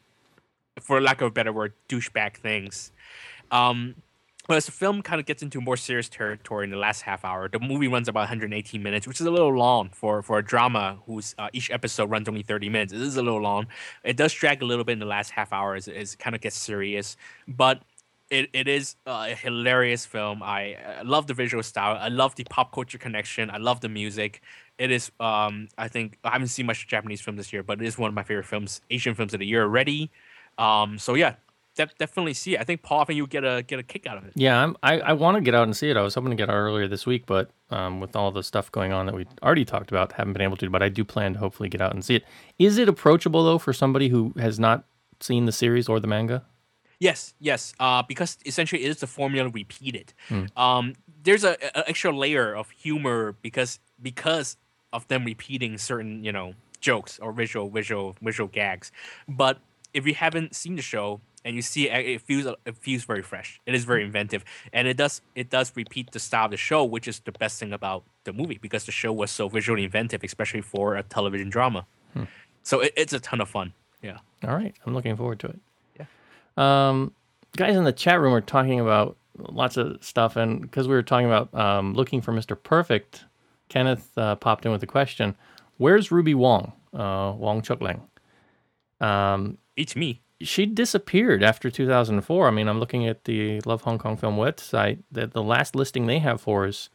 for 0.80 1.01
lack 1.01 1.22
of 1.22 1.28
a 1.28 1.32
better 1.32 1.51
word, 1.51 1.74
douchebag 1.89 2.38
things. 2.38 2.91
Um, 3.51 3.95
but 4.47 4.57
as 4.57 4.65
the 4.65 4.72
film 4.72 5.03
kind 5.03 5.20
of 5.20 5.28
gets 5.28 5.43
into 5.43 5.61
more 5.61 5.78
serious 5.78 6.09
territory 6.09 6.63
in 6.63 6.72
the 6.72 6.78
last 6.78 7.01
half 7.01 7.24
hour, 7.24 7.47
the 7.47 7.59
movie 7.59 7.88
runs 7.88 8.07
about 8.07 8.22
118 8.22 8.82
minutes, 8.82 9.05
which 9.05 9.22
is 9.22 9.28
a 9.28 9.32
little 9.32 9.53
long 9.53 9.89
for, 9.89 10.24
for 10.24 10.39
a 10.39 10.43
drama 10.43 10.97
whose 11.05 11.36
uh, 11.38 11.49
each 11.53 11.70
episode 11.70 12.09
runs 12.09 12.28
only 12.28 12.41
30 12.41 12.67
minutes. 12.70 12.91
It 12.91 13.01
is 13.01 13.15
a 13.15 13.22
little 13.22 13.41
long. 13.41 13.67
It 14.03 14.17
does 14.17 14.34
drag 14.34 14.63
a 14.63 14.65
little 14.65 14.84
bit 14.84 14.93
in 14.93 14.99
the 14.99 15.05
last 15.05 15.30
half 15.30 15.53
hour 15.53 15.76
as, 15.76 15.88
as 15.88 16.13
it 16.13 16.20
kind 16.20 16.36
of 16.36 16.41
gets 16.41 16.55
serious. 16.55 17.15
But 17.47 17.84
it, 18.30 18.49
it 18.53 18.67
is 18.67 18.95
a 19.05 19.34
hilarious 19.36 20.05
film. 20.05 20.43
I, 20.43 20.77
I 20.99 21.01
love 21.01 21.27
the 21.27 21.34
visual 21.34 21.63
style. 21.63 21.97
I 21.99 22.09
love 22.09 22.36
the 22.36 22.43
pop 22.43 22.71
culture 22.71 22.97
connection. 22.97 23.49
I 23.49 23.57
love 23.57 23.82
the 23.82 23.89
music. 23.89 24.41
It 24.77 24.91
is, 24.91 25.11
um, 25.19 25.67
I 25.77 25.88
think, 25.88 26.17
I 26.23 26.32
haven't 26.32 26.47
seen 26.47 26.65
much 26.65 26.88
Japanese 26.88 27.21
film 27.21 27.38
this 27.38 27.51
year, 27.51 27.63
but 27.63 27.82
it 27.82 27.88
is 27.88 27.97
one 27.97 28.07
of 28.09 28.13
my 28.13 28.23
favorite 28.23 28.45
films, 28.45 28.82
Asian 28.89 29.15
films 29.15 29.34
of 29.34 29.39
the 29.39 29.45
year 29.45 29.63
already. 29.63 30.11
Um, 30.57 30.99
so 30.99 31.15
yeah, 31.15 31.36
def- 31.75 31.97
definitely 31.97 32.34
see 32.34 32.55
it. 32.55 32.61
I 32.61 32.63
think 32.63 32.84
Paul, 32.84 33.01
I 33.01 33.05
think 33.05 33.17
you 33.17 33.27
get 33.27 33.43
a 33.43 33.63
get 33.63 33.80
a 33.80 33.84
kick 33.84 34.05
out 34.05 34.17
of 34.17 34.25
it. 34.25 34.34
Yeah, 34.36 34.61
I'm, 34.61 34.75
I 34.84 34.99
I 34.99 35.13
want 35.13 35.36
to 35.36 35.41
get 35.41 35.55
out 35.55 35.63
and 35.63 35.75
see 35.75 35.89
it. 35.89 35.97
I 35.97 36.01
was 36.01 36.15
hoping 36.15 36.32
to 36.32 36.36
get 36.36 36.49
out 36.49 36.55
earlier 36.55 36.88
this 36.88 37.05
week, 37.05 37.25
but 37.25 37.49
um, 37.71 37.99
with 37.99 38.15
all 38.15 38.32
the 38.32 38.43
stuff 38.43 38.71
going 38.71 38.91
on 38.93 39.05
that 39.05 39.15
we 39.15 39.25
already 39.41 39.65
talked 39.65 39.89
about, 39.89 40.11
haven't 40.13 40.34
been 40.34 40.41
able 40.41 40.57
to. 40.57 40.69
But 40.69 40.84
I 40.84 40.89
do 40.89 41.03
plan 41.03 41.34
to 41.34 41.39
hopefully 41.39 41.69
get 41.69 41.82
out 41.82 41.93
and 41.93 42.03
see 42.03 42.15
it. 42.15 42.25
Is 42.57 42.77
it 42.77 42.89
approachable 42.89 43.43
though 43.43 43.57
for 43.57 43.73
somebody 43.73 44.09
who 44.09 44.34
has 44.38 44.59
not 44.59 44.86
seen 45.19 45.45
the 45.45 45.51
series 45.51 45.89
or 45.89 45.99
the 45.99 46.07
manga? 46.07 46.43
Yes, 47.00 47.34
yes. 47.39 47.74
Uh, 47.80 48.04
because 48.04 48.38
essentially 48.45 48.84
it 48.84 48.89
is 48.89 48.97
the 49.00 49.08
formula 49.08 49.50
repeated. 49.50 50.14
Um, 50.58 50.93
there's 51.24 51.43
a, 51.43 51.58
a 51.76 51.89
extra 51.89 52.12
layer 52.12 52.54
of 52.56 52.70
humor 52.72 53.36
because 53.41 53.80
because 54.02 54.58
of 54.91 55.08
them 55.08 55.24
repeating 55.26 55.78
certain 55.78 56.24
you 56.24 56.32
know 56.32 56.54
jokes 56.82 57.20
or 57.20 57.32
visual 57.32 57.70
visual 57.70 58.16
visual 58.22 58.50
gags. 58.50 58.91
But 59.28 59.60
if 59.93 60.06
you 60.06 60.14
haven't 60.14 60.56
seen 60.56 60.76
the 60.76 60.82
show 60.82 61.22
and 61.45 61.56
you 61.56 61.62
see 61.62 61.89
it, 61.89 62.06
it 62.06 62.22
feels 62.22 62.54
it 62.66 62.76
feels 62.78 63.04
very 63.06 63.22
fresh. 63.22 63.62
It 63.66 63.76
is 63.76 63.86
very 63.86 64.04
inventive, 64.04 64.43
and 64.74 64.88
it 64.88 64.97
does 64.97 65.22
it 65.36 65.50
does 65.50 65.72
repeat 65.76 66.12
the 66.12 66.20
style 66.20 66.45
of 66.45 66.52
the 66.52 66.58
show, 66.58 66.84
which 66.84 67.08
is 67.08 67.20
the 67.20 67.32
best 67.32 67.60
thing 67.60 67.72
about 67.74 68.04
the 68.26 68.34
movie 68.34 68.60
because 68.62 68.86
the 68.86 68.91
show 68.91 69.14
was 69.14 69.32
so 69.32 69.47
visually 69.47 69.86
inventive, 69.86 70.24
especially 70.24 70.62
for 70.62 70.95
a 70.95 71.04
television 71.04 71.50
drama. 71.50 71.86
So 72.64 72.82
it, 72.82 72.93
it's 72.97 73.14
a 73.14 73.20
ton 73.20 73.39
of 73.41 73.47
fun. 73.50 73.74
Yeah. 74.04 74.18
All 74.43 74.56
right, 74.56 74.76
I'm 74.86 74.93
looking 74.93 75.16
forward 75.16 75.39
to 75.39 75.47
it. 75.47 75.60
Um, 76.58 77.14
guys 77.56 77.76
in 77.76 77.84
the 77.84 77.91
chat 77.93 78.20
room 78.20 78.34
are 78.34 78.41
talking 78.41 78.80
about 78.80 79.18
lots 79.38 79.78
of 79.78 80.04
stuff, 80.04 80.36
and 80.36 80.62
because 80.62 80.88
we 80.88 80.93
were 80.95 81.04
talking 81.04 81.28
about 81.28 81.54
um, 81.54 81.93
looking 81.93 82.22
for 82.22 82.34
Mr. 82.34 82.62
Perfect, 82.62 83.26
Kenneth 83.70 84.18
uh, 84.18 84.36
popped 84.36 84.66
in 84.66 84.72
with 84.72 84.84
a 84.84 84.88
question: 84.88 85.36
Where's 85.78 86.12
Ruby 86.12 86.34
Wong? 86.36 86.74
Uh, 86.93 87.34
Wong 87.38 87.62
Chuk 87.62 87.80
Chukleng. 87.80 88.02
Um, 89.06 89.58
It's 89.78 89.95
me. 89.95 90.22
she 90.41 90.66
disappeared 90.66 91.43
after 91.43 91.70
2004. 91.70 92.47
I 92.47 92.52
mean, 92.52 92.68
I'm 92.68 92.80
looking 92.80 93.08
at 93.08 93.26
the 93.26 93.62
Love 93.62 93.84
Hong 93.84 93.97
Kong 93.97 94.18
Film 94.18 94.36
website. 94.38 95.00
That 95.12 95.34
the 95.34 95.43
last 95.43 95.76
listing 95.76 96.08
they 96.08 96.20
have 96.20 96.41
for 96.41 96.66
is 96.66 96.89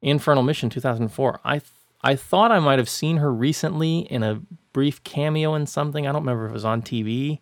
Infernal 0.00 0.42
Mission 0.42 0.70
2004. 0.70 1.40
I 1.44 1.58
th- 1.58 1.64
I 2.00 2.14
thought 2.14 2.52
I 2.52 2.60
might 2.60 2.78
have 2.78 2.88
seen 2.88 3.16
her 3.16 3.32
recently 3.32 3.98
in 4.00 4.22
a 4.22 4.40
brief 4.72 5.02
cameo 5.02 5.54
in 5.54 5.66
something. 5.66 6.06
I 6.06 6.12
don't 6.12 6.22
remember 6.22 6.46
if 6.46 6.50
it 6.50 6.54
was 6.54 6.64
on 6.64 6.80
TV 6.80 7.40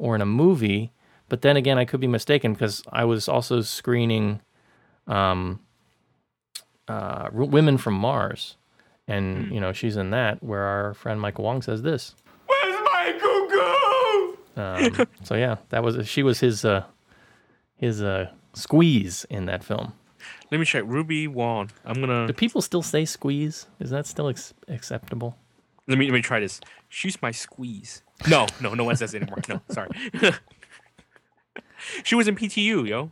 or 0.00 0.14
in 0.16 0.22
a 0.22 0.26
movie. 0.26 0.90
But 1.28 1.42
then 1.42 1.56
again, 1.56 1.78
I 1.78 1.84
could 1.84 2.00
be 2.00 2.08
mistaken 2.08 2.54
because 2.54 2.82
I 2.90 3.04
was 3.04 3.28
also 3.28 3.60
screening 3.60 4.40
um, 5.06 5.60
uh, 6.88 7.28
Women 7.32 7.78
from 7.78 7.94
Mars. 7.94 8.56
And, 9.06 9.52
you 9.52 9.60
know, 9.60 9.72
she's 9.72 9.96
in 9.96 10.10
that 10.10 10.42
where 10.42 10.62
our 10.62 10.94
friend 10.94 11.20
Michael 11.20 11.44
Wong 11.44 11.62
says 11.62 11.82
this. 11.82 12.14
Where's 12.46 12.76
my 12.84 14.36
cuckoo? 14.56 15.00
Um, 15.02 15.06
so 15.22 15.34
yeah, 15.34 15.56
that 15.68 15.82
was 15.82 16.08
she 16.08 16.22
was 16.22 16.40
his 16.40 16.64
uh, 16.64 16.84
his 17.76 18.02
uh, 18.02 18.30
squeeze 18.54 19.26
in 19.28 19.46
that 19.46 19.62
film. 19.64 19.92
Let 20.50 20.58
me 20.58 20.64
check. 20.64 20.84
Ruby 20.86 21.26
Wong. 21.26 21.70
I'm 21.84 22.00
gonna 22.00 22.26
Do 22.26 22.32
people 22.32 22.62
still 22.62 22.82
say 22.82 23.04
squeeze? 23.04 23.66
Is 23.80 23.90
that 23.90 24.06
still 24.06 24.28
ex- 24.28 24.54
acceptable? 24.68 25.36
Let 25.90 25.98
me 25.98 26.06
let 26.06 26.14
me 26.14 26.22
try 26.22 26.40
this. 26.40 26.60
She's 26.88 27.20
my 27.20 27.32
squeeze. 27.32 28.02
No, 28.28 28.46
no, 28.60 28.74
no 28.74 28.84
one 28.84 28.96
says 28.96 29.12
it 29.14 29.22
anymore. 29.22 29.38
No, 29.48 29.60
sorry. 29.70 29.88
she 32.04 32.14
was 32.14 32.28
in 32.28 32.36
PTU, 32.36 32.86
yo. 32.88 33.10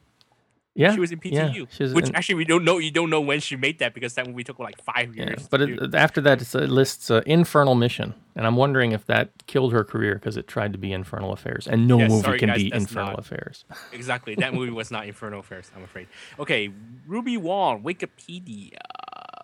Yeah, 0.75 0.95
She 0.95 1.01
was 1.01 1.11
in 1.11 1.19
PTU, 1.19 1.33
yeah, 1.33 1.65
was 1.81 1.93
which 1.93 2.09
in- 2.09 2.15
actually 2.15 2.37
we 2.37 2.45
don't 2.45 2.63
know. 2.65 2.79
You 2.79 2.93
don't 2.93 3.11
know 3.11 3.21
when 3.21 3.41
she 3.41 3.57
made 3.57 3.81
that 3.81 3.95
because 3.95 4.15
that 4.15 4.29
movie 4.29 4.45
took 4.45 4.61
like 4.61 4.81
five 4.81 5.17
yeah, 5.17 5.25
years. 5.25 5.49
but 5.51 5.61
it, 5.61 5.93
after 5.93 6.21
that, 6.21 6.41
it 6.41 6.71
lists 6.71 7.11
uh, 7.11 7.21
Infernal 7.27 7.75
Mission, 7.75 8.15
and 8.37 8.47
I'm 8.47 8.55
wondering 8.55 8.93
if 8.93 9.05
that 9.07 9.31
killed 9.49 9.73
her 9.73 9.83
career 9.83 10.15
because 10.15 10.37
it 10.37 10.47
tried 10.47 10.73
to 10.75 10.79
be 10.79 10.93
Infernal 10.93 11.33
Affairs, 11.33 11.67
and 11.67 11.89
no 11.89 11.99
Yeah, 11.99 12.07
movie 12.07 12.23
sorry, 12.23 12.39
can 12.39 12.51
guys, 12.51 12.59
be 12.59 12.73
Infernal 12.73 13.09
not- 13.11 13.19
Affairs. 13.19 13.65
exactly 13.93 14.37
that 14.37 14.55
movie 14.55 14.71
was 14.71 14.93
not 14.93 15.09
Infernal 15.09 15.41
Affairs. 15.41 15.69
I'm 15.75 15.83
afraid. 15.83 16.07
Okay, 16.39 16.71
Ruby 17.09 17.37
Wong, 17.39 17.83
Wikipedia. 17.83 18.77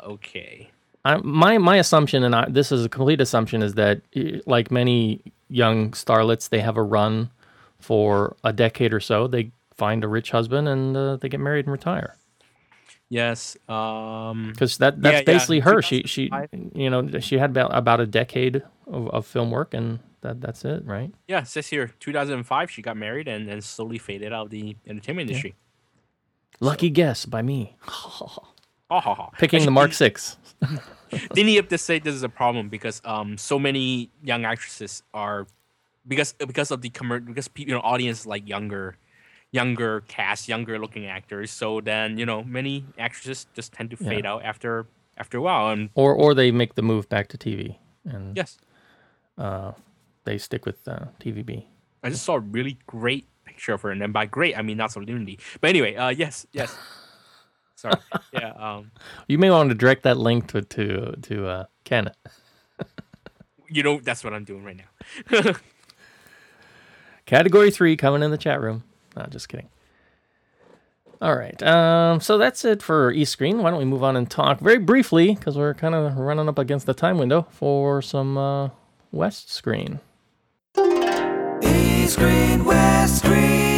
Okay. 0.05 0.71
I, 1.05 1.17
my 1.19 1.59
my 1.59 1.77
assumption, 1.77 2.25
and 2.25 2.35
I, 2.35 2.49
this 2.49 2.73
is 2.73 2.85
a 2.85 2.89
complete 2.89 3.21
assumption, 3.21 3.63
is 3.63 3.75
that 3.75 4.01
eh, 4.17 4.41
like 4.47 4.71
many 4.71 5.21
young 5.49 5.91
starlets, 5.93 6.49
they 6.49 6.61
have 6.61 6.77
a 6.77 6.83
run 6.83 7.31
for 7.79 8.37
a 8.43 8.53
decade 8.53 8.93
or 8.95 9.01
so. 9.01 9.27
They 9.27 9.51
find 9.75 10.05
a 10.05 10.09
rich 10.09 10.31
husband 10.31 10.69
and 10.69 10.97
uh, 10.97 11.17
they 11.17 11.29
get 11.29 11.41
married 11.41 11.67
and 11.67 11.73
retire. 11.73 12.17
Yes. 13.11 13.57
Um. 13.69 14.51
Because 14.53 14.79
that 14.79 15.01
that's 15.03 15.13
Yeah, 15.13 15.19
yeah, 15.19 15.25
basically 15.25 15.61
her. 15.61 15.83
She 15.83 16.03
she 16.05 16.31
you 16.75 16.89
know 16.91 17.21
she 17.21 17.39
had 17.39 17.51
about 17.51 17.77
about 17.77 18.01
a 18.01 18.07
decade 18.07 18.63
of, 18.87 19.09
of 19.11 19.27
film 19.27 19.51
work, 19.51 19.75
and 19.75 20.01
that 20.23 20.41
that's 20.41 20.65
it, 20.65 20.85
right? 20.85 21.13
Yeah, 21.29 21.41
it 21.41 21.49
says 21.49 21.69
here 21.69 21.93
2005 22.01 22.71
she 22.71 22.83
got 22.83 22.97
married 22.97 23.29
and 23.29 23.49
then 23.49 23.61
slowly 23.61 23.99
faded 23.99 24.33
out 24.33 24.47
of 24.47 24.51
the 24.51 24.77
entertainment 24.87 25.29
industry. 25.29 25.55
Lucky 26.61 26.91
guess 26.91 27.27
by 27.27 27.43
me 27.43 27.77
Ha 28.91 29.01
ha. 29.15 29.31
picking 29.39 29.65
the 29.65 29.71
Mark 29.71 29.93
Six. 29.93 30.37
Didn't 31.35 31.55
have 31.55 31.69
to 31.69 31.79
say 31.79 31.99
this 31.99 32.15
is 32.15 32.23
a 32.23 32.29
problem 32.29 32.69
because 32.69 33.01
um 33.05 33.39
so 33.39 33.59
many 33.59 34.11
young 34.23 34.45
actresses 34.45 35.03
are 35.13 35.47
because 36.07 36.33
because 36.35 36.71
of 36.71 36.83
the 36.83 36.91
commer- 36.91 37.25
because 37.25 37.49
you 37.57 37.67
know 37.67 37.81
audience 37.81 38.27
like 38.27 38.49
younger 38.49 38.97
younger 39.53 40.03
cast 40.09 40.49
younger 40.49 40.79
looking 40.79 41.07
actors 41.07 41.51
so 41.51 41.81
then 41.81 42.19
you 42.19 42.27
know 42.27 42.43
many 42.43 42.85
actresses 42.99 43.47
just 43.55 43.73
tend 43.73 43.91
to 43.91 43.97
fade 43.97 44.27
out 44.27 44.43
after 44.43 44.87
after 45.17 45.39
a 45.39 45.41
while 45.41 45.71
and 45.71 45.91
Or 45.95 46.13
or 46.13 46.35
they 46.35 46.51
make 46.51 46.75
the 46.75 46.83
move 46.83 47.09
back 47.09 47.29
to 47.29 47.39
TV, 47.39 47.79
and 48.05 48.37
yes 48.37 48.59
uh 49.39 49.73
they 50.25 50.39
stick 50.39 50.67
with 50.67 50.89
uh, 50.89 51.07
TVB. 51.21 51.67
I 52.03 52.11
just 52.11 52.25
saw 52.25 52.35
a 52.37 52.41
really 52.41 52.79
great 52.87 53.29
picture 53.45 53.75
of 53.75 53.83
her 53.83 53.91
and 53.91 54.01
then 54.01 54.11
by 54.11 54.27
great 54.27 54.59
I 54.59 54.63
mean 54.63 54.77
not 54.77 54.91
so 54.91 55.01
solemnity 55.01 55.39
but 55.61 55.71
anyway 55.71 55.95
uh 55.95 56.09
yes 56.09 56.47
yes 56.53 56.77
sorry 57.85 58.01
yeah 58.33 58.53
um 58.53 58.91
You 59.29 59.39
may 59.39 59.51
want 59.51 59.69
to 59.71 59.75
direct 59.75 60.03
that 60.05 60.17
link 60.19 60.49
to 60.49 60.63
to 60.63 61.15
to 61.23 61.47
uh, 61.47 61.65
Kenneth. 61.85 62.17
you 63.69 63.83
know 63.83 64.01
that's 64.01 64.25
what 64.25 64.33
I'm 64.33 64.45
doing 64.45 64.65
right 64.65 64.77
now 64.77 65.53
Category 67.27 67.71
three 67.71 67.97
coming 67.97 68.23
in 68.23 68.31
the 68.31 68.39
chat 68.39 68.61
room. 68.61 68.85
No, 69.17 69.25
just 69.31 69.49
kidding. 69.49 69.69
All 71.23 71.35
right. 71.35 71.63
Um, 71.63 72.21
so 72.21 72.37
that's 72.37 72.65
it 72.67 72.83
for 72.83 73.11
East 73.13 73.33
Screen. 73.33 73.63
Why 73.63 73.71
don't 73.71 73.79
we 73.79 73.87
move 73.87 74.05
on 74.05 74.15
and 74.17 74.31
talk 74.31 74.61
very 74.61 74.79
briefly, 74.79 75.35
because 75.35 75.57
we're 75.57 75.73
kind 75.73 75.95
of 75.95 76.19
running 76.19 76.49
up 76.49 76.59
against 76.59 76.85
the 76.85 76.93
time 76.93 77.17
window 77.17 77.47
for 77.51 78.03
some 78.03 78.37
uh, 78.37 78.69
West 79.11 79.51
Screen. 79.51 80.01
East 81.63 82.19
Green, 82.19 82.65
West 82.65 83.25
Green. 83.25 83.74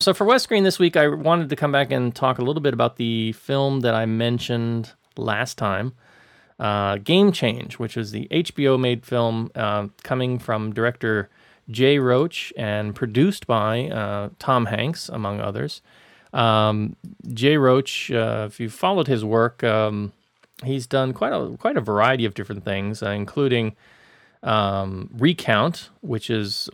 So 0.00 0.14
for 0.14 0.24
West 0.24 0.44
Screen 0.44 0.62
this 0.62 0.78
week, 0.78 0.96
I 0.96 1.08
wanted 1.08 1.48
to 1.48 1.56
come 1.56 1.72
back 1.72 1.90
and 1.90 2.14
talk 2.14 2.38
a 2.38 2.42
little 2.42 2.62
bit 2.62 2.72
about 2.72 2.96
the 2.96 3.32
film 3.32 3.80
that 3.80 3.96
I 3.96 4.06
mentioned 4.06 4.92
last 5.16 5.58
time, 5.58 5.92
uh, 6.60 6.98
Game 6.98 7.32
Change, 7.32 7.80
which 7.80 7.96
is 7.96 8.12
the 8.12 8.28
HBO 8.30 8.78
made 8.78 9.04
film 9.04 9.50
uh, 9.56 9.88
coming 10.04 10.38
from 10.38 10.72
director 10.72 11.30
Jay 11.68 11.98
Roach 11.98 12.52
and 12.56 12.94
produced 12.94 13.48
by 13.48 13.88
uh, 13.88 14.28
Tom 14.38 14.66
Hanks, 14.66 15.08
among 15.08 15.40
others. 15.40 15.82
Um, 16.32 16.94
Jay 17.34 17.56
Roach, 17.56 18.12
uh, 18.12 18.46
if 18.48 18.60
you 18.60 18.70
followed 18.70 19.08
his 19.08 19.24
work, 19.24 19.64
um, 19.64 20.12
he's 20.62 20.86
done 20.86 21.12
quite 21.12 21.32
a 21.32 21.56
quite 21.56 21.76
a 21.76 21.80
variety 21.80 22.24
of 22.24 22.34
different 22.34 22.64
things, 22.64 23.02
uh, 23.02 23.10
including 23.10 23.74
um, 24.42 25.10
Recount, 25.12 25.90
which 26.00 26.30
is 26.30 26.70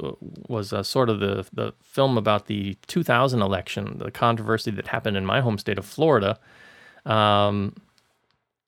was 0.48 0.72
uh, 0.72 0.82
sort 0.82 1.08
of 1.08 1.20
the 1.20 1.46
the 1.52 1.72
film 1.82 2.18
about 2.18 2.46
the 2.46 2.76
2000 2.86 3.40
election, 3.40 3.98
the 3.98 4.10
controversy 4.10 4.70
that 4.72 4.88
happened 4.88 5.16
in 5.16 5.24
my 5.24 5.40
home 5.40 5.58
state 5.58 5.78
of 5.78 5.86
Florida, 5.86 6.38
um, 7.06 7.74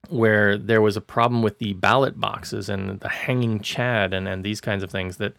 where 0.08 0.56
there 0.56 0.80
was 0.80 0.96
a 0.96 1.00
problem 1.00 1.42
with 1.42 1.58
the 1.58 1.74
ballot 1.74 2.18
boxes 2.18 2.68
and 2.68 3.00
the 3.00 3.08
hanging 3.08 3.60
Chad 3.60 4.14
and, 4.14 4.26
and 4.26 4.44
these 4.44 4.60
kinds 4.60 4.82
of 4.82 4.90
things 4.90 5.18
that 5.18 5.34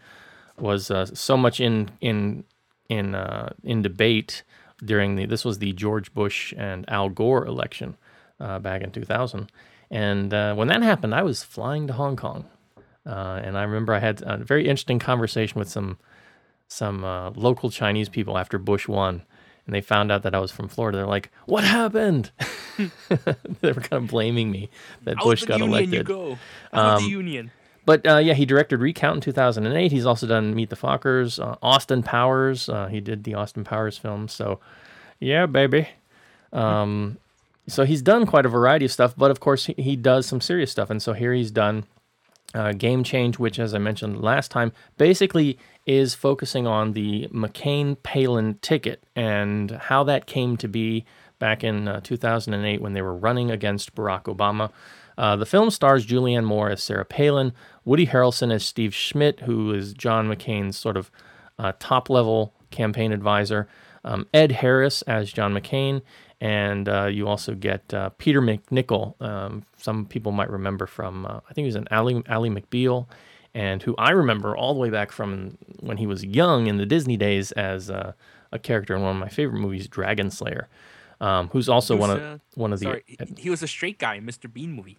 was 0.58 0.90
uh, 0.90 1.06
so 1.06 1.36
much 1.36 1.60
in 1.60 1.90
in 2.00 2.44
in 2.88 3.14
uh, 3.14 3.52
in 3.64 3.82
debate 3.82 4.44
during 4.84 5.16
the 5.16 5.26
this 5.26 5.44
was 5.44 5.58
the 5.58 5.72
George 5.72 6.14
Bush 6.14 6.54
and 6.56 6.88
Al 6.88 7.08
Gore 7.08 7.44
election 7.44 7.96
uh, 8.38 8.60
back 8.60 8.82
in 8.82 8.92
2000, 8.92 9.50
and 9.90 10.32
uh, 10.32 10.54
when 10.54 10.68
that 10.68 10.82
happened, 10.82 11.14
I 11.14 11.22
was 11.22 11.42
flying 11.42 11.88
to 11.88 11.92
Hong 11.94 12.14
Kong. 12.14 12.44
Uh, 13.08 13.40
and 13.42 13.56
I 13.56 13.62
remember 13.62 13.94
I 13.94 14.00
had 14.00 14.22
a 14.24 14.36
very 14.36 14.64
interesting 14.68 14.98
conversation 14.98 15.58
with 15.58 15.68
some 15.68 15.98
some 16.68 17.02
uh, 17.02 17.30
local 17.30 17.70
Chinese 17.70 18.10
people 18.10 18.36
after 18.36 18.58
Bush 18.58 18.86
won, 18.86 19.22
and 19.64 19.74
they 19.74 19.80
found 19.80 20.12
out 20.12 20.22
that 20.24 20.34
I 20.34 20.38
was 20.38 20.52
from 20.52 20.68
Florida. 20.68 20.98
They're 20.98 21.06
like, 21.06 21.30
"What 21.46 21.64
happened?" 21.64 22.30
they 23.60 23.72
were 23.72 23.80
kind 23.80 24.04
of 24.04 24.06
blaming 24.08 24.50
me 24.50 24.70
that 25.04 25.18
Out 25.18 25.24
Bush 25.24 25.44
got 25.44 25.58
union 25.58 25.70
elected. 25.70 25.94
you 25.94 26.02
go 26.04 26.38
Um, 26.72 27.02
the 27.02 27.08
union 27.08 27.50
But 27.84 28.06
uh, 28.06 28.18
yeah, 28.18 28.34
he 28.34 28.46
directed 28.46 28.78
Recount 28.78 29.16
in 29.16 29.20
2008. 29.22 29.90
He's 29.90 30.06
also 30.06 30.26
done 30.26 30.54
Meet 30.54 30.70
the 30.70 30.76
Fockers, 30.76 31.42
uh, 31.42 31.56
Austin 31.62 32.02
Powers. 32.02 32.68
Uh, 32.68 32.86
he 32.86 33.00
did 33.00 33.24
the 33.24 33.34
Austin 33.34 33.64
Powers 33.64 33.98
film. 33.98 34.28
So, 34.28 34.60
yeah, 35.18 35.46
baby. 35.46 35.88
Um, 36.52 37.18
so 37.66 37.84
he's 37.84 38.02
done 38.02 38.26
quite 38.26 38.46
a 38.46 38.48
variety 38.48 38.84
of 38.84 38.92
stuff, 38.92 39.14
but 39.16 39.30
of 39.30 39.40
course 39.40 39.66
he, 39.66 39.74
he 39.76 39.96
does 39.96 40.26
some 40.26 40.40
serious 40.40 40.70
stuff. 40.70 40.88
And 40.90 41.02
so 41.02 41.12
here 41.14 41.34
he's 41.34 41.50
done 41.50 41.84
uh, 42.54 42.72
Game 42.72 43.04
Change, 43.04 43.38
which, 43.38 43.58
as 43.58 43.74
I 43.74 43.78
mentioned 43.78 44.20
last 44.22 44.50
time, 44.50 44.72
basically 44.96 45.58
is 45.86 46.14
focusing 46.14 46.66
on 46.66 46.92
the 46.92 47.28
McCain 47.28 47.96
Palin 48.02 48.58
ticket 48.60 49.04
and 49.14 49.70
how 49.70 50.04
that 50.04 50.26
came 50.26 50.56
to 50.58 50.68
be 50.68 51.04
back 51.38 51.62
in 51.62 51.88
uh, 51.88 52.00
2008 52.00 52.80
when 52.80 52.94
they 52.94 53.02
were 53.02 53.14
running 53.14 53.50
against 53.50 53.94
Barack 53.94 54.24
Obama. 54.24 54.70
Uh, 55.16 55.36
the 55.36 55.46
film 55.46 55.70
stars 55.70 56.06
Julianne 56.06 56.44
Moore 56.44 56.70
as 56.70 56.82
Sarah 56.82 57.04
Palin, 57.04 57.52
Woody 57.84 58.06
Harrelson 58.06 58.52
as 58.52 58.64
Steve 58.64 58.94
Schmidt, 58.94 59.40
who 59.40 59.72
is 59.72 59.92
John 59.92 60.28
McCain's 60.28 60.76
sort 60.76 60.96
of 60.96 61.10
uh, 61.58 61.72
top 61.78 62.08
level 62.08 62.54
campaign 62.70 63.12
advisor, 63.12 63.68
um, 64.04 64.26
Ed 64.32 64.52
Harris 64.52 65.02
as 65.02 65.32
John 65.32 65.52
McCain, 65.52 66.02
and 66.40 66.88
uh, 66.88 67.06
you 67.06 67.26
also 67.26 67.54
get 67.54 67.92
uh, 67.92 68.10
Peter 68.10 68.40
MacNicol. 68.40 69.20
Um, 69.20 69.64
some 69.76 70.06
people 70.06 70.32
might 70.32 70.50
remember 70.50 70.86
from, 70.86 71.26
uh, 71.26 71.40
I 71.48 71.52
think 71.52 71.64
he 71.64 71.66
was 71.66 71.74
an 71.74 71.88
Ally, 71.90 72.20
Ally 72.28 72.48
McBeal, 72.48 73.06
and 73.54 73.82
who 73.82 73.94
I 73.98 74.10
remember 74.10 74.56
all 74.56 74.74
the 74.74 74.80
way 74.80 74.90
back 74.90 75.10
from 75.10 75.58
when 75.80 75.96
he 75.96 76.06
was 76.06 76.24
young 76.24 76.66
in 76.66 76.76
the 76.76 76.86
Disney 76.86 77.16
days 77.16 77.50
as 77.52 77.90
uh, 77.90 78.12
a 78.52 78.58
character 78.58 78.94
in 78.94 79.02
one 79.02 79.16
of 79.16 79.20
my 79.20 79.28
favorite 79.28 79.58
movies, 79.58 79.88
Dragon 79.88 80.30
Slayer. 80.30 80.68
Um, 81.20 81.48
who's 81.48 81.68
also 81.68 81.96
was, 81.96 82.00
one 82.00 82.10
of 82.10 82.22
uh, 82.22 82.38
one 82.54 82.72
of 82.72 82.78
the 82.78 82.84
sorry 82.84 83.02
he, 83.04 83.18
he 83.36 83.50
was 83.50 83.60
a 83.60 83.66
straight 83.66 83.98
guy 83.98 84.14
in 84.14 84.24
Mr. 84.24 84.52
Bean 84.52 84.72
movie 84.72 84.98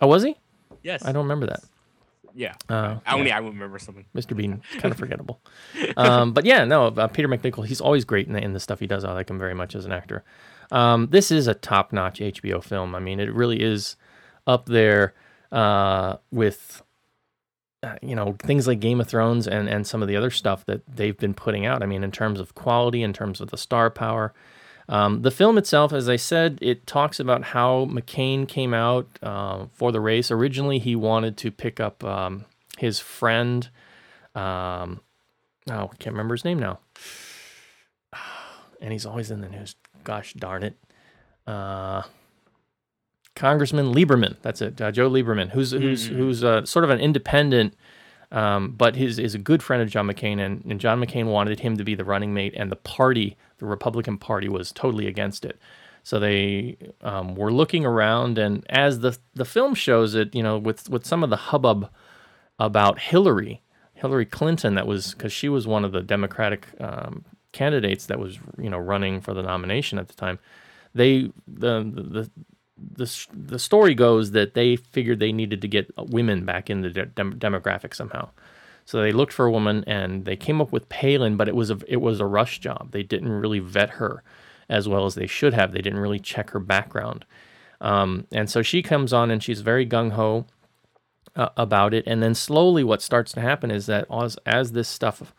oh 0.00 0.06
was 0.06 0.22
he? 0.22 0.34
yes 0.82 1.04
I 1.04 1.12
don't 1.12 1.24
remember 1.24 1.44
that. 1.44 1.62
yeah 2.34 2.54
Uh, 2.70 3.00
I 3.04 3.14
only 3.14 3.30
I 3.30 3.36
remember 3.36 3.78
something 3.78 4.06
Mr. 4.16 4.34
Bean, 4.34 4.62
kind 4.78 4.90
of 4.90 4.96
forgettable. 4.98 5.40
Um, 5.98 6.32
but 6.32 6.46
yeah, 6.46 6.64
no, 6.64 6.86
uh, 6.86 7.06
Peter 7.08 7.28
MacNicol, 7.28 7.66
he's 7.66 7.82
always 7.82 8.06
great 8.06 8.26
in 8.26 8.32
the, 8.32 8.42
in 8.42 8.54
the 8.54 8.60
stuff 8.60 8.80
he 8.80 8.86
does. 8.86 9.04
I 9.04 9.12
like 9.12 9.28
him 9.28 9.38
very 9.38 9.52
much 9.52 9.74
as 9.74 9.84
an 9.84 9.92
actor. 9.92 10.24
Um, 10.72 11.08
this 11.10 11.30
is 11.30 11.46
a 11.46 11.54
top 11.54 11.92
notch 11.92 12.18
HBO 12.18 12.64
film. 12.64 12.94
I 12.94 12.98
mean, 12.98 13.20
it 13.20 13.32
really 13.32 13.62
is 13.62 13.96
up 14.46 14.66
there 14.66 15.12
uh, 15.52 16.16
with, 16.32 16.82
uh, 17.82 17.96
you 18.00 18.16
know, 18.16 18.34
things 18.38 18.66
like 18.66 18.80
Game 18.80 19.00
of 19.00 19.06
Thrones 19.06 19.46
and, 19.46 19.68
and 19.68 19.86
some 19.86 20.00
of 20.00 20.08
the 20.08 20.16
other 20.16 20.30
stuff 20.30 20.64
that 20.64 20.80
they've 20.88 21.16
been 21.16 21.34
putting 21.34 21.66
out. 21.66 21.82
I 21.82 21.86
mean, 21.86 22.02
in 22.02 22.10
terms 22.10 22.40
of 22.40 22.54
quality, 22.54 23.02
in 23.02 23.12
terms 23.12 23.40
of 23.40 23.50
the 23.50 23.58
star 23.58 23.90
power. 23.90 24.32
Um, 24.88 25.22
the 25.22 25.30
film 25.30 25.58
itself, 25.58 25.92
as 25.92 26.08
I 26.08 26.16
said, 26.16 26.58
it 26.62 26.86
talks 26.86 27.20
about 27.20 27.44
how 27.44 27.86
McCain 27.90 28.48
came 28.48 28.74
out 28.74 29.06
uh, 29.22 29.66
for 29.74 29.92
the 29.92 30.00
race. 30.00 30.30
Originally, 30.30 30.78
he 30.78 30.96
wanted 30.96 31.36
to 31.36 31.50
pick 31.50 31.80
up 31.80 32.02
um, 32.02 32.46
his 32.78 32.98
friend. 32.98 33.68
Um, 34.34 35.00
oh, 35.70 35.90
I 35.92 35.96
can't 35.98 36.14
remember 36.14 36.34
his 36.34 36.44
name 36.44 36.58
now. 36.58 36.78
And 38.80 38.90
he's 38.90 39.06
always 39.06 39.30
in 39.30 39.42
the 39.42 39.48
news. 39.48 39.76
Gosh 40.04 40.34
darn 40.34 40.62
it. 40.62 40.76
Uh, 41.46 42.02
Congressman 43.34 43.94
Lieberman. 43.94 44.36
That's 44.42 44.60
it. 44.60 44.80
Uh, 44.80 44.90
Joe 44.92 45.10
Lieberman, 45.10 45.50
who's 45.50 45.72
who's 45.72 46.06
who's 46.06 46.44
uh, 46.44 46.64
sort 46.64 46.84
of 46.84 46.90
an 46.90 47.00
independent 47.00 47.74
Um, 48.32 48.72
but 48.72 48.96
his 48.96 49.18
is 49.18 49.34
a 49.34 49.38
good 49.38 49.62
friend 49.62 49.82
of 49.82 49.90
John 49.90 50.06
McCain, 50.06 50.40
and, 50.40 50.64
and 50.64 50.80
John 50.80 51.00
McCain 51.00 51.26
wanted 51.26 51.60
him 51.60 51.76
to 51.76 51.84
be 51.84 51.94
the 51.94 52.04
running 52.04 52.32
mate, 52.32 52.54
and 52.56 52.72
the 52.72 52.76
party, 52.76 53.36
the 53.58 53.66
Republican 53.66 54.16
Party, 54.16 54.48
was 54.48 54.72
totally 54.72 55.06
against 55.06 55.44
it. 55.44 55.58
So 56.02 56.18
they 56.18 56.78
um, 57.02 57.34
were 57.34 57.52
looking 57.52 57.84
around, 57.84 58.38
and 58.38 58.64
as 58.70 59.00
the 59.00 59.18
the 59.34 59.44
film 59.44 59.74
shows 59.74 60.14
it, 60.14 60.34
you 60.34 60.42
know, 60.42 60.56
with 60.58 60.88
with 60.88 61.06
some 61.06 61.22
of 61.22 61.30
the 61.30 61.36
hubbub 61.36 61.90
about 62.58 62.98
Hillary, 62.98 63.62
Hillary 63.92 64.26
Clinton, 64.26 64.74
that 64.76 64.86
was 64.86 65.12
because 65.12 65.32
she 65.32 65.48
was 65.50 65.66
one 65.66 65.84
of 65.84 65.92
the 65.92 66.02
Democratic 66.02 66.68
um, 66.80 67.24
candidates 67.52 68.06
that 68.06 68.18
was 68.18 68.38
you 68.58 68.70
know 68.70 68.78
running 68.78 69.20
for 69.20 69.34
the 69.34 69.42
nomination 69.42 69.98
at 69.98 70.08
the 70.08 70.14
time. 70.14 70.38
They 70.94 71.30
the 71.46 71.82
the 71.84 72.30
the, 72.78 73.26
the 73.32 73.58
story 73.58 73.94
goes 73.94 74.32
that 74.32 74.54
they 74.54 74.76
figured 74.76 75.20
they 75.20 75.32
needed 75.32 75.60
to 75.62 75.68
get 75.68 75.90
women 75.96 76.44
back 76.44 76.68
in 76.68 76.80
the 76.80 76.90
de- 76.90 77.06
dem- 77.06 77.38
demographic 77.38 77.94
somehow. 77.94 78.30
So 78.84 79.00
they 79.00 79.12
looked 79.12 79.32
for 79.32 79.46
a 79.46 79.52
woman 79.52 79.84
and 79.86 80.24
they 80.24 80.36
came 80.36 80.60
up 80.60 80.72
with 80.72 80.88
Palin, 80.88 81.36
but 81.36 81.48
it 81.48 81.54
was 81.54 81.70
a 81.70 81.78
it 81.86 82.00
was 82.00 82.20
a 82.20 82.26
rush 82.26 82.58
job. 82.58 82.90
They 82.92 83.02
didn't 83.02 83.28
really 83.30 83.60
vet 83.60 83.90
her 83.90 84.22
as 84.68 84.88
well 84.88 85.06
as 85.06 85.14
they 85.14 85.26
should 85.26 85.54
have. 85.54 85.72
They 85.72 85.82
didn't 85.82 86.00
really 86.00 86.18
check 86.18 86.50
her 86.50 86.60
background. 86.60 87.24
Um, 87.80 88.26
and 88.32 88.48
so 88.48 88.62
she 88.62 88.82
comes 88.82 89.12
on 89.12 89.30
and 89.30 89.42
she's 89.42 89.60
very 89.60 89.86
gung 89.86 90.12
ho 90.12 90.46
uh, 91.36 91.48
about 91.56 91.94
it. 91.94 92.04
And 92.06 92.22
then 92.22 92.34
slowly, 92.34 92.84
what 92.84 93.02
starts 93.02 93.32
to 93.32 93.40
happen 93.40 93.70
is 93.70 93.86
that 93.86 94.06
as, 94.10 94.36
as 94.46 94.72
this 94.72 94.88
stuff, 94.88 95.34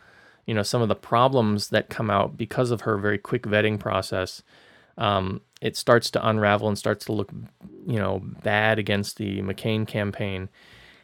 you 0.46 0.54
know, 0.54 0.64
some 0.64 0.82
of 0.82 0.90
the 0.90 0.96
problems 0.96 1.70
that 1.70 1.90
come 1.90 2.10
out 2.10 2.38
because 2.38 2.72
of 2.72 2.82
her 2.82 2.98
very 2.98 3.18
quick 3.18 3.44
vetting 3.44 3.80
process, 3.80 4.44
um, 4.98 5.42
it 5.62 5.76
starts 5.78 6.12
to 6.12 6.28
unravel 6.28 6.68
and 6.68 6.78
starts 6.78 7.06
to 7.06 7.14
look, 7.14 7.32
you 7.88 7.98
know, 7.98 8.22
bad 8.44 8.80
against 8.80 9.18
the 9.18 9.42
McCain 9.42 9.88
campaign. 9.88 10.50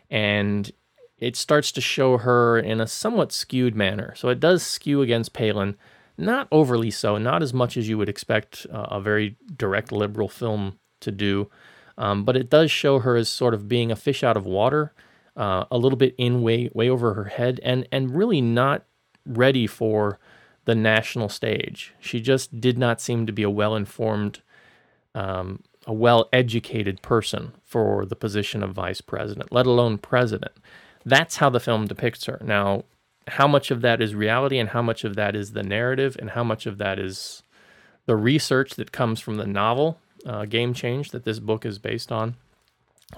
And 0.09 0.71
it 1.17 1.35
starts 1.35 1.71
to 1.73 1.81
show 1.81 2.17
her 2.17 2.57
in 2.59 2.81
a 2.81 2.87
somewhat 2.87 3.31
skewed 3.31 3.75
manner. 3.75 4.13
So 4.15 4.29
it 4.29 4.39
does 4.39 4.63
skew 4.63 5.01
against 5.01 5.33
Palin, 5.33 5.75
not 6.17 6.47
overly 6.51 6.91
so, 6.91 7.17
not 7.17 7.41
as 7.41 7.53
much 7.53 7.77
as 7.77 7.87
you 7.87 7.97
would 7.97 8.09
expect 8.09 8.65
uh, 8.71 8.87
a 8.91 9.01
very 9.01 9.37
direct 9.55 9.91
liberal 9.91 10.29
film 10.29 10.79
to 11.01 11.11
do, 11.11 11.49
um, 11.97 12.23
but 12.23 12.35
it 12.35 12.49
does 12.49 12.71
show 12.71 12.99
her 12.99 13.15
as 13.15 13.29
sort 13.29 13.53
of 13.53 13.67
being 13.67 13.91
a 13.91 13.95
fish 13.95 14.23
out 14.23 14.37
of 14.37 14.45
water, 14.45 14.93
uh, 15.35 15.65
a 15.71 15.77
little 15.77 15.97
bit 15.97 16.15
in 16.17 16.41
way 16.41 16.69
way 16.73 16.89
over 16.89 17.13
her 17.13 17.25
head, 17.25 17.59
and 17.63 17.87
and 17.91 18.15
really 18.15 18.41
not 18.41 18.85
ready 19.29 19.67
for 19.67 20.19
the 20.65 20.75
national 20.75 21.29
stage. 21.29 21.93
She 21.99 22.19
just 22.19 22.59
did 22.59 22.77
not 22.77 23.01
seem 23.01 23.25
to 23.25 23.31
be 23.31 23.43
a 23.43 23.49
well 23.49 23.75
informed, 23.75 24.41
um, 25.15 25.63
a 25.85 25.93
well 25.93 26.27
educated 26.33 27.01
person 27.01 27.53
for 27.63 28.05
the 28.05 28.15
position 28.15 28.63
of 28.63 28.73
vice 28.73 29.01
president, 29.01 29.51
let 29.51 29.65
alone 29.65 29.97
president. 29.97 30.53
That's 31.05 31.37
how 31.37 31.49
the 31.49 31.59
film 31.59 31.85
depicts 31.85 32.25
her. 32.25 32.39
Now, 32.43 32.83
how 33.27 33.47
much 33.47 33.71
of 33.71 33.81
that 33.81 34.01
is 34.01 34.15
reality 34.15 34.57
and 34.57 34.69
how 34.69 34.81
much 34.81 35.03
of 35.03 35.15
that 35.15 35.35
is 35.35 35.53
the 35.53 35.63
narrative 35.63 36.15
and 36.19 36.31
how 36.31 36.43
much 36.43 36.65
of 36.65 36.77
that 36.79 36.99
is 36.99 37.43
the 38.05 38.15
research 38.15 38.71
that 38.71 38.91
comes 38.91 39.19
from 39.19 39.37
the 39.37 39.45
novel 39.45 39.99
uh, 40.25 40.45
Game 40.45 40.73
Change 40.73 41.11
that 41.11 41.25
this 41.25 41.39
book 41.39 41.65
is 41.65 41.77
based 41.77 42.11
on, 42.11 42.35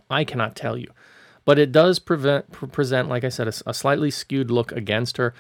I 0.10 0.24
cannot 0.24 0.56
tell 0.56 0.78
you. 0.78 0.92
But 1.46 1.58
it 1.58 1.72
does 1.72 2.00
prevent, 2.00 2.52
present, 2.72 3.10
like 3.10 3.24
I 3.24 3.30
said, 3.30 3.48
a, 3.48 3.54
a, 3.66 3.74
slightly 3.74 4.12
skewed 4.12 4.52
look 4.52 4.72
against 4.72 5.18
her. 5.18 5.34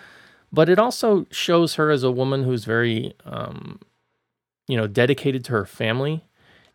But 0.51 0.69
it 0.69 0.79
also 0.79 1.25
shows 1.31 1.75
her 1.75 1.91
as 1.91 2.03
a 2.03 2.11
woman 2.11 2.43
who's 2.43 2.65
very, 2.65 3.13
um, 3.25 3.79
you 4.67 4.75
know, 4.75 4.87
dedicated 4.87 5.45
to 5.45 5.51
her 5.53 5.65
family, 5.65 6.25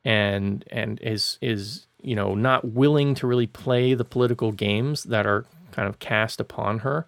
and 0.04 0.64
and 0.70 1.00
is 1.02 1.38
is 1.42 1.86
you 2.00 2.14
know 2.14 2.34
not 2.34 2.72
willing 2.72 3.14
to 3.16 3.26
really 3.26 3.46
play 3.46 3.94
the 3.94 4.04
political 4.04 4.52
games 4.52 5.04
that 5.04 5.26
are 5.26 5.44
kind 5.72 5.88
of 5.88 5.98
cast 5.98 6.40
upon 6.40 6.78
her 6.80 7.06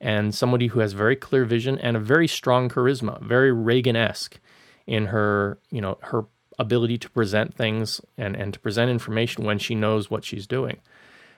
and 0.00 0.34
somebody 0.34 0.68
who 0.68 0.80
has 0.80 0.92
very 0.92 1.16
clear 1.16 1.44
vision 1.44 1.78
and 1.78 1.96
a 1.96 2.00
very 2.00 2.28
strong 2.28 2.68
charisma, 2.68 3.20
very 3.22 3.52
Reagan-esque 3.52 4.38
in 4.86 5.06
her, 5.06 5.58
you 5.70 5.80
know, 5.80 5.98
her 6.02 6.24
ability 6.58 6.98
to 6.98 7.10
present 7.10 7.54
things 7.54 8.00
and, 8.16 8.36
and 8.36 8.54
to 8.54 8.60
present 8.60 8.90
information 8.90 9.44
when 9.44 9.58
she 9.58 9.74
knows 9.74 10.10
what 10.10 10.24
she's 10.24 10.46
doing. 10.46 10.78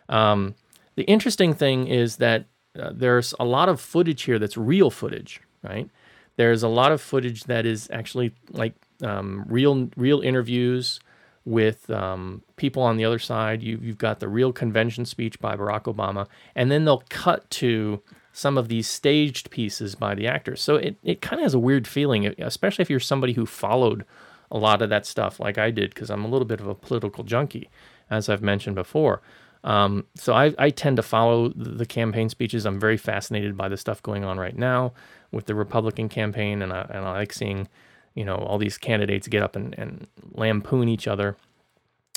Um, 0.09 0.55
the 0.97 1.05
interesting 1.05 1.55
thing 1.55 1.87
is 1.87 2.17
that 2.17 2.47
uh, 2.79 2.91
there's 2.95 3.35
a 3.41 3.45
lot 3.45 3.69
of 3.69 3.81
footage 3.81 4.23
here 4.23 4.39
that's 4.39 4.57
real 4.57 4.91
footage, 4.91 5.41
right? 5.63 5.89
There's 6.37 6.63
a 6.63 6.69
lot 6.69 6.93
of 6.93 7.01
footage 7.01 7.45
that 7.45 7.67
is 7.67 7.89
actually 7.93 8.33
like 8.51 8.75
um, 9.03 9.45
real 9.49 9.91
real 9.97 10.21
interviews 10.21 11.01
with 11.45 11.91
um, 11.91 12.43
people 12.57 12.83
on 12.83 12.97
the 12.97 13.05
other 13.05 13.19
side. 13.19 13.63
You, 13.63 13.79
you've 13.83 13.99
got 13.99 14.21
the 14.21 14.29
real 14.29 14.53
convention 14.53 15.05
speech 15.05 15.41
by 15.41 15.57
Barack 15.57 15.83
Obama, 15.85 16.27
and 16.55 16.71
then 16.71 16.85
they'll 16.85 17.05
cut 17.09 17.49
to 17.51 18.03
some 18.33 18.57
of 18.57 18.69
these 18.69 18.89
staged 18.89 19.51
pieces 19.51 19.95
by 19.95 20.15
the 20.15 20.27
actors. 20.27 20.61
So 20.61 20.77
it, 20.77 20.97
it 21.03 21.21
kind 21.21 21.41
of 21.41 21.45
has 21.45 21.55
a 21.55 21.59
weird 21.59 21.89
feeling, 21.89 22.27
especially 22.39 22.83
if 22.83 22.91
you're 22.91 23.01
somebody 23.01 23.33
who 23.33 23.45
followed 23.45 24.05
a 24.51 24.59
lot 24.59 24.83
of 24.83 24.91
that 24.91 25.07
stuff 25.07 25.41
like 25.41 25.59
I 25.59 25.71
did, 25.71 25.93
because 25.93 26.11
I'm 26.11 26.25
a 26.25 26.29
little 26.29 26.47
bit 26.47 26.61
of 26.61 26.67
a 26.67 26.75
political 26.75 27.25
junkie, 27.25 27.69
as 28.09 28.29
I've 28.29 28.43
mentioned 28.43 28.77
before. 28.77 29.21
Um, 29.65 30.07
so 30.15 30.33
I, 30.33 30.55
I, 30.59 30.71
tend 30.71 30.97
to 30.97 31.03
follow 31.03 31.51
the 31.51 31.85
campaign 31.85 32.31
speeches. 32.31 32.65
I'm 32.65 32.81
very 32.81 32.97
fascinated 32.97 33.59
by 33.59 33.69
the 33.69 33.77
stuff 33.77 34.03
going 34.03 34.25
on 34.25 34.39
right 34.39 34.57
now 34.57 34.95
with 35.33 35.45
the 35.45 35.55
Republican 35.55 36.09
campaign, 36.09 36.63
and 36.63 36.73
I, 36.73 36.87
and 36.89 37.05
I 37.05 37.13
like 37.13 37.35
seeing, 37.35 37.69
you 38.15 38.25
know, 38.25 38.37
all 38.37 38.57
these 38.57 38.79
candidates 38.79 39.29
get 39.29 39.43
up 39.43 39.57
and, 39.57 39.75
and 39.79 40.07
lampoon 40.33 40.89
each 40.89 41.07
other. 41.07 41.37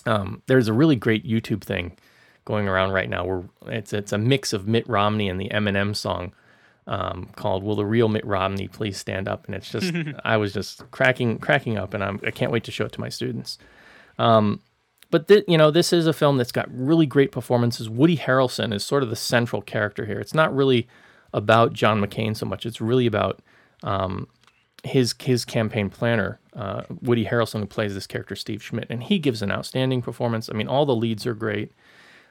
Um, 0.06 0.42
there's 0.48 0.70
a 0.70 0.74
really 0.74 0.96
great 0.96 1.28
YouTube 1.28 1.64
thing 1.64 1.98
going 2.46 2.68
around 2.68 2.92
right 2.92 3.10
now 3.10 3.26
where 3.26 3.44
it's 3.68 3.94
it's 3.94 4.12
a 4.12 4.18
mix 4.18 4.54
of 4.54 4.68
Mitt 4.68 4.88
Romney 4.88 5.30
and 5.30 5.40
the 5.40 5.50
Eminem 5.50 5.96
song 5.96 6.34
um, 6.88 7.30
called 7.36 7.64
"Will 7.64 7.76
the 7.76 7.86
Real 7.86 8.10
Mitt 8.10 8.26
Romney 8.26 8.68
Please 8.68 8.98
Stand 8.98 9.28
Up?" 9.28 9.46
And 9.46 9.56
it's 9.56 9.72
just 9.72 9.94
I 10.26 10.38
was 10.38 10.54
just 10.54 10.90
cracking 10.92 11.40
cracking 11.40 11.78
up, 11.78 11.94
and 11.94 12.04
I'm, 12.04 12.20
I 12.26 12.32
can 12.32 12.46
not 12.46 12.54
wait 12.54 12.64
to 12.66 12.72
show 12.72 12.86
it 12.86 12.92
to 12.94 13.02
my 13.02 13.10
students. 13.10 13.58
Um, 14.18 14.62
but 15.14 15.28
th- 15.28 15.46
you 15.48 15.60
know, 15.60 15.70
this 15.70 15.94
is 15.94 16.08
a 16.08 16.12
film 16.12 16.38
that's 16.40 16.52
got 16.52 16.68
really 16.72 17.06
great 17.06 17.32
performances. 17.32 17.88
Woody 17.88 18.18
Harrelson 18.18 18.74
is 18.74 18.84
sort 18.84 19.04
of 19.04 19.12
the 19.12 19.16
central 19.16 19.62
character 19.62 20.08
here. 20.08 20.20
It's 20.20 20.34
not 20.34 20.52
really 20.56 20.88
about 21.32 21.72
John 21.72 22.02
McCain 22.02 22.36
so 22.36 22.48
much. 22.48 22.66
It's 22.66 22.82
really 22.82 23.06
about 23.06 23.40
um, 23.84 24.28
his 24.84 25.14
his 25.22 25.46
campaign 25.46 25.92
planner, 25.92 26.40
uh, 26.56 26.82
Woody 27.04 27.26
Harrelson, 27.26 27.60
who 27.60 27.68
plays 27.68 27.94
this 27.94 28.08
character 28.08 28.36
Steve 28.36 28.64
Schmidt, 28.64 28.88
and 28.90 29.04
he 29.04 29.20
gives 29.20 29.44
an 29.44 29.52
outstanding 29.52 30.02
performance. 30.02 30.50
I 30.50 30.54
mean, 30.54 30.68
all 30.68 30.84
the 30.84 30.96
leads 30.96 31.28
are 31.28 31.36
great. 31.36 31.72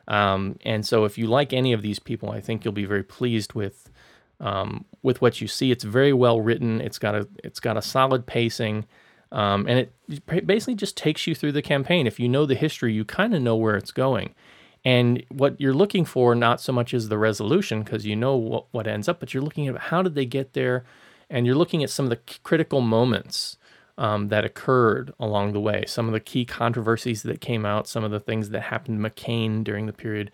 Um, 0.08 0.58
and 0.64 0.84
so, 0.84 1.04
if 1.04 1.16
you 1.16 1.28
like 1.28 1.52
any 1.52 1.72
of 1.72 1.82
these 1.82 2.00
people, 2.00 2.32
I 2.32 2.40
think 2.40 2.64
you'll 2.64 2.74
be 2.74 2.84
very 2.84 3.04
pleased 3.04 3.52
with 3.52 3.92
um, 4.40 4.86
with 5.04 5.22
what 5.22 5.40
you 5.40 5.46
see. 5.46 5.70
It's 5.70 5.84
very 5.84 6.12
well 6.12 6.40
written. 6.40 6.80
It's 6.80 6.98
got 6.98 7.14
a 7.14 7.28
it's 7.44 7.60
got 7.60 7.76
a 7.76 7.82
solid 7.82 8.26
pacing, 8.26 8.86
um, 9.32 9.66
and 9.66 9.78
it 9.78 10.46
basically 10.46 10.74
just 10.74 10.96
takes 10.96 11.26
you 11.26 11.34
through 11.34 11.52
the 11.52 11.62
campaign. 11.62 12.06
If 12.06 12.20
you 12.20 12.28
know 12.28 12.46
the 12.46 12.54
history, 12.54 12.92
you 12.92 13.04
kind 13.04 13.34
of 13.34 13.42
know 13.42 13.56
where 13.56 13.76
it's 13.76 13.90
going. 13.90 14.34
And 14.84 15.24
what 15.30 15.60
you're 15.60 15.74
looking 15.74 16.04
for, 16.04 16.34
not 16.34 16.60
so 16.60 16.72
much 16.72 16.92
is 16.92 17.08
the 17.08 17.18
resolution, 17.18 17.82
because 17.82 18.04
you 18.04 18.14
know 18.14 18.36
what, 18.36 18.66
what 18.72 18.86
ends 18.86 19.08
up, 19.08 19.20
but 19.20 19.32
you're 19.32 19.42
looking 19.42 19.68
at 19.68 19.78
how 19.78 20.02
did 20.02 20.14
they 20.14 20.26
get 20.26 20.52
there, 20.52 20.84
and 21.30 21.46
you're 21.46 21.56
looking 21.56 21.82
at 21.82 21.90
some 21.90 22.06
of 22.06 22.10
the 22.10 22.20
critical 22.42 22.80
moments 22.82 23.56
um, 23.96 24.28
that 24.28 24.44
occurred 24.44 25.14
along 25.18 25.52
the 25.52 25.60
way, 25.60 25.84
some 25.86 26.06
of 26.06 26.12
the 26.12 26.20
key 26.20 26.44
controversies 26.44 27.22
that 27.22 27.40
came 27.40 27.64
out, 27.64 27.88
some 27.88 28.04
of 28.04 28.10
the 28.10 28.20
things 28.20 28.50
that 28.50 28.62
happened 28.62 29.02
to 29.02 29.10
McCain 29.10 29.64
during 29.64 29.86
the 29.86 29.92
period. 29.92 30.30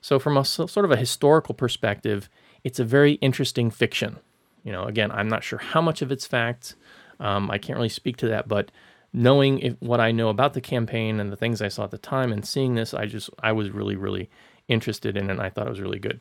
So, 0.00 0.18
from 0.18 0.36
a 0.36 0.44
sort 0.44 0.84
of 0.84 0.90
a 0.90 0.96
historical 0.96 1.54
perspective, 1.54 2.28
it's 2.64 2.80
a 2.80 2.84
very 2.84 3.12
interesting 3.14 3.70
fiction. 3.70 4.18
You 4.64 4.72
know, 4.72 4.84
again, 4.84 5.10
I'm 5.10 5.28
not 5.28 5.44
sure 5.44 5.58
how 5.58 5.80
much 5.80 6.02
of 6.02 6.10
it's 6.12 6.26
fact. 6.26 6.74
Um, 7.22 7.50
I 7.50 7.58
can't 7.58 7.76
really 7.76 7.88
speak 7.88 8.16
to 8.18 8.28
that, 8.28 8.48
but 8.48 8.70
knowing 9.12 9.60
if, 9.60 9.74
what 9.80 10.00
I 10.00 10.12
know 10.12 10.28
about 10.28 10.54
the 10.54 10.60
campaign 10.60 11.20
and 11.20 11.32
the 11.32 11.36
things 11.36 11.62
I 11.62 11.68
saw 11.68 11.84
at 11.84 11.90
the 11.90 11.98
time 11.98 12.32
and 12.32 12.44
seeing 12.44 12.74
this, 12.74 12.92
I 12.92 13.06
just 13.06 13.30
I 13.42 13.52
was 13.52 13.70
really 13.70 13.96
really 13.96 14.28
interested 14.68 15.16
in 15.16 15.28
it. 15.28 15.32
and 15.32 15.40
I 15.40 15.48
thought 15.48 15.66
it 15.66 15.70
was 15.70 15.80
really 15.80 15.98
good. 15.98 16.20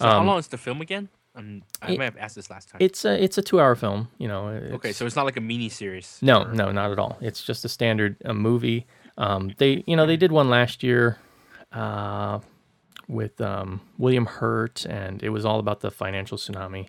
So, 0.00 0.06
um, 0.06 0.12
how 0.12 0.24
long 0.24 0.38
is 0.38 0.48
the 0.48 0.58
film 0.58 0.80
again? 0.80 1.08
Um, 1.34 1.62
I 1.82 1.92
it, 1.92 1.98
may 1.98 2.04
have 2.04 2.16
asked 2.16 2.36
this 2.36 2.48
last 2.48 2.70
time. 2.70 2.78
It's 2.80 3.04
a 3.04 3.22
it's 3.22 3.36
a 3.36 3.42
two 3.42 3.60
hour 3.60 3.74
film. 3.74 4.08
You 4.18 4.28
know. 4.28 4.48
Okay, 4.48 4.92
so 4.92 5.04
it's 5.04 5.16
not 5.16 5.24
like 5.24 5.36
a 5.36 5.40
mini 5.40 5.68
series. 5.68 6.18
No, 6.22 6.44
or... 6.44 6.52
no, 6.52 6.70
not 6.70 6.92
at 6.92 6.98
all. 6.98 7.18
It's 7.20 7.42
just 7.42 7.64
a 7.64 7.68
standard 7.68 8.16
a 8.24 8.32
movie. 8.32 8.86
Um, 9.18 9.52
they 9.58 9.82
you 9.86 9.96
know 9.96 10.06
they 10.06 10.16
did 10.16 10.32
one 10.32 10.48
last 10.48 10.82
year, 10.82 11.18
uh, 11.72 12.40
with 13.08 13.40
um, 13.40 13.80
William 13.98 14.26
Hurt, 14.26 14.84
and 14.86 15.22
it 15.22 15.30
was 15.30 15.44
all 15.44 15.58
about 15.58 15.80
the 15.80 15.90
financial 15.90 16.38
tsunami. 16.38 16.88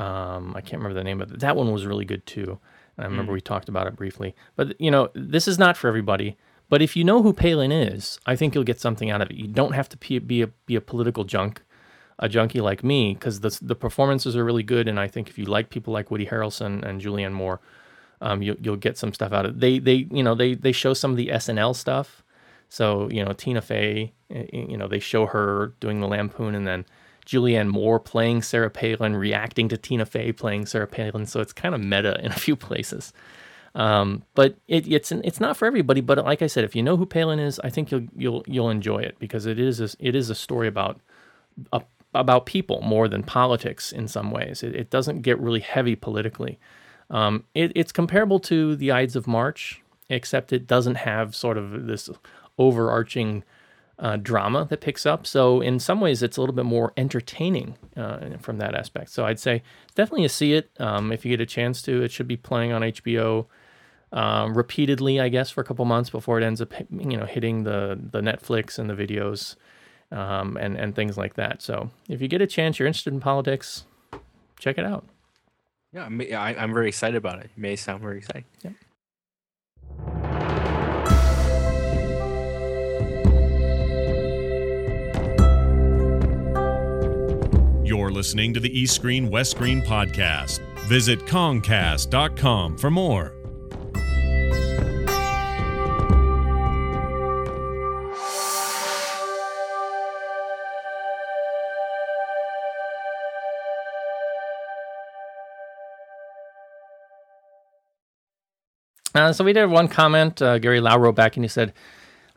Um, 0.00 0.54
I 0.56 0.60
can't 0.60 0.82
remember 0.82 0.98
the 0.98 1.04
name 1.04 1.18
but. 1.18 1.40
That 1.40 1.56
one 1.56 1.72
was 1.72 1.86
really 1.86 2.04
good 2.04 2.26
too. 2.26 2.58
And 2.96 3.06
I 3.06 3.08
remember 3.08 3.32
mm. 3.32 3.34
we 3.34 3.40
talked 3.40 3.68
about 3.68 3.86
it 3.86 3.96
briefly. 3.96 4.34
But 4.56 4.80
you 4.80 4.90
know, 4.90 5.10
this 5.14 5.46
is 5.46 5.58
not 5.58 5.76
for 5.76 5.88
everybody. 5.88 6.36
But 6.68 6.82
if 6.82 6.96
you 6.96 7.02
know 7.02 7.22
who 7.22 7.32
Palin 7.32 7.72
is, 7.72 8.20
I 8.26 8.36
think 8.36 8.54
you'll 8.54 8.64
get 8.64 8.80
something 8.80 9.10
out 9.10 9.20
of 9.20 9.30
it. 9.30 9.36
You 9.36 9.48
don't 9.48 9.72
have 9.72 9.88
to 9.88 9.96
be 10.20 10.42
a, 10.42 10.46
be 10.46 10.76
a 10.76 10.80
political 10.80 11.24
junk 11.24 11.62
a 12.20 12.28
junkie 12.28 12.60
like 12.60 12.84
me 12.84 13.14
because 13.14 13.40
the 13.40 13.58
the 13.62 13.74
performances 13.74 14.36
are 14.36 14.44
really 14.44 14.62
good, 14.62 14.86
and 14.86 15.00
I 15.00 15.08
think 15.08 15.28
if 15.28 15.38
you 15.38 15.46
like 15.46 15.70
people 15.70 15.92
like 15.92 16.10
Woody 16.10 16.26
Harrelson 16.26 16.84
and 16.84 17.00
Julianne 17.00 17.32
Moore, 17.32 17.60
um, 18.20 18.42
you, 18.42 18.56
you'll 18.60 18.76
get 18.76 18.98
some 18.98 19.12
stuff 19.12 19.32
out 19.32 19.46
of 19.46 19.52
it. 19.52 19.60
They 19.60 19.78
they 19.78 20.06
you 20.10 20.22
know 20.22 20.34
they 20.34 20.54
they 20.54 20.72
show 20.72 20.94
some 20.94 21.10
of 21.10 21.16
the 21.16 21.28
SNL 21.28 21.74
stuff. 21.74 22.22
So 22.68 23.08
you 23.10 23.24
know 23.24 23.32
Tina 23.32 23.62
Fey, 23.62 24.12
you 24.28 24.76
know 24.76 24.86
they 24.86 25.00
show 25.00 25.26
her 25.26 25.72
doing 25.80 26.00
the 26.00 26.06
lampoon, 26.06 26.54
and 26.54 26.66
then 26.66 26.84
Julianne 27.26 27.68
Moore 27.68 28.00
playing 28.00 28.42
Sarah 28.42 28.70
Palin, 28.70 29.16
reacting 29.16 29.68
to 29.68 29.76
Tina 29.76 30.06
Fey 30.06 30.32
playing 30.32 30.66
Sarah 30.66 30.86
Palin. 30.86 31.26
So 31.26 31.40
it's 31.40 31.52
kind 31.52 31.74
of 31.74 31.80
meta 31.80 32.18
in 32.24 32.32
a 32.32 32.36
few 32.36 32.56
places. 32.56 33.12
Um, 33.74 34.24
but 34.34 34.56
it, 34.66 34.90
it's 34.90 35.12
it's 35.12 35.40
not 35.40 35.56
for 35.56 35.66
everybody. 35.66 36.00
But 36.00 36.24
like 36.24 36.42
I 36.42 36.48
said, 36.48 36.64
if 36.64 36.74
you 36.74 36.82
know 36.82 36.96
who 36.96 37.06
Palin 37.06 37.38
is, 37.38 37.60
I 37.60 37.70
think 37.70 37.90
you'll 37.90 38.06
you'll 38.16 38.44
you'll 38.46 38.70
enjoy 38.70 38.98
it 38.98 39.16
because 39.18 39.46
it 39.46 39.58
is 39.58 39.80
a, 39.80 39.88
it 39.98 40.16
is 40.16 40.28
a 40.28 40.34
story 40.34 40.66
about 40.66 41.00
a, 41.72 41.82
about 42.14 42.46
people 42.46 42.80
more 42.80 43.08
than 43.08 43.22
politics 43.22 43.92
in 43.92 44.08
some 44.08 44.30
ways. 44.30 44.62
It, 44.62 44.74
it 44.74 44.90
doesn't 44.90 45.22
get 45.22 45.38
really 45.38 45.60
heavy 45.60 45.94
politically. 45.94 46.58
Um, 47.10 47.44
it, 47.54 47.72
it's 47.74 47.92
comparable 47.92 48.40
to 48.40 48.76
the 48.76 48.90
Ides 48.90 49.16
of 49.16 49.26
March, 49.26 49.82
except 50.08 50.52
it 50.52 50.66
doesn't 50.66 50.96
have 50.96 51.34
sort 51.34 51.56
of 51.58 51.86
this 51.86 52.10
overarching 52.58 53.44
uh, 54.00 54.16
drama 54.16 54.66
that 54.70 54.80
picks 54.80 55.04
up. 55.04 55.26
So 55.26 55.60
in 55.60 55.78
some 55.78 56.00
ways, 56.00 56.22
it's 56.22 56.36
a 56.36 56.40
little 56.40 56.54
bit 56.54 56.64
more 56.64 56.92
entertaining 56.96 57.76
uh, 57.96 58.38
from 58.40 58.58
that 58.58 58.74
aspect. 58.74 59.10
So 59.10 59.26
I'd 59.26 59.38
say 59.38 59.62
definitely 59.94 60.26
see 60.28 60.54
it 60.54 60.70
um, 60.80 61.12
if 61.12 61.24
you 61.24 61.30
get 61.30 61.40
a 61.40 61.46
chance 61.46 61.82
to. 61.82 62.02
It 62.02 62.10
should 62.10 62.26
be 62.26 62.36
playing 62.36 62.72
on 62.72 62.82
HBO 62.82 63.46
um, 64.12 64.56
repeatedly, 64.56 65.20
I 65.20 65.28
guess, 65.28 65.50
for 65.50 65.60
a 65.60 65.64
couple 65.64 65.84
months 65.84 66.10
before 66.10 66.40
it 66.40 66.44
ends 66.44 66.60
up, 66.60 66.72
you 66.90 67.16
know, 67.16 67.26
hitting 67.26 67.64
the 67.64 67.98
the 68.10 68.20
Netflix 68.20 68.78
and 68.78 68.88
the 68.88 68.94
videos 68.94 69.56
um, 70.10 70.56
and 70.56 70.76
and 70.76 70.94
things 70.96 71.16
like 71.18 71.34
that. 71.34 71.62
So 71.62 71.90
if 72.08 72.22
you 72.22 72.26
get 72.26 72.40
a 72.40 72.46
chance, 72.46 72.78
you're 72.78 72.88
interested 72.88 73.12
in 73.12 73.20
politics, 73.20 73.84
check 74.58 74.78
it 74.78 74.84
out. 74.84 75.04
Yeah, 75.92 76.04
I'm, 76.04 76.20
I, 76.20 76.56
I'm 76.56 76.72
very 76.72 76.88
excited 76.88 77.16
about 77.16 77.40
it. 77.40 77.46
It 77.46 77.58
may 77.58 77.76
sound 77.76 78.00
very 78.00 78.18
exciting. 78.18 78.44
Yep. 78.62 78.72
You're 87.90 88.12
listening 88.12 88.54
to 88.54 88.60
the 88.60 88.70
East 88.78 88.94
Screen 88.94 89.28
West 89.28 89.50
Screen 89.50 89.82
podcast. 89.82 90.60
Visit 90.86 91.18
Comcast.com 91.26 92.78
for 92.78 92.88
more. 92.88 93.34
Uh, 109.12 109.32
so 109.32 109.42
we 109.42 109.52
did 109.52 109.66
one 109.66 109.88
comment. 109.88 110.40
Uh, 110.40 110.60
Gary 110.60 110.78
Lau 110.78 110.96
wrote 110.96 111.16
back 111.16 111.36
and 111.36 111.42
he 111.42 111.48
said, 111.48 111.72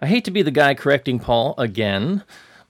I 0.02 0.08
hate 0.08 0.26
to 0.26 0.32
be 0.32 0.42
the 0.42 0.50
guy 0.50 0.74
correcting 0.74 1.20
Paul 1.20 1.54
again, 1.60 2.24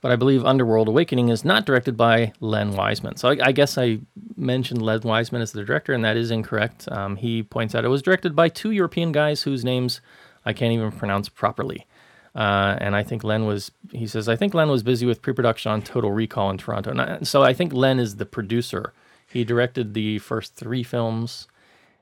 but 0.04 0.12
I 0.12 0.18
believe 0.18 0.46
Underworld 0.46 0.90
Awakening 0.90 1.30
is 1.30 1.46
not 1.46 1.66
directed 1.66 1.96
by 1.96 2.34
Len 2.42 2.74
Wiseman. 2.74 3.16
So 3.16 3.30
I, 3.30 3.38
I 3.42 3.52
guess 3.54 3.78
I 3.78 4.00
mentioned 4.36 4.82
Len 4.82 5.00
Wiseman 5.00 5.42
as 5.42 5.54
the 5.54 5.64
director, 5.64 5.94
and 5.94 6.04
that 6.04 6.18
is 6.18 6.30
incorrect. 6.30 6.90
Um, 6.92 7.16
he 7.16 7.42
points 7.42 7.74
out 7.74 7.86
it 7.86 7.88
was 7.88 8.02
directed 8.02 8.36
by 8.36 8.50
two 8.50 8.72
European 8.72 9.14
guys 9.14 9.44
whose 9.44 9.64
names 9.64 10.02
I 10.46 10.52
can't 10.52 10.74
even 10.74 10.92
pronounce 10.92 11.30
properly. 11.30 11.88
Uh, 12.36 12.76
and 12.82 12.98
I 12.98 13.04
think 13.04 13.24
Len 13.24 13.46
was, 13.46 13.72
he 13.94 14.06
says, 14.06 14.28
I 14.28 14.36
think 14.36 14.54
Len 14.54 14.68
was 14.68 14.84
busy 14.84 15.06
with 15.06 15.22
pre 15.22 15.34
production 15.34 15.72
on 15.72 15.82
Total 15.82 16.12
Recall 16.12 16.50
in 16.50 16.58
Toronto. 16.58 16.92
And 16.92 17.00
I, 17.02 17.20
so 17.24 17.44
I 17.44 17.54
think 17.54 17.72
Len 17.72 17.98
is 17.98 18.18
the 18.18 18.26
producer. 18.26 18.92
He 19.26 19.46
directed 19.46 19.94
the 19.94 20.20
first 20.20 20.54
three 20.56 20.84
films 20.84 21.48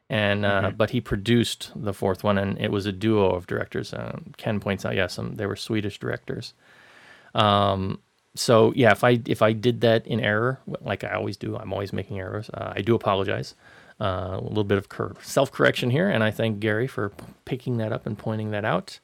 and 0.10 0.44
uh, 0.44 0.61
Mm-hmm. 0.61 0.76
but 0.76 0.90
he 0.90 0.99
produced 1.02 1.72
the 1.76 1.94
fourth 1.94 2.22
one, 2.23 2.38
and 2.38 2.57
it 2.60 2.69
was 2.72 2.86
a 2.86 2.91
duo 2.91 3.30
of 3.30 3.48
directors. 3.48 3.94
Um, 3.94 4.34
Ken 4.38 4.60
points 4.60 4.86
out, 4.86 4.95
yes, 4.95 5.18
um, 5.18 5.36
they 5.36 5.45
were 5.45 5.56
Swedish 5.56 5.99
directors. 5.99 6.53
Um, 7.36 7.99
so 8.36 8.74
yeah, 8.76 8.91
if 8.91 9.03
I 9.03 9.20
if 9.26 9.41
I 9.41 9.53
did 9.53 9.82
that 9.82 10.08
in 10.08 10.20
error, 10.20 10.60
like 10.82 11.03
I 11.03 11.12
always 11.14 11.38
do, 11.38 11.58
I'm 11.58 11.74
always 11.74 11.91
making 11.94 12.20
errors. 12.20 12.49
Uh, 12.53 12.74
I 12.76 12.82
do 12.82 12.95
apologize. 12.95 13.56
Uh, 13.99 14.40
a 14.40 14.41
little 14.41 14.64
bit 14.64 14.80
of 14.80 14.90
cur- 14.90 15.14
self 15.22 15.52
correction 15.52 15.91
here, 15.91 16.10
and 16.10 16.24
I 16.24 16.32
thank 16.32 16.60
Gary 16.60 16.88
for 16.88 17.10
p- 17.10 17.24
picking 17.45 17.78
that 17.78 17.91
up 17.94 18.08
and 18.08 18.18
pointing 18.18 18.49
that 18.52 18.66
out. 18.66 18.99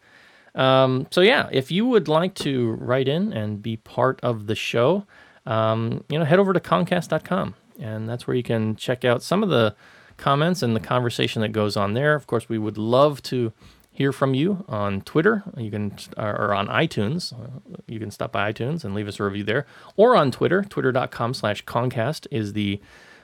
Um, 0.56 1.06
so 1.12 1.22
yeah, 1.22 1.49
if 1.52 1.70
you 1.72 1.86
would 1.86 2.08
like 2.08 2.34
to 2.36 2.72
write 2.72 3.08
in 3.08 3.32
and 3.32 3.62
be 3.62 3.78
part 3.78 4.20
of 4.24 4.48
the 4.48 4.56
show, 4.56 5.06
um, 5.45 6.04
you 6.10 6.18
know, 6.18 6.26
head 6.26 6.40
over 6.40 6.52
to 6.52 6.60
Comcast.com, 6.60 7.54
and 7.80 8.10
that's 8.10 8.26
where 8.26 8.36
you 8.36 8.41
can 8.41 8.76
check 8.76 9.06
out 9.06 9.22
some 9.22 9.44
of 9.44 9.49
the 9.49 9.76
comments 10.18 10.64
and 10.64 10.76
the 10.76 10.80
conversation 10.80 11.44
that 11.44 11.49
goes 11.52 11.78
on 11.78 11.94
there. 11.94 12.16
Of 12.16 12.26
course, 12.26 12.49
we 12.49 12.58
would 12.58 12.80
love 12.80 13.22
to 13.24 13.54
hear 13.98 14.11
from 14.14 14.36
you 14.36 14.64
on 14.69 15.02
Twitter. 15.02 15.44
You 15.57 15.72
can 15.72 15.98
or 16.18 16.53
on 16.53 16.68
iTunes. 16.68 17.34
Uh, 17.34 17.60
You 17.88 17.99
can 17.99 18.11
stop 18.11 18.32
by 18.32 18.53
iTunes 18.53 18.86
and 18.86 18.94
leave 18.94 19.07
us 19.07 19.19
a 19.19 19.24
review 19.24 19.44
there, 19.44 19.65
or 19.95 20.15
on 20.15 20.32
Twitter. 20.32 20.61
Twitter.com/slash 20.64 21.65
Concast 21.65 22.28
is 22.30 22.53
the 22.53 22.80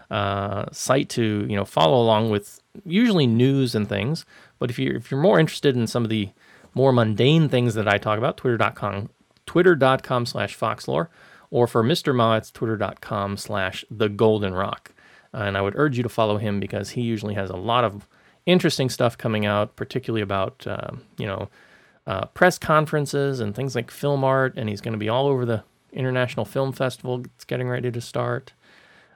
uh, 0.10 0.66
site 0.72 1.10
to 1.10 1.46
you 1.50 1.56
know 1.56 1.66
follow 1.66 2.02
along 2.02 2.32
with 2.32 2.60
usually 2.86 3.28
news 3.28 3.76
and 3.76 3.88
things. 3.88 4.26
But 4.60 4.70
if 4.72 4.80
you're 4.80 4.96
if 4.96 5.12
you're 5.12 5.22
more 5.22 5.40
interested 5.40 5.76
in 5.76 5.86
some 5.88 6.04
of 6.04 6.10
the 6.10 6.30
more 6.74 6.92
mundane 6.92 7.50
things 7.50 7.76
that 7.76 7.88
I 7.88 7.98
talk 8.00 8.18
about, 8.18 8.38
twitter.com 8.38 9.10
twitter.com 9.46 10.26
slash 10.26 10.58
foxlore, 10.58 11.08
or 11.52 11.68
for 11.68 11.84
Mr. 11.84 12.16
Ma, 12.16 12.36
it's 12.38 12.50
twitter.com 12.50 13.38
slash 13.38 13.86
the 13.92 14.10
golden 14.10 14.54
rock. 14.54 14.92
And 15.34 15.58
I 15.58 15.62
would 15.62 15.76
urge 15.76 15.98
you 15.98 16.04
to 16.04 16.10
follow 16.10 16.38
him 16.38 16.60
because 16.60 16.92
he 16.92 17.02
usually 17.02 17.34
has 17.36 17.50
a 17.50 17.56
lot 17.56 17.84
of 17.84 18.08
interesting 18.46 18.90
stuff 18.90 19.18
coming 19.18 19.46
out, 19.46 19.76
particularly 19.76 20.22
about, 20.22 20.66
um, 20.68 21.02
you 21.18 21.26
know, 21.26 21.50
uh, 22.06 22.26
press 22.26 22.58
conferences 22.58 23.40
and 23.40 23.56
things 23.56 23.76
like 23.76 23.90
Film 23.92 24.22
Mart. 24.22 24.54
And 24.58 24.70
he's 24.70 24.82
going 24.82 24.94
to 24.94 24.98
be 24.98 25.10
all 25.10 25.28
over 25.28 25.46
the 25.46 25.64
International 25.92 26.46
Film 26.46 26.72
Festival. 26.74 27.24
It's 27.36 27.46
getting 27.46 27.70
ready 27.70 27.92
to 27.92 28.02
start. 28.02 28.54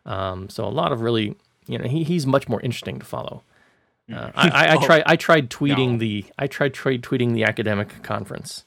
Um, 0.05 0.49
so 0.49 0.65
a 0.65 0.69
lot 0.69 0.91
of 0.91 1.01
really, 1.01 1.35
you 1.67 1.77
know, 1.77 1.87
he, 1.87 2.03
he's 2.03 2.25
much 2.25 2.47
more 2.47 2.61
interesting 2.61 2.99
to 2.99 3.05
follow. 3.05 3.43
Uh, 4.11 4.31
I, 4.35 4.49
I, 4.49 4.73
I 4.75 4.77
tried. 4.85 5.03
I 5.05 5.15
tried 5.17 5.49
tweeting 5.49 5.93
No. 5.93 5.97
the. 5.97 6.25
I 6.39 6.47
tried 6.47 6.73
trade 6.73 7.01
tweeting 7.03 7.33
the 7.33 7.43
academic 7.43 8.03
conference, 8.03 8.63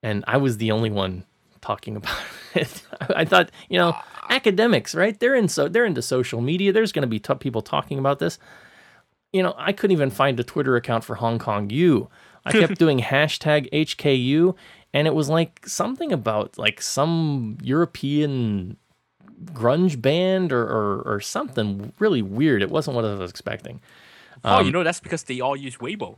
and 0.00 0.22
I 0.28 0.36
was 0.36 0.58
the 0.58 0.70
only 0.70 0.90
one 0.90 1.24
talking 1.60 1.96
about 1.96 2.16
it. 2.54 2.82
I 3.00 3.24
thought, 3.24 3.50
you 3.68 3.78
know, 3.78 3.96
academics, 4.28 4.94
right? 4.94 5.18
They're 5.18 5.34
in 5.34 5.48
so 5.48 5.66
they're 5.68 5.84
into 5.86 6.02
social 6.02 6.40
media. 6.40 6.72
There's 6.72 6.92
going 6.92 7.02
to 7.02 7.08
be 7.08 7.18
t- 7.18 7.34
people 7.34 7.62
talking 7.62 7.98
about 7.98 8.20
this. 8.20 8.38
You 9.32 9.42
know, 9.42 9.54
I 9.56 9.72
couldn't 9.72 9.92
even 9.92 10.10
find 10.10 10.38
a 10.40 10.44
Twitter 10.44 10.76
account 10.76 11.04
for 11.04 11.16
Hong 11.16 11.38
Kong 11.38 11.70
U. 11.70 12.08
I 12.44 12.52
kept 12.52 12.78
doing 12.78 13.00
hashtag 13.00 13.70
HKU, 13.72 14.54
and 14.92 15.06
it 15.06 15.14
was 15.14 15.28
like 15.28 15.66
something 15.66 16.12
about 16.12 16.58
like 16.58 16.82
some 16.82 17.58
European 17.62 18.76
grunge 19.46 20.00
band 20.00 20.52
or, 20.52 20.62
or, 20.62 21.02
or 21.02 21.20
something 21.20 21.92
really 21.98 22.22
weird. 22.22 22.62
It 22.62 22.70
wasn't 22.70 22.96
what 22.96 23.04
I 23.04 23.14
was 23.14 23.30
expecting. 23.30 23.80
oh, 24.44 24.56
Um, 24.56 24.66
you 24.66 24.72
know 24.72 24.84
that's 24.84 25.00
because 25.00 25.22
they 25.24 25.40
all 25.40 25.56
use 25.56 25.76
Weibo. 25.76 26.16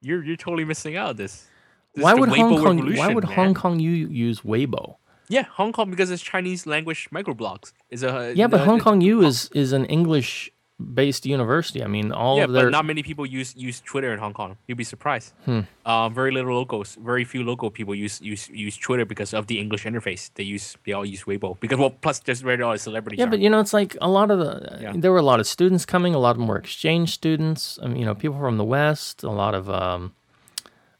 You're 0.00 0.24
you're 0.24 0.36
totally 0.36 0.64
missing 0.64 0.96
out. 0.96 1.16
This. 1.16 1.46
this 1.94 2.02
why 2.02 2.14
would 2.14 2.28
Hong 2.30 2.58
Kong? 2.62 2.96
Why 2.96 3.08
would 3.08 3.24
man. 3.24 3.34
Hong 3.34 3.54
Kong 3.54 3.80
U 3.80 3.90
use 3.90 4.40
Weibo? 4.40 4.96
Yeah, 5.28 5.44
Hong 5.44 5.72
Kong 5.72 5.90
because 5.90 6.10
it's 6.10 6.22
Chinese 6.22 6.66
language 6.66 7.08
microblogs. 7.12 7.72
Is 7.90 8.02
a 8.02 8.32
Yeah, 8.34 8.48
but 8.48 8.60
Hong 8.60 8.80
Kong 8.80 9.00
U 9.00 9.22
is 9.22 9.48
is 9.54 9.72
an 9.72 9.84
English 9.86 10.50
based 10.82 11.26
university. 11.26 11.82
I 11.82 11.86
mean, 11.86 12.12
all 12.12 12.36
Yeah, 12.36 12.44
of 12.44 12.52
their 12.52 12.64
but 12.64 12.70
not 12.70 12.84
many 12.84 13.02
people 13.02 13.24
use 13.26 13.54
use 13.56 13.80
Twitter 13.80 14.12
in 14.12 14.18
Hong 14.18 14.34
Kong. 14.34 14.56
You'd 14.66 14.78
be 14.78 14.84
surprised. 14.84 15.32
Hmm. 15.44 15.60
Um, 15.84 16.14
very 16.14 16.30
little 16.30 16.54
locals, 16.54 16.96
very 17.00 17.24
few 17.24 17.42
local 17.44 17.70
people 17.70 17.94
use 17.94 18.20
use 18.20 18.48
use 18.48 18.76
Twitter 18.76 19.04
because 19.04 19.34
of 19.34 19.46
the 19.46 19.58
English 19.58 19.84
interface. 19.84 20.30
They 20.34 20.44
use 20.44 20.76
they 20.84 20.92
all 20.92 21.04
use 21.04 21.24
Weibo 21.24 21.58
because 21.60 21.78
well, 21.78 21.90
plus 21.90 22.20
there's 22.20 22.40
very 22.40 22.62
a 22.62 22.66
lot 22.66 22.74
of 22.74 22.80
celebrities. 22.80 23.18
Yeah, 23.18 23.26
are. 23.26 23.30
but 23.30 23.40
you 23.40 23.50
know, 23.50 23.60
it's 23.60 23.72
like 23.72 23.96
a 24.00 24.08
lot 24.08 24.30
of 24.30 24.38
the. 24.38 24.78
Yeah. 24.80 24.92
There 24.94 25.12
were 25.12 25.18
a 25.18 25.28
lot 25.32 25.40
of 25.40 25.46
students 25.46 25.84
coming. 25.86 26.14
A 26.14 26.18
lot 26.18 26.32
of 26.32 26.38
them 26.38 26.48
were 26.48 26.58
exchange 26.58 27.12
students. 27.12 27.78
I 27.82 27.86
mean, 27.88 27.96
you 27.96 28.04
know, 28.06 28.14
people 28.14 28.38
from 28.38 28.58
the 28.58 28.64
West. 28.64 29.22
A 29.22 29.30
lot 29.30 29.54
of 29.54 29.68
um, 29.68 30.12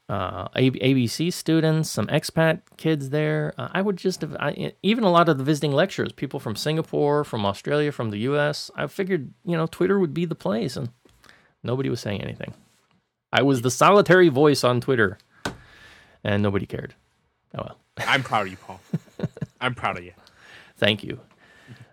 uh, 0.09 0.47
ABC 0.49 1.31
students. 1.31 1.89
Some 1.89 2.07
expat 2.07 2.61
kids 2.77 3.09
there. 3.09 3.53
Uh, 3.57 3.69
I 3.71 3.81
would 3.81 3.97
just 3.97 4.21
have 4.21 4.35
I, 4.39 4.73
even 4.83 5.03
a 5.03 5.11
lot 5.11 5.29
of 5.29 5.37
the 5.37 5.43
visiting 5.43 5.71
lecturers. 5.71 6.11
People 6.11 6.39
from 6.39 6.55
Singapore, 6.55 7.23
from 7.23 7.45
Australia, 7.45 7.91
from 7.91 8.09
the 8.09 8.19
U.S. 8.19 8.69
I 8.75 8.87
figured 8.87 9.33
you 9.45 9.57
know 9.57 9.67
Twitter 9.67 9.99
would 9.99 10.13
be 10.13 10.25
the 10.25 10.35
place, 10.35 10.75
and 10.75 10.89
nobody 11.63 11.89
was 11.89 12.01
saying 12.01 12.21
anything. 12.21 12.53
I 13.31 13.41
was 13.41 13.61
the 13.61 13.71
solitary 13.71 14.29
voice 14.29 14.63
on 14.63 14.81
Twitter, 14.81 15.17
and 16.23 16.43
nobody 16.43 16.65
cared. 16.65 16.95
Oh 17.55 17.63
well. 17.63 17.77
I'm 18.07 18.23
proud 18.23 18.47
of 18.47 18.51
you, 18.51 18.57
Paul. 18.57 18.79
I'm 19.61 19.75
proud 19.75 19.97
of 19.97 20.03
you. 20.03 20.13
Thank 20.77 21.03
you. 21.03 21.19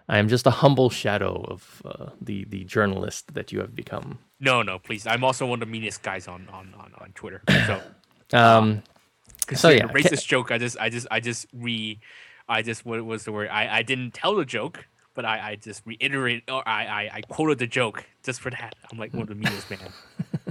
I 0.09 0.19
am 0.19 0.29
just 0.29 0.45
a 0.45 0.51
humble 0.51 0.91
shadow 0.91 1.45
of 1.47 1.83
uh, 1.85 2.11
the 2.21 2.45
the 2.45 2.65
journalist 2.65 3.35
that 3.35 3.53
you 3.53 3.61
have 3.61 3.77
become. 3.77 4.19
No, 4.41 4.63
no, 4.63 4.79
please. 4.81 5.07
I'm 5.07 5.23
also 5.23 5.47
one 5.47 5.63
of 5.63 5.69
the 5.69 5.73
meanest 5.73 6.03
guys 6.03 6.27
on 6.27 6.49
on 6.53 6.75
on, 6.77 6.93
on 6.99 7.13
Twitter. 7.15 7.43
So, 7.49 7.81
Um, 8.33 8.83
So, 9.55 9.69
yeah, 9.69 9.87
racist 9.89 10.27
joke. 10.27 10.51
I 10.53 10.59
just 10.59 10.77
I 10.79 10.89
just 10.91 11.07
I 11.11 11.21
just 11.21 11.47
re, 11.53 11.99
I 12.49 12.63
just 12.63 12.85
what 12.87 13.05
was 13.05 13.25
the 13.25 13.33
word? 13.33 13.49
I 13.51 13.79
I 13.79 13.83
didn't 13.83 14.13
tell 14.15 14.35
the 14.37 14.45
joke, 14.45 14.87
but 15.15 15.25
I 15.25 15.51
I 15.51 15.57
just 15.57 15.83
reiterate 15.87 16.45
or 16.49 16.67
I 16.69 16.87
I, 16.87 17.11
I 17.15 17.21
quoted 17.23 17.59
the 17.59 17.67
joke 17.67 18.05
just 18.23 18.41
for 18.41 18.51
that. 18.51 18.75
I'm 18.91 18.99
like 18.99 19.13
one 19.13 19.23
of 19.23 19.29
the 19.29 19.35
meanest 19.35 19.69
man 19.71 19.81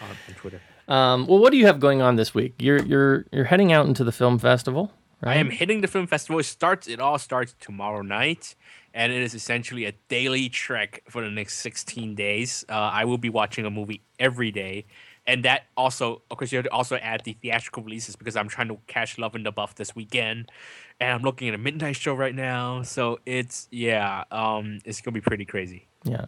on, 0.00 0.08
on 0.10 0.34
Twitter. 0.36 0.60
um, 0.88 1.26
well, 1.26 1.38
what 1.38 1.50
do 1.50 1.56
you 1.58 1.66
have 1.66 1.80
going 1.80 2.00
on 2.02 2.16
this 2.16 2.32
week? 2.34 2.54
You're 2.60 2.82
you're 2.84 3.24
you're 3.32 3.44
heading 3.44 3.72
out 3.72 3.86
into 3.86 4.04
the 4.04 4.12
film 4.12 4.38
festival. 4.38 4.92
right? 5.20 5.36
I 5.36 5.40
am 5.40 5.50
hitting 5.50 5.80
the 5.80 5.88
film 5.88 6.06
festival. 6.06 6.38
It 6.38 6.44
starts. 6.44 6.86
It 6.86 7.00
all 7.00 7.18
starts 7.18 7.54
tomorrow 7.60 8.02
night, 8.02 8.54
and 8.94 9.12
it 9.12 9.20
is 9.22 9.34
essentially 9.34 9.84
a 9.84 9.92
daily 10.08 10.48
trek 10.48 11.02
for 11.08 11.22
the 11.22 11.30
next 11.30 11.54
16 11.58 12.14
days. 12.14 12.64
Uh, 12.68 12.74
I 12.74 13.04
will 13.04 13.18
be 13.18 13.30
watching 13.30 13.66
a 13.66 13.70
movie 13.70 14.02
every 14.20 14.52
day, 14.52 14.86
and 15.28 15.44
that 15.44 15.66
also, 15.76 16.22
of 16.30 16.38
course, 16.38 16.50
you 16.50 16.56
have 16.56 16.64
to 16.64 16.72
also 16.72 16.96
add 16.96 17.22
the 17.24 17.34
theatrical 17.34 17.84
releases 17.84 18.16
because 18.16 18.34
I'm 18.34 18.48
trying 18.48 18.68
to 18.68 18.78
catch 18.88 19.18
Love 19.18 19.36
in 19.36 19.44
the 19.44 19.52
Buff 19.52 19.76
this 19.76 19.94
weekend, 19.94 20.50
and 20.98 21.12
I'm 21.12 21.22
looking 21.22 21.48
at 21.48 21.54
a 21.54 21.58
midnight 21.58 21.94
show 21.94 22.14
right 22.14 22.34
now. 22.34 22.82
So 22.82 23.20
it's 23.26 23.68
yeah, 23.70 24.24
um, 24.32 24.80
it's 24.84 25.00
gonna 25.00 25.14
be 25.14 25.20
pretty 25.20 25.44
crazy. 25.44 25.86
Yeah. 26.02 26.24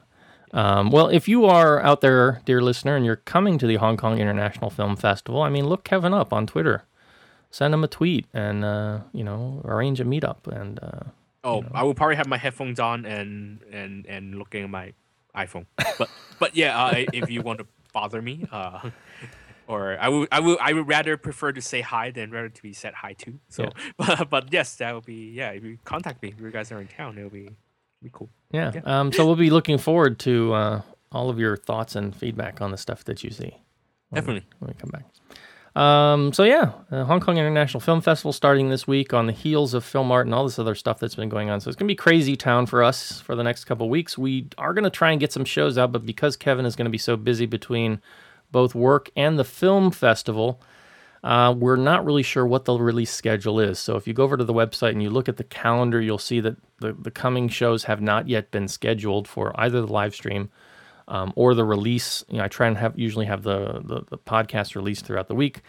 Um, 0.52 0.90
well, 0.90 1.08
if 1.08 1.28
you 1.28 1.46
are 1.46 1.80
out 1.80 2.00
there, 2.00 2.42
dear 2.44 2.60
listener, 2.60 2.94
and 2.96 3.04
you're 3.04 3.16
coming 3.16 3.56
to 3.58 3.66
the 3.66 3.76
Hong 3.76 3.96
Kong 3.96 4.18
International 4.18 4.68
Film 4.68 4.96
Festival, 4.96 5.42
I 5.42 5.48
mean, 5.48 5.66
look 5.66 5.84
Kevin 5.84 6.12
up 6.12 6.32
on 6.32 6.46
Twitter. 6.46 6.84
Send 7.52 7.74
him 7.74 7.82
a 7.82 7.88
tweet 7.88 8.26
and, 8.32 8.64
uh, 8.64 9.00
you 9.12 9.24
know, 9.24 9.60
arrange 9.64 10.00
a 10.00 10.04
meetup. 10.04 10.46
And 10.46 10.78
uh, 10.80 11.10
Oh, 11.42 11.64
I 11.72 11.84
will 11.84 11.94
probably 11.94 12.16
have 12.16 12.26
my 12.26 12.36
headphones 12.36 12.78
on 12.78 13.06
and 13.06 13.62
and 13.72 14.06
and 14.06 14.34
looking 14.34 14.64
at 14.64 14.70
my 14.70 14.92
iPhone. 15.34 15.66
But 15.98 16.10
but 16.38 16.56
yeah, 16.56 16.84
uh, 16.84 17.04
if 17.12 17.30
you 17.30 17.42
want 17.42 17.60
to 17.60 17.66
bother 17.92 18.20
me, 18.22 18.46
uh, 18.52 18.90
or 19.66 19.96
I 20.00 20.08
would 20.08 20.28
I 20.32 20.40
would 20.40 20.58
I 20.60 20.72
would 20.72 20.88
rather 20.88 21.16
prefer 21.16 21.52
to 21.52 21.60
say 21.62 21.80
hi 21.80 22.10
than 22.10 22.30
rather 22.30 22.48
to 22.48 22.62
be 22.62 22.72
said 22.72 22.94
hi 22.94 23.12
to. 23.14 23.38
So, 23.48 23.64
Yeah. 23.64 23.70
but 23.98 24.30
but 24.30 24.52
yes, 24.52 24.76
that 24.76 24.94
would 24.94 25.06
be 25.06 25.30
yeah. 25.32 25.50
If 25.50 25.64
you 25.64 25.78
contact 25.84 26.22
me, 26.22 26.30
if 26.30 26.40
you 26.40 26.50
guys 26.50 26.72
are 26.72 26.80
in 26.80 26.88
town, 26.88 27.18
it'll 27.18 27.30
be 27.30 27.50
be 28.02 28.10
cool. 28.12 28.30
yeah. 28.52 28.72
Um, 28.84 29.12
so 29.12 29.26
we'll 29.26 29.36
be 29.36 29.50
looking 29.50 29.76
forward 29.78 30.18
to 30.20 30.52
uh, 30.54 30.82
all 31.12 31.28
of 31.28 31.38
your 31.38 31.56
thoughts 31.56 31.94
and 31.96 32.16
feedback 32.16 32.60
on 32.62 32.70
the 32.70 32.78
stuff 32.78 33.04
that 33.04 33.22
you 33.22 33.30
see. 33.30 33.56
Definitely. 34.12 34.44
when 34.58 34.68
we 34.70 34.74
come 34.74 34.90
back. 34.90 35.04
Um, 35.76 36.32
so 36.32 36.42
yeah, 36.42 36.72
uh, 36.90 37.04
Hong 37.04 37.20
Kong 37.20 37.38
International 37.38 37.80
Film 37.80 38.00
Festival 38.00 38.32
starting 38.32 38.70
this 38.70 38.88
week 38.88 39.14
on 39.14 39.26
the 39.26 39.32
heels 39.32 39.72
of 39.72 39.84
Film 39.84 40.08
Mart 40.08 40.26
and 40.26 40.34
all 40.34 40.44
this 40.44 40.58
other 40.58 40.74
stuff 40.74 40.98
that's 40.98 41.14
been 41.14 41.28
going 41.28 41.48
on. 41.48 41.60
So 41.60 41.68
it's 41.68 41.76
gonna 41.76 41.86
be 41.86 41.94
crazy 41.94 42.34
town 42.36 42.66
for 42.66 42.82
us 42.82 43.20
for 43.20 43.36
the 43.36 43.44
next 43.44 43.66
couple 43.66 43.88
weeks. 43.88 44.18
We 44.18 44.48
are 44.58 44.74
gonna 44.74 44.90
try 44.90 45.12
and 45.12 45.20
get 45.20 45.32
some 45.32 45.44
shows 45.44 45.78
out, 45.78 45.92
but 45.92 46.04
because 46.04 46.36
Kevin 46.36 46.66
is 46.66 46.74
gonna 46.74 46.90
be 46.90 46.98
so 46.98 47.16
busy 47.16 47.46
between 47.46 48.00
both 48.50 48.74
work 48.74 49.10
and 49.14 49.38
the 49.38 49.44
film 49.44 49.92
festival, 49.92 50.60
uh, 51.22 51.54
we're 51.56 51.76
not 51.76 52.04
really 52.04 52.22
sure 52.24 52.46
what 52.46 52.64
the 52.64 52.74
release 52.74 53.12
schedule 53.12 53.60
is. 53.60 53.78
So 53.78 53.96
if 53.96 54.08
you 54.08 54.14
go 54.14 54.24
over 54.24 54.36
to 54.36 54.44
the 54.44 54.54
website 54.54 54.90
and 54.90 55.02
you 55.02 55.10
look 55.10 55.28
at 55.28 55.36
the 55.36 55.44
calendar, 55.44 56.00
you'll 56.00 56.18
see 56.18 56.40
that 56.40 56.56
the, 56.80 56.94
the 56.94 57.10
coming 57.12 57.48
shows 57.48 57.84
have 57.84 58.00
not 58.00 58.26
yet 58.26 58.50
been 58.50 58.66
scheduled 58.66 59.28
for 59.28 59.52
either 59.60 59.80
the 59.82 59.92
live 59.92 60.14
stream 60.14 60.50
um, 61.10 61.32
or 61.36 61.54
the 61.54 61.64
release. 61.64 62.24
You 62.30 62.38
know, 62.38 62.44
I 62.44 62.48
try 62.48 62.66
and 62.68 62.78
have 62.78 62.98
usually 62.98 63.26
have 63.26 63.42
the 63.42 63.82
the, 63.84 64.04
the 64.08 64.18
podcast 64.18 64.74
released 64.74 65.04
throughout 65.04 65.28
the 65.28 65.34
week. 65.34 65.60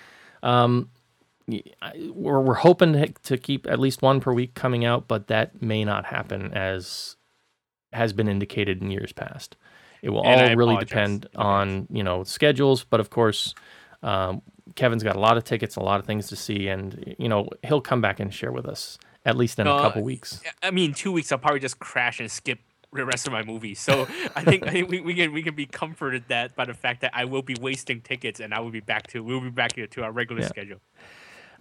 Um, 0.43 0.89
we're, 1.47 2.39
we're 2.39 2.53
hoping 2.53 2.93
to, 2.93 3.07
to 3.07 3.37
keep 3.37 3.67
at 3.67 3.79
least 3.79 4.01
one 4.01 4.21
per 4.21 4.31
week 4.31 4.53
coming 4.53 4.85
out, 4.85 5.07
but 5.07 5.27
that 5.27 5.61
may 5.61 5.83
not 5.83 6.05
happen 6.05 6.53
as 6.53 7.17
has 7.91 8.13
been 8.13 8.29
indicated 8.29 8.81
in 8.81 8.89
years 8.89 9.11
past. 9.11 9.57
It 10.01 10.11
will 10.11 10.23
And 10.23 10.39
all 10.41 10.47
I 10.47 10.53
really 10.53 10.75
apologize 10.75 10.89
depend 10.89 11.27
on 11.35 11.87
you 11.91 12.03
know 12.03 12.23
schedules, 12.23 12.85
but 12.85 12.99
of 13.01 13.09
course. 13.09 13.53
Um, 14.03 14.41
Kevin's 14.75 15.03
got 15.03 15.15
a 15.15 15.19
lot 15.19 15.37
of 15.37 15.43
tickets, 15.43 15.75
a 15.75 15.81
lot 15.81 15.99
of 15.99 16.05
things 16.07 16.27
to 16.29 16.35
see, 16.35 16.67
and 16.69 17.15
you 17.19 17.27
know 17.27 17.49
he'll 17.61 17.81
come 17.81 17.99
back 18.01 18.19
and 18.19 18.33
share 18.33 18.51
with 18.51 18.65
us 18.65 18.97
at 19.25 19.37
least 19.37 19.59
in 19.59 19.67
a 19.67 19.75
Uh, 19.75 19.81
couple 19.81 20.01
weeks. 20.01 20.41
I 20.63 20.71
mean, 20.71 20.93
two 20.93 21.11
weeks 21.11 21.31
I'll 21.31 21.37
probably 21.37 21.59
just 21.59 21.79
crash 21.79 22.19
and 22.19 22.31
skip 22.31 22.59
the 22.93 23.05
rest 23.05 23.25
of 23.27 23.33
my 23.33 23.43
movie. 23.43 23.75
So 23.75 24.03
I 24.35 24.43
think 24.43 24.65
I 24.67 24.69
think 24.71 24.89
we, 24.89 25.01
we 25.01 25.13
can 25.13 25.31
we 25.33 25.43
can 25.43 25.55
be 25.55 25.65
comforted 25.65 26.23
that 26.27 26.55
by 26.55 26.65
the 26.65 26.73
fact 26.73 27.01
that 27.01 27.11
I 27.13 27.25
will 27.25 27.41
be 27.41 27.55
wasting 27.59 28.01
tickets 28.01 28.39
and 28.39 28.53
I 28.53 28.59
will 28.59 28.71
be 28.71 28.79
back 28.81 29.07
to 29.07 29.23
we'll 29.23 29.41
be 29.41 29.49
back 29.49 29.75
here 29.75 29.87
to 29.87 30.03
our 30.03 30.11
regular 30.11 30.41
Yeah. 30.41 30.47
schedule. 30.47 30.79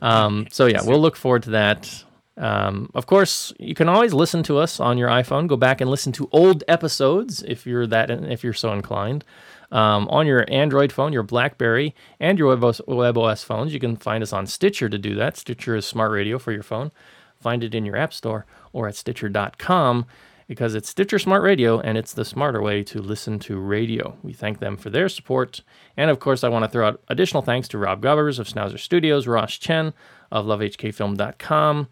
Um, 0.03 0.47
so 0.51 0.67
yeah, 0.67 0.81
we'll 0.83 1.01
look 1.01 1.17
forward 1.17 1.43
to 1.45 1.51
that. 1.51 2.05
Um, 2.37 2.91
of 2.95 3.07
course, 3.07 3.53
you 3.59 3.75
can 3.75 3.89
always 3.89 4.15
listen 4.15 4.43
to 4.45 4.57
us 4.59 4.81
on 4.81 4.97
your 4.97 5.11
iPhone. 5.11 5.47
Go 5.47 5.57
back 5.57 5.81
and 5.83 5.91
listen 5.91 6.11
to 6.13 6.29
old 6.33 6.65
episodes 6.69 7.43
if 7.43 7.67
you're 7.67 7.87
that 7.87 8.11
if 8.11 8.43
you're 8.43 8.55
so 8.55 8.73
inclined. 8.73 9.25
Um, 9.73 10.09
on 10.09 10.27
your 10.27 10.45
Android 10.49 10.91
phone, 10.91 11.13
your 11.13 11.23
BlackBerry, 11.23 11.95
and 12.19 12.39
your 12.41 12.57
WebOS, 12.57 12.81
WebOS 12.89 13.45
phones, 13.45 13.73
you 13.73 13.79
can 13.79 13.95
find 13.97 14.21
us 14.21 14.33
on 14.33 14.47
Stitcher 14.49 14.89
to 14.89 14.99
do 14.99 15.15
that. 15.15 15.37
Stitcher 15.37 15.77
is 15.77 15.87
smart 15.87 16.11
radio 16.11 16.41
for 16.41 16.51
your 16.51 16.65
phone. 16.65 16.91
Find 17.39 17.63
it 17.63 17.73
in 17.73 17.85
your 17.85 17.97
App 17.97 18.13
Store 18.13 18.47
or 18.73 18.89
at 18.89 18.97
Stitcher.com 18.97 20.07
because 20.51 20.75
it's 20.75 20.89
Stitcher 20.89 21.21
Smart 21.21 21.45
Radio 21.45 21.79
and 21.79 21.97
it's 21.97 22.13
the 22.13 22.25
smarter 22.25 22.61
way 22.61 22.83
to 22.83 23.01
listen 23.01 23.39
to 23.39 23.57
radio. 23.57 24.17
We 24.25 24.33
thank 24.33 24.59
them 24.59 24.77
for 24.77 24.91
their 24.91 25.09
support. 25.09 25.61
And 25.97 26.11
of 26.11 26.19
course, 26.19 26.43
I 26.43 26.49
want 26.49 26.65
to 26.65 26.69
throw 26.69 26.89
out 26.89 27.01
additional 27.07 27.41
thanks 27.41 27.69
to 27.69 27.79
Rob 27.79 28.03
Govers 28.03 28.41
of 28.41 28.49
Schnauzer 28.49 28.81
Studios, 28.81 29.29
Ross 29.29 29.53
Chen 29.53 29.95
of 30.33 30.47
lovehkfilm.com, 30.47 31.89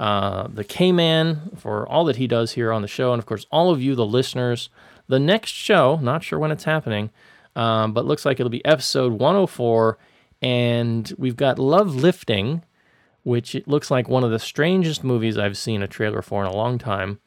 uh, 0.00 0.48
the 0.52 0.64
K 0.64 0.90
Man 0.90 1.52
for 1.56 1.88
all 1.88 2.04
that 2.06 2.16
he 2.16 2.26
does 2.26 2.50
here 2.50 2.72
on 2.72 2.82
the 2.82 2.88
show, 2.88 3.12
and 3.12 3.20
of 3.20 3.26
course, 3.26 3.46
all 3.52 3.70
of 3.70 3.80
you, 3.80 3.94
the 3.94 4.04
listeners. 4.04 4.70
The 5.06 5.20
next 5.20 5.52
show, 5.52 5.94
not 6.02 6.24
sure 6.24 6.40
when 6.40 6.50
it's 6.50 6.64
happening, 6.64 7.10
um, 7.54 7.92
but 7.92 8.06
looks 8.06 8.24
like 8.24 8.40
it'll 8.40 8.50
be 8.50 8.64
episode 8.64 9.12
104. 9.20 9.98
And 10.42 11.12
we've 11.16 11.36
got 11.36 11.60
Love 11.60 11.94
Lifting, 11.94 12.64
which 13.22 13.54
looks 13.66 13.88
like 13.88 14.08
one 14.08 14.24
of 14.24 14.32
the 14.32 14.40
strangest 14.40 15.04
movies 15.04 15.38
I've 15.38 15.56
seen 15.56 15.80
a 15.80 15.86
trailer 15.86 16.22
for 16.22 16.44
in 16.44 16.50
a 16.50 16.56
long 16.56 16.76
time. 16.76 17.20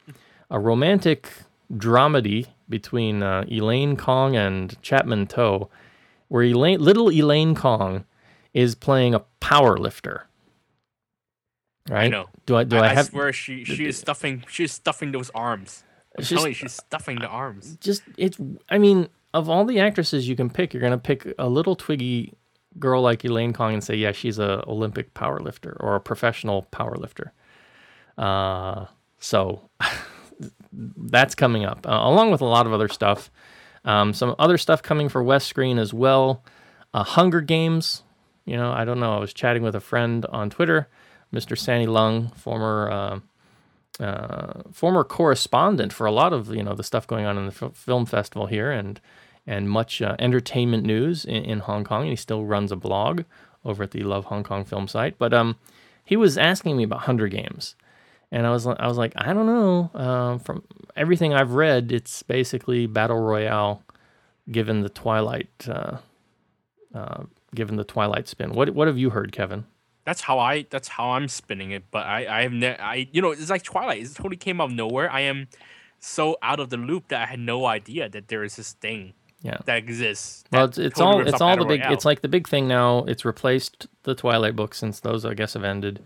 A 0.50 0.58
romantic 0.58 1.28
dramedy 1.72 2.46
between 2.68 3.22
uh, 3.22 3.44
Elaine 3.50 3.96
Kong 3.96 4.36
and 4.36 4.80
Chapman 4.82 5.26
To, 5.28 5.68
where 6.28 6.42
Elaine, 6.42 6.80
little 6.80 7.10
Elaine 7.10 7.54
Kong 7.54 8.04
is 8.52 8.74
playing 8.74 9.14
a 9.14 9.20
power 9.40 9.76
lifter. 9.76 10.26
Right? 11.88 12.04
I 12.04 12.08
know. 12.08 12.26
Do 12.46 12.56
I 12.56 12.64
do 12.64 12.76
I, 12.76 12.80
I, 12.80 12.90
I 12.90 12.94
have 12.94 13.06
swear 13.06 13.32
she 13.32 13.64
she 13.64 13.86
is 13.86 13.98
stuffing 13.98 14.44
she 14.48 14.64
is 14.64 14.72
stuffing 14.72 15.12
those 15.12 15.30
arms. 15.34 15.84
I'm 16.16 16.22
It's 16.22 16.30
you, 16.30 16.52
she's 16.54 16.72
stuffing 16.72 17.18
the 17.18 17.26
arms. 17.26 17.76
just 17.80 18.02
it's 18.16 18.38
I 18.70 18.78
mean, 18.78 19.08
of 19.34 19.50
all 19.50 19.66
the 19.66 19.80
actresses 19.80 20.26
you 20.26 20.36
can 20.36 20.48
pick, 20.48 20.72
you're 20.72 20.80
gonna 20.80 20.96
pick 20.96 21.26
a 21.38 21.48
little 21.48 21.76
twiggy 21.76 22.32
girl 22.78 23.02
like 23.02 23.24
Elaine 23.24 23.52
Kong 23.52 23.74
and 23.74 23.84
say, 23.84 23.94
yeah, 23.96 24.12
she's 24.12 24.38
a 24.38 24.64
Olympic 24.66 25.12
power 25.12 25.40
lifter 25.40 25.76
or 25.80 25.94
a 25.94 26.00
professional 26.00 26.62
power 26.62 26.96
lifter. 26.96 27.32
Uh, 28.16 28.86
so 29.18 29.68
that's 30.96 31.34
coming 31.34 31.64
up, 31.64 31.86
uh, 31.86 32.00
along 32.02 32.30
with 32.30 32.40
a 32.40 32.46
lot 32.46 32.66
of 32.66 32.72
other 32.72 32.88
stuff. 32.88 33.30
Um, 33.84 34.14
some 34.14 34.34
other 34.38 34.58
stuff 34.58 34.82
coming 34.82 35.08
for 35.08 35.22
West 35.22 35.46
Screen 35.46 35.78
as 35.78 35.92
well. 35.92 36.42
Uh, 36.92 37.04
Hunger 37.04 37.40
Games. 37.40 38.02
You 38.44 38.56
know, 38.56 38.72
I 38.72 38.84
don't 38.84 39.00
know. 39.00 39.16
I 39.16 39.18
was 39.18 39.32
chatting 39.32 39.62
with 39.62 39.74
a 39.74 39.80
friend 39.80 40.26
on 40.26 40.50
Twitter, 40.50 40.88
Mr. 41.32 41.56
Sanney 41.56 41.86
Leung, 41.86 42.36
former 42.36 42.90
uh, 42.90 44.02
uh, 44.02 44.62
former 44.72 45.04
correspondent 45.04 45.92
for 45.92 46.06
a 46.06 46.12
lot 46.12 46.32
of 46.32 46.54
you 46.54 46.62
know 46.62 46.74
the 46.74 46.82
stuff 46.82 47.06
going 47.06 47.24
on 47.24 47.38
in 47.38 47.46
the 47.46 47.66
f- 47.66 47.74
film 47.74 48.04
festival 48.04 48.46
here 48.46 48.70
and 48.70 49.00
and 49.46 49.70
much 49.70 50.02
uh, 50.02 50.16
entertainment 50.18 50.84
news 50.84 51.24
in, 51.24 51.44
in 51.44 51.58
Hong 51.60 51.84
Kong. 51.84 52.02
And 52.02 52.10
he 52.10 52.16
still 52.16 52.44
runs 52.44 52.72
a 52.72 52.76
blog 52.76 53.22
over 53.64 53.82
at 53.82 53.92
the 53.92 54.02
Love 54.02 54.26
Hong 54.26 54.42
Kong 54.42 54.64
film 54.64 54.88
site. 54.88 55.18
But 55.18 55.32
um, 55.32 55.56
he 56.04 56.16
was 56.16 56.36
asking 56.36 56.76
me 56.76 56.84
about 56.84 57.02
Hunger 57.02 57.28
Games, 57.28 57.76
and 58.34 58.46
I 58.46 58.50
was 58.50 58.66
I 58.66 58.86
was 58.86 58.98
like, 58.98 59.12
I 59.16 59.32
don't 59.32 59.46
know. 59.46 59.90
Um, 59.94 60.38
from 60.40 60.62
everything 60.96 61.32
I've 61.32 61.52
read, 61.52 61.92
it's 61.92 62.22
basically 62.24 62.86
battle 62.86 63.18
royale, 63.20 63.82
given 64.50 64.82
the 64.82 64.88
Twilight, 64.90 65.48
uh, 65.68 65.98
uh, 66.94 67.24
given 67.54 67.76
the 67.76 67.84
Twilight 67.84 68.28
spin. 68.28 68.52
What 68.52 68.70
what 68.70 68.88
have 68.88 68.98
you 68.98 69.10
heard, 69.10 69.32
Kevin? 69.32 69.64
That's 70.04 70.20
how 70.22 70.38
I 70.38 70.66
that's 70.68 70.88
how 70.88 71.12
I'm 71.12 71.28
spinning 71.28 71.70
it. 71.70 71.84
But 71.90 72.06
I 72.06 72.38
I 72.38 72.42
have 72.42 72.52
ne- 72.52 72.76
I 72.78 73.08
you 73.12 73.22
know 73.22 73.30
it's 73.30 73.50
like 73.50 73.62
Twilight. 73.62 74.02
It 74.02 74.14
totally 74.14 74.36
came 74.36 74.60
out 74.60 74.70
of 74.70 74.72
nowhere. 74.76 75.10
I 75.10 75.20
am 75.20 75.48
so 76.00 76.36
out 76.42 76.60
of 76.60 76.68
the 76.70 76.76
loop 76.76 77.08
that 77.08 77.22
I 77.22 77.26
had 77.26 77.38
no 77.38 77.64
idea 77.66 78.08
that 78.10 78.28
there 78.28 78.44
is 78.44 78.56
this 78.56 78.72
thing 78.74 79.14
Yeah. 79.40 79.56
that 79.64 79.78
exists. 79.78 80.44
Well, 80.52 80.66
it's, 80.66 80.76
it's 80.76 80.98
totally 80.98 81.22
all 81.22 81.28
it's 81.28 81.40
all 81.40 81.56
the 81.56 81.64
big. 81.64 81.80
Royale. 81.80 81.92
It's 81.94 82.04
like 82.04 82.20
the 82.20 82.28
big 82.28 82.46
thing 82.46 82.68
now. 82.68 83.04
It's 83.08 83.24
replaced 83.24 83.86
the 84.02 84.14
Twilight 84.14 84.54
books 84.54 84.76
since 84.78 85.00
those 85.00 85.24
I 85.24 85.32
guess 85.32 85.54
have 85.54 85.64
ended, 85.64 86.02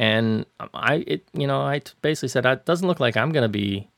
and 0.00 0.46
I 0.74 1.04
it 1.06 1.28
you 1.34 1.46
know 1.46 1.60
I 1.60 1.82
basically 2.00 2.30
said 2.30 2.46
it 2.46 2.64
doesn't 2.64 2.88
look 2.88 3.00
like 3.00 3.16
I'm 3.20 3.30
going 3.36 3.42
to 3.44 3.48
be 3.64 3.88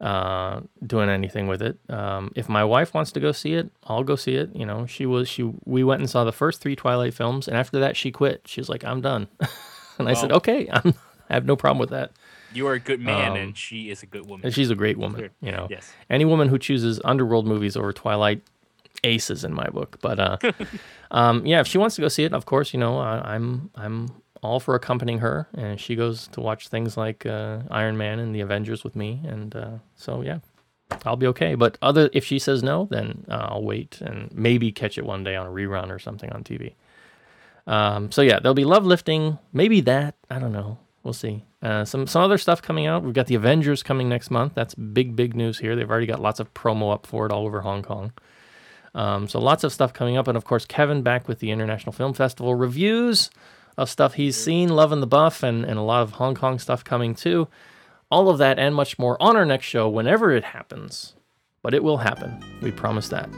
uh, 0.00 0.60
doing 0.86 1.08
anything 1.10 1.46
with 1.46 1.60
it. 1.62 1.78
Um, 1.88 2.32
if 2.34 2.48
my 2.48 2.64
wife 2.64 2.94
wants 2.94 3.12
to 3.12 3.20
go 3.20 3.32
see 3.32 3.54
it, 3.54 3.70
I'll 3.84 4.04
go 4.04 4.16
see 4.16 4.34
it. 4.34 4.48
You 4.54 4.64
know, 4.66 4.86
she 4.86 5.04
was 5.06 5.28
she 5.28 5.42
we 5.64 5.84
went 5.84 6.00
and 6.00 6.08
saw 6.10 6.24
the 6.24 6.32
first 6.32 6.60
three 6.60 6.76
Twilight 6.76 7.14
films, 7.14 7.48
and 7.48 7.56
after 7.56 7.78
that 7.80 7.96
she 7.96 8.10
quit. 8.10 8.42
She 8.46 8.60
was 8.60 8.68
like, 8.68 8.84
I'm 8.84 9.00
done, 9.00 9.28
and 9.98 10.08
I 10.08 10.14
said, 10.14 10.32
okay, 10.32 10.68
I'm, 10.72 10.94
I 11.28 11.34
have 11.34 11.44
no 11.46 11.56
problem 11.56 11.78
with 11.78 11.90
that. 11.90 12.12
you 12.52 12.66
are 12.66 12.74
a 12.74 12.80
good 12.80 13.00
man 13.00 13.30
um, 13.32 13.36
and 13.36 13.56
she 13.56 13.90
is 13.90 14.02
a 14.02 14.06
good 14.06 14.26
woman. 14.26 14.46
And 14.46 14.54
she's 14.54 14.70
a 14.70 14.74
great 14.74 14.98
woman. 14.98 15.30
You 15.40 15.52
know, 15.52 15.66
Yes. 15.70 15.92
any 16.08 16.24
woman 16.24 16.48
who 16.48 16.58
chooses 16.58 17.00
underworld 17.04 17.46
movies 17.46 17.76
over 17.76 17.92
Twilight 17.92 18.40
aces 19.04 19.44
in 19.44 19.52
my 19.52 19.68
book. 19.68 19.98
But 20.02 20.18
uh, 20.18 20.36
um, 21.10 21.44
yeah, 21.46 21.60
if 21.60 21.66
she 21.66 21.78
wants 21.78 21.94
to 21.96 22.02
go 22.02 22.08
see 22.08 22.24
it, 22.24 22.32
of 22.32 22.46
course, 22.46 22.72
you 22.74 22.80
know, 22.80 22.98
I, 22.98 23.34
I'm 23.34 23.70
I'm 23.76 24.08
all 24.42 24.60
for 24.60 24.74
accompanying 24.74 25.18
her, 25.18 25.48
and 25.54 25.80
she 25.80 25.96
goes 25.96 26.28
to 26.28 26.40
watch 26.40 26.68
things 26.68 26.96
like 26.96 27.26
uh, 27.26 27.60
Iron 27.70 27.96
Man 27.96 28.18
and 28.18 28.34
the 28.34 28.40
Avengers 28.40 28.84
with 28.84 28.96
me, 28.96 29.20
and 29.24 29.54
uh, 29.54 29.70
so 29.94 30.22
yeah. 30.22 30.38
I'll 31.06 31.16
be 31.16 31.28
okay, 31.28 31.54
but 31.54 31.78
other 31.82 32.10
if 32.12 32.24
she 32.24 32.40
says 32.40 32.64
no, 32.64 32.88
then 32.90 33.24
uh, 33.28 33.46
I'll 33.50 33.62
wait 33.62 34.00
and 34.00 34.28
maybe 34.34 34.72
catch 34.72 34.98
it 34.98 35.06
one 35.06 35.22
day 35.22 35.36
on 35.36 35.46
a 35.46 35.50
rerun 35.50 35.90
or 35.90 36.00
something 36.00 36.30
on 36.32 36.42
TV. 36.42 36.74
Um, 37.66 38.10
so 38.10 38.22
yeah, 38.22 38.40
there'll 38.40 38.54
be 38.54 38.64
love 38.64 38.84
lifting. 38.84 39.38
Maybe 39.52 39.80
that. 39.82 40.16
I 40.28 40.40
don't 40.40 40.52
know. 40.52 40.78
We'll 41.02 41.14
see. 41.14 41.44
Uh, 41.62 41.84
some 41.84 42.06
some 42.06 42.22
other 42.22 42.38
stuff 42.38 42.60
coming 42.60 42.86
out. 42.86 43.02
We've 43.02 43.14
got 43.14 43.26
the 43.26 43.34
Avengers 43.34 43.82
coming 43.82 44.08
next 44.08 44.30
month. 44.30 44.54
That's 44.54 44.74
big 44.74 45.14
big 45.14 45.34
news 45.34 45.58
here. 45.58 45.76
They've 45.76 45.90
already 45.90 46.06
got 46.06 46.20
lots 46.20 46.40
of 46.40 46.52
promo 46.54 46.92
up 46.92 47.06
for 47.06 47.26
it 47.26 47.32
all 47.32 47.46
over 47.46 47.60
Hong 47.60 47.82
Kong. 47.82 48.12
Um, 48.94 49.28
so 49.28 49.38
lots 49.38 49.62
of 49.62 49.72
stuff 49.72 49.92
coming 49.92 50.16
up, 50.16 50.26
and 50.26 50.36
of 50.36 50.44
course 50.44 50.66
Kevin 50.66 51.02
back 51.02 51.28
with 51.28 51.38
the 51.38 51.50
International 51.50 51.92
Film 51.92 52.12
Festival 52.12 52.54
reviews 52.54 53.30
of 53.80 53.88
stuff 53.88 54.14
he's 54.14 54.36
seen, 54.36 54.68
Love 54.68 54.90
loving 54.90 55.00
the 55.00 55.06
buff, 55.06 55.42
and 55.42 55.64
and 55.64 55.78
a 55.78 55.82
lot 55.82 56.02
of 56.02 56.12
Hong 56.12 56.34
Kong 56.34 56.58
stuff 56.58 56.84
coming 56.84 57.14
too. 57.14 57.48
All 58.10 58.28
of 58.28 58.38
that 58.38 58.58
and 58.58 58.74
much 58.74 58.98
more 58.98 59.20
on 59.22 59.36
our 59.36 59.46
next 59.46 59.66
show 59.66 59.88
whenever 59.88 60.32
it 60.32 60.44
happens. 60.44 61.14
But 61.62 61.74
it 61.74 61.82
will 61.82 61.98
happen. 61.98 62.42
We 62.60 62.70
promise 62.70 63.08
that. 63.08 63.28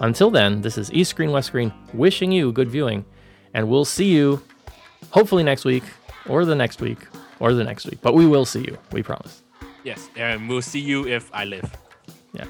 Until 0.00 0.30
then, 0.30 0.60
this 0.60 0.76
is 0.76 0.92
East 0.92 1.10
Screen 1.10 1.32
West 1.32 1.48
Screen 1.48 1.72
wishing 1.94 2.30
you 2.30 2.52
good 2.52 2.68
viewing, 2.68 3.04
and 3.54 3.68
we'll 3.68 3.84
see 3.84 4.12
you 4.12 4.42
hopefully 5.10 5.42
next 5.42 5.64
week 5.64 5.84
or 6.28 6.44
the 6.44 6.54
next 6.54 6.80
week 6.80 6.98
or 7.40 7.54
the 7.54 7.64
next 7.64 7.86
week. 7.86 7.98
But 8.02 8.14
we 8.14 8.26
will 8.26 8.44
see 8.44 8.60
you. 8.60 8.76
We 8.92 9.02
promise. 9.02 9.42
Yes, 9.84 10.10
and 10.16 10.48
we'll 10.48 10.62
see 10.62 10.80
you 10.80 11.06
if 11.06 11.30
I 11.32 11.44
live. 11.44 11.70
Yeah. 12.34 12.46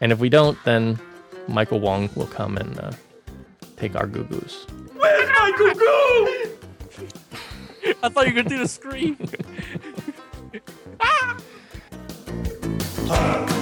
And 0.00 0.12
if 0.12 0.18
we 0.20 0.28
don't, 0.28 0.56
then 0.64 0.98
Michael 1.48 1.80
Wong 1.80 2.08
will 2.14 2.28
come 2.28 2.56
and 2.56 2.78
uh, 2.78 2.92
take 3.76 3.96
our 3.96 4.06
goo 4.06 4.24
goos. 4.24 4.66
My 5.46 5.52
cuckoo? 5.52 5.86
I 8.02 8.08
thought 8.08 8.26
you 8.26 8.34
were 8.34 8.42
gonna 8.42 8.48
do 8.48 8.58
the 8.58 8.66
scream. 8.66 9.16
Ah! 13.08 13.52